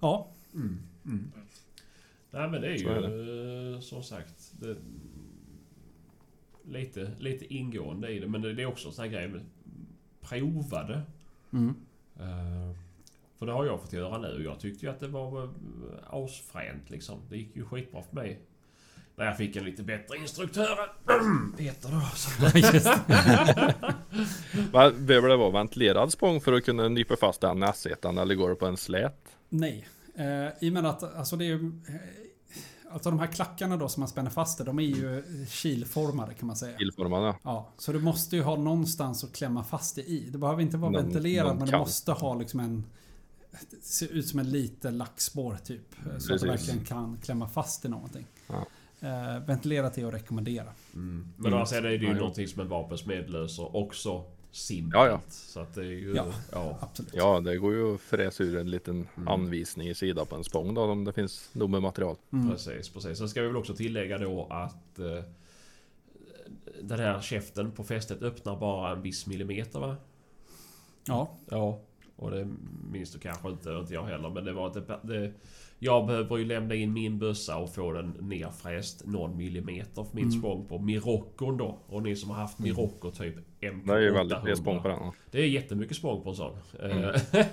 Ja, 0.00 0.28
Nej 2.30 2.48
men 2.48 2.60
det 2.60 2.68
är 2.68 2.76
ju 2.76 2.88
är 2.88 3.74
eh, 3.74 3.80
som 3.80 4.02
sagt 4.02 4.52
det, 4.60 4.76
lite, 6.64 7.10
lite 7.18 7.54
ingående 7.54 8.08
i 8.08 8.18
det. 8.18 8.26
Men 8.26 8.42
det, 8.42 8.54
det 8.54 8.62
är 8.62 8.66
också 8.66 8.88
en 8.88 8.94
sån 8.94 9.04
här 9.04 9.12
grej 9.12 9.28
med 9.28 9.40
provade. 10.20 11.02
mm. 11.52 11.74
Eh, 12.20 12.76
för 13.38 13.46
det 13.46 13.52
har 13.52 13.66
jag 13.66 13.80
fått 13.80 13.92
göra 13.92 14.18
nu. 14.18 14.42
Jag 14.44 14.60
tyckte 14.60 14.86
ju 14.86 14.92
att 14.92 15.00
det 15.00 15.08
var 15.08 15.42
uh, 15.42 15.50
asfränt 16.10 16.90
liksom. 16.90 17.20
Det 17.28 17.36
gick 17.36 17.56
ju 17.56 17.64
skitbra 17.64 18.02
för 18.02 18.16
mig. 18.16 18.40
När 19.16 19.24
jag 19.24 19.36
fick 19.36 19.56
en 19.56 19.64
lite 19.64 19.82
bättre 19.82 20.16
instruktör 20.16 20.78
än 21.08 21.52
Peter 21.56 21.88
då. 21.90 22.02
Det. 24.72 24.92
Behöver 24.98 25.28
det 25.28 25.36
vara 25.36 25.50
ventilerad 25.50 26.12
spång 26.12 26.40
för 26.40 26.52
att 26.52 26.64
kunna 26.64 26.88
nypa 26.88 27.16
fast 27.16 27.40
den 27.40 27.58
nässetan 27.58 28.18
eller 28.18 28.34
går 28.34 28.48
det 28.48 28.54
på 28.54 28.66
en 28.66 28.76
slät? 28.76 29.36
Nej. 29.48 29.86
Eh, 30.20 30.52
I 30.60 30.68
och 30.68 30.72
med 30.72 30.86
att 30.86 31.16
alltså 31.16 31.36
det 31.36 31.44
är 31.44 31.46
ju... 31.46 31.66
eh, 31.88 31.94
Alltså 32.92 33.10
de 33.10 33.18
här 33.18 33.26
klackarna 33.26 33.76
då 33.76 33.88
som 33.88 34.00
man 34.00 34.08
spänner 34.08 34.30
fast 34.30 34.58
det, 34.58 34.64
de 34.64 34.78
är 34.78 34.82
ju 34.82 35.24
kilformade 35.48 36.34
kan 36.34 36.46
man 36.46 36.56
säga. 36.56 36.78
Illformad 36.80 37.34
ja. 37.44 37.68
Så 37.78 37.92
du 37.92 38.00
måste 38.00 38.36
ju 38.36 38.42
ha 38.42 38.56
någonstans 38.56 39.24
att 39.24 39.32
klämma 39.32 39.64
fast 39.64 39.94
det 39.96 40.02
i. 40.02 40.30
Det 40.30 40.38
behöver 40.38 40.62
inte 40.62 40.76
vara 40.76 40.90
Någon- 40.90 41.02
ventilerat 41.04 41.46
någon 41.46 41.58
men 41.58 41.68
du 41.70 41.78
måste 41.78 42.12
ha 42.12 42.34
liksom 42.34 42.60
en... 42.60 42.84
Det 43.70 43.76
ser 43.84 44.06
ut 44.12 44.28
som 44.28 44.38
en 44.38 44.50
liten 44.50 44.98
lackspår 44.98 45.58
typ. 45.64 45.94
Så 46.18 46.34
att 46.34 46.40
du 46.40 46.46
verkligen 46.48 46.84
kan 46.84 47.18
klämma 47.22 47.48
fast 47.48 47.84
i 47.84 47.88
någonting. 47.88 48.26
Ja. 48.46 48.66
Eh, 49.08 49.40
ventilerat 49.46 49.98
är 49.98 50.06
att 50.06 50.14
rekommendera. 50.14 50.72
mm. 50.94 51.28
Men 51.36 51.54
alltså 51.54 51.74
är 51.74 51.82
det 51.82 51.92
ju 51.94 52.04
Ja, 52.04 52.10
jo. 52.12 52.18
någonting 52.18 52.48
som 52.48 52.60
en 52.60 52.68
vapensmed 52.68 53.30
löser 53.30 53.76
också 53.76 54.24
simpelt. 54.52 54.94
Ja, 54.94 55.06
ja. 55.06 55.20
Så 55.28 55.60
att 55.60 55.74
det 55.74 55.80
är 55.80 55.84
ju... 55.84 56.14
Ja. 56.14 56.26
ja. 56.52 56.78
Absolut. 56.80 57.14
Ja, 57.14 57.40
det 57.40 57.56
går 57.56 57.74
ju 57.74 57.94
att 57.94 58.00
fräsa 58.00 58.42
ur 58.42 58.56
en 58.56 58.70
liten 58.70 59.08
anvisning 59.26 59.88
i 59.88 59.94
sida 59.94 60.24
på 60.24 60.36
en 60.36 60.44
spång 60.44 60.74
då 60.74 60.82
om 60.82 61.04
det 61.04 61.12
finns 61.12 61.50
nog 61.52 61.70
med 61.70 61.82
material. 61.82 62.16
Mm. 62.32 62.50
Precis, 62.50 62.88
precis. 62.88 63.18
Sen 63.18 63.28
ska 63.28 63.40
vi 63.40 63.46
väl 63.46 63.56
också 63.56 63.74
tillägga 63.74 64.18
då 64.18 64.46
att 64.50 64.98
eh, 64.98 65.24
den 66.82 66.98
här 66.98 67.20
käften 67.20 67.72
på 67.72 67.84
fästet 67.84 68.22
öppnar 68.22 68.56
bara 68.56 68.92
en 68.92 69.02
viss 69.02 69.26
millimeter 69.26 69.78
va? 69.78 69.96
Ja, 71.04 71.36
Ja. 71.50 71.80
Och 72.20 72.30
det 72.30 72.48
minns 72.92 73.12
du 73.12 73.18
kanske 73.18 73.48
inte, 73.48 73.70
inte 73.70 73.94
jag 73.94 74.04
heller. 74.04 74.30
Men 74.30 74.44
det 74.44 74.52
var 74.52 74.74
det, 74.74 74.98
det, 75.02 75.32
Jag 75.82 76.06
behöver 76.06 76.36
ju 76.36 76.44
lämna 76.44 76.74
in 76.74 76.92
min 76.92 77.18
bössa 77.18 77.56
och 77.56 77.74
få 77.74 77.92
den 77.92 78.16
nerfräst 78.20 79.06
någon 79.06 79.36
millimeter 79.36 80.04
för 80.04 80.14
min 80.16 80.24
Mm. 80.24 80.38
spång 80.38 80.66
på 80.68 80.78
Miroccon 80.78 81.56
då. 81.56 81.78
Och 81.86 82.02
ni 82.02 82.16
som 82.16 82.30
har 82.30 82.36
haft 82.36 82.58
Mirocco 82.58 83.10
typ 83.10 83.36
MK800. 83.60 83.86
Det 83.86 83.92
är 83.92 83.98
ju 84.00 84.12
väldigt 84.12 84.42
mycket 84.44 84.58
spång 84.58 84.82
på 84.82 84.88
den. 84.88 84.96
ja. 85.00 85.14
Det 85.30 85.38
är 85.40 85.46
jättemycket 85.46 85.96
spång 85.96 86.22
på 86.22 86.30
en 86.30 86.36
sån. 86.36 86.56
Mm. 86.82 87.04
Eh, 87.04 87.46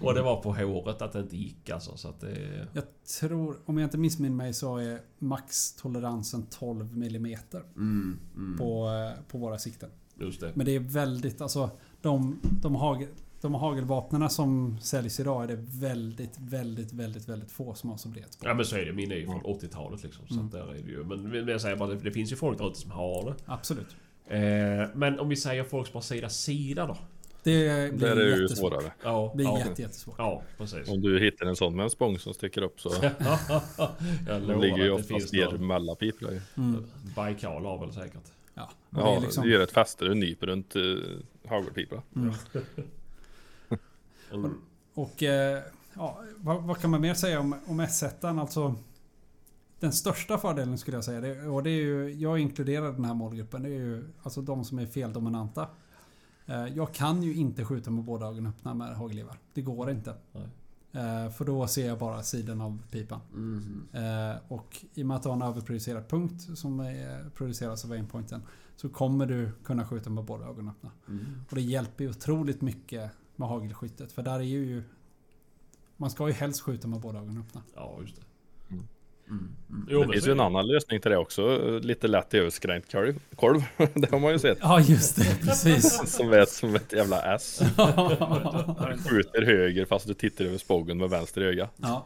och 0.00 0.14
det 0.14 0.22
var 0.22 0.42
på 0.42 0.52
håret 0.52 1.02
att 1.02 1.12
det 1.12 1.20
inte 1.20 1.36
gick 1.36 1.70
alltså. 1.70 1.96
Så 1.96 2.08
att 2.08 2.20
det... 2.20 2.66
jag 2.72 2.84
tror, 3.20 3.56
om 3.64 3.78
jag 3.78 3.86
inte 3.86 3.98
missminner 3.98 4.36
mig 4.36 4.54
så 4.54 4.76
är 4.76 5.00
maxtoleransen 5.18 6.46
12 6.50 6.92
mm 6.92 7.36
Mm, 7.76 8.18
mm. 8.36 8.58
på, 8.58 8.88
eh, 8.88 9.24
på 9.30 9.38
våra 9.38 9.58
sikten. 9.58 9.90
Just 10.20 10.40
det. 10.40 10.52
Men 10.54 10.66
det 10.66 10.74
är 10.74 10.80
väldigt, 10.80 11.40
alltså 11.40 11.70
de, 12.00 12.38
de, 12.62 12.74
hagel, 12.74 13.08
de 13.40 13.54
hagelvapnen 13.54 14.30
som 14.30 14.78
säljs 14.80 15.20
idag 15.20 15.42
är 15.44 15.48
det 15.48 15.58
väldigt, 15.80 16.38
väldigt, 16.38 16.92
väldigt, 16.92 17.28
väldigt 17.28 17.50
få 17.52 17.74
som 17.74 17.90
har 17.90 18.08
bred 18.10 18.24
spång. 18.32 18.48
Ja 18.48 18.54
men 18.54 18.64
så 18.64 18.76
är 18.76 18.84
det. 18.84 18.92
Min 18.92 19.12
är 19.12 19.16
ju 19.16 19.26
från 19.26 19.40
80-talet 19.42 20.02
liksom. 20.02 20.26
Så 20.28 20.34
Mm. 20.34 20.50
där 20.50 20.70
är 20.70 20.82
det 20.82 20.90
ju. 20.90 21.04
Men 21.04 21.22
men 21.30 21.48
jag 21.48 21.60
säger 21.60 21.76
bara 21.76 21.88
det, 21.88 21.96
det 21.96 22.10
finns 22.10 22.32
ju 22.32 22.36
folk 22.36 22.58
där 22.58 22.68
ute 22.70 22.78
som 22.78 22.90
har 22.90 23.24
det. 23.24 23.34
Absolut. 23.46 23.96
Eh, 24.26 24.38
men 24.94 25.20
om 25.20 25.28
vi 25.28 25.36
säger 25.36 25.64
folk 25.64 25.86
som 25.86 25.94
har 25.94 26.02
sida 26.02 26.28
sida 26.28 26.86
då? 26.86 26.96
Det 27.42 27.92
blir 27.94 28.08
Där 28.08 28.16
är 28.16 28.30
det 28.30 28.36
ju 28.36 28.48
svårare. 28.48 28.92
Ja, 29.04 29.28
Det 29.32 29.36
blir 29.36 29.46
ja, 29.46 29.58
jätte, 29.58 29.82
jättesvårt. 29.82 30.14
ja 30.18 30.42
precis. 30.58 30.88
Om 30.88 31.00
du 31.00 31.20
hittar 31.20 31.46
en 31.46 31.56
sån 31.56 31.76
med 31.76 31.84
en 31.84 31.90
spång 31.90 32.18
som 32.18 32.34
sticker 32.34 32.62
upp 32.62 32.80
så 32.80 32.90
jag 34.26 34.42
det 34.42 34.56
ligger 34.58 34.84
ju 34.84 34.90
att 34.94 34.98
det 34.98 35.04
finns 35.04 35.24
oftast 35.24 35.32
ner 35.32 35.50
någon. 35.50 35.66
mellapiplar 35.66 36.30
ju. 36.30 36.40
Mm. 36.56 36.84
Baikal 37.16 37.64
har 37.64 37.78
väl 37.78 37.92
säkert. 37.92 38.22
Ja, 38.54 38.70
det 38.90 39.00
Ja, 39.00 39.16
är 39.16 39.20
liksom, 39.20 39.44
du 39.44 39.52
gör 39.52 39.60
ett 39.60 39.72
fäste 39.72 40.04
du 40.04 40.14
nyper 40.14 40.46
runt 40.46 40.76
uh, 40.76 40.98
hagelpipan. 41.48 42.00
mm. 42.16 42.34
Mm. 44.32 44.54
Och 44.94 45.22
eh, 45.22 45.62
ja, 45.94 46.20
vad, 46.36 46.62
vad 46.62 46.78
kan 46.78 46.90
man 46.90 47.00
mer 47.00 47.14
säga 47.14 47.40
om, 47.40 47.54
om 47.66 47.80
S1? 47.80 48.40
Alltså, 48.40 48.74
den 49.80 49.92
största 49.92 50.38
fördelen 50.38 50.78
skulle 50.78 50.96
jag 50.96 51.04
säga, 51.04 51.20
det, 51.20 51.48
och 51.48 51.62
det 51.62 51.70
är 51.70 51.82
ju, 51.82 52.10
jag 52.12 52.38
inkluderar 52.38 52.92
den 52.92 53.04
här 53.04 53.14
målgruppen, 53.14 53.62
det 53.62 53.68
är 53.68 53.72
ju 53.72 54.04
alltså 54.22 54.42
de 54.42 54.64
som 54.64 54.78
är 54.78 54.86
feldominanta. 54.86 55.68
Eh, 56.46 56.66
jag 56.66 56.94
kan 56.94 57.22
ju 57.22 57.34
inte 57.34 57.64
skjuta 57.64 57.90
med 57.90 58.04
båda 58.04 58.26
ögonen 58.26 58.46
öppna 58.46 58.74
med 58.74 58.96
hagelgevär. 58.96 59.38
Det 59.54 59.62
går 59.62 59.90
inte. 59.90 60.14
Nej. 60.32 60.48
Eh, 60.92 61.30
för 61.30 61.44
då 61.44 61.66
ser 61.66 61.86
jag 61.86 61.98
bara 61.98 62.22
sidan 62.22 62.60
av 62.60 62.82
pipan. 62.90 63.20
Mm. 63.34 63.86
Och 64.48 64.84
i 64.94 65.02
och 65.02 65.06
med 65.06 65.16
att 65.16 65.22
du 65.22 65.28
har 65.28 65.36
en 65.36 65.42
överproducerad 65.42 66.08
punkt 66.08 66.58
som 66.58 66.94
produceras 67.34 67.84
av 67.84 67.92
aimpointen 67.92 68.42
så 68.76 68.88
kommer 68.88 69.26
du 69.26 69.50
kunna 69.64 69.86
skjuta 69.86 70.10
med 70.10 70.24
båda 70.24 70.44
ögonen 70.44 70.68
öppna. 70.68 70.90
Mm. 71.08 71.24
Och 71.48 71.54
det 71.54 71.60
hjälper 71.60 72.04
ju 72.04 72.10
otroligt 72.10 72.60
mycket 72.60 73.12
med 73.36 73.48
hagelskyttet. 73.48 74.12
För 74.12 74.22
där 74.22 74.38
är 74.38 74.42
ju... 74.42 74.82
Man 75.96 76.10
ska 76.10 76.26
ju 76.26 76.32
helst 76.32 76.60
skjuta 76.60 76.88
med 76.88 77.00
båda 77.00 77.18
ögonen 77.18 77.38
öppna. 77.48 77.62
Ja, 77.74 77.98
just 78.00 78.16
det. 78.16 78.22
Mm. 78.70 78.88
Mm. 79.28 79.56
Mm. 79.70 79.86
Jo, 79.90 80.04
Det 80.04 80.12
finns 80.12 80.26
ju 80.28 80.32
en 80.32 80.40
annan 80.40 80.66
lösning 80.66 81.00
till 81.00 81.10
det 81.10 81.16
också. 81.16 81.58
Lite 81.82 82.08
lätt 82.08 82.34
överskränkt 82.34 82.92
korv. 82.92 83.20
korv. 83.36 83.62
det 83.94 84.10
har 84.10 84.18
man 84.18 84.32
ju 84.32 84.38
sett. 84.38 84.58
Ja 84.60 84.80
just 84.80 85.16
det, 85.16 85.38
precis. 85.42 86.10
Som 86.16 86.32
är 86.32 86.44
som 86.44 86.74
ett 86.74 86.92
jävla 86.92 87.34
S. 87.34 87.60
Du 87.76 88.98
Skjuter 89.10 89.42
höger 89.42 89.84
fast 89.84 90.06
du 90.06 90.14
tittar 90.14 90.44
över 90.44 90.58
spågen 90.58 90.98
med 90.98 91.10
vänster 91.10 91.40
öga. 91.40 91.68
ja, 91.76 92.04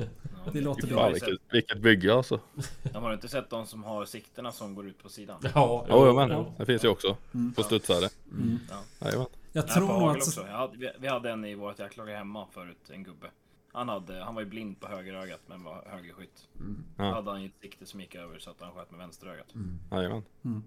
det 0.52 0.61
låter 0.61 0.86
bra. 0.86 1.09
vilket, 1.09 1.39
vilket 1.52 1.78
bygge 1.78 2.15
alltså. 2.15 2.40
De 2.82 3.02
har 3.02 3.12
inte 3.12 3.28
sett 3.28 3.51
de 3.51 3.66
som 3.66 3.85
har 3.85 4.05
sikterna 4.05 4.52
som 4.52 4.74
går 4.74 4.86
ut 4.86 5.02
på 5.02 5.09
sidan? 5.09 5.40
Ja, 5.55 5.86
Jo, 5.90 6.07
jo, 6.07 6.15
men 6.15 6.44
det 6.59 6.66
finns 6.66 6.85
ju 6.85 6.89
också. 6.89 7.16
Mm. 7.35 7.52
På 7.52 7.62
studsare. 7.62 8.09
Mm. 8.32 8.59
Jajamän. 9.01 9.27
Jag 9.52 9.64
Nej, 9.66 9.74
tror 9.74 9.89
nog 9.89 10.10
att... 10.10 10.16
också. 10.16 10.47
Jag 10.47 10.56
hade, 10.56 10.94
vi, 10.98 11.09
hade 11.09 11.31
en 11.31 11.44
i 11.44 11.55
vårt 11.55 11.78
jaktlag 11.78 12.06
hemma 12.06 12.47
förut, 12.51 12.90
en 12.90 13.02
gubbe. 13.05 13.31
Han, 13.72 13.89
hade, 13.89 14.24
han 14.24 14.35
var 14.35 14.43
ju 14.43 14.48
blind 14.48 14.81
på 14.81 14.89
högerögat 14.89 15.40
men 15.47 15.64
var 15.64 15.85
högerskytt. 15.86 16.48
Då 16.52 17.05
Ja. 17.05 17.14
hade 17.14 17.31
han 17.31 17.43
ju 17.43 17.48
ett 17.48 17.60
sikte 17.60 17.86
som 17.86 18.01
gick 18.01 18.14
över 18.14 18.39
så 18.39 18.51
att 18.51 18.60
han 18.60 18.72
sköt 18.72 18.90
med 18.90 18.98
vänsterögat. 18.98 19.47
Jajamän. 19.90 20.22
Mm. 20.44 20.62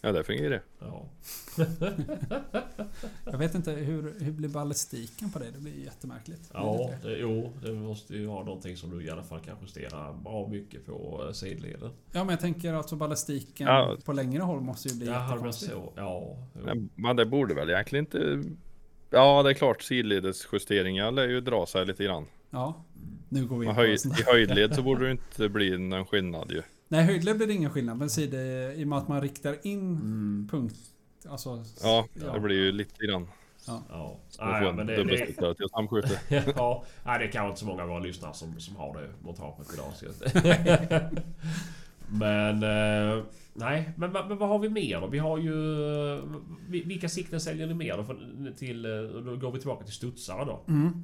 Ja 0.00 0.12
det 0.12 0.24
fungerar 0.24 0.50
det. 0.50 0.62
Ja. 0.78 1.04
Jag 3.24 3.38
vet 3.38 3.54
inte, 3.54 3.70
hur, 3.72 4.14
hur 4.20 4.32
blir 4.32 4.48
ballistiken 4.48 5.30
på 5.30 5.38
det? 5.38 5.50
Det 5.50 5.58
blir 5.58 5.74
ju 5.78 5.84
jättemärkligt. 5.84 6.50
Ja, 6.54 6.90
det, 7.02 7.16
jo, 7.18 7.52
det 7.62 7.72
måste 7.72 8.14
ju 8.14 8.26
ha 8.26 8.44
någonting 8.44 8.76
som 8.76 8.90
du 8.98 9.04
i 9.04 9.10
alla 9.10 9.22
fall 9.22 9.40
kan 9.40 9.56
justera 9.62 10.12
bra 10.12 10.48
mycket 10.48 10.86
på 10.86 11.24
eh, 11.26 11.32
sidleden. 11.32 11.90
Ja 12.12 12.18
men 12.24 12.28
jag 12.28 12.40
tänker 12.40 12.72
alltså 12.74 12.96
ballistiken 12.96 13.66
Ja. 13.66 13.96
på 14.04 14.12
längre 14.12 14.42
håll 14.42 14.60
måste 14.60 14.88
ju 14.88 14.94
bli 14.94 15.06
Ja, 15.06 15.12
men 15.20 15.28
jättekonstig. 15.30 15.68
så. 15.70 15.92
Ja. 15.96 16.36
jo. 16.66 16.88
Men- 16.94 17.16
det 17.16 17.26
borde 17.26 17.54
väl 17.54 17.70
egentligen 17.70 18.04
inte 18.04 18.42
Ja, 19.10 19.42
det 19.42 19.50
är 19.50 19.54
klart 19.54 19.82
sidledesjusteringar 19.82 21.10
lär 21.12 21.28
ju 21.28 21.40
dra 21.40 21.66
sig 21.66 21.86
lite 21.86 22.04
grann. 22.04 22.26
Ja. 22.50 22.74
Nu 23.28 23.46
går 23.46 23.58
vi 23.58 23.66
in 23.66 23.74
på 23.74 23.80
höj, 23.80 23.98
sånt 23.98 24.20
I 24.20 24.22
där. 24.22 24.32
höjdled 24.32 24.74
så 24.74 24.82
borde 24.82 25.04
det 25.04 25.10
inte 25.10 25.48
bli 25.48 25.78
någon 25.78 26.06
skillnad 26.06 26.50
ju. 26.50 26.62
Nej, 26.88 27.04
höjdled 27.04 27.36
blir 27.36 27.46
det 27.46 27.52
ingen 27.52 27.70
skillnad. 27.70 27.96
Men 27.98 28.10
sid, 28.10 28.34
i 28.34 28.84
och 28.84 28.88
med 28.88 28.98
att 28.98 29.08
man 29.08 29.20
riktar 29.20 29.56
in 29.66 29.80
Mm. 29.80 30.48
punkt... 30.50 30.74
Alltså... 31.28 31.64
Ja, 31.82 32.06
Ja. 32.14 32.32
det 32.32 32.40
blir 32.40 32.56
ju 32.56 32.72
lite 32.72 33.06
grann. 33.06 33.28
Ja. 33.66 33.82
Ah, 33.90 34.16
får 34.38 34.46
ja, 34.62 34.68
en 34.68 34.76
men 34.76 34.86
det, 34.86 35.04
det, 35.04 35.54
till 35.54 35.68
samskjutet. 35.70 36.18
ja, 36.56 36.84
nej, 37.04 37.18
det 37.18 37.28
kanske 37.28 37.48
inte 37.48 37.60
så 37.60 37.66
många 37.66 37.82
av 37.82 37.88
våra 37.88 37.98
lyssnare 37.98 38.34
som, 38.34 38.60
som 38.60 38.76
har 38.76 38.94
det 39.00 39.08
montaget 39.22 39.74
idag. 39.74 39.92
Så 39.94 40.06
men... 42.08 42.62
Eh, 42.62 43.24
nej, 43.54 43.90
men, 43.96 44.12
vad- 44.12 44.28
men 44.28 44.38
vad 44.38 44.48
har 44.48 44.58
vi 44.58 44.68
mer 44.68 45.00
då? 45.00 45.06
Vi 45.06 45.18
har 45.18 45.38
ju... 45.38 45.54
vi- 46.68 46.82
Vilka 46.84 47.08
sikten 47.08 47.40
säljer 47.40 47.66
ni 47.66 47.74
mer 47.74 47.96
då? 47.96 48.04
För, 48.04 48.16
till, 48.56 48.84
eh, 48.84 48.90
då 49.24 49.36
går 49.36 49.52
vi 49.52 49.58
tillbaka 49.58 49.84
till 49.84 49.94
studsare 49.94 50.44
då. 50.44 50.64
Mm. 50.68 51.02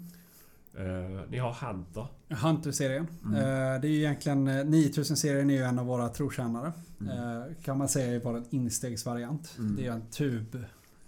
Eh, 0.79 1.21
ni 1.31 1.39
har 1.39 1.53
Hunter. 1.53 2.07
Hunter-serien. 2.29 3.07
Mm. 3.25 3.35
Eh, 3.35 3.81
det 3.81 3.89
är 3.89 3.91
ju 3.91 3.99
egentligen... 3.99 4.49
eh, 4.49 4.53
9000-serien 4.65 5.51
är 5.51 5.55
ju 5.55 5.63
en 5.63 5.79
av 5.79 5.87
våra 5.87 6.09
trotjänare. 6.09 6.73
Mm. 7.01 7.39
Eh, 7.39 7.55
kan 7.63 7.79
man 7.79 7.89
säga 7.89 8.15
är 8.15 8.21
bara 8.21 8.37
en 8.37 8.47
instegsvariant. 8.51 9.55
Mm. 9.59 9.77
Det 9.77 9.87
är 9.87 9.93
en 9.93 10.11
tub... 10.11 10.55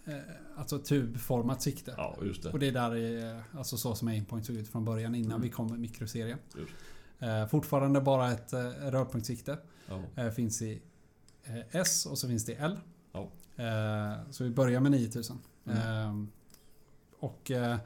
Eh, 0.05 0.15
alltså 0.57 0.79
tubformat 0.79 1.63
sikte. 1.63 1.95
Ja, 1.97 2.17
just 2.23 2.43
det. 2.43 2.49
Och 2.51 2.59
det 2.59 2.67
är 2.69 2.73
där 2.73 2.97
är, 2.97 3.43
alltså 3.57 3.77
så 3.77 3.95
som 3.95 4.09
Aimpoint 4.09 4.47
såg 4.47 4.57
ut 4.57 4.69
från 4.69 4.85
början 4.85 5.15
innan 5.15 5.31
Mm. 5.31 5.43
vi 5.43 5.51
kom 5.51 5.67
med 5.71 5.81
mikroserien. 5.81 6.39
Eh, 7.19 7.47
fortfarande 7.47 8.01
bara 8.01 8.33
ett 8.33 8.53
eh, 8.53 8.59
rörpunktssikte. 8.65 9.59
Eh, 10.17 10.31
finns 10.31 10.63
i 10.63 10.83
eh, 11.45 11.77
S 11.81 12.07
och 12.07 12.19
så 12.19 12.29
finns 12.29 12.45
det 12.45 12.53
i 12.53 12.57
L. 12.57 12.79
Eh, 13.57 14.31
så 14.31 14.45
vi 14.45 14.51
börjar 14.51 14.81
med 14.81 14.93
9000. 14.93 15.39
Mm. 15.67 15.79
Eh, 15.79 16.27
och 17.21 17.51
eh, 17.51 17.77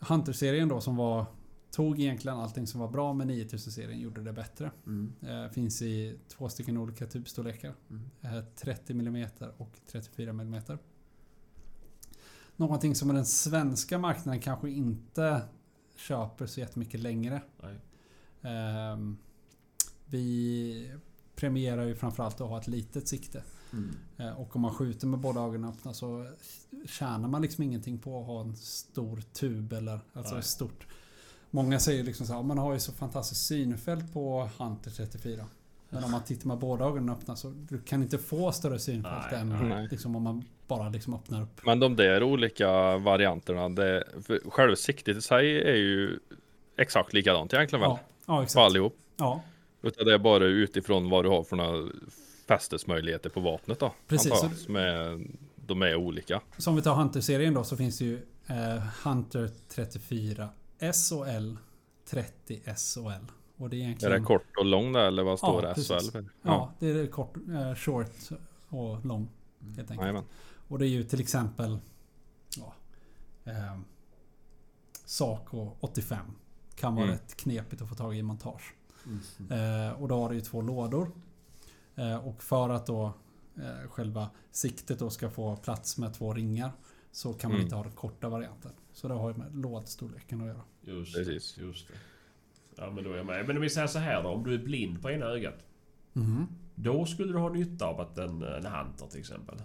Hunter-serien 0.00 0.68
då 0.68 0.80
som 0.80 0.96
var 0.96 1.26
Tog 1.70 2.00
egentligen 2.00 2.38
allting 2.38 2.66
som 2.66 2.80
var 2.80 2.88
bra 2.88 3.12
med 3.12 3.30
9000-serien 3.30 4.00
gjorde 4.00 4.22
det 4.22 4.32
bättre. 4.32 4.70
Mm. 4.86 5.12
Eh, 5.22 5.50
finns 5.50 5.82
i 5.82 6.18
två 6.28 6.48
stycken 6.48 6.76
olika 6.76 7.06
tubstorlekar. 7.06 7.74
Mm. 7.90 8.10
Eh, 8.20 8.44
30 8.56 8.92
mm 8.92 9.28
och 9.56 9.80
34 9.86 10.30
mm. 10.30 10.62
Någonting 12.56 12.94
som 12.94 13.08
den 13.08 13.26
svenska 13.26 13.98
marknaden 13.98 14.40
kanske 14.40 14.70
inte 14.70 15.42
köper 15.96 16.46
så 16.46 16.60
jättemycket 16.60 17.00
längre. 17.00 17.42
Ehm, 18.42 19.18
vi 20.06 20.92
premierar 21.36 21.86
ju 21.86 21.94
framförallt 21.94 22.40
att 22.40 22.48
ha 22.48 22.58
ett 22.58 22.68
litet 22.68 23.08
sikte. 23.08 23.42
Mm. 23.72 23.96
Eh, 24.18 24.40
Och 24.40 24.56
om 24.56 24.62
man 24.62 24.74
skjuter 24.74 25.06
med 25.06 25.20
båda 25.20 25.40
ögonen 25.40 25.70
öppna 25.70 25.94
så 25.94 26.26
tjänar 26.88 27.28
man 27.28 27.42
liksom 27.42 27.64
ingenting 27.64 27.98
på 27.98 28.20
att 28.20 28.26
ha 28.26 28.40
en 28.40 28.56
stor 28.56 29.22
tub 29.32 29.72
eller 29.72 30.00
alltså 30.12 30.34
Nej. 30.34 30.42
stort. 30.44 30.86
Många 31.50 31.78
säger 31.78 32.04
liksom 32.04 32.26
så 32.26 32.32
här, 32.32 32.42
man 32.42 32.58
har 32.58 32.72
ju 32.72 32.80
så 32.80 32.92
fantastiskt 32.92 33.46
synfält 33.46 34.12
på 34.12 34.48
Hunter 34.58 34.90
34. 34.90 35.44
Men 35.90 36.04
om 36.04 36.10
man 36.10 36.22
tittar 36.24 36.48
med 36.48 36.58
båda 36.58 36.84
ögonen 36.84 37.08
öppna 37.08 37.36
så 37.36 37.50
du 37.68 37.78
kan 37.78 38.02
inte 38.02 38.18
få 38.18 38.52
större 38.52 38.78
synfält 38.78 39.26
Nej, 39.32 39.40
än 39.40 39.68
nej. 39.68 39.88
liksom 39.90 40.16
om 40.16 40.22
man 40.22 40.44
bara 40.66 40.88
liksom 40.88 41.14
öppnar 41.14 41.42
upp. 41.42 41.60
Men 41.66 41.80
de 41.80 41.96
där 41.96 42.22
olika 42.22 42.96
varianterna, 42.98 43.68
det, 43.68 44.04
för 44.22 44.50
själva 44.50 44.76
siktet 44.76 45.16
i 45.16 45.20
sig 45.22 45.62
är 45.62 45.76
ju 45.76 46.18
exakt 46.76 47.12
likadant 47.12 47.52
egentligen 47.54 47.80
väl? 47.80 47.90
Ja, 47.90 47.98
ja 48.26 48.36
För 48.36 48.42
exakt. 48.42 48.58
allihop. 48.64 48.96
Ja, 49.16 49.42
Utan 49.82 50.06
det 50.06 50.14
är 50.14 50.18
bara 50.18 50.44
utifrån 50.44 51.10
vad 51.10 51.24
du 51.24 51.28
har 51.28 51.42
för 51.44 51.56
några 51.56 51.88
fästesmöjligheter 52.48 53.30
på 53.30 53.40
vapnet 53.40 53.78
då. 53.80 53.94
Precis, 54.06 54.32
antar 54.32 54.44
jag, 54.48 54.56
så- 54.56 54.64
Som 54.64 54.76
är, 54.76 55.26
de 55.56 55.82
är 55.82 55.94
olika. 55.94 56.40
som 56.58 56.76
vi 56.76 56.82
tar 56.82 56.94
Hunter-serien 56.94 57.54
då 57.54 57.64
så 57.64 57.76
finns 57.76 57.98
det 57.98 58.04
ju 58.04 58.22
eh, 58.46 58.82
Hunter 59.04 59.50
34 59.68 60.48
S 60.78 61.12
och 61.12 61.28
L 61.28 61.56
30 62.10 62.60
S 62.64 62.96
och 62.96 63.12
L. 63.12 63.26
Och 63.56 63.70
det 63.70 63.76
är 63.76 63.78
Är 63.80 63.84
egentligen... 63.84 64.20
det 64.20 64.26
kort 64.26 64.56
och 64.58 64.64
lång 64.64 64.92
där 64.92 65.00
eller 65.06 65.22
vad 65.22 65.38
står 65.38 65.62
Ja, 65.62 65.68
det? 65.68 65.74
precis. 65.74 66.10
SL? 66.10 66.18
Ja, 66.42 66.72
det 66.78 66.86
är 66.90 67.06
kort, 67.06 67.36
eh, 67.36 67.74
short 67.74 68.12
och 68.68 69.04
lång. 69.06 69.28
Helt 69.60 69.78
enkelt. 69.78 70.00
Jajamän. 70.00 70.24
Och 70.68 70.78
det 70.78 70.86
är 70.86 70.88
ju 70.88 71.02
till 71.04 71.20
exempel 71.20 71.78
ja, 72.56 72.74
eh, 73.44 73.78
Saco 75.04 75.70
85. 75.80 76.18
Kan 76.76 76.94
vara 76.94 77.04
Mm. 77.06 77.16
rätt 77.18 77.36
knepigt 77.36 77.82
att 77.82 77.88
få 77.88 77.94
tag 77.94 78.16
i 78.16 78.22
montage. 78.22 78.74
Mm. 79.06 79.86
Eh, 79.86 79.92
och 80.02 80.08
då 80.08 80.20
har 80.22 80.28
du 80.28 80.34
ju 80.34 80.40
två 80.40 80.62
lådor. 80.62 81.10
Eh, 81.98 82.26
och 82.26 82.42
för 82.42 82.68
att 82.68 82.86
då 82.86 83.12
eh, 83.56 83.88
själva 83.90 84.30
siktet 84.50 84.98
då 84.98 85.10
ska 85.10 85.30
få 85.30 85.56
plats 85.56 85.98
med 85.98 86.14
två 86.14 86.34
ringar. 86.34 86.70
Så 87.12 87.32
kan 87.34 87.50
man 87.50 87.56
Mm. 87.56 87.64
inte 87.64 87.76
ha 87.76 87.82
den 87.82 87.92
korta 87.92 88.28
varianten. 88.28 88.70
Så 88.92 89.08
det 89.08 89.14
har 89.14 89.30
ju 89.30 89.36
med 89.36 89.56
lådstorleken 89.56 90.40
att 90.40 90.46
göra. 90.46 90.60
Just, 90.82 91.14
Precis. 91.14 91.58
just 91.58 91.88
det. 91.88 91.94
Ja 92.76 92.90
men 92.90 93.04
då 93.04 93.12
är 93.12 93.16
jag 93.16 93.26
med. 93.26 93.46
Men 93.46 93.56
om 93.56 93.62
vi 93.62 93.70
säger 93.70 93.86
så 93.86 93.98
här 93.98 94.22
då. 94.22 94.28
Om 94.28 94.44
du 94.44 94.54
är 94.54 94.58
blind 94.58 95.02
på 95.02 95.10
ena 95.10 95.26
ögat. 95.26 95.54
Mhm. 96.12 96.46
Då 96.74 97.06
skulle 97.06 97.32
du 97.32 97.38
ha 97.38 97.48
nytta 97.48 97.86
av 97.86 98.00
att 98.00 98.18
en, 98.18 98.42
en 98.42 98.66
Hunter 98.66 99.06
till 99.10 99.20
exempel. 99.20 99.56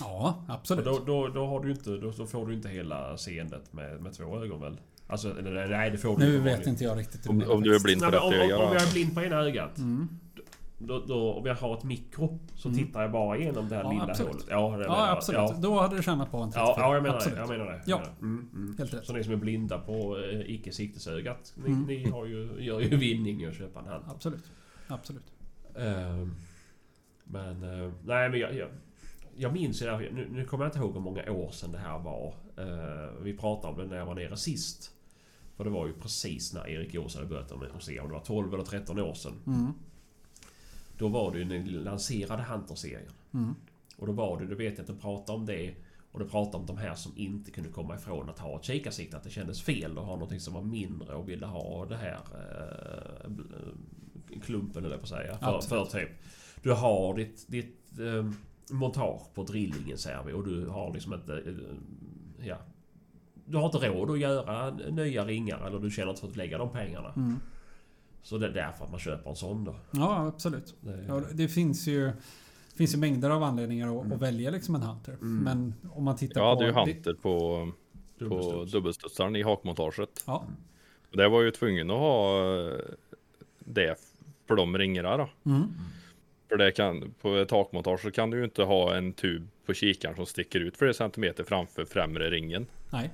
Ja, 0.00 0.44
absolut. 0.48 0.84
då, 0.84 0.98
då, 1.06 1.28
då, 1.28 1.46
har 1.46 1.60
du 1.60 1.70
inte, 1.70 1.90
då, 1.90 2.10
då 2.10 2.26
får 2.26 2.46
du 2.46 2.54
inte 2.54 2.68
hela 2.68 3.16
seendet 3.16 3.72
med, 3.72 4.00
med 4.02 4.12
två 4.12 4.38
ögon 4.44 4.60
väl? 4.60 4.80
Alltså 5.06 5.28
nej 5.68 5.90
det 5.90 5.98
får 5.98 6.18
du 6.18 6.24
Nu 6.24 6.36
inte. 6.36 6.44
vet 6.44 6.66
inte 6.66 6.84
jag 6.84 6.98
riktigt 6.98 7.26
hur 7.26 7.30
Om, 7.30 7.50
om 7.50 7.62
du 7.62 7.74
är 7.74 7.80
blind 7.80 8.00
på 8.02 8.06
rätt 8.10 8.20
om, 8.22 8.32
öga 8.32 8.56
om, 8.58 8.64
om 8.68 8.72
jag 8.72 8.82
är 8.88 8.92
blind 8.92 9.14
på 9.14 9.20
ena 9.22 9.36
ögat. 9.36 9.78
Mm. 9.78 10.08
Då, 10.82 10.98
då, 11.06 11.32
om 11.34 11.46
jag 11.46 11.54
har 11.54 11.76
ett 11.76 11.84
mikro 11.84 12.38
så 12.54 12.68
Mm. 12.68 12.78
tittar 12.86 13.02
jag 13.02 13.12
bara 13.12 13.36
igenom 13.38 13.68
det 13.68 13.74
här 13.76 13.82
Ja, 13.82 13.90
lilla 13.92 14.04
absolut. 14.04 14.32
hålet. 14.32 14.46
Ja, 14.50 14.76
det 14.78 14.84
Ja, 14.84 15.10
absolut. 15.10 15.38
Ja. 15.38 15.56
Då 15.58 15.80
hade 15.80 15.96
du 15.96 16.02
tjänat 16.02 16.30
på 16.30 16.36
en 16.38 16.50
34. 16.50 16.62
Ja, 16.66 16.74
ja, 16.78 16.94
jag 16.94 17.02
menar 17.02 17.16
absolut. 17.16 17.34
det. 17.36 17.40
Jag 17.40 17.48
menar 17.48 17.64
det. 17.64 17.82
Ja. 17.86 18.02
Mm, 18.20 18.48
mm. 18.54 18.74
Helt 18.78 18.94
rätt. 18.94 19.06
Så 19.06 19.12
ni 19.12 19.24
som 19.24 19.32
är 19.32 19.36
blinda 19.36 19.78
på 19.78 20.18
eh, 20.18 20.40
icke 20.50 20.72
siktesögat. 20.72 21.52
Ni, 21.56 21.70
Mm. 21.70 21.82
ni 21.86 22.10
har 22.10 22.26
ju, 22.26 22.56
gör 22.58 22.80
ju 22.80 22.96
vinning 22.96 23.42
i 23.42 23.46
att 23.46 23.54
köpa 23.56 23.80
en 23.80 23.86
hand. 23.86 24.04
Absolut. 24.08 24.44
Absolut. 24.88 25.24
Ehm, 25.76 26.34
men... 27.24 27.62
eh, 27.84 27.92
nej 28.04 28.30
men 28.30 28.40
jag... 28.40 28.54
jag 28.54 28.68
jag 29.36 29.52
minns 29.52 29.82
ju, 29.82 29.86
nu, 30.12 30.28
nu 30.32 30.44
kommer 30.44 30.64
jag 30.64 30.68
inte 30.68 30.78
ihåg 30.78 30.92
hur 30.94 31.00
många 31.00 31.30
år 31.32 31.50
sedan 31.50 31.72
det 31.72 31.78
här 31.78 31.98
var. 31.98 32.34
Eh, 32.56 33.10
vi 33.22 33.36
pratade 33.36 33.72
om 33.72 33.78
det 33.78 33.86
när 33.86 33.96
jag 33.96 34.06
var 34.06 34.14
nere 34.14 34.36
sist. 34.36 34.90
För 35.56 35.64
det 35.64 35.70
var 35.70 35.86
ju 35.86 35.92
precis 35.92 36.54
när 36.54 36.68
Erik 36.68 36.92
Gås 36.94 37.14
hade 37.14 37.26
börjat 37.26 37.60
med 37.60 37.82
se 37.82 38.00
om 38.00 38.08
det 38.08 38.14
var 38.14 38.20
12 38.20 38.54
eller 38.54 38.64
13 38.64 38.98
år 39.00 39.14
sedan. 39.14 39.32
Då 41.00 41.08
var 41.08 41.32
det 41.32 41.38
ju 41.38 41.44
när 41.44 41.58
ni 41.58 41.70
lanserade 41.70 42.42
Hunter-serien. 42.42 43.12
Mm. 43.34 43.54
Och 43.96 44.06
då 44.06 44.12
var 44.12 44.40
det, 44.40 44.46
du 44.46 44.54
vet 44.54 44.72
jag 44.72 44.80
att 44.80 44.86
de 44.86 44.98
pratade 44.98 45.38
om 45.38 45.46
det. 45.46 45.74
Och 46.12 46.18
de 46.18 46.28
pratade 46.28 46.56
om 46.56 46.66
de 46.66 46.76
här 46.76 46.94
som 46.94 47.12
inte 47.16 47.50
kunde 47.50 47.70
komma 47.70 47.94
ifrån 47.94 48.30
att 48.30 48.38
ha 48.38 48.58
ett 48.58 48.64
kikarsikte. 48.64 49.16
Att 49.16 49.22
det 49.22 49.30
kändes 49.30 49.62
fel 49.62 49.98
att 49.98 50.04
ha 50.04 50.12
någonting 50.12 50.40
som 50.40 50.54
var 50.54 50.62
mindre 50.62 51.14
och 51.14 51.28
ville 51.28 51.46
ha 51.46 51.86
det 51.86 51.96
här 51.96 52.18
eh, 52.34 53.30
klumpen 54.42 54.84
eller 54.84 54.96
på 54.96 55.02
att 55.02 55.08
säga. 55.08 55.38
För, 55.38 55.60
för 55.60 55.84
typ. 55.84 56.10
Du 56.62 56.72
har 56.72 57.14
ditt, 57.14 57.44
ditt 57.48 57.98
eh, 57.98 58.30
montage 58.70 59.34
på 59.34 59.42
drillingen 59.42 59.98
säger 59.98 60.22
vi 60.22 60.32
och 60.32 60.44
du 60.44 60.66
har 60.66 60.92
liksom 60.92 61.14
inte... 61.14 61.32
Eh, 61.32 62.46
ja. 62.46 62.56
Du 63.44 63.56
har 63.56 63.66
inte 63.66 63.88
råd 63.88 64.10
att 64.10 64.18
göra 64.18 64.70
nya 64.70 65.24
ringar 65.24 65.66
eller 65.66 65.78
du 65.78 65.90
känner 65.90 66.10
inte 66.10 66.20
för 66.20 66.28
att 66.28 66.36
lägga 66.36 66.58
de 66.58 66.70
pengarna. 66.70 67.12
Mm. 67.16 67.36
Så 68.22 68.38
det 68.38 68.46
är 68.46 68.50
därför 68.50 68.84
att 68.84 68.90
man 68.90 69.00
köper 69.00 69.30
en 69.30 69.36
sån 69.36 69.64
då. 69.64 69.76
Ja, 69.90 70.26
absolut. 70.26 70.74
Det, 70.80 71.04
Ja, 71.08 71.22
det 71.32 71.48
finns 71.48 71.86
ju, 71.88 72.12
finns 72.76 72.94
ju 72.94 72.98
mängder 72.98 73.30
av 73.30 73.42
anledningar 73.42 73.86
att, 73.98 74.04
Mm. 74.04 74.12
att 74.12 74.22
välja 74.22 74.50
liksom 74.50 74.74
en 74.74 74.82
Hunter. 74.82 75.12
Mm. 75.12 75.36
Men 75.44 75.74
om 75.92 76.04
man 76.04 76.16
tittar 76.16 76.40
Jag 76.40 76.58
på... 76.58 76.64
hade 76.64 76.66
ju 76.66 76.92
Hunter 76.92 77.14
på, 77.14 77.20
på 78.18 78.24
dubbelstuds. 78.24 78.72
dubbelstudsaren 78.72 79.36
i 79.36 79.42
hakmontaget. 79.42 80.24
Ja. 80.26 80.44
Det 81.10 81.28
var 81.28 81.42
ju 81.42 81.50
tvungen 81.50 81.90
att 81.90 81.96
ha 81.98 82.38
eh, 82.68 82.78
det 83.58 83.96
för 84.48 84.56
de 84.56 84.78
ringarna 84.78 85.16
då. 85.16 85.28
Mm. 85.44 85.62
För 86.48 86.56
det 86.56 86.72
kan, 86.72 87.14
på 87.20 87.34
ett 87.36 87.48
takmontage 87.48 88.00
så 88.02 88.10
kan 88.10 88.30
du 88.30 88.38
ju 88.38 88.44
inte 88.44 88.62
ha 88.62 88.94
en 88.96 89.12
tub 89.12 89.48
på 89.66 89.74
kikaren 89.74 90.16
som 90.16 90.26
sticker 90.26 90.60
ut 90.60 90.76
flera 90.76 90.92
centimeter 90.92 91.44
framför 91.44 91.84
främre 91.84 92.30
ringen. 92.30 92.66
Nej, 92.92 93.10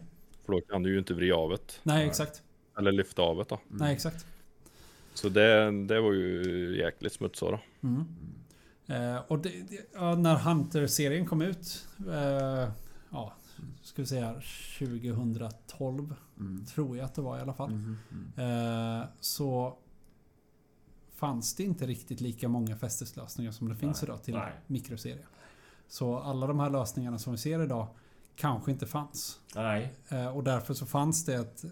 För 0.47 0.53
då 0.53 0.61
kan 0.61 0.83
du 0.83 0.93
ju 0.93 0.99
inte 0.99 1.15
vrida 1.15 1.35
av 1.37 1.51
det. 1.51 1.73
nej 1.83 2.07
exakt. 2.07 2.43
Eller 2.79 2.93
lyfta 2.93 3.23
av 3.23 3.37
det 3.37 3.45
då. 3.49 3.61
Nej 3.69 3.93
exakt. 3.95 4.27
Så 5.17 5.29
det, 5.29 5.71
det 5.87 6.01
var 6.01 6.13
ju 6.13 6.77
jäkligt 6.79 7.13
smutsigt 7.13 7.51
då. 7.51 7.61
Mm. 7.89 8.05
Eh, 8.87 9.21
och 9.29 9.39
det, 9.39 9.49
det, 9.49 9.91
ja, 9.95 10.15
när 10.15 10.35
Hunter-serien 10.37 11.27
kom 11.27 11.43
ut, 11.43 11.89
eh, 12.09 12.69
ja, 13.11 13.33
ska 13.83 14.03
vi 14.03 14.07
säga 14.07 14.35
2012, 14.79 16.15
Mm. 16.39 16.65
tror 16.67 16.97
jag 16.97 17.05
att 17.05 17.15
det 17.15 17.23
var 17.23 17.39
i 17.39 17.41
alla 17.41 17.55
fall. 17.55 17.71
Mm. 17.73 17.97
Mm. 18.37 19.01
Eh, 19.01 19.07
så 19.21 19.79
fanns 21.15 21.55
det 21.55 21.63
inte 21.63 21.87
riktigt 21.87 22.21
lika 22.21 22.49
många 22.49 22.77
fästeslösningar 22.77 23.51
som 23.53 23.69
det 23.69 23.77
finns 23.77 24.03
Nej, 24.03 24.09
idag 24.09 24.23
till 24.23 24.35
nej. 24.35 24.53
Så 25.89 26.19
alla 26.19 26.47
de 26.47 26.61
här 26.61 26.71
lösningarna 26.71 27.19
som 27.19 27.33
vi 27.33 27.39
ser 27.39 27.63
idag 27.63 27.87
kanske 28.37 28.71
inte 28.71 28.87
fanns. 28.87 29.41
Nej. 29.55 29.95
Eh, 30.09 30.37
och 30.37 30.45
därför 30.45 30.75
så 30.75 30.87
fanns 30.87 31.25
det 31.25 31.35
ett 31.35 31.65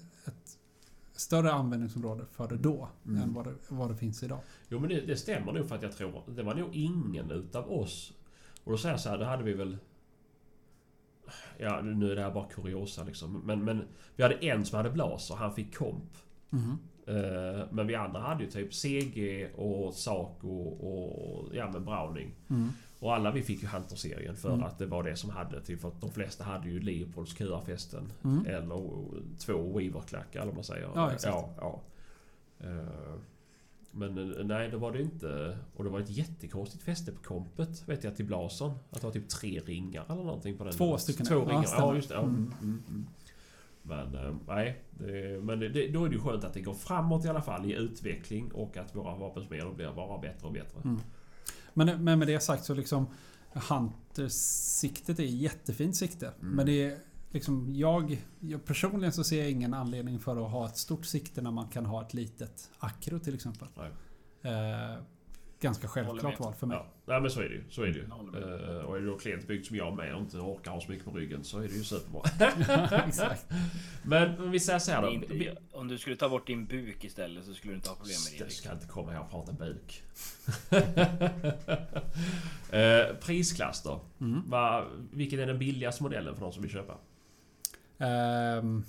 större 1.17 1.53
användningsområde 1.53 2.25
för 2.33 2.49
det 2.49 2.57
då 2.57 2.89
Mm. 3.07 3.23
än 3.23 3.35
vad 3.35 3.45
det, 3.47 3.55
vad 3.69 3.91
det 3.91 3.97
finns 3.97 4.23
idag. 4.23 4.39
Jo 4.69 4.79
men 4.81 4.89
det, 4.89 5.01
det 5.01 5.17
stämmer 5.17 5.53
nog 5.53 5.69
för 5.69 5.75
att 5.75 5.83
jag 5.83 5.93
tror 5.93 6.23
det 6.27 6.43
var 6.43 6.55
nog 6.55 6.77
ingen 6.77 7.31
utav 7.31 7.73
oss. 7.73 8.13
Och 8.65 8.73
då 8.73 8.79
säger 8.79 8.93
jag 8.93 9.01
så 9.01 9.09
här, 9.09 9.19
det 9.19 9.25
hade 9.25 9.43
vi 9.45 9.53
väl... 9.53 9.77
Ja, 11.59 11.81
nu 11.83 12.11
är 12.13 12.17
det 12.17 12.23
här 12.23 12.31
bara 12.31 12.45
kuriosa 12.49 13.05
liksom. 13.05 13.43
Men, 13.45 13.65
men 13.65 13.85
vi 14.17 14.23
hade 14.23 14.35
en 14.35 14.65
som 14.65 14.77
hade 14.77 14.91
blaser. 14.91 15.35
Han 15.35 15.55
fick 15.55 15.77
komp. 15.77 16.17
Eh, 17.07 17.67
Men 17.73 17.87
vi 17.87 17.95
andra 17.95 18.21
hade 18.21 18.45
ju 18.45 18.51
typ 18.51 18.75
CG 18.75 19.49
och 19.57 19.95
Saco 19.95 20.49
och 20.69 21.55
ja 21.57 21.71
men 21.73 21.85
Browning. 21.85 22.35
Mm. 22.51 22.69
Och 23.05 23.15
alla 23.15 23.31
vi 23.31 23.43
fick 23.43 23.63
ju 23.63 23.69
Hunter-serien 23.69 24.37
för 24.37 24.49
Mm. 24.53 24.63
att 24.67 24.79
det 24.79 24.87
var 24.87 25.03
det 25.03 25.17
som 25.17 25.31
hade 25.31 25.61
till 25.61 25.79
för 25.79 25.89
att 25.89 26.01
de 26.01 26.11
flesta 26.11 26.45
hade 26.45 26.69
ju 26.69 26.81
Leopolds 26.81 27.33
QR-fästen. 27.35 28.13
Mm. 28.25 28.47
Eller 28.47 28.77
två 29.39 29.79
Weaver-klackar 29.79 30.41
eller 30.41 30.47
vad 30.47 30.55
man 30.55 30.65
säger. 30.65 30.91
Ja, 30.95 31.13
exakt. 31.13 31.35
Ja, 31.37 31.51
ja. 31.57 31.81
Eh, 32.67 33.15
Men 33.91 34.19
eh, 34.39 34.45
nej, 34.45 34.71
det 34.71 34.77
var 34.77 34.93
det 34.93 35.03
inte. 35.03 35.59
Och 35.77 35.85
det 35.85 35.91
var 35.91 36.01
ett 36.01 36.11
jättekonstigt 36.11 36.85
fäste 36.85 37.13
på 37.13 37.23
kompet. 37.23 37.89
Vet 37.89 38.05
jag 38.05 38.17
till 38.17 38.25
Blasen. 38.27 38.71
Att 38.91 39.01
det 39.01 39.07
var 39.07 39.13
typ 39.13 39.29
tre 39.29 39.61
ringar 39.61 40.05
eller 40.09 40.23
någonting 40.25 40.57
på 40.59 40.65
den. 40.65 40.73
Två 40.73 40.99
stycken, 40.99 41.27
Två 41.27 41.45
ringar. 41.45 41.65
Ja, 41.79 41.95
just 41.95 42.09
det. 42.09 42.15
Ja. 42.15 42.23
Mm. 42.23 42.53
Mm. 42.63 43.07
Men 43.83 44.15
eh, 44.15 44.35
nej. 44.47 44.83
Det, 44.91 45.43
men 45.45 45.61
det, 45.61 45.69
det, 45.69 45.89
då 45.89 46.05
är 46.05 46.09
det 46.09 46.15
ju 46.15 46.21
skönt 46.21 46.45
att 46.45 46.55
det 46.55 46.61
går 46.61 46.75
framåt 46.75 47.25
i 47.25 47.29
alla 47.29 47.43
fall 47.43 47.71
i 47.71 47.75
utveckling 47.75 48.53
och 48.53 48.77
att 48.77 48.97
våra 48.97 49.17
vapensmeder 49.17 49.71
blir 49.73 49.93
bara 49.93 50.19
bättre 50.19 50.47
och 50.47 50.53
bättre. 50.53 50.81
Mm. 50.85 51.01
Men, 51.75 52.05
men 52.05 52.19
med 52.19 52.29
det 52.29 52.41
sagt 52.41 52.65
så 52.65 52.75
liksom 52.75 53.07
Hunter-siktet 53.53 55.19
är 55.19 55.25
jättefint 55.25 55.97
sikte. 55.97 56.27
Mm. 56.27 56.55
Men 56.55 56.67
det 56.67 56.85
är 56.85 56.99
liksom 57.31 57.75
jag, 57.75 58.25
jag... 58.41 58.65
Personligen 58.65 59.13
så 59.13 59.25
ser 59.25 59.39
jag 59.39 59.51
ingen 59.51 59.75
anledning 59.75 60.19
för 60.21 60.45
att 60.45 60.51
ha 60.51 60.67
ett 60.67 60.77
stort 60.77 61.07
sikte 61.07 61.43
när 61.43 61.51
man 61.51 61.69
kan 61.69 61.87
ha 61.87 62.03
ett 62.07 62.15
litet 62.15 62.71
akro 62.79 63.19
till 63.19 63.35
exempel. 63.35 63.69
Eh, 64.43 65.03
ganska 65.65 65.89
självklart 65.89 66.41
val 66.41 66.55
för 66.55 66.67
mig. 66.67 66.77
Ja, 66.77 66.87
nej 67.05 67.21
men 67.21 67.31
så 67.31 67.41
är 67.41 67.49
det 67.49 67.55
ju. 67.55 67.65
Så 67.71 67.83
är 67.83 67.87
det 67.87 67.93
ju. 67.93 68.05
Eh, 68.05 68.85
och 68.85 68.97
är 68.97 69.01
du 69.01 69.07
då 69.07 69.19
klent 69.19 69.67
som 69.67 69.77
jag 69.77 69.97
med 69.97 70.15
och 70.15 70.21
inte 70.21 70.37
orkar 70.37 70.71
ha 70.71 70.81
så 70.81 70.91
mycket 70.91 71.05
på 71.05 71.11
ryggen 71.11 71.45
så 71.45 71.59
är 71.59 71.69
det 71.69 71.75
ju 71.75 71.85
superbra. 71.85 72.23
Men 74.03 74.39
om 74.41 74.51
vi 74.51 74.61
säger 74.61 74.79
så 74.79 74.91
här 74.91 75.03
då. 75.03 75.11
inte, 75.11 75.57
om 75.73 75.89
du 75.89 75.99
skulle 75.99 76.17
ta 76.17 76.29
bort 76.29 76.47
din 76.47 76.67
buk 76.67 77.05
istället 77.05 77.45
så 77.45 77.55
skulle 77.55 77.73
du 77.73 77.77
inte 77.77 77.89
ha 77.89 77.97
problem 77.97 78.17
med 78.25 78.39
det. 78.39 78.45
jag 78.45 78.53
ska 78.53 78.73
inte 78.73 78.87
komma 78.87 79.13
här 79.13 79.21
och 79.21 79.31
prata 79.31 79.53
buk. 79.53 80.03
eh, 82.73 83.17
prisklass 83.17 83.83
då? 83.83 84.01
Mm. 84.21 84.51
Va, 84.51 84.85
vilken 85.13 85.41
är 85.41 85.47
den 85.47 85.59
billigaste 85.59 86.03
modellen 86.03 86.35
för 86.35 86.43
de 86.43 86.53
som 86.53 86.63
vill 86.63 86.73
köpa? 86.73 86.95
Ehm, 87.99 88.85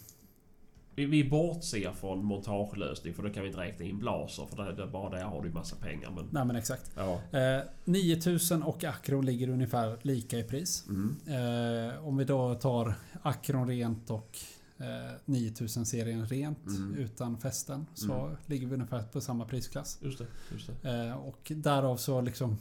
Vi, 0.96 1.06
vi 1.06 1.30
bortser 1.30 1.92
från 1.92 2.26
montagelösning 2.26 3.14
för 3.14 3.24
då 3.24 3.30
kan 3.30 3.44
vi 3.44 3.50
inte 3.50 3.62
räkna 3.62 3.86
in 3.86 4.00
blaser 4.00 4.46
för 4.46 4.64
det, 4.66 4.74
det, 4.76 4.88
bara 4.88 5.10
där 5.10 5.24
har 5.24 5.44
du 5.44 5.50
massa 5.50 5.76
pengar. 5.76 6.12
Men, 6.12 6.28
nej 6.32 6.46
men 6.46 6.56
exakt. 6.56 6.92
ja. 6.96 7.22
Eh, 7.40 7.62
9000 7.86 8.64
och 8.64 8.84
Acron 8.84 9.26
ligger 9.26 9.50
ungefär 9.50 9.98
lika 10.02 10.40
i 10.40 10.44
pris. 10.44 10.86
Mm. 10.90 11.16
Eh, 11.28 12.08
om 12.08 12.18
vi 12.18 12.24
då 12.26 12.56
tar 12.56 12.94
Acron 13.22 13.68
rent 13.68 14.10
och 14.10 14.38
eh, 14.78 14.86
9000-serien 15.26 16.26
rent 16.28 16.68
Mm. 16.68 16.96
utan 16.98 17.38
fästen 17.38 17.86
så 17.94 18.14
Mm. 18.14 18.38
ligger 18.46 18.68
vi 18.68 18.74
ungefär 18.74 19.04
på 19.04 19.22
samma 19.22 19.46
prisklass. 19.46 20.00
Just 20.02 20.18
det. 20.20 20.26
Just 20.52 20.70
det. 20.82 20.90
Eh, 21.08 21.14
och 21.16 21.52
därav 21.56 21.98
så 21.98 22.22
liksom 22.22 22.58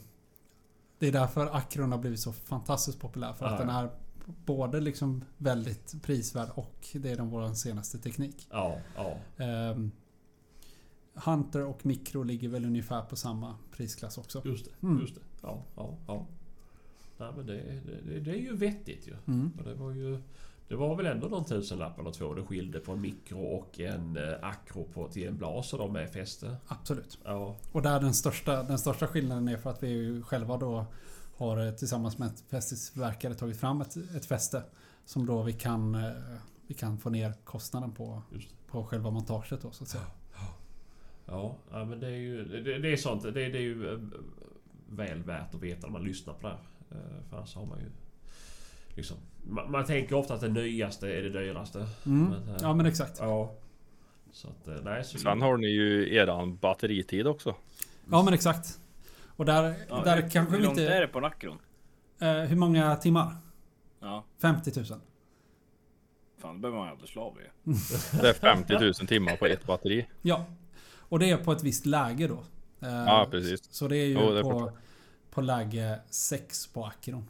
Det 0.99 1.07
är 1.07 1.11
därför 1.11 1.55
Acron 1.55 1.91
har 1.91 1.99
blivit 1.99 2.19
så 2.19 2.33
fantastiskt 2.33 2.99
populär. 2.99 3.33
För 3.33 3.45
att 3.45 3.51
Ja, 3.51 3.57
den 3.65 3.75
ja. 3.75 3.89
Både 4.45 4.81
liksom 4.81 5.23
väldigt 5.37 6.03
prisvärd 6.03 6.49
och 6.55 6.87
det 6.93 7.11
är 7.11 7.15
den 7.15 7.29
vår 7.29 7.53
senaste 7.53 7.97
teknik. 7.97 8.47
Ja, 8.51 8.77
ja. 8.95 9.17
Ehm, 9.43 9.91
Hunter 11.13 11.65
och 11.65 11.85
Micro 11.85 12.23
ligger 12.23 12.49
väl 12.49 12.65
ungefär 12.65 13.01
på 13.01 13.15
samma 13.15 13.55
prisklass 13.71 14.17
också. 14.17 14.41
Just 14.45 14.65
det. 14.65 14.87
Mm. 14.87 15.01
Just 15.01 15.15
det. 15.15 15.21
Ja, 15.41 15.63
ja, 15.75 15.97
ja. 16.07 16.25
Nej 17.17 17.31
men 17.37 17.45
det, 17.45 17.81
det, 18.05 18.19
det, 18.19 18.31
är 18.31 18.35
ju 18.35 18.55
vettigt 18.55 19.07
ju. 19.07 19.13
Mm. 19.27 19.51
Och 19.57 19.63
det 19.63 19.73
var 19.73 19.91
ju... 19.91 20.21
Det 20.67 20.75
var 20.75 20.95
väl 20.95 21.05
ändå 21.05 21.27
någon 21.27 21.45
tusenlapp 21.45 21.99
eller 21.99 22.11
två 22.11 22.33
det 22.33 22.43
skilde 22.43 22.79
på 22.79 22.91
en 22.91 23.01
mikro 23.01 23.39
och 23.39 23.79
en 23.79 24.17
eh, 24.17 24.33
akro 24.41 24.83
på, 24.93 25.07
till 25.07 25.27
en 25.27 25.37
blaser 25.37 25.77
då 25.77 25.87
med 25.87 26.09
fäste. 26.09 26.55
Absolut. 26.67 27.19
Ja. 27.23 27.55
Och 27.71 27.81
där 27.81 27.99
den 27.99 28.13
största, 28.13 28.63
den 28.63 28.77
största 28.77 29.07
skillnaden 29.07 29.47
är 29.47 29.57
för 29.57 29.69
att 29.69 29.83
vi 29.83 29.87
ju 29.87 30.21
själva 30.23 30.57
då 30.57 30.85
har 31.37 31.65
eh, 31.65 31.71
tillsammans 31.71 32.17
med 32.17 32.27
ett 32.27 32.43
fästesverkare 32.49 33.33
tagit 33.33 33.59
fram 33.59 33.81
ett, 33.81 33.95
ett 34.15 34.25
fäste. 34.25 34.63
Som 35.05 35.25
då 35.25 35.43
vi 35.43 35.53
kan, 35.53 35.95
eh, 35.95 36.11
vi 36.67 36.73
kan 36.73 36.97
få 36.97 37.09
ner 37.09 37.33
kostnaden 37.43 37.91
på, 37.91 38.21
på 38.67 38.83
själva 38.83 39.11
montaget 39.11 39.61
då 39.61 39.71
så 39.71 39.83
att 39.83 39.89
säga. 39.89 40.03
Ja, 41.25 41.57
ja 41.71 41.85
men 41.85 41.99
det 41.99 42.07
är 42.07 42.17
ju... 42.17 42.45
Det, 42.45 42.77
det 42.77 42.93
är 42.93 42.97
sånt. 42.97 43.23
Det, 43.23 43.31
det 43.31 43.57
är 43.57 43.61
ju 43.61 43.93
eh, 43.93 43.99
väl 44.89 45.23
värt 45.23 45.55
att 45.55 45.61
veta 45.61 45.87
när 45.87 45.93
man 45.93 46.03
lyssnar 46.03 46.33
på 46.33 46.47
det 46.47 46.53
här. 46.53 46.61
För 47.29 47.37
annars 47.37 47.55
har 47.55 47.65
man 47.65 47.79
ju... 47.79 47.85
Liksom, 48.95 49.17
man, 49.43 49.71
man 49.71 49.85
tänker 49.85 50.15
ofta 50.15 50.33
att 50.33 50.41
det 50.41 50.49
nyaste 50.49 51.07
är 51.07 51.23
det 51.23 51.29
dyraste. 51.29 51.87
Mm. 52.05 52.29
Men, 52.29 52.57
Ja 52.61 52.73
men 52.73 52.85
exakt. 52.85 53.17
Ja. 53.19 53.55
Så 54.31 54.47
att, 54.47 54.83
nej, 54.83 55.03
så 55.03 55.17
Sen 55.17 55.41
har 55.41 55.57
ni 55.57 55.67
ju 55.67 56.15
eran 56.15 56.57
batteritid 56.57 57.27
också. 57.27 57.55
Ja 58.11 58.23
men 58.23 58.33
exakt. 58.33 58.79
Och 59.35 59.45
där, 59.45 59.75
Ja, 59.89 60.01
där 60.03 60.21
hur, 60.21 60.29
kanske 60.29 60.51
hur 60.51 60.57
vi 60.59 60.65
långt 60.65 60.77
inte... 60.79 60.93
är 60.93 61.01
det 61.01 61.07
på 61.07 61.19
Nacron? 61.19 61.59
Eh, 62.21 62.33
hur 62.33 62.55
många 62.55 62.95
timmar? 62.95 63.35
Ja, 63.99 64.23
50 64.41 64.71
000. 64.75 64.85
fan 66.37 66.55
då 66.55 66.59
behöver 66.61 66.77
man 66.79 66.89
aldrig 66.89 67.09
slav 67.09 67.37
ju. 67.39 67.71
Det 68.21 68.29
är 68.29 68.33
50 68.33 68.73
000 68.79 68.93
timmar 68.93 69.35
på 69.35 69.45
ett 69.45 69.65
batteri. 69.65 70.07
Ja. 70.21 70.45
Och 70.99 71.19
det 71.19 71.29
är 71.29 71.37
på 71.37 71.51
ett 71.51 71.63
visst 71.63 71.85
läge 71.85 72.27
då. 72.27 72.43
Eh, 72.87 72.89
Ja, 72.93 73.27
precis. 73.31 73.73
Så 73.73 73.87
det 73.87 73.97
är 73.97 74.05
ju 74.05 74.13
Jo, 74.13 74.31
det 74.31 74.39
är 74.39 74.43
på, 74.43 74.71
på 75.31 75.41
läge 75.41 75.99
6 76.09 76.67
på 76.67 76.85
Acron. 76.85 77.27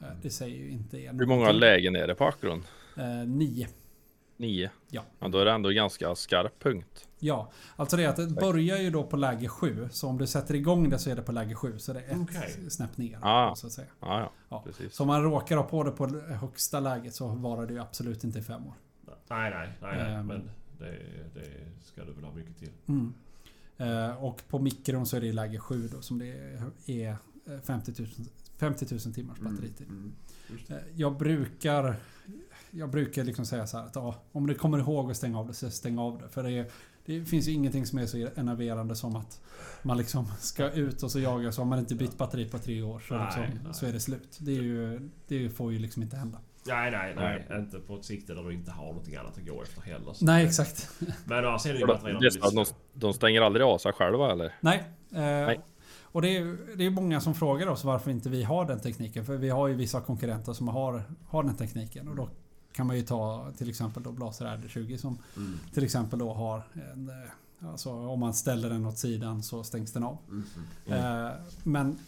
Eh, 0.00 0.06
Det 0.22 0.30
säger 0.30 0.56
ju 0.56 0.70
inte 0.70 0.98
er 0.98 1.12
Hur 1.12 1.26
många 1.26 1.52
lägen 1.52 1.96
är 1.96 2.06
det 2.06 2.14
på 2.14 2.24
Acron? 2.24 2.64
Eh, 2.96 3.04
nio. 3.26 3.68
Nio? 4.38 4.70
Ja. 4.90 5.02
ja. 5.18 5.28
Då 5.28 5.38
är 5.38 5.44
det 5.44 5.52
ändå 5.52 5.68
ganska 5.70 6.14
skarp 6.14 6.62
punkt. 6.62 7.08
Ja, 7.18 7.50
alltså 7.76 7.96
det 7.96 8.04
är 8.04 8.08
att 8.08 8.16
det 8.16 8.26
börjar 8.28 8.78
ju 8.78 8.90
då 8.90 9.04
på 9.04 9.16
läge 9.16 9.48
7. 9.48 9.88
Så 9.90 10.08
om 10.08 10.18
du 10.18 10.26
sätter 10.26 10.54
igång 10.54 10.90
det 10.90 10.98
så 10.98 11.10
är 11.10 11.16
det 11.16 11.22
på 11.22 11.32
läge 11.32 11.54
7. 11.54 11.78
Så 11.78 11.92
det 11.92 12.00
är 12.00 12.10
ett 12.10 12.18
Okej. 12.22 12.70
snäpp 12.70 12.96
ner. 12.98 13.18
Ah. 13.22 13.54
Så 13.54 13.66
att 13.66 13.72
säga. 13.72 13.86
Ja, 14.00 14.20
ja. 14.20 14.32
Ja. 14.48 14.62
Precis. 14.66 14.94
Så 14.94 15.02
om 15.02 15.06
man 15.06 15.22
råkar 15.22 15.56
ha 15.56 15.62
på 15.64 15.82
det 15.84 15.90
på 15.90 16.06
högsta 16.20 16.80
läget 16.80 17.14
så 17.14 17.26
varar 17.28 17.66
det 17.66 17.72
ju 17.72 17.80
absolut 17.80 18.24
inte 18.24 18.38
i 18.38 18.42
fem 18.42 18.66
år. 18.66 18.74
Nej, 19.06 19.50
nej, 19.50 19.68
nej. 19.82 19.96
nej 20.02 20.14
Ehm. 20.14 20.26
men 20.26 20.50
det, 20.78 20.86
det 21.34 21.50
ska 21.84 22.04
du 22.04 22.12
väl 22.12 22.24
ha 22.24 22.32
mycket 22.34 22.58
till. 22.58 22.70
Mm. 22.86 23.14
Eh, 23.76 24.24
och 24.24 24.42
på 24.48 24.58
mikron 24.58 25.06
så 25.06 25.16
är 25.16 25.20
det 25.20 25.26
i 25.26 25.32
läge 25.32 25.58
7 25.58 25.88
då 25.92 26.00
som 26.02 26.18
det 26.18 26.26
är 26.86 27.10
eh, 27.10 27.60
50 27.62 27.92
000, 28.02 28.08
50 28.58 28.86
000 28.90 29.14
timmars 29.14 29.38
batteritid. 29.38 29.86
Mm. 29.88 30.12
Det. 30.66 30.74
Eh, 30.74 30.80
Jag 30.94 31.16
brukar 31.16 31.96
Jag 32.70 32.90
brukar 32.90 33.24
liksom 33.24 33.46
säga 33.46 33.66
så 33.66 33.78
här 33.78 33.84
att 33.86 33.96
ja, 33.96 34.14
om 34.32 34.46
du 34.46 34.54
kommer 34.54 34.78
ihåg 34.78 35.10
att 35.10 35.16
stänga 35.16 35.38
av 35.38 35.46
det 35.46 35.54
så 35.54 35.70
stäng 35.70 35.98
av 35.98 36.18
det. 36.22 36.28
För 36.28 36.42
det, 36.42 36.52
är, 36.52 36.66
det 37.06 37.24
finns 37.24 37.48
ju 37.48 37.52
ingenting 37.52 37.86
som 37.86 37.98
är 37.98 38.06
så 38.06 38.28
enerverande 38.36 38.96
som 38.96 39.16
att 39.16 39.40
man 39.82 39.98
liksom 39.98 40.26
ska 40.38 40.70
ut 40.70 41.02
och 41.02 41.10
så 41.10 41.18
jaga 41.20 41.52
så 41.52 41.60
har 41.60 41.66
man 41.66 41.78
inte 41.78 41.94
bytt 41.94 42.18
batteri 42.18 42.48
på 42.48 42.58
tre 42.58 42.82
år 42.82 42.98
så, 43.08 43.14
Nej, 43.14 43.24
liksom, 43.26 43.42
nej. 43.64 43.74
så 43.74 43.86
är 43.86 43.92
det 43.92 44.00
slut. 44.00 44.38
Det, 44.40 44.50
är 44.58 44.62
ju, 44.62 45.10
det 45.28 45.50
får 45.50 45.72
ju 45.72 45.78
liksom 45.78 46.02
inte 46.02 46.16
hända. 46.16 46.38
Nej, 46.66 46.90
nej, 46.90 47.14
nej. 47.16 47.58
Inte 47.60 47.78
på 47.78 47.96
ett 47.96 48.04
sikte 48.04 48.34
där 48.34 48.42
du 48.42 48.52
inte 48.54 48.70
har 48.70 48.86
någonting 48.86 49.16
annat 49.16 49.38
att 49.38 49.46
gå 49.46 49.62
efter 49.62 49.80
heller. 49.82 50.12
Så 50.12 50.24
Nej 50.24 50.42
det- 50.42 50.48
exakt. 50.48 50.90
Men 51.24 51.38
annars 51.44 51.66
är 51.66 51.72
det 51.72 51.78
ju 51.78 51.86
batterierna 51.86 52.20
de, 52.20 52.54
de, 52.54 52.64
de 52.92 53.12
stänger 53.12 53.40
aldrig 53.42 53.66
av 53.66 53.78
sig 53.78 53.92
själva 53.92 54.32
eller? 54.32 54.54
Nej. 54.60 54.84
Eh, 55.14 55.58
Och 56.02 56.22
det 56.22 56.36
är, 56.36 56.76
det 56.76 56.86
är 56.86 56.90
många 56.90 57.20
som 57.20 57.34
frågar 57.34 57.66
oss 57.66 57.84
varför 57.84 58.10
inte 58.10 58.28
vi 58.28 58.42
har 58.42 58.64
den 58.64 58.80
tekniken. 58.80 59.24
För 59.26 59.36
vi 59.36 59.48
har 59.50 59.68
ju 59.68 59.74
vissa 59.74 60.00
konkurrenter 60.00 60.52
som 60.52 60.68
har, 60.68 61.02
har 61.28 61.42
den 61.42 61.56
tekniken. 61.56 62.08
Och 62.08 62.16
då 62.16 62.28
kan 62.78 62.86
man 62.86 62.96
ju 62.96 63.02
ta 63.02 63.50
till 63.58 63.68
exempel 63.70 64.02
då 64.02 64.12
Blaser 64.12 64.46
RD20 64.46 64.96
som 64.96 65.18
Mm. 65.36 65.58
till 65.74 65.84
exempel 65.84 66.18
då 66.18 66.32
har 66.32 66.62
en... 66.92 67.08
eh, 67.08 67.14
Alltså 67.70 67.90
om 67.90 68.20
man 68.20 68.34
ställer 68.34 68.70
den 68.70 68.86
åt 68.86 68.98
sidan 68.98 69.42
så 69.42 69.64
stängs 69.64 69.92
den 69.92 70.02
av. 70.04 70.18
Mm. 70.30 70.44
Eh, 71.26 71.30
Men 71.62 71.98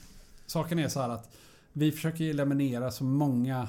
saken 0.47 0.79
är 0.79 0.89
så 0.89 1.01
här 1.01 1.09
att 1.09 1.37
vi 1.73 1.93
försöker 1.93 2.25
ju 2.25 2.31
eliminera 2.31 2.91
så 2.91 3.05
många 3.05 3.69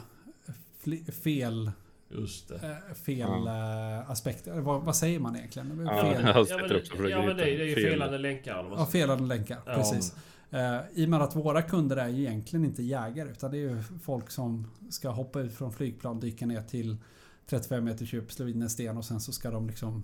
fel, 1.23 1.71
Just 2.09 2.47
det. 2.47 2.55
eh, 2.89 2.93
fel 2.95 3.47
eh, 3.47 4.11
aspekter. 4.11 4.59
Vad, 4.59 4.81
vad 4.81 4.95
säger 4.95 5.19
man 5.19 5.35
egentligen? 5.35 5.87
Ja, 5.91 6.01
Fel, 6.01 6.25
jag 6.25 6.47
Ja 6.49 6.57
men, 6.99 7.09
ja, 7.09 7.25
men 7.25 7.37
det, 7.37 7.43
det 7.43 7.61
är 7.61 7.65
ju 7.65 7.75
felande 7.75 8.17
länkar. 8.17 8.65
Ja, 8.77 8.85
felande 8.85 9.23
länkar. 9.35 9.59
Ja. 9.65 9.75
Precis. 9.75 10.15
Eh, 10.51 10.79
I 10.93 11.05
och 11.05 11.09
med 11.09 11.21
att 11.21 11.35
våra 11.35 11.61
kunder 11.61 11.97
är 11.97 12.07
ju 12.07 12.21
egentligen 12.21 12.65
inte 12.65 12.83
jägare 12.83 13.29
utan 13.29 13.51
det 13.51 13.57
är 13.57 13.61
ju 13.61 13.83
folk 14.03 14.31
som 14.31 14.67
ska 14.89 15.09
hoppa 15.09 15.39
ut 15.39 15.53
från 15.53 15.73
flygplan, 15.73 16.19
dyka 16.19 16.45
ner 16.45 16.61
till 16.61 16.97
35 17.45 17.83
meters 17.83 18.13
djup, 18.13 18.31
slå 18.31 18.47
in 18.47 18.61
en 18.61 18.69
sten 18.69 18.97
och 18.97 19.05
sen 19.05 19.19
så 19.19 19.31
ska 19.31 19.51
de 19.51 19.67
liksom 19.67 20.03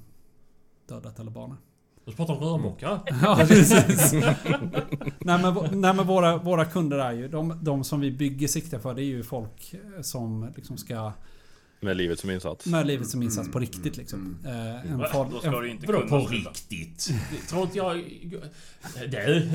döda 0.87 1.11
talibaner. 1.11 1.57
Du 2.05 2.13
pratar 2.13 2.33
om 2.33 2.39
rörmokare. 2.39 2.99
Ja, 3.21 3.35
precis. 3.47 4.13
nej, 5.19 5.41
men, 5.41 5.81
nej 5.81 5.93
men 5.93 6.07
våra, 6.07 6.37
våra 6.37 6.65
kunder 6.65 6.97
är 6.97 7.11
ju, 7.11 7.27
de, 7.27 7.59
de 7.61 7.83
som 7.83 7.99
vi 7.99 8.11
bygger 8.11 8.47
sikte 8.47 8.79
för 8.79 8.93
det 8.93 9.01
är 9.01 9.05
ju 9.05 9.23
folk 9.23 9.75
som 10.01 10.51
liksom 10.55 10.77
ska 10.77 11.11
Med 11.79 11.97
livet 11.97 12.19
som 12.19 12.29
insats. 12.31 12.65
Med 12.65 12.87
livet 12.87 13.07
som 13.07 13.23
insats 13.23 13.51
på 13.51 13.59
riktigt 13.59 13.97
liksom. 13.97 14.37
Eh, 14.45 14.91
en 14.91 14.97
Va? 14.97 15.07
far, 15.11 15.27
Då 15.31 15.39
ska 15.39 15.49
du 15.59 15.69
inte 15.69 15.85
kunna 15.87 15.99
på 15.99 16.27
sluta. 16.27 16.49
riktigt? 16.49 17.09
Det 17.31 17.47
tror 17.49 17.63
inte 17.63 17.77
jag... 17.77 17.95
Du. 19.11 19.49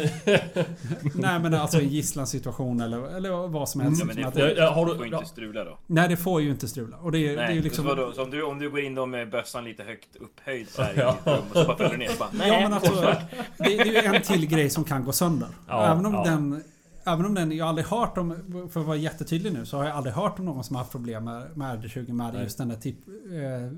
nej 1.14 1.38
men 1.40 1.54
alltså 1.54 1.78
en 1.78 1.88
gisslansituation 1.88 2.80
eller, 2.80 3.16
eller 3.16 3.48
vad 3.48 3.68
som 3.68 3.80
helst. 3.80 4.00
Ja, 4.00 4.06
men 4.06 4.16
det 4.16 4.22
får, 4.22 4.40
det, 4.54 4.62
har 4.70 4.86
du- 4.86 4.96
får 4.96 5.06
inte 5.06 5.24
strula 5.26 5.64
då. 5.64 5.78
nej 5.86 6.08
det 6.08 6.16
får 6.16 6.40
ju 6.42 6.50
inte 6.50 6.68
strula. 6.68 6.96
Och 6.96 7.12
det, 7.12 7.18
det 7.18 7.32
är 7.32 7.36
Nej, 7.36 7.54
ju 7.54 7.62
liksom... 7.62 7.84
vadå, 7.84 8.12
så 8.12 8.22
om, 8.22 8.30
du, 8.30 8.42
om 8.42 8.58
du 8.58 8.70
går 8.70 8.80
in 8.80 8.94
då 8.94 9.06
med 9.06 9.30
bössan 9.30 9.64
lite 9.64 9.82
högt 9.82 10.16
upphöjd 10.16 10.68
så 10.68 10.82
här 10.82 10.92
Ja. 10.96 11.16
i 11.26 11.28
och 11.30 11.56
så 11.56 11.64
bara 11.64 11.76
fäller 11.76 11.90
du 11.90 11.96
ner 11.96 12.08
så 12.08 12.18
bara, 12.18 12.28
nej, 12.32 12.48
Ja 12.48 12.60
men 12.60 12.72
alltså, 12.72 12.94
det, 12.94 13.18
det 13.58 13.78
är 13.78 13.84
ju 13.86 13.96
en 14.16 14.22
till 14.22 14.46
grej 14.46 14.70
som 14.70 14.84
kan 14.84 15.04
gå 15.04 15.12
sönder. 15.12 15.48
Ja, 15.68 15.92
även 15.92 16.06
om 16.06 16.14
ja. 16.14 16.24
den... 16.24 16.62
Även 17.04 17.26
om 17.26 17.34
den, 17.34 17.52
jag 17.52 17.68
aldrig 17.68 17.86
hört 17.86 18.18
om, 18.18 18.34
för 18.72 18.80
att 18.80 18.86
vara 18.86 18.96
jättetydlig 18.96 19.52
nu, 19.52 19.66
så 19.66 19.76
har 19.76 19.84
jag 19.84 19.96
aldrig 19.96 20.14
hört 20.14 20.38
om 20.38 20.44
någon 20.44 20.64
som 20.64 20.76
har 20.76 20.80
haft 20.82 20.92
problem 20.92 21.24
med, 21.24 21.56
med 21.56 21.84
RD20 21.84 22.12
med 22.12 22.34
Nej. 22.34 22.42
just 22.42 22.58
den 22.58 22.68
där 22.68 22.76
typ, 22.76 22.96
eh, 23.08 23.12
Nej, 23.32 23.70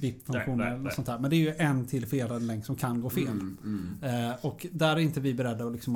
VIP-funktionen 0.00 0.58
nej, 0.68 0.78
nej. 0.78 0.92
sånt 0.94 1.06
där. 1.06 1.18
Men 1.18 1.30
det 1.30 1.36
är 1.36 1.38
ju 1.38 1.54
en 1.58 1.86
till 1.86 2.06
felad 2.06 2.42
länk 2.42 2.66
som 2.66 2.76
kan 2.76 3.00
gå 3.00 3.10
fel. 3.10 3.28
Mm, 3.28 3.96
Eh, 4.02 4.32
och 4.46 4.66
där 4.72 4.92
är 4.96 5.00
inte 5.00 5.20
vi 5.20 5.34
beredda 5.34 5.64
att, 5.64 5.72
liksom 5.72 5.94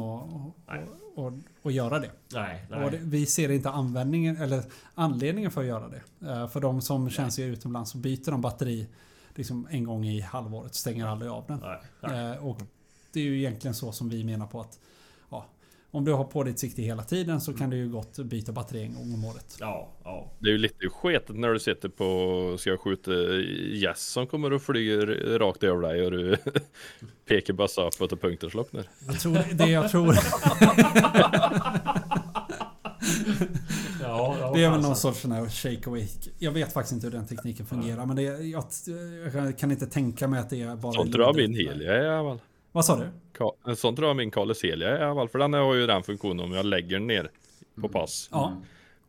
Nej. 0.66 0.82
att, 1.16 1.18
att, 1.24 1.34
att 1.62 1.72
göra 1.72 1.98
det. 1.98 2.10
Nej, 2.34 2.66
Och 2.70 2.90
det, 2.90 2.98
nej. 2.98 3.00
vi 3.02 3.26
ser 3.26 3.50
inte 3.50 3.70
användningen 3.70 4.36
eller 4.36 4.62
anledningen 4.94 5.50
för 5.50 5.60
att 5.60 5.66
göra 5.66 5.88
det. 5.88 6.30
Eh, 6.30 6.48
för 6.48 6.60
de 6.60 6.80
som 6.80 7.10
tjänstgör 7.10 7.46
utomlands 7.46 7.90
så 7.90 7.98
byter 7.98 8.30
de 8.30 8.40
batteri 8.40 8.86
liksom 9.34 9.68
en 9.70 9.84
gång 9.84 10.04
i 10.06 10.20
halvåret. 10.20 10.74
Stänger 10.74 11.06
aldrig 11.06 11.30
av 11.30 11.44
den. 11.48 11.58
nej, 11.62 11.78
nej. 12.00 12.30
Eh, 12.32 12.46
och 12.46 12.60
det 13.12 13.20
är 13.20 13.24
ju 13.24 13.38
egentligen 13.38 13.74
så 13.74 13.92
som 13.92 14.08
vi 14.08 14.24
menar 14.24 14.46
på 14.46 14.60
att 14.60 14.78
om 15.94 16.04
du 16.04 16.12
har 16.12 16.24
på 16.24 16.42
ditt 16.42 16.58
sikte 16.58 16.82
hela 16.82 17.02
tiden 17.02 17.40
så 17.40 17.52
kan 17.52 17.70
du 17.70 17.76
ju 17.76 17.88
gott 17.88 18.18
byta 18.18 18.52
batteri 18.52 18.82
en 18.82 18.94
gång 18.94 19.14
om 19.14 19.24
året. 19.24 19.56
Ja, 19.60 19.88
ja. 20.04 20.32
Det 20.38 20.48
är 20.48 20.52
ju 20.52 20.58
lite 20.58 20.88
sketet 20.88 21.36
när 21.36 21.48
du 21.48 21.58
sitter 21.58 21.88
på, 21.88 22.56
ska 22.58 22.76
skjuta 22.76 23.10
gäss 23.72 24.00
som 24.00 24.26
kommer 24.26 24.52
och 24.52 24.62
flyger 24.62 25.06
rakt 25.38 25.62
över 25.62 25.82
dig 25.82 26.04
och 26.04 26.10
du 26.10 26.36
pekar 27.28 27.54
bössa 27.54 27.86
uppåt 27.86 28.12
och 28.12 28.20
punkten 28.20 28.50
slocknar. 28.50 28.84
Jag 29.06 29.20
tror, 29.20 29.38
det 29.54 29.70
jag 29.70 29.90
tror 29.90 30.14
ja, 34.00 34.52
det 34.54 34.64
är 34.64 34.70
väl 34.70 34.80
någon 34.80 34.96
sorts 34.96 35.20
sån 35.20 35.32
här 35.32 35.48
shake 35.48 35.90
away. 35.90 36.06
Jag 36.38 36.52
vet 36.52 36.72
faktiskt 36.72 36.92
inte 36.92 37.06
hur 37.06 37.12
den 37.12 37.26
tekniken 37.26 37.66
fungerar 37.66 38.06
men 38.06 38.16
det, 38.16 38.22
jag, 38.22 38.64
jag 39.34 39.58
kan 39.58 39.70
inte 39.70 39.86
tänka 39.86 40.28
mig 40.28 40.40
att 40.40 40.50
det 40.50 40.62
är 40.62 40.76
bara... 40.76 40.92
Sånt 40.92 41.12
tror 41.12 41.24
jag 41.24 41.36
min 41.36 41.54
är 41.54 42.04
i 42.04 42.08
alla 42.08 42.30
fall. 42.30 42.40
Vad 42.74 42.84
sa 42.84 42.96
du? 42.96 43.08
Ka- 43.38 43.74
Sånt 43.74 43.96
tror 43.96 44.08
jag 44.08 44.16
min 44.16 44.30
är 44.82 45.00
i 45.00 45.02
alla 45.04 45.14
fall. 45.14 45.28
För 45.28 45.38
den 45.38 45.52
har 45.52 45.74
ju 45.74 45.86
den 45.86 46.02
funktionen 46.02 46.40
om 46.44 46.52
jag 46.52 46.66
lägger 46.66 46.96
den 46.98 47.06
ner 47.06 47.30
på 47.80 47.88
pass. 47.88 48.28
Ja, 48.32 48.56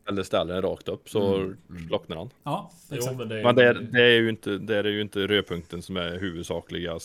Eller 0.09 0.23
ställer 0.23 0.53
den 0.53 0.61
rakt 0.61 0.87
upp 0.87 1.09
så 1.09 1.53
slocknar 1.87 2.15
den. 2.17 2.29
ja 2.43 2.71
Jo, 2.89 2.97
exakt. 2.97 3.17
men 3.17 3.29
det, 3.29 3.43
Men 3.43 3.55
det 3.55 3.63
är, 3.67 3.73
det 3.73 4.01
är 4.03 4.11
ju 4.21 4.29
inte, 4.29 4.57
det 4.57 4.75
är 4.77 4.83
ju 4.83 5.01
inte 5.01 5.19
rödpunkten 5.27 5.81
som 5.81 5.97
är 5.97 6.19
huvudsakliga 6.19 6.99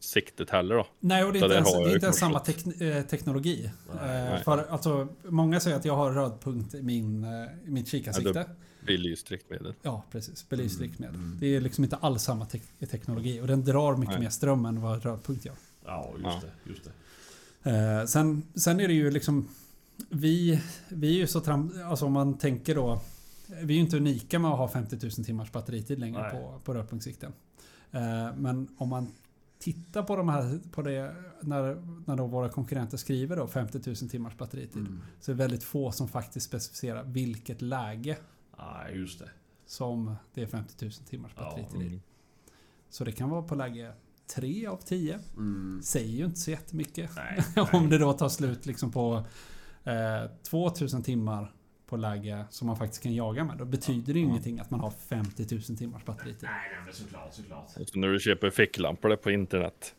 siktet 0.00 0.50
heller 0.50 0.74
då. 0.74 0.86
Nej, 1.00 1.24
och 1.24 1.32
det 1.32 1.38
är 1.38 1.42
inte 1.44 1.54
ens, 1.54 1.72
det 1.72 1.78
är 1.90 1.94
inte 1.94 2.06
ens 2.06 2.18
samma 2.18 2.38
tekn- 2.38 2.96
eh, 2.98 3.02
teknologi. 3.02 3.70
Nej, 4.02 4.18
Eh, 4.24 4.30
nej. 4.30 4.44
För 4.44 4.66
alltså, 4.70 5.08
många 5.24 5.60
säger 5.60 5.76
att 5.76 5.84
jag 5.84 5.96
har 5.96 6.12
röd 6.12 6.32
punkt 6.42 6.74
i, 6.74 6.82
min, 6.82 7.24
eh, 7.24 7.30
i 7.68 7.70
mitt 7.70 7.88
kikarsikte. 7.88 8.46
Belyst 8.86 9.30
riktmedel. 9.30 9.74
Ja, 9.82 10.04
precis. 10.10 10.48
Belyst 10.48 10.80
riktmedel. 10.80 11.38
Det 11.40 11.46
är 11.56 11.60
liksom 11.60 11.84
inte 11.84 11.96
alls 11.96 12.22
samma 12.22 12.44
tek- 12.46 12.86
teknologi. 12.90 13.40
Och 13.40 13.46
den 13.46 13.64
drar 13.64 13.96
mycket 13.96 14.14
Nej. 14.14 14.22
mer 14.22 14.30
ström 14.30 14.66
än 14.66 14.80
vad 14.80 15.02
röd 15.04 15.22
punkt 15.24 15.44
gör. 15.44 15.54
Ja, 15.84 16.10
just 16.12 16.24
Ja. 16.24 16.40
det. 16.64 16.70
Just 16.70 16.82
det. 17.62 17.70
Eh, 18.00 18.06
sen, 18.06 18.42
sen 18.54 18.80
är 18.80 18.88
det 18.88 18.94
ju 18.94 19.10
liksom... 19.10 19.48
Vi, 20.08 20.62
vi 20.88 21.08
är 21.08 21.18
ju 21.18 21.26
så 21.26 21.40
tram... 21.40 21.80
Alltså 21.84 22.06
om 22.06 22.12
man 22.12 22.38
tänker 22.38 22.74
då... 22.74 23.00
Vi 23.46 23.74
är 23.74 23.76
ju 23.78 23.82
inte 23.84 23.96
unika 23.96 24.38
med 24.38 24.50
att 24.50 24.58
ha 24.58 24.68
50 24.68 24.98
000 25.02 25.10
timmars 25.10 25.52
batteritid 25.52 25.98
längre 25.98 26.22
Nej. 26.22 26.30
på, 26.30 26.60
på 26.64 26.74
rödpunktssikten. 26.74 27.32
Eh, 27.92 28.36
men 28.36 28.68
om 28.78 28.88
man 28.88 29.12
tittar 29.58 30.02
på 30.02 30.16
de 30.16 30.28
här... 30.28 30.58
På 30.72 30.82
det, 30.82 31.14
när, 31.40 31.82
när 32.06 32.16
då 32.16 32.26
våra 32.26 32.48
konkurrenter 32.48 32.96
skriver 32.96 33.36
då 33.36 33.46
50 33.46 33.80
000 33.86 33.96
timmars 33.96 34.36
batteritid. 34.36 34.86
Så 35.20 35.30
är 35.30 35.34
det 35.34 35.38
väldigt 35.42 35.64
få 35.64 35.92
som 35.92 36.08
faktiskt 36.08 36.46
specificerar 36.46 37.04
vilket 37.04 37.62
läge 37.62 38.16
Ja, 38.56 38.88
just 38.90 39.18
det. 39.18 39.30
som 39.66 40.14
det 40.34 40.42
är 40.42 40.46
50 40.46 40.84
000 40.84 40.92
timmars 40.92 41.32
Ja, 41.36 41.42
batteritid 41.42 41.82
i. 41.82 41.86
mm. 41.86 42.00
Så 42.88 43.04
det 43.04 43.12
kan 43.12 43.30
vara 43.30 43.42
på 43.42 43.54
läge 43.54 43.92
3 44.34 44.66
av 44.66 44.76
10. 44.76 45.18
Säger 45.82 46.08
ju 46.18 46.24
inte 46.24 46.40
så 46.40 46.50
jättemycket. 46.50 47.10
Nej, 47.16 47.42
Om 47.72 47.80
nej. 47.82 47.90
det 47.90 47.98
då 47.98 48.12
tar 48.12 48.28
slut 48.28 48.66
liksom 48.66 48.92
på 48.92 49.24
eh, 49.84 50.30
2000 50.50 51.02
timmar 51.02 51.52
på 51.86 51.96
läge 51.96 52.44
som 52.50 52.66
man 52.66 52.76
faktiskt 52.76 53.02
kan 53.02 53.14
jaga 53.14 53.44
med. 53.44 53.58
Då 53.58 53.64
betyder 53.64 54.12
det 54.14 54.18
ju 54.18 54.24
ingenting 54.24 54.58
att 54.60 54.70
man 54.70 54.80
har 54.80 54.90
50 54.90 55.46
000 55.54 55.62
timmars 55.62 56.04
batteritid. 56.04 56.38
Nej, 56.42 56.70
nej, 56.72 56.80
men 56.84 56.94
såklart, 56.94 57.34
såklart. 57.34 57.70
Så 57.70 57.98
när 57.98 58.08
du 58.08 58.20
köper 58.20 58.50
ficklampor 58.50 59.16
på 59.16 59.30
internet. 59.30 59.94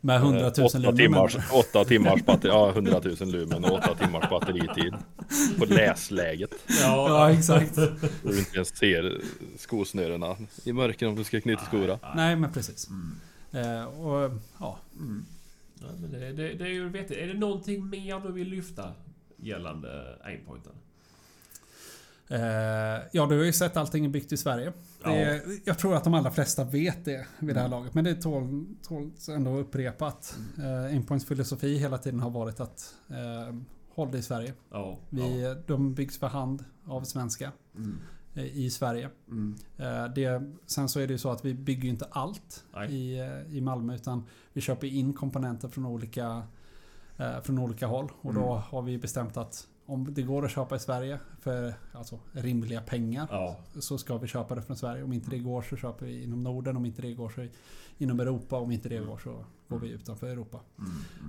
Med 0.00 0.16
100 0.16 0.40
000 0.40 0.52
eh, 0.58 0.64
åtta 0.64 0.78
lumen. 0.78 0.96
timmars, 0.96 1.36
åtta 1.52 1.84
timmars 1.84 2.24
batteri, 2.24 2.50
ja 2.52 2.70
100 2.70 3.00
000 3.20 3.30
lumen 3.30 3.64
och 3.64 3.72
8 3.72 3.94
timmars 3.94 4.30
batteritid. 4.30 4.94
På 5.58 5.64
läsläget. 5.64 6.50
Ja, 6.80 7.30
exakt. 7.32 7.74
Så 7.74 7.80
du 8.22 8.38
inte 8.38 8.54
ens 8.54 8.76
ser 8.76 9.20
skosnörena 9.58 10.36
i 10.64 10.72
mörkret 10.72 11.08
om 11.08 11.16
du 11.16 11.24
ska 11.24 11.40
knyta 11.40 11.64
skora. 11.64 11.98
Nej, 12.14 12.36
men 12.36 12.52
precis. 12.52 12.88
Eh, 13.52 13.84
och 13.84 14.30
ja, 14.60 14.78
Ja, 15.80 15.86
men 16.00 16.10
det, 16.10 16.32
det, 16.32 16.54
det 16.54 16.64
är 16.64 16.68
ju 16.68 16.88
vettigt. 16.88 17.16
Är 17.16 17.26
det 17.26 17.34
någonting 17.34 17.90
mer 17.90 18.20
du 18.20 18.32
vill 18.32 18.48
lyfta 18.48 18.92
gällande 19.36 20.18
aimpointen? 20.24 20.72
Eh, 22.30 22.40
ja, 23.12 23.26
du 23.26 23.38
har 23.38 23.44
ju 23.44 23.52
sett 23.52 23.76
allting 23.76 24.12
byggt 24.12 24.32
i 24.32 24.36
Sverige. 24.36 24.72
Det, 25.04 25.42
Jag 25.64 25.78
tror 25.78 25.96
att 25.96 26.04
de 26.04 26.14
allra 26.14 26.30
flesta 26.30 26.64
vet 26.64 27.04
det 27.04 27.26
vid 27.38 27.54
det 27.54 27.60
här 27.60 27.68
laget. 27.68 27.94
Men 27.94 28.04
det 28.04 28.14
tål, 28.14 28.66
tål 28.82 29.10
ändå 29.30 29.56
upprepat. 29.56 30.38
Eh, 30.58 30.84
Aimpoints 30.84 31.26
filosofi 31.26 31.78
hela 31.78 31.98
tiden 31.98 32.20
har 32.20 32.30
varit 32.30 32.60
att 32.60 32.94
eh, 33.10 33.56
hålla 33.94 34.10
det 34.10 34.18
i 34.18 34.22
Sverige. 34.22 34.52
Ja. 34.70 34.98
Vi, 35.10 35.56
De 35.66 35.94
byggs 35.94 36.18
för 36.18 36.26
hand 36.26 36.64
av 36.86 37.02
svenska 37.02 37.52
eh, 38.34 38.44
i 38.58 38.70
Sverige. 38.70 39.10
Eh, 39.76 40.04
det, 40.14 40.42
sen 40.66 40.88
så 40.88 41.00
är 41.00 41.06
det 41.06 41.12
ju 41.12 41.18
så 41.18 41.30
att 41.30 41.44
vi 41.44 41.54
bygger 41.54 41.88
inte 41.88 42.04
allt 42.10 42.64
Nej. 42.74 42.92
i, 42.94 43.18
eh, 43.20 43.56
i 43.56 43.60
Malmö 43.60 43.94
utan 43.94 44.24
vi 44.52 44.60
köper 44.60 44.86
in 44.86 45.12
komponenter 45.12 45.68
från 45.68 45.86
olika, 45.86 46.42
eh, 47.16 47.40
från 47.40 47.58
olika 47.58 47.86
håll. 47.86 48.12
Och 48.20 48.34
då 48.34 48.54
har 48.54 48.82
vi 48.82 48.98
bestämt 48.98 49.36
att 49.36 49.66
om 49.88 50.14
det 50.14 50.22
går 50.22 50.44
att 50.44 50.50
köpa 50.50 50.76
i 50.76 50.78
Sverige 50.78 51.18
för 51.40 51.74
alltså, 51.92 52.18
rimliga 52.32 52.80
pengar 52.80 53.28
Ja. 53.30 53.56
så 53.80 53.98
ska 53.98 54.18
vi 54.18 54.26
köpa 54.26 54.54
det 54.54 54.62
från 54.62 54.76
Sverige. 54.76 55.02
Om 55.02 55.12
inte 55.12 55.30
det 55.30 55.38
går 55.38 55.62
så 55.62 55.76
köper 55.76 56.06
vi 56.06 56.22
inom 56.22 56.42
Norden. 56.42 56.76
Om 56.76 56.86
inte 56.86 57.02
det 57.02 57.14
går 57.14 57.28
så 57.28 57.46
inom 57.98 58.20
Europa. 58.20 58.56
Om 58.56 58.70
inte 58.70 58.88
det 58.88 58.98
går 58.98 59.18
så 59.18 59.44
går 59.68 59.78
vi 59.78 59.88
utanför 59.88 60.26
Europa. 60.26 60.60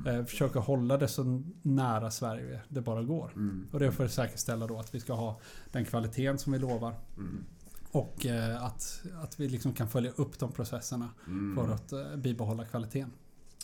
Eh, 0.07 0.25
försöka 0.25 0.59
hålla 0.59 0.97
det 0.97 1.07
så 1.07 1.43
nära 1.61 2.11
Sverige 2.11 2.61
det 2.69 2.81
bara 2.81 3.03
går. 3.03 3.31
Och 3.71 3.79
det 3.79 3.91
för 3.91 4.05
att 4.05 4.11
säkerställa 4.11 4.67
då 4.67 4.79
att 4.79 4.95
vi 4.95 4.99
ska 4.99 5.13
ha 5.13 5.39
den 5.71 5.85
kvaliteten 5.85 6.37
som 6.37 6.53
vi 6.53 6.59
lovar. 6.59 6.93
Och 7.91 8.25
eh, 8.25 8.63
att, 8.63 9.01
att 9.23 9.39
vi 9.39 9.49
liksom 9.49 9.73
kan 9.73 9.87
följa 9.87 10.11
upp 10.15 10.39
de 10.39 10.51
processerna 10.51 11.09
för 11.55 11.69
att 11.73 11.91
eh, 11.91 12.15
bibehålla 12.17 12.65
kvaliteten. 12.65 13.11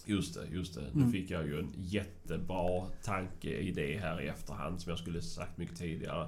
Just 0.05 0.33
det, 0.33 0.55
just 0.55 0.75
det. 0.75 0.81
Nu 0.93 1.01
Mm. 1.01 1.11
fick 1.11 1.29
jag 1.31 1.45
ju 1.47 1.59
en 1.59 1.71
jättebra 1.77 2.85
tankeidé 3.03 3.97
här 4.01 4.21
i 4.21 4.27
efterhand 4.27 4.81
som 4.81 4.89
jag 4.89 4.99
skulle 4.99 5.21
sagt 5.21 5.57
mycket 5.57 5.77
tidigare. 5.77 6.27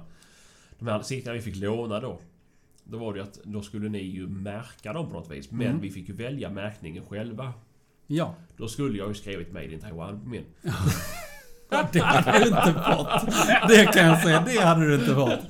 De 0.78 0.88
här 0.88 1.02
siktarna 1.02 1.34
vi 1.34 1.40
fick 1.42 1.56
låna 1.56 2.00
då. 2.00 2.20
Då 2.84 2.98
var 2.98 3.12
det 3.12 3.18
ju 3.18 3.22
att 3.24 3.38
då 3.44 3.62
skulle 3.62 3.88
ni 3.88 3.98
ju 4.02 4.26
märka 4.26 4.92
dem 4.92 5.06
på 5.08 5.12
något 5.12 5.30
vis. 5.30 5.50
Men 5.50 5.66
Mm. 5.66 5.80
vi 5.80 5.90
fick 5.90 6.08
ju 6.08 6.14
välja 6.14 6.50
märkningen 6.50 7.04
själva. 7.08 7.52
Ja, 8.06 8.34
Då 8.56 8.68
skulle 8.68 8.98
jag 8.98 9.08
ju 9.08 9.14
skrivit 9.14 9.52
Made 9.52 9.72
in 9.72 9.80
Taiwan 9.80 10.20
på 10.20 10.28
min. 10.28 10.44
det 11.92 12.00
hade 12.00 12.38
du 12.38 12.44
inte 12.48 12.82
fått. 12.96 13.36
Det 13.68 13.92
kan 13.92 14.06
jag 14.06 14.22
säga. 14.22 14.40
Det 14.46 14.60
hade 14.60 14.86
du 14.86 14.94
inte 14.94 15.14
fått. 15.14 15.40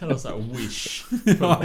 Eller 0.00 0.16
såhär 0.16 0.56
wish. 0.56 1.04
Ja, 1.40 1.62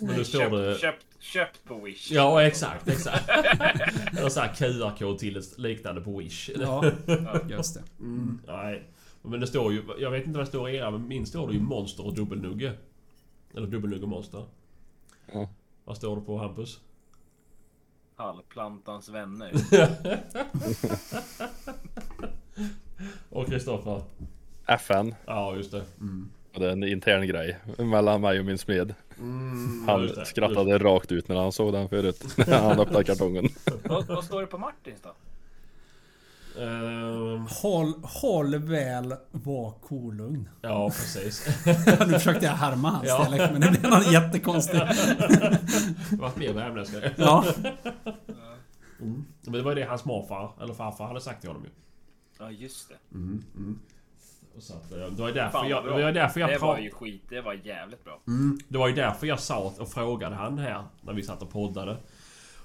Men 0.00 0.16
nu 0.16 0.24
står 0.24 0.50
det... 0.58 0.78
Köpt, 0.78 0.82
köpt, 0.82 1.04
köpt 1.26 1.64
på 1.64 1.80
Wish. 1.80 2.10
Ja, 2.10 2.42
exakt, 2.42 2.88
exakt. 2.88 3.28
Eller 4.18 4.28
såhär 4.28 4.54
QR-kod 4.54 5.18
till 5.18 5.42
liknande 5.56 6.00
på 6.00 6.18
Wish. 6.18 6.50
Ja, 6.58 6.84
just 7.48 7.74
det. 7.74 7.82
Nej. 8.46 8.82
Men 9.22 9.40
det 9.40 9.46
står 9.46 9.72
ju... 9.72 9.82
Jag 9.98 10.10
vet 10.10 10.26
inte 10.26 10.38
vad 10.38 10.46
det 10.46 10.50
står 10.50 10.70
i 10.70 10.76
era, 10.76 10.90
men 10.90 11.08
min 11.08 11.26
står 11.26 11.48
det 11.48 11.54
ju 11.54 11.60
Monster 11.60 12.06
och 12.06 12.14
Dubbelnugge. 12.14 12.72
Eller 13.54 13.66
Dubbelnugge 13.66 14.02
och 14.02 14.08
Monster. 14.08 14.44
Ja. 15.32 15.48
Vad 15.84 15.96
står 15.96 16.16
det 16.16 16.22
på 16.22 16.38
Hampus? 16.38 16.80
Halvplantans 18.16 19.08
vänner. 19.08 19.52
Och 23.30 23.46
Kristoffer? 23.46 24.02
FN. 24.66 25.14
Ja, 25.26 25.56
just 25.56 25.70
det. 25.70 25.78
Och 25.78 26.35
är 26.62 26.68
en 26.70 26.84
intern 26.84 27.26
grej 27.26 27.58
mellan 27.78 28.20
mig 28.20 28.38
och 28.40 28.44
min 28.46 28.58
smed. 28.58 28.94
Ja, 29.18 29.24
Han 29.92 30.02
just 30.02 30.14
det. 30.14 30.24
skrattade 30.24 30.78
rakt 30.78 31.12
ut 31.12 31.28
när 31.28 31.36
han 31.36 31.52
såg 31.52 31.72
den 31.72 31.88
förut. 31.88 32.24
När 32.46 32.58
han 32.58 32.80
öppnade 32.80 33.04
kartongen. 33.04 33.48
vad, 33.84 34.06
vad 34.06 34.24
står 34.24 34.40
det 34.40 34.46
på 34.46 34.58
Martins 34.58 35.00
då? 35.02 35.14
Ehm, 36.62 37.46
Håll, 37.62 37.92
håll 38.02 38.56
väl, 38.58 39.14
var 39.30 39.70
kolugn. 39.72 40.48
Ja, 40.62 40.88
precis. 40.88 41.46
nu 42.06 42.12
försökte 42.12 42.46
jag 42.46 42.52
härma 42.52 42.90
hans 42.90 43.08
Ja. 43.08 43.24
dialekt 43.28 43.52
men 43.52 43.60
det 43.60 43.70
blev 43.80 43.90
något 43.90 44.12
jättekonstigt. 44.12 44.84
Vart 46.12 46.36
mer 46.36 46.52
värmländska. 46.52 47.10
Ja. 47.16 47.44
Mm. 49.00 49.24
Men 49.42 49.52
det 49.52 49.62
var 49.62 49.70
ju 49.76 49.80
det 49.82 49.88
hans 49.88 50.04
morfar, 50.04 50.52
eller 50.62 50.74
farfar, 50.74 51.06
hade 51.06 51.20
sagt 51.20 51.40
till 51.40 51.50
honom 51.50 51.64
ju. 51.64 51.70
Ja 52.38 52.50
just 52.50 52.88
det. 52.88 52.94
Och 54.56 54.62
Så 54.62 54.74
att, 54.74 54.92
eh, 54.92 54.98
det 54.98 55.22
var 55.22 55.28
ju 55.28 55.34
därför 55.34 55.58
Fan, 55.58 55.68
jag, 55.68 55.84
det 55.84 55.90
var 55.90 55.98
ju 55.98 56.12
därför 56.12 56.40
jag 56.40 56.50
Det 56.50 56.58
var 56.58 56.78
ju 56.78 56.90
skit. 56.90 57.22
Det 57.28 57.40
var 57.40 57.52
jävligt 57.52 58.04
bra. 58.04 58.20
Det 58.68 58.78
var 58.78 58.88
ju 58.88 58.94
därför 58.94 59.26
jag 59.26 59.40
sa 59.40 59.72
och 59.78 59.88
frågade 59.88 60.34
han 60.34 60.58
här 60.58 60.84
när 61.00 61.12
vi 61.12 61.22
satt 61.22 61.42
och 61.42 61.50
poddade. 61.50 61.96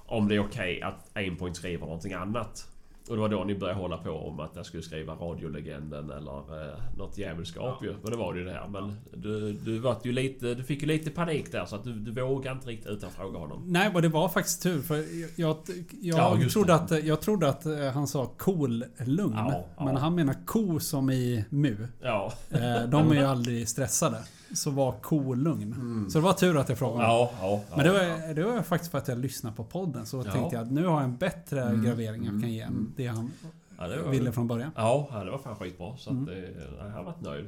Om 0.06 0.28
det 0.28 0.36
är 0.36 0.40
okej 0.40 0.82
att 0.82 1.10
Aimpoint 1.14 1.58
skriver 1.58 1.86
någonting 1.86 2.14
annat. 2.14 2.71
Och 3.10 3.16
det 3.16 3.22
var 3.22 3.30
då 3.30 3.44
ni 3.44 3.56
började 3.56 3.80
hålla 3.80 3.98
på 3.98 4.10
om 4.12 4.40
att 4.40 4.52
jag 4.56 4.66
skulle 4.66 4.84
skriva 4.84 5.14
radiolegenden 5.14 6.12
eller 6.12 6.68
eh, 6.70 6.74
något 6.98 7.18
djävulskap 7.18 7.84
ju. 7.84 7.96
Och 8.04 8.12
det 8.12 8.18
var 8.18 8.34
det 8.34 8.40
ju 8.40 8.46
det 8.46 8.52
här. 8.52 8.68
Men 8.68 8.96
du, 9.14 9.54
du, 9.54 9.80
var 9.80 9.98
ju 10.04 10.12
lite, 10.12 10.54
du 10.54 10.64
fick 10.64 10.82
ju 10.82 10.88
lite 10.88 11.10
panik 11.10 11.52
där 11.52 11.66
så 11.66 11.76
att 11.76 11.84
du, 11.84 11.94
du 11.94 12.22
vågade 12.22 12.56
inte 12.56 12.68
riktigt 12.68 12.88
utan 12.92 13.12
fråga 13.12 13.40
honom. 13.40 13.64
Nej, 13.68 13.92
men 13.94 14.02
det 14.02 14.08
var 14.10 14.30
faktiskt 14.30 14.64
tur 14.64 14.82
för 14.82 14.96
jag, 15.42 15.58
jag, 16.02 16.38
Ja, 16.42 16.50
trodde, 16.50 16.68
det. 16.68 16.76
att, 16.76 17.04
jag 17.04 17.22
trodde 17.22 17.50
att 17.50 17.66
eh, 17.66 17.92
han 17.94 18.08
sa 18.08 18.26
cool 18.38 18.86
lugn. 19.06 19.34
Ja, 19.36 19.66
ja. 19.78 19.86
Men 19.86 19.96
han 19.96 20.16
menar 20.16 20.36
ko 20.46 20.80
som 20.80 21.10
i 21.10 21.46
mu. 21.50 21.88
Ja. 22.02 22.34
Eh, 22.50 22.90
De 22.90 23.12
är 23.12 23.16
ju 23.16 23.24
aldrig 23.24 23.70
stressade. 23.70 24.18
Så 24.54 24.72
var 24.72 24.92
cool 25.02 25.38
lugn. 25.38 26.06
Så 26.10 26.18
det 26.18 26.24
var 26.24 26.34
tur 26.34 26.58
att 26.58 26.70
jag 26.70 26.78
frågade. 26.78 27.04
Mm. 27.06 27.12
Ja, 27.16 27.32
ja, 27.42 27.64
ja. 27.70 27.76
Men 27.76 27.86
det 27.86 27.92
var, 27.92 28.34
det 28.34 28.44
var 28.44 28.62
faktiskt 28.62 28.92
för 28.92 28.98
att 28.98 29.08
jag 29.08 29.18
lyssnade 29.18 29.56
på 29.56 29.64
podden. 29.64 30.06
Så 30.06 30.18
Ja. 30.18 30.22
Mm. 30.22 30.34
tänkte 30.34 30.56
jag 30.56 30.64
att 30.66 30.72
nu 30.72 30.86
har 30.86 30.94
jag 30.94 31.04
en 31.04 31.18
bättre 31.18 31.80
gravering 31.86 32.26
jag 32.26 32.42
kan 32.42 32.54
ge 32.54 32.62
än 32.62 32.94
det 32.96 33.08
han 33.08 33.32
Ja, 33.78 33.88
det 33.88 34.02
var, 34.02 34.12
ville 34.12 34.32
från 34.32 34.48
början. 34.48 34.72
Ja, 34.76 35.22
det 35.26 35.32
var 35.32 35.38
fan 35.38 35.56
skitbra. 35.56 35.98
Så 35.98 36.10
Mm. 36.10 36.24
att, 36.24 36.30
eh, 36.30 36.86
jag 36.88 36.90
har 36.94 37.04
varit 37.04 37.22
nöjd. 37.22 37.48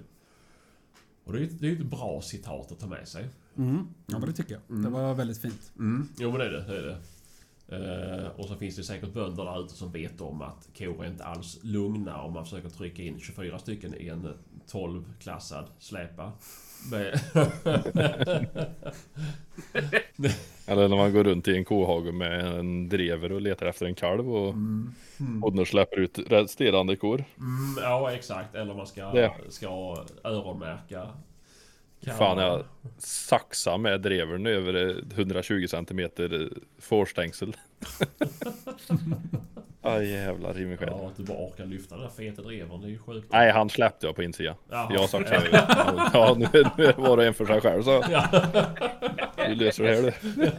Och 1.25 1.34
det 1.34 1.39
är 1.39 1.41
ju 1.41 1.47
det 1.49 1.67
ju 1.67 1.80
ett 1.81 1.85
bra 1.85 2.21
citat 2.21 2.71
att 2.71 2.80
ta 2.80 2.88
med 2.88 3.07
sig. 3.07 3.30
Mm. 3.57 3.88
Ja, 4.07 4.19
men 4.19 4.30
det 4.30 4.34
tycker 4.34 4.59
jag. 4.67 4.84
Det 4.84 4.89
var 4.89 5.13
väldigt 5.13 5.38
fint. 5.41 5.71
Jo 6.17 6.30
men 6.31 6.39
det 6.39 6.45
är 6.45 6.49
det. 6.51 6.63
det, 6.67 6.77
är 6.77 6.81
det. 6.84 6.97
Eh, 7.67 8.27
och 8.39 8.45
så 8.45 8.55
finns 8.55 8.75
det 8.75 8.84
säkert 8.84 9.13
bönder 9.13 9.45
där 9.45 9.63
ute 9.65 9.73
som 9.73 9.91
vet 9.91 10.21
om 10.21 10.41
att 10.41 10.69
kor 10.77 11.03
är 11.05 11.09
inte 11.09 11.23
alls 11.25 11.59
lugna 11.61 12.21
om 12.21 12.34
man 12.34 12.43
försöker 12.43 12.69
trycka 12.69 13.03
in 13.03 13.19
24 13.19 13.59
stycken 13.59 13.93
i 13.93 14.07
en 14.07 14.27
12-klassad 14.71 15.65
släpa. 15.80 16.31
Eller 20.65 20.88
när 20.88 20.97
man 20.97 21.14
går 21.14 21.23
runt 21.23 21.47
i 21.47 21.57
en 21.57 21.65
kohage 21.65 22.14
med 22.14 22.45
en 22.60 22.89
drever 22.89 23.31
och 23.31 23.41
letar 23.41 23.65
efter 23.65 23.85
en 23.85 23.95
kalv 23.95 24.35
och 24.35 24.55
Odner 25.41 25.65
släpper 25.65 25.99
ut 25.99 26.19
resterande 26.27 26.95
kor. 26.95 27.23
mm, 27.38 27.84
ja 27.84 28.11
exakt. 28.11 28.55
Eller 28.55 28.73
man 28.73 28.88
ska, 28.88 29.11
Det. 29.11 29.31
ska 29.49 29.68
öronmärka. 30.23 31.07
Fan 32.18 32.38
jag 32.38 32.64
saxa 32.97 33.77
med 33.77 34.01
drevern 34.01 34.45
över 34.47 34.89
eh, 34.89 34.95
120 35.15 35.65
centimeter 35.68 36.49
fårstängsel. 36.80 37.55
Aj 39.85 40.11
jävlar 40.11 40.60
i 40.60 40.65
mig 40.65 40.77
själv. 40.77 40.91
Ja, 40.91 41.07
att 41.07 41.18
du 41.18 41.23
bara 41.23 41.38
orkar 41.38 41.65
lyfta 41.65 41.95
den 41.95 42.03
där 42.03 42.11
feta 42.11 42.41
drevern. 42.41 42.81
Det 42.81 42.88
är 42.88 42.89
ju 42.89 42.99
sjukt. 42.99 43.27
Nej 43.31 43.51
han 43.51 43.69
släppte 43.69 44.05
jag 44.05 44.15
på 44.15 44.23
insidan. 44.23 44.55
Jaha. 44.69 44.93
Jag 44.93 45.10
saxade 45.10 45.45
ju. 45.45 45.51
Ja 46.14 46.35
nu, 46.38 46.64
nu 46.77 46.93
var 46.97 47.18
det 47.18 47.27
en 47.27 47.34
för 47.34 47.45
sig 47.45 47.61
själv 47.61 47.84
så. 47.84 48.03
Du 49.47 49.55
löser 49.55 49.84
det 49.84 49.95
här 49.95 50.01
du. 50.35 50.51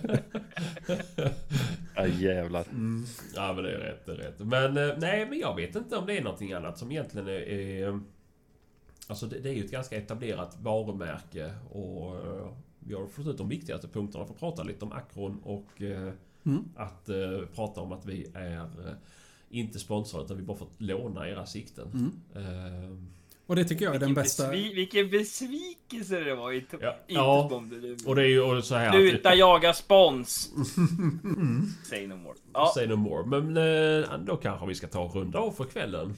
Aj 1.95 2.25
jävlar. 2.25 2.65
Ja 3.35 3.53
men 3.53 3.65
det 3.65 3.73
är 3.73 3.79
rätt, 3.79 4.07
det 4.07 4.13
är 4.13 4.17
rätt. 4.17 4.39
Men 4.39 4.77
eh, 4.77 4.95
nej, 4.99 5.27
men 5.27 5.39
jag 5.39 5.57
vet 5.57 5.77
inte 5.77 5.97
om 5.97 6.07
det 6.07 6.19
är 6.19 6.23
någonting 6.23 6.53
annat 6.53 6.79
som 6.79 6.91
egentligen 6.91 7.29
är... 7.29 7.49
är 7.49 8.01
alltså 9.09 9.27
det, 9.27 9.39
det 9.39 9.49
är 9.49 9.55
ju 9.55 9.65
ett 9.65 9.71
ganska 9.71 9.97
etablerat 9.97 10.57
varumärke 10.61 11.51
och 11.71 12.17
eh, 12.17 12.49
vi 12.79 12.95
har 12.95 13.07
fått 13.07 13.27
ut 13.27 13.39
de 13.39 13.49
viktigaste 13.49 13.89
punkterna 13.89 14.25
för 14.25 14.35
att 14.35 14.41
prata 14.41 14.63
lite 14.63 14.85
om 14.85 14.93
Acron 14.93 15.41
och 15.45 15.83
eh, 15.83 16.13
Mm. 16.47 16.65
att 16.77 17.09
eh, 17.09 17.17
prata 17.55 17.81
om 17.81 17.93
att 17.93 18.07
vi 18.07 18.27
är 18.35 18.61
eh, 18.61 18.95
inte 19.51 19.79
sponsrade 19.79 20.25
utan 20.25 20.37
vi 20.37 20.43
bara 20.43 20.57
fått 20.57 20.81
låna 20.81 21.29
era 21.29 21.47
sikten. 21.47 21.89
Mm. 22.35 22.55
Eh, 22.93 22.97
Och 23.47 23.57
det 23.57 23.65
tycker 23.65 23.85
jag 23.85 23.95
är 23.95 23.99
den 24.01 24.15
bästa... 24.15 24.53
besvi- 24.53 24.75
vilken 24.75 25.11
besvikelse 25.11 26.21
det 26.21 26.35
var. 26.35 26.53
Inte, 26.53 26.77
Ja. 26.81 26.91
inte 27.09 27.15
Ja. 27.15 27.47
sponsor. 27.49 28.09
och 28.09 28.17
det 28.17 28.23
är 28.23 28.29
ju 28.29 28.41
och 28.41 28.65
så 28.65 28.75
här... 28.75 28.89
att- 28.89 28.95
Sluta 28.95 29.35
jaga 29.35 29.73
spons! 29.73 30.51
Say 31.85 32.07
no 32.07 32.15
more. 32.17 32.35
Ja, 32.53 32.73
Say 32.75 32.87
no 32.87 32.97
more. 32.97 33.27
Men 33.41 33.57
eh, 33.57 34.19
då 34.19 34.37
kanske 34.37 34.67
vi 34.67 34.75
ska 34.75 34.87
ta 34.87 35.01
och 35.01 35.15
runda 35.15 35.39
av 35.39 35.51
för 35.53 35.65
kvällen. 35.65 36.15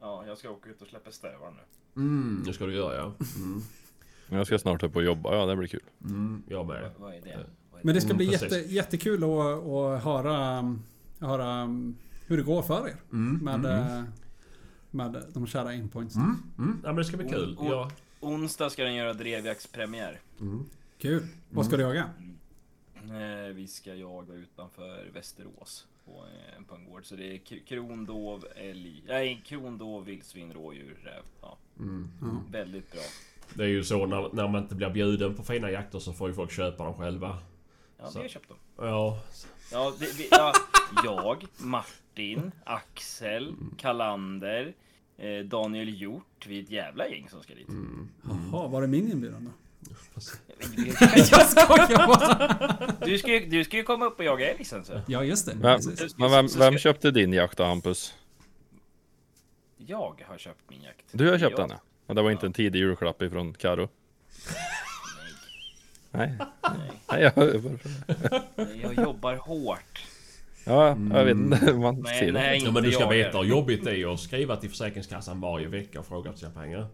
ja, 0.00 0.24
jag 0.26 0.38
ska 0.38 0.50
åka 0.50 0.70
ut 0.70 0.82
och 0.82 0.88
släppa 0.88 1.10
stävar 1.10 1.50
nu. 1.50 2.02
Mm, 2.02 2.42
det 2.46 2.52
ska 2.52 2.66
du 2.66 2.74
göra 2.74 2.94
ja. 2.96 3.12
Mm, 3.36 3.62
Jag 4.38 4.46
ska 4.46 4.58
snart 4.58 4.82
upp 4.82 4.96
och 4.96 5.02
jobba, 5.04 5.34
ja 5.36 5.46
det 5.46 5.56
blir 5.56 5.68
kul. 5.68 5.80
mm, 6.04 6.42
jag 6.48 6.66
med. 6.66 6.82
Vad, 6.82 6.92
vad 7.00 7.14
är 7.14 7.20
det? 7.20 7.46
Men 7.82 7.94
det 7.94 8.00
ska 8.00 8.06
Mm, 8.10 8.16
bli 8.16 8.26
jätte, 8.32 8.56
jättekul 8.56 9.24
att, 9.24 9.30
att 9.30 10.02
höra, 10.04 10.76
höra 11.20 11.66
hur 12.26 12.36
det 12.36 12.42
går 12.42 12.62
för 12.62 12.88
er. 12.88 12.96
Mm, 13.12 13.38
Med, 13.44 13.64
eh, 13.96 14.04
med 14.90 15.22
de 15.32 15.46
kära 15.46 15.74
inpoints. 15.74 16.16
Mm, 16.16 16.36
ja 16.58 16.68
men 16.82 16.96
det 16.96 17.04
ska 17.04 17.16
bli 17.16 17.28
kul. 17.28 17.56
Ja. 17.60 17.90
Onsdag 18.20 18.70
ska 18.70 18.84
den 18.84 18.94
göra 18.94 19.12
drevjaktspremiär. 19.12 20.20
Kul. 20.98 21.26
Vad 21.50 21.66
ska 21.66 21.76
du 21.76 21.82
jaga? 21.82 22.04
Eh, 23.04 23.54
vi 23.54 23.66
ska 23.66 23.94
jaga 23.94 24.34
utanför 24.34 25.10
Västerås 25.14 25.86
på 26.04 26.10
eh, 26.10 26.56
en 26.56 26.64
pungård. 26.64 27.04
Så 27.04 27.16
det 27.16 27.34
är 27.34 27.38
krondov, 27.68 28.44
älg, 28.56 29.02
nej 29.08 29.42
krondov, 29.46 30.04
vildsvin, 30.04 30.52
rådjur, 30.52 30.96
räv. 31.04 31.22
Ja, 31.42 31.56
Ja. 32.20 32.26
väldigt 32.50 32.92
bra. 32.92 33.00
Det 33.54 33.62
är 33.62 33.68
ju 33.68 33.84
så 33.84 34.06
när, 34.06 34.28
när 34.32 34.48
man 34.48 34.62
inte 34.62 34.74
blir 34.74 34.90
bjuden 34.90 35.34
på 35.34 35.42
fina 35.42 35.70
jakter 35.70 35.98
så 35.98 36.12
får 36.12 36.28
ju 36.28 36.34
folk 36.34 36.50
köpa 36.52 36.84
dem 36.84 36.94
själva. 36.94 37.38
Ja, 38.02 38.10
Så. 38.10 38.18
vi 38.18 38.24
har 38.24 38.28
köpt 38.28 38.48
dem. 38.48 38.56
Ja. 38.76 39.18
Ja, 39.72 39.92
det, 39.98 40.18
vi, 40.18 40.28
ja, 40.30 40.52
jag, 41.04 41.46
Martin, 41.56 42.52
Axel, 42.64 43.54
Kalander, 43.78 44.74
eh, 45.18 45.38
Daniel 45.44 45.88
Hjort. 46.02 46.46
Vi 46.46 46.58
är 46.58 46.62
ett 46.62 46.70
jävla 46.70 47.08
gäng 47.08 47.28
som 47.28 47.42
ska 47.42 47.54
dit. 47.54 47.68
Jaha, 48.52 48.68
var 48.68 48.82
är 48.82 48.86
min 48.86 49.12
inbjudan 49.12 49.44
då? 49.44 49.50
Jag 51.30 51.46
skojar 51.48 52.06
bara! 52.06 52.92
Du 53.06 53.18
ska, 53.18 53.28
ju, 53.32 53.46
du 53.46 53.64
ska 53.64 53.76
ju 53.76 53.82
komma 53.82 54.06
upp 54.06 54.18
och 54.18 54.24
jaga 54.24 54.54
älg 54.54 54.64
så. 54.64 54.82
Ja, 55.06 55.24
just 55.24 55.46
det. 55.46 55.52
Vem, 55.54 55.80
men 56.16 56.30
vem, 56.30 56.46
vem 56.58 56.78
köpte 56.78 57.10
din 57.10 57.32
jakt 57.32 57.58
då 57.58 57.64
Hampus? 57.64 58.14
Jag 59.76 60.22
har 60.28 60.38
köpt 60.38 60.70
min 60.70 60.82
jakt. 60.82 61.04
Du 61.12 61.30
har 61.30 61.38
köpt 61.38 61.50
Jag- 61.58 61.60
den 61.68 61.70
ja. 61.70 61.80
Och 62.06 62.14
det 62.14 62.22
var 62.22 62.30
inte 62.30 62.46
en 62.46 62.52
tidig 62.52 62.78
julklapp 62.78 63.22
ifrån 63.22 63.54
Karo? 63.54 63.88
Nej. 66.10 66.32
Nej, 67.12 67.22
jag, 67.22 67.32
Nej, 68.56 68.80
Jag 68.82 68.94
jobbar 69.04 69.34
hårt. 69.36 70.06
ja, 70.64 70.88
jag 71.14 71.24
vet 71.24 71.36
inte. 71.36 71.72
Man 71.74 72.00
Nej, 72.00 72.18
ser 72.18 72.26
det. 72.26 72.32
nej, 72.32 72.60
ja 72.64 72.70
men 72.70 72.82
du 72.82 72.92
ska 72.92 73.08
veta 73.08 73.38
hur 73.38 73.44
jobbigt 73.44 73.84
det 73.84 73.96
är 73.96 74.14
att 74.14 74.20
skriva 74.20 74.56
till 74.56 74.70
Försäkringskassan 74.70 75.40
varje 75.40 75.68
vecka 75.68 76.00
och 76.00 76.06
fråga 76.06 76.30
efter 76.30 76.40
sina 76.40 76.52
pengar. 76.62 76.86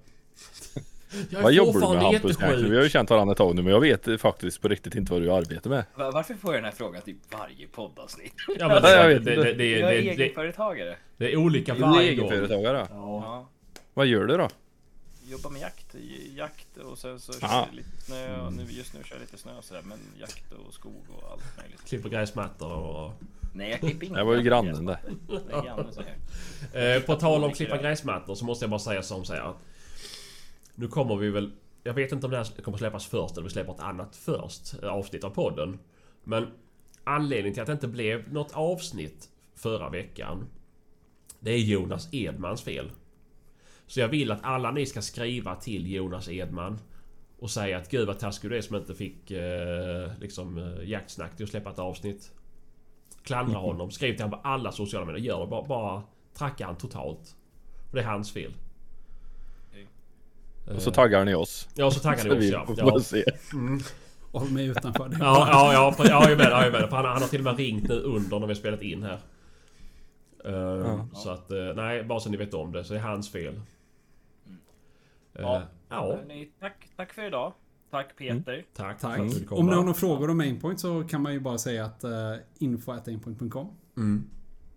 Jag 1.30 1.38
är 1.38 1.42
Vad 1.42 1.52
jobbar 1.52 1.72
du 1.80 1.88
med 1.94 2.02
Hampus. 2.02 2.36
Vi 2.70 2.76
har 2.76 2.82
ju 2.82 2.88
känt 2.88 3.10
varandra 3.10 3.32
ett 3.32 3.38
tag 3.38 3.54
nu 3.56 3.62
men 3.62 3.72
jag 3.72 3.80
vet 3.80 4.20
faktiskt 4.20 4.62
på 4.62 4.68
riktigt 4.68 4.94
inte 4.94 5.12
vad 5.12 5.22
du 5.22 5.32
arbetar 5.32 5.70
med. 5.70 5.84
Va- 5.94 6.10
Varför 6.10 6.34
får 6.34 6.54
jag 6.54 6.58
den 6.62 6.64
här 6.64 6.72
frågan 6.76 7.02
till 7.02 7.16
varje 7.32 7.66
poddavsnitt? 7.66 8.32
Ja, 8.58 8.68
men 8.68 8.76
jag 8.82 8.82
det, 9.10 9.14
vet 9.14 9.24
det, 9.24 9.34
det, 9.44 9.52
det, 9.54 9.70
Jag 9.70 9.90
är 9.94 9.96
det, 9.96 10.02
det, 10.02 10.22
egenföretagare. 10.22 10.96
det 11.16 11.32
är 11.32 11.36
olika 11.36 11.74
Du 11.74 11.82
är 11.82 11.86
varje 11.86 12.14
gång. 12.14 12.26
egenföretagare. 12.32 12.86
Ja. 12.90 13.22
Ja. 13.24 13.48
Vad 13.94 14.06
gör 14.06 14.24
du 14.26 14.36
då? 14.36 14.48
Jobbar 15.28 15.50
med 15.50 15.60
jakt, 15.60 15.94
jakt 16.36 16.76
och 16.76 16.98
sen 16.98 17.20
så 17.20 17.32
kör 17.32 17.46
Ah. 17.46 17.66
jag 17.66 17.74
lite 17.74 18.00
snö. 18.00 18.40
Och 18.40 18.52
nu, 18.52 18.66
just 18.70 18.94
nu 18.94 19.04
kör 19.04 19.16
jag 19.16 19.20
lite 19.20 19.38
snö 19.38 19.58
och 19.58 19.64
sådär. 19.64 19.82
Men 19.82 19.98
jakt 20.20 20.52
och 20.52 20.74
skog 20.74 21.04
och 21.16 21.30
allt 21.30 21.56
möjligt. 21.58 21.84
Klipper 21.84 22.08
gräsmattor 22.08 22.72
och... 22.72 23.12
Nej, 23.54 23.70
jag 23.70 23.80
klipper 23.80 24.06
inte. 24.06 24.18
Det 24.18 24.24
var 24.24 24.34
ju 24.34 24.42
grannen 24.42 24.86
det. 24.86 24.98
Det 25.28 25.52
är 25.52 25.62
grannen 25.62 25.92
som 25.94 26.04
gör. 26.72 26.96
Eh, 26.96 27.02
på 27.02 27.14
tal 27.14 27.44
om 27.44 27.52
klippa 27.52 27.76
gräsmattor 27.78 28.34
så 28.34 28.44
måste 28.44 28.62
jag 28.62 28.70
bara 28.70 28.80
säga 28.80 29.02
som 29.02 29.24
så 29.24 29.32
här 29.32 29.40
att 29.40 29.56
Nu 30.74 30.88
kommer 30.88 31.16
vi 31.16 31.30
väl... 31.30 31.52
Jag 31.82 31.94
vet 31.94 32.12
inte 32.12 32.26
om 32.26 32.32
det 32.32 32.38
här 32.38 32.62
kommer 32.62 32.78
släppas 32.78 33.06
först 33.06 33.32
eller 33.32 33.44
vi 33.44 33.50
släpper 33.50 33.72
ett 33.72 33.80
annat 33.80 34.16
först 34.16 34.82
eh, 34.82 34.88
avsnitt 34.88 35.24
av 35.24 35.30
podden. 35.30 35.78
Men 36.24 36.46
anledningen 37.04 37.52
till 37.54 37.60
att 37.60 37.66
det 37.66 37.72
inte 37.72 37.88
blev 37.88 38.32
något 38.32 38.52
avsnitt 38.52 39.28
förra 39.54 39.88
veckan 39.90 40.46
Det 41.40 41.50
är 41.50 41.58
Jonas 41.58 42.08
Edmans 42.12 42.62
fel. 42.62 42.90
Så 43.86 44.00
jag 44.00 44.08
vill 44.08 44.30
att 44.30 44.44
alla 44.44 44.70
ni 44.70 44.86
ska 44.86 45.02
skriva 45.02 45.54
till 45.54 45.92
Jonas 45.92 46.28
Edman 46.28 46.78
och 47.38 47.50
säga 47.50 47.78
att 47.78 47.90
gud 47.90 48.06
vad 48.06 48.18
taskig 48.18 48.50
du 48.50 48.56
är 48.56 48.60
som 48.60 48.76
inte 48.76 48.94
fick 48.94 49.30
eh, 49.30 50.10
liksom 50.20 50.58
eh, 50.58 50.88
jaktsnack 50.90 51.36
till 51.36 51.44
att 51.44 51.50
släppa 51.50 51.70
ett 51.70 51.78
avsnitt. 51.78 52.32
Klandra 53.22 53.58
honom. 53.58 53.90
Skriv 53.90 54.12
till 54.12 54.22
honom 54.24 54.40
på 54.42 54.48
alla 54.48 54.72
sociala 54.72 55.06
medier. 55.06 55.24
Gör 55.24 55.40
det. 55.40 55.46
Bara, 55.46 55.62
bara 55.66 56.02
tracka 56.34 56.66
han 56.66 56.76
totalt. 56.76 57.36
För 57.90 57.96
det 57.96 58.02
är 58.02 58.06
hans 58.08 58.32
fel. 58.32 58.52
Och 60.76 60.82
så 60.82 60.90
taggar 60.90 61.24
ni 61.24 61.34
oss. 61.34 61.68
Ja, 61.74 61.90
så 61.90 62.00
taggar 62.00 62.24
ni 62.24 62.30
oss 62.30 62.36
vi 62.44 62.50
ja. 62.50 62.66
Ja, 62.76 63.00
se. 63.00 63.24
Håll 64.32 64.50
mig 64.50 64.66
utanför. 64.66 65.08
Det. 65.08 65.16
ja, 65.20 65.48
ja, 65.50 65.72
ja, 65.72 65.92
för- 65.92 66.08
ja, 66.08 66.22
jag 66.22 66.32
är 66.32 66.36
med, 66.36 66.46
jag 66.50 66.66
är 66.66 66.70
med. 66.70 66.80
För 66.88 66.96
han, 66.96 67.04
han 67.04 67.22
har 67.22 67.28
till 67.28 67.40
och 67.40 67.44
med 67.44 67.56
ringt 67.56 67.88
nu 67.88 67.94
under 68.00 68.38
när 68.38 68.46
vi 68.46 68.50
har 68.52 68.58
spelat 68.58 68.82
in 68.82 69.02
här. 69.02 69.18
Eh, 70.44 71.04
Så 71.14 71.30
att, 71.30 71.50
eh, 71.50 71.58
nej, 71.76 72.04
bara 72.04 72.20
så 72.20 72.30
ni 72.30 72.36
vet 72.36 72.54
om 72.54 72.72
det. 72.72 72.84
Så 72.84 72.92
det 72.92 72.98
är 72.98 73.02
hans 73.02 73.32
fel. 73.32 73.60
Eh, 75.38 75.42
Ja. 75.42 75.62
ja, 75.88 76.16
Hörni, 76.16 76.48
tack, 76.60 76.88
tack 76.96 77.12
för 77.12 77.26
idag. 77.26 77.52
Tack 77.90 78.16
Peter. 78.16 78.64
tack, 78.76 79.00
Tack. 79.00 79.16
för 79.16 79.22
att 79.22 79.28
du 79.28 79.34
ville 79.34 79.46
komma. 79.46 79.60
Om 79.60 79.66
ni 79.66 79.72
har 79.72 79.80
några 79.82 79.94
frågor 79.94 80.30
om 80.30 80.40
Aimpoint 80.40 80.80
så 80.80 81.02
kan 81.04 81.22
man 81.22 81.32
ju 81.32 81.40
bara 81.40 81.58
säga 81.58 81.84
att 81.84 82.04
uh, 82.04 82.10
info.aimpoint.com 82.58 83.68
Mm. 83.96 84.24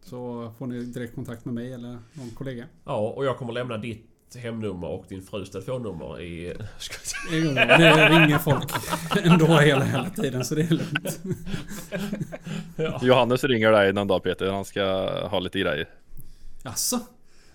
Så 0.02 0.52
får 0.58 0.68
ni 0.68 0.80
direkt 0.80 1.16
kontakt 1.16 1.46
med 1.46 1.54
mig 1.54 1.74
eller 1.74 1.90
någon 2.14 2.30
kollega. 2.36 2.66
Ja, 2.86 2.98
och 3.10 3.26
jag 3.26 3.38
kommer 3.38 3.54
lämna 3.54 3.78
ditt 3.78 4.06
hemnummer 4.36 4.88
och 4.88 5.06
din 5.10 5.22
frus 5.22 5.52
telefonnummer 5.52 6.22
i... 6.22 6.54
Ska 6.78 6.94
jag 6.94 7.54
säga- 7.56 7.78
Det 7.78 8.10
ringer 8.10 8.38
folk 8.38 8.72
ändå 9.24 9.46
hela, 9.46 9.84
hela 9.86 10.10
tiden 10.10 10.46
så 10.46 10.56
det 10.56 10.62
är 10.62 10.70
lugnt. 10.70 11.20
ja. 12.76 13.00
Johannes 13.04 13.44
ringer 13.44 13.72
dig 13.72 13.94
någon 13.94 14.08
dag 14.08 14.24
Peter, 14.24 14.52
han 14.52 14.66
ska 14.66 14.84
ha 15.28 15.40
lite 15.40 15.60
grejer. 15.60 15.90
Jaså? 16.64 17.00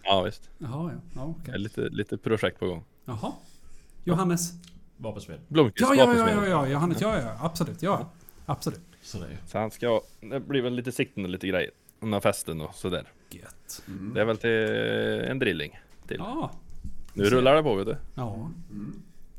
Ja 0.03 0.23
visst, 0.23 0.51
Jaha, 0.59 0.93
ja. 1.15 1.35
ja 1.47 1.53
är 1.55 1.59
lite, 1.59 1.81
lite 1.81 2.19
projekt 2.19 2.59
på 2.61 2.67
gång. 2.67 2.85
Jaha. 3.05 3.33
Johannes? 4.05 4.53
Vapensmed. 4.97 5.41
Blomqvist 5.49 5.81
Ja, 5.81 5.95
ja, 5.95 6.15
ja, 6.15 6.31
ja, 6.31 6.47
ja, 6.47 6.69
Johannes, 6.69 7.01
ja, 7.01 7.21
ja, 7.21 7.37
absolut, 7.41 7.83
ja. 7.83 8.11
Absolut. 8.47 8.81
Så. 9.03 9.19
Så 9.47 9.59
han 9.59 9.71
ska, 9.71 10.01
det 10.21 10.41
blir 10.41 10.63
väl 10.63 10.75
lite 10.75 10.93
sikten 10.93 11.25
och 11.25 11.31
lite 11.31 11.47
grejer. 11.49 11.71
Några 12.01 12.21
fästen 12.21 12.61
och 12.61 12.75
sådär. 12.75 13.09
Gött. 13.31 13.83
Det 14.15 14.21
är 14.21 14.25
väl 14.25 14.37
till 14.37 14.51
en 15.31 15.39
drilling 15.39 15.79
till. 16.07 16.17
Ja. 16.19 16.51
Nu 17.15 17.25
rullar 17.25 17.55
det 17.55 17.63
på 17.63 17.75
vet 17.75 17.87
du. 17.87 17.97
Ja. 18.15 18.51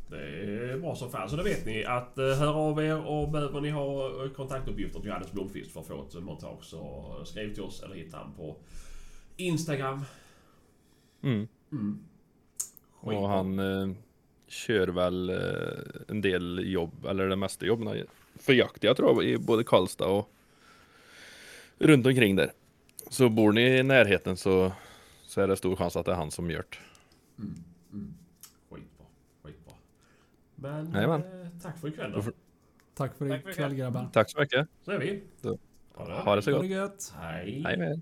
Det 0.09 0.17
är 0.17 0.79
bra 0.79 0.95
som 0.95 1.11
fan. 1.11 1.29
Så 1.29 1.35
då 1.35 1.43
vet 1.43 1.65
ni 1.65 1.85
att 1.85 2.17
eh, 2.17 2.25
hör 2.25 2.53
av 2.53 2.83
er 2.83 3.05
och 3.07 3.29
behöver 3.29 3.61
ni 3.61 3.69
ha 3.69 4.23
eh, 4.23 4.29
kontaktuppgifter 4.29 4.99
till 4.99 5.09
Johannes 5.09 5.31
Blomqvist 5.31 5.71
för 5.71 5.79
att 5.79 5.87
få 5.87 6.03
ett 6.03 6.23
montage 6.23 6.63
så 6.63 7.13
skriv 7.25 7.53
till 7.53 7.63
oss 7.63 7.83
eller 7.83 7.95
hitta 7.95 8.17
han 8.17 8.33
på 8.37 8.55
Instagram. 9.37 10.01
Mm. 11.21 11.47
Mm. 11.71 11.99
Och 13.05 13.29
han 13.29 13.59
eh, 13.59 13.89
kör 14.47 14.87
väl 14.87 15.29
eh, 15.29 15.35
en 16.07 16.21
del 16.21 16.61
jobb, 16.71 17.05
eller 17.05 17.27
det 17.27 17.35
mesta 17.35 17.65
jobben 17.65 18.07
för 18.35 18.53
jakt. 18.53 18.83
Jag 18.83 18.97
tror 18.97 19.23
i 19.23 19.37
både 19.37 19.63
Karlstad 19.63 20.05
och 20.07 20.29
runt 21.77 22.05
omkring 22.05 22.35
där. 22.35 22.51
Så 23.09 23.29
bor 23.29 23.51
ni 23.51 23.61
i 23.77 23.83
närheten 23.83 24.37
så, 24.37 24.71
så 25.23 25.41
är 25.41 25.47
det 25.47 25.57
stor 25.57 25.75
chans 25.75 25.95
att 25.95 26.05
det 26.05 26.11
är 26.11 26.15
han 26.15 26.31
som 26.31 26.51
gör 26.51 26.63
det. 26.69 26.77
Skitbra. 28.69 29.05
Skitbra. 29.43 29.73
Men 30.55 30.91
Jajamän. 30.93 31.21
eh, 31.21 31.47
tack 31.63 31.79
för 31.79 31.87
ikväll 31.87 32.11
Då 32.11 32.21
Tack 32.95 33.15
för 33.17 33.29
Tack 33.29 33.43
för 33.43 33.49
ikväll 33.51 33.73
grabbar. 33.73 34.09
Tack 34.13 34.31
så 34.31 34.39
mycket. 34.39 34.67
Så 34.85 34.91
är 34.91 34.99
vi. 34.99 35.23
Då- 35.41 35.57
Ha 35.93 36.07
det. 36.07 36.13
Ha 36.13 36.35
det 36.35 36.41
så 36.41 36.51
Ha 36.51 36.57
gott. 36.57 36.67
det 36.67 36.73
gött. 36.75 37.13
Hej. 37.21 37.61
Hej 37.65 37.77
med. 37.77 38.01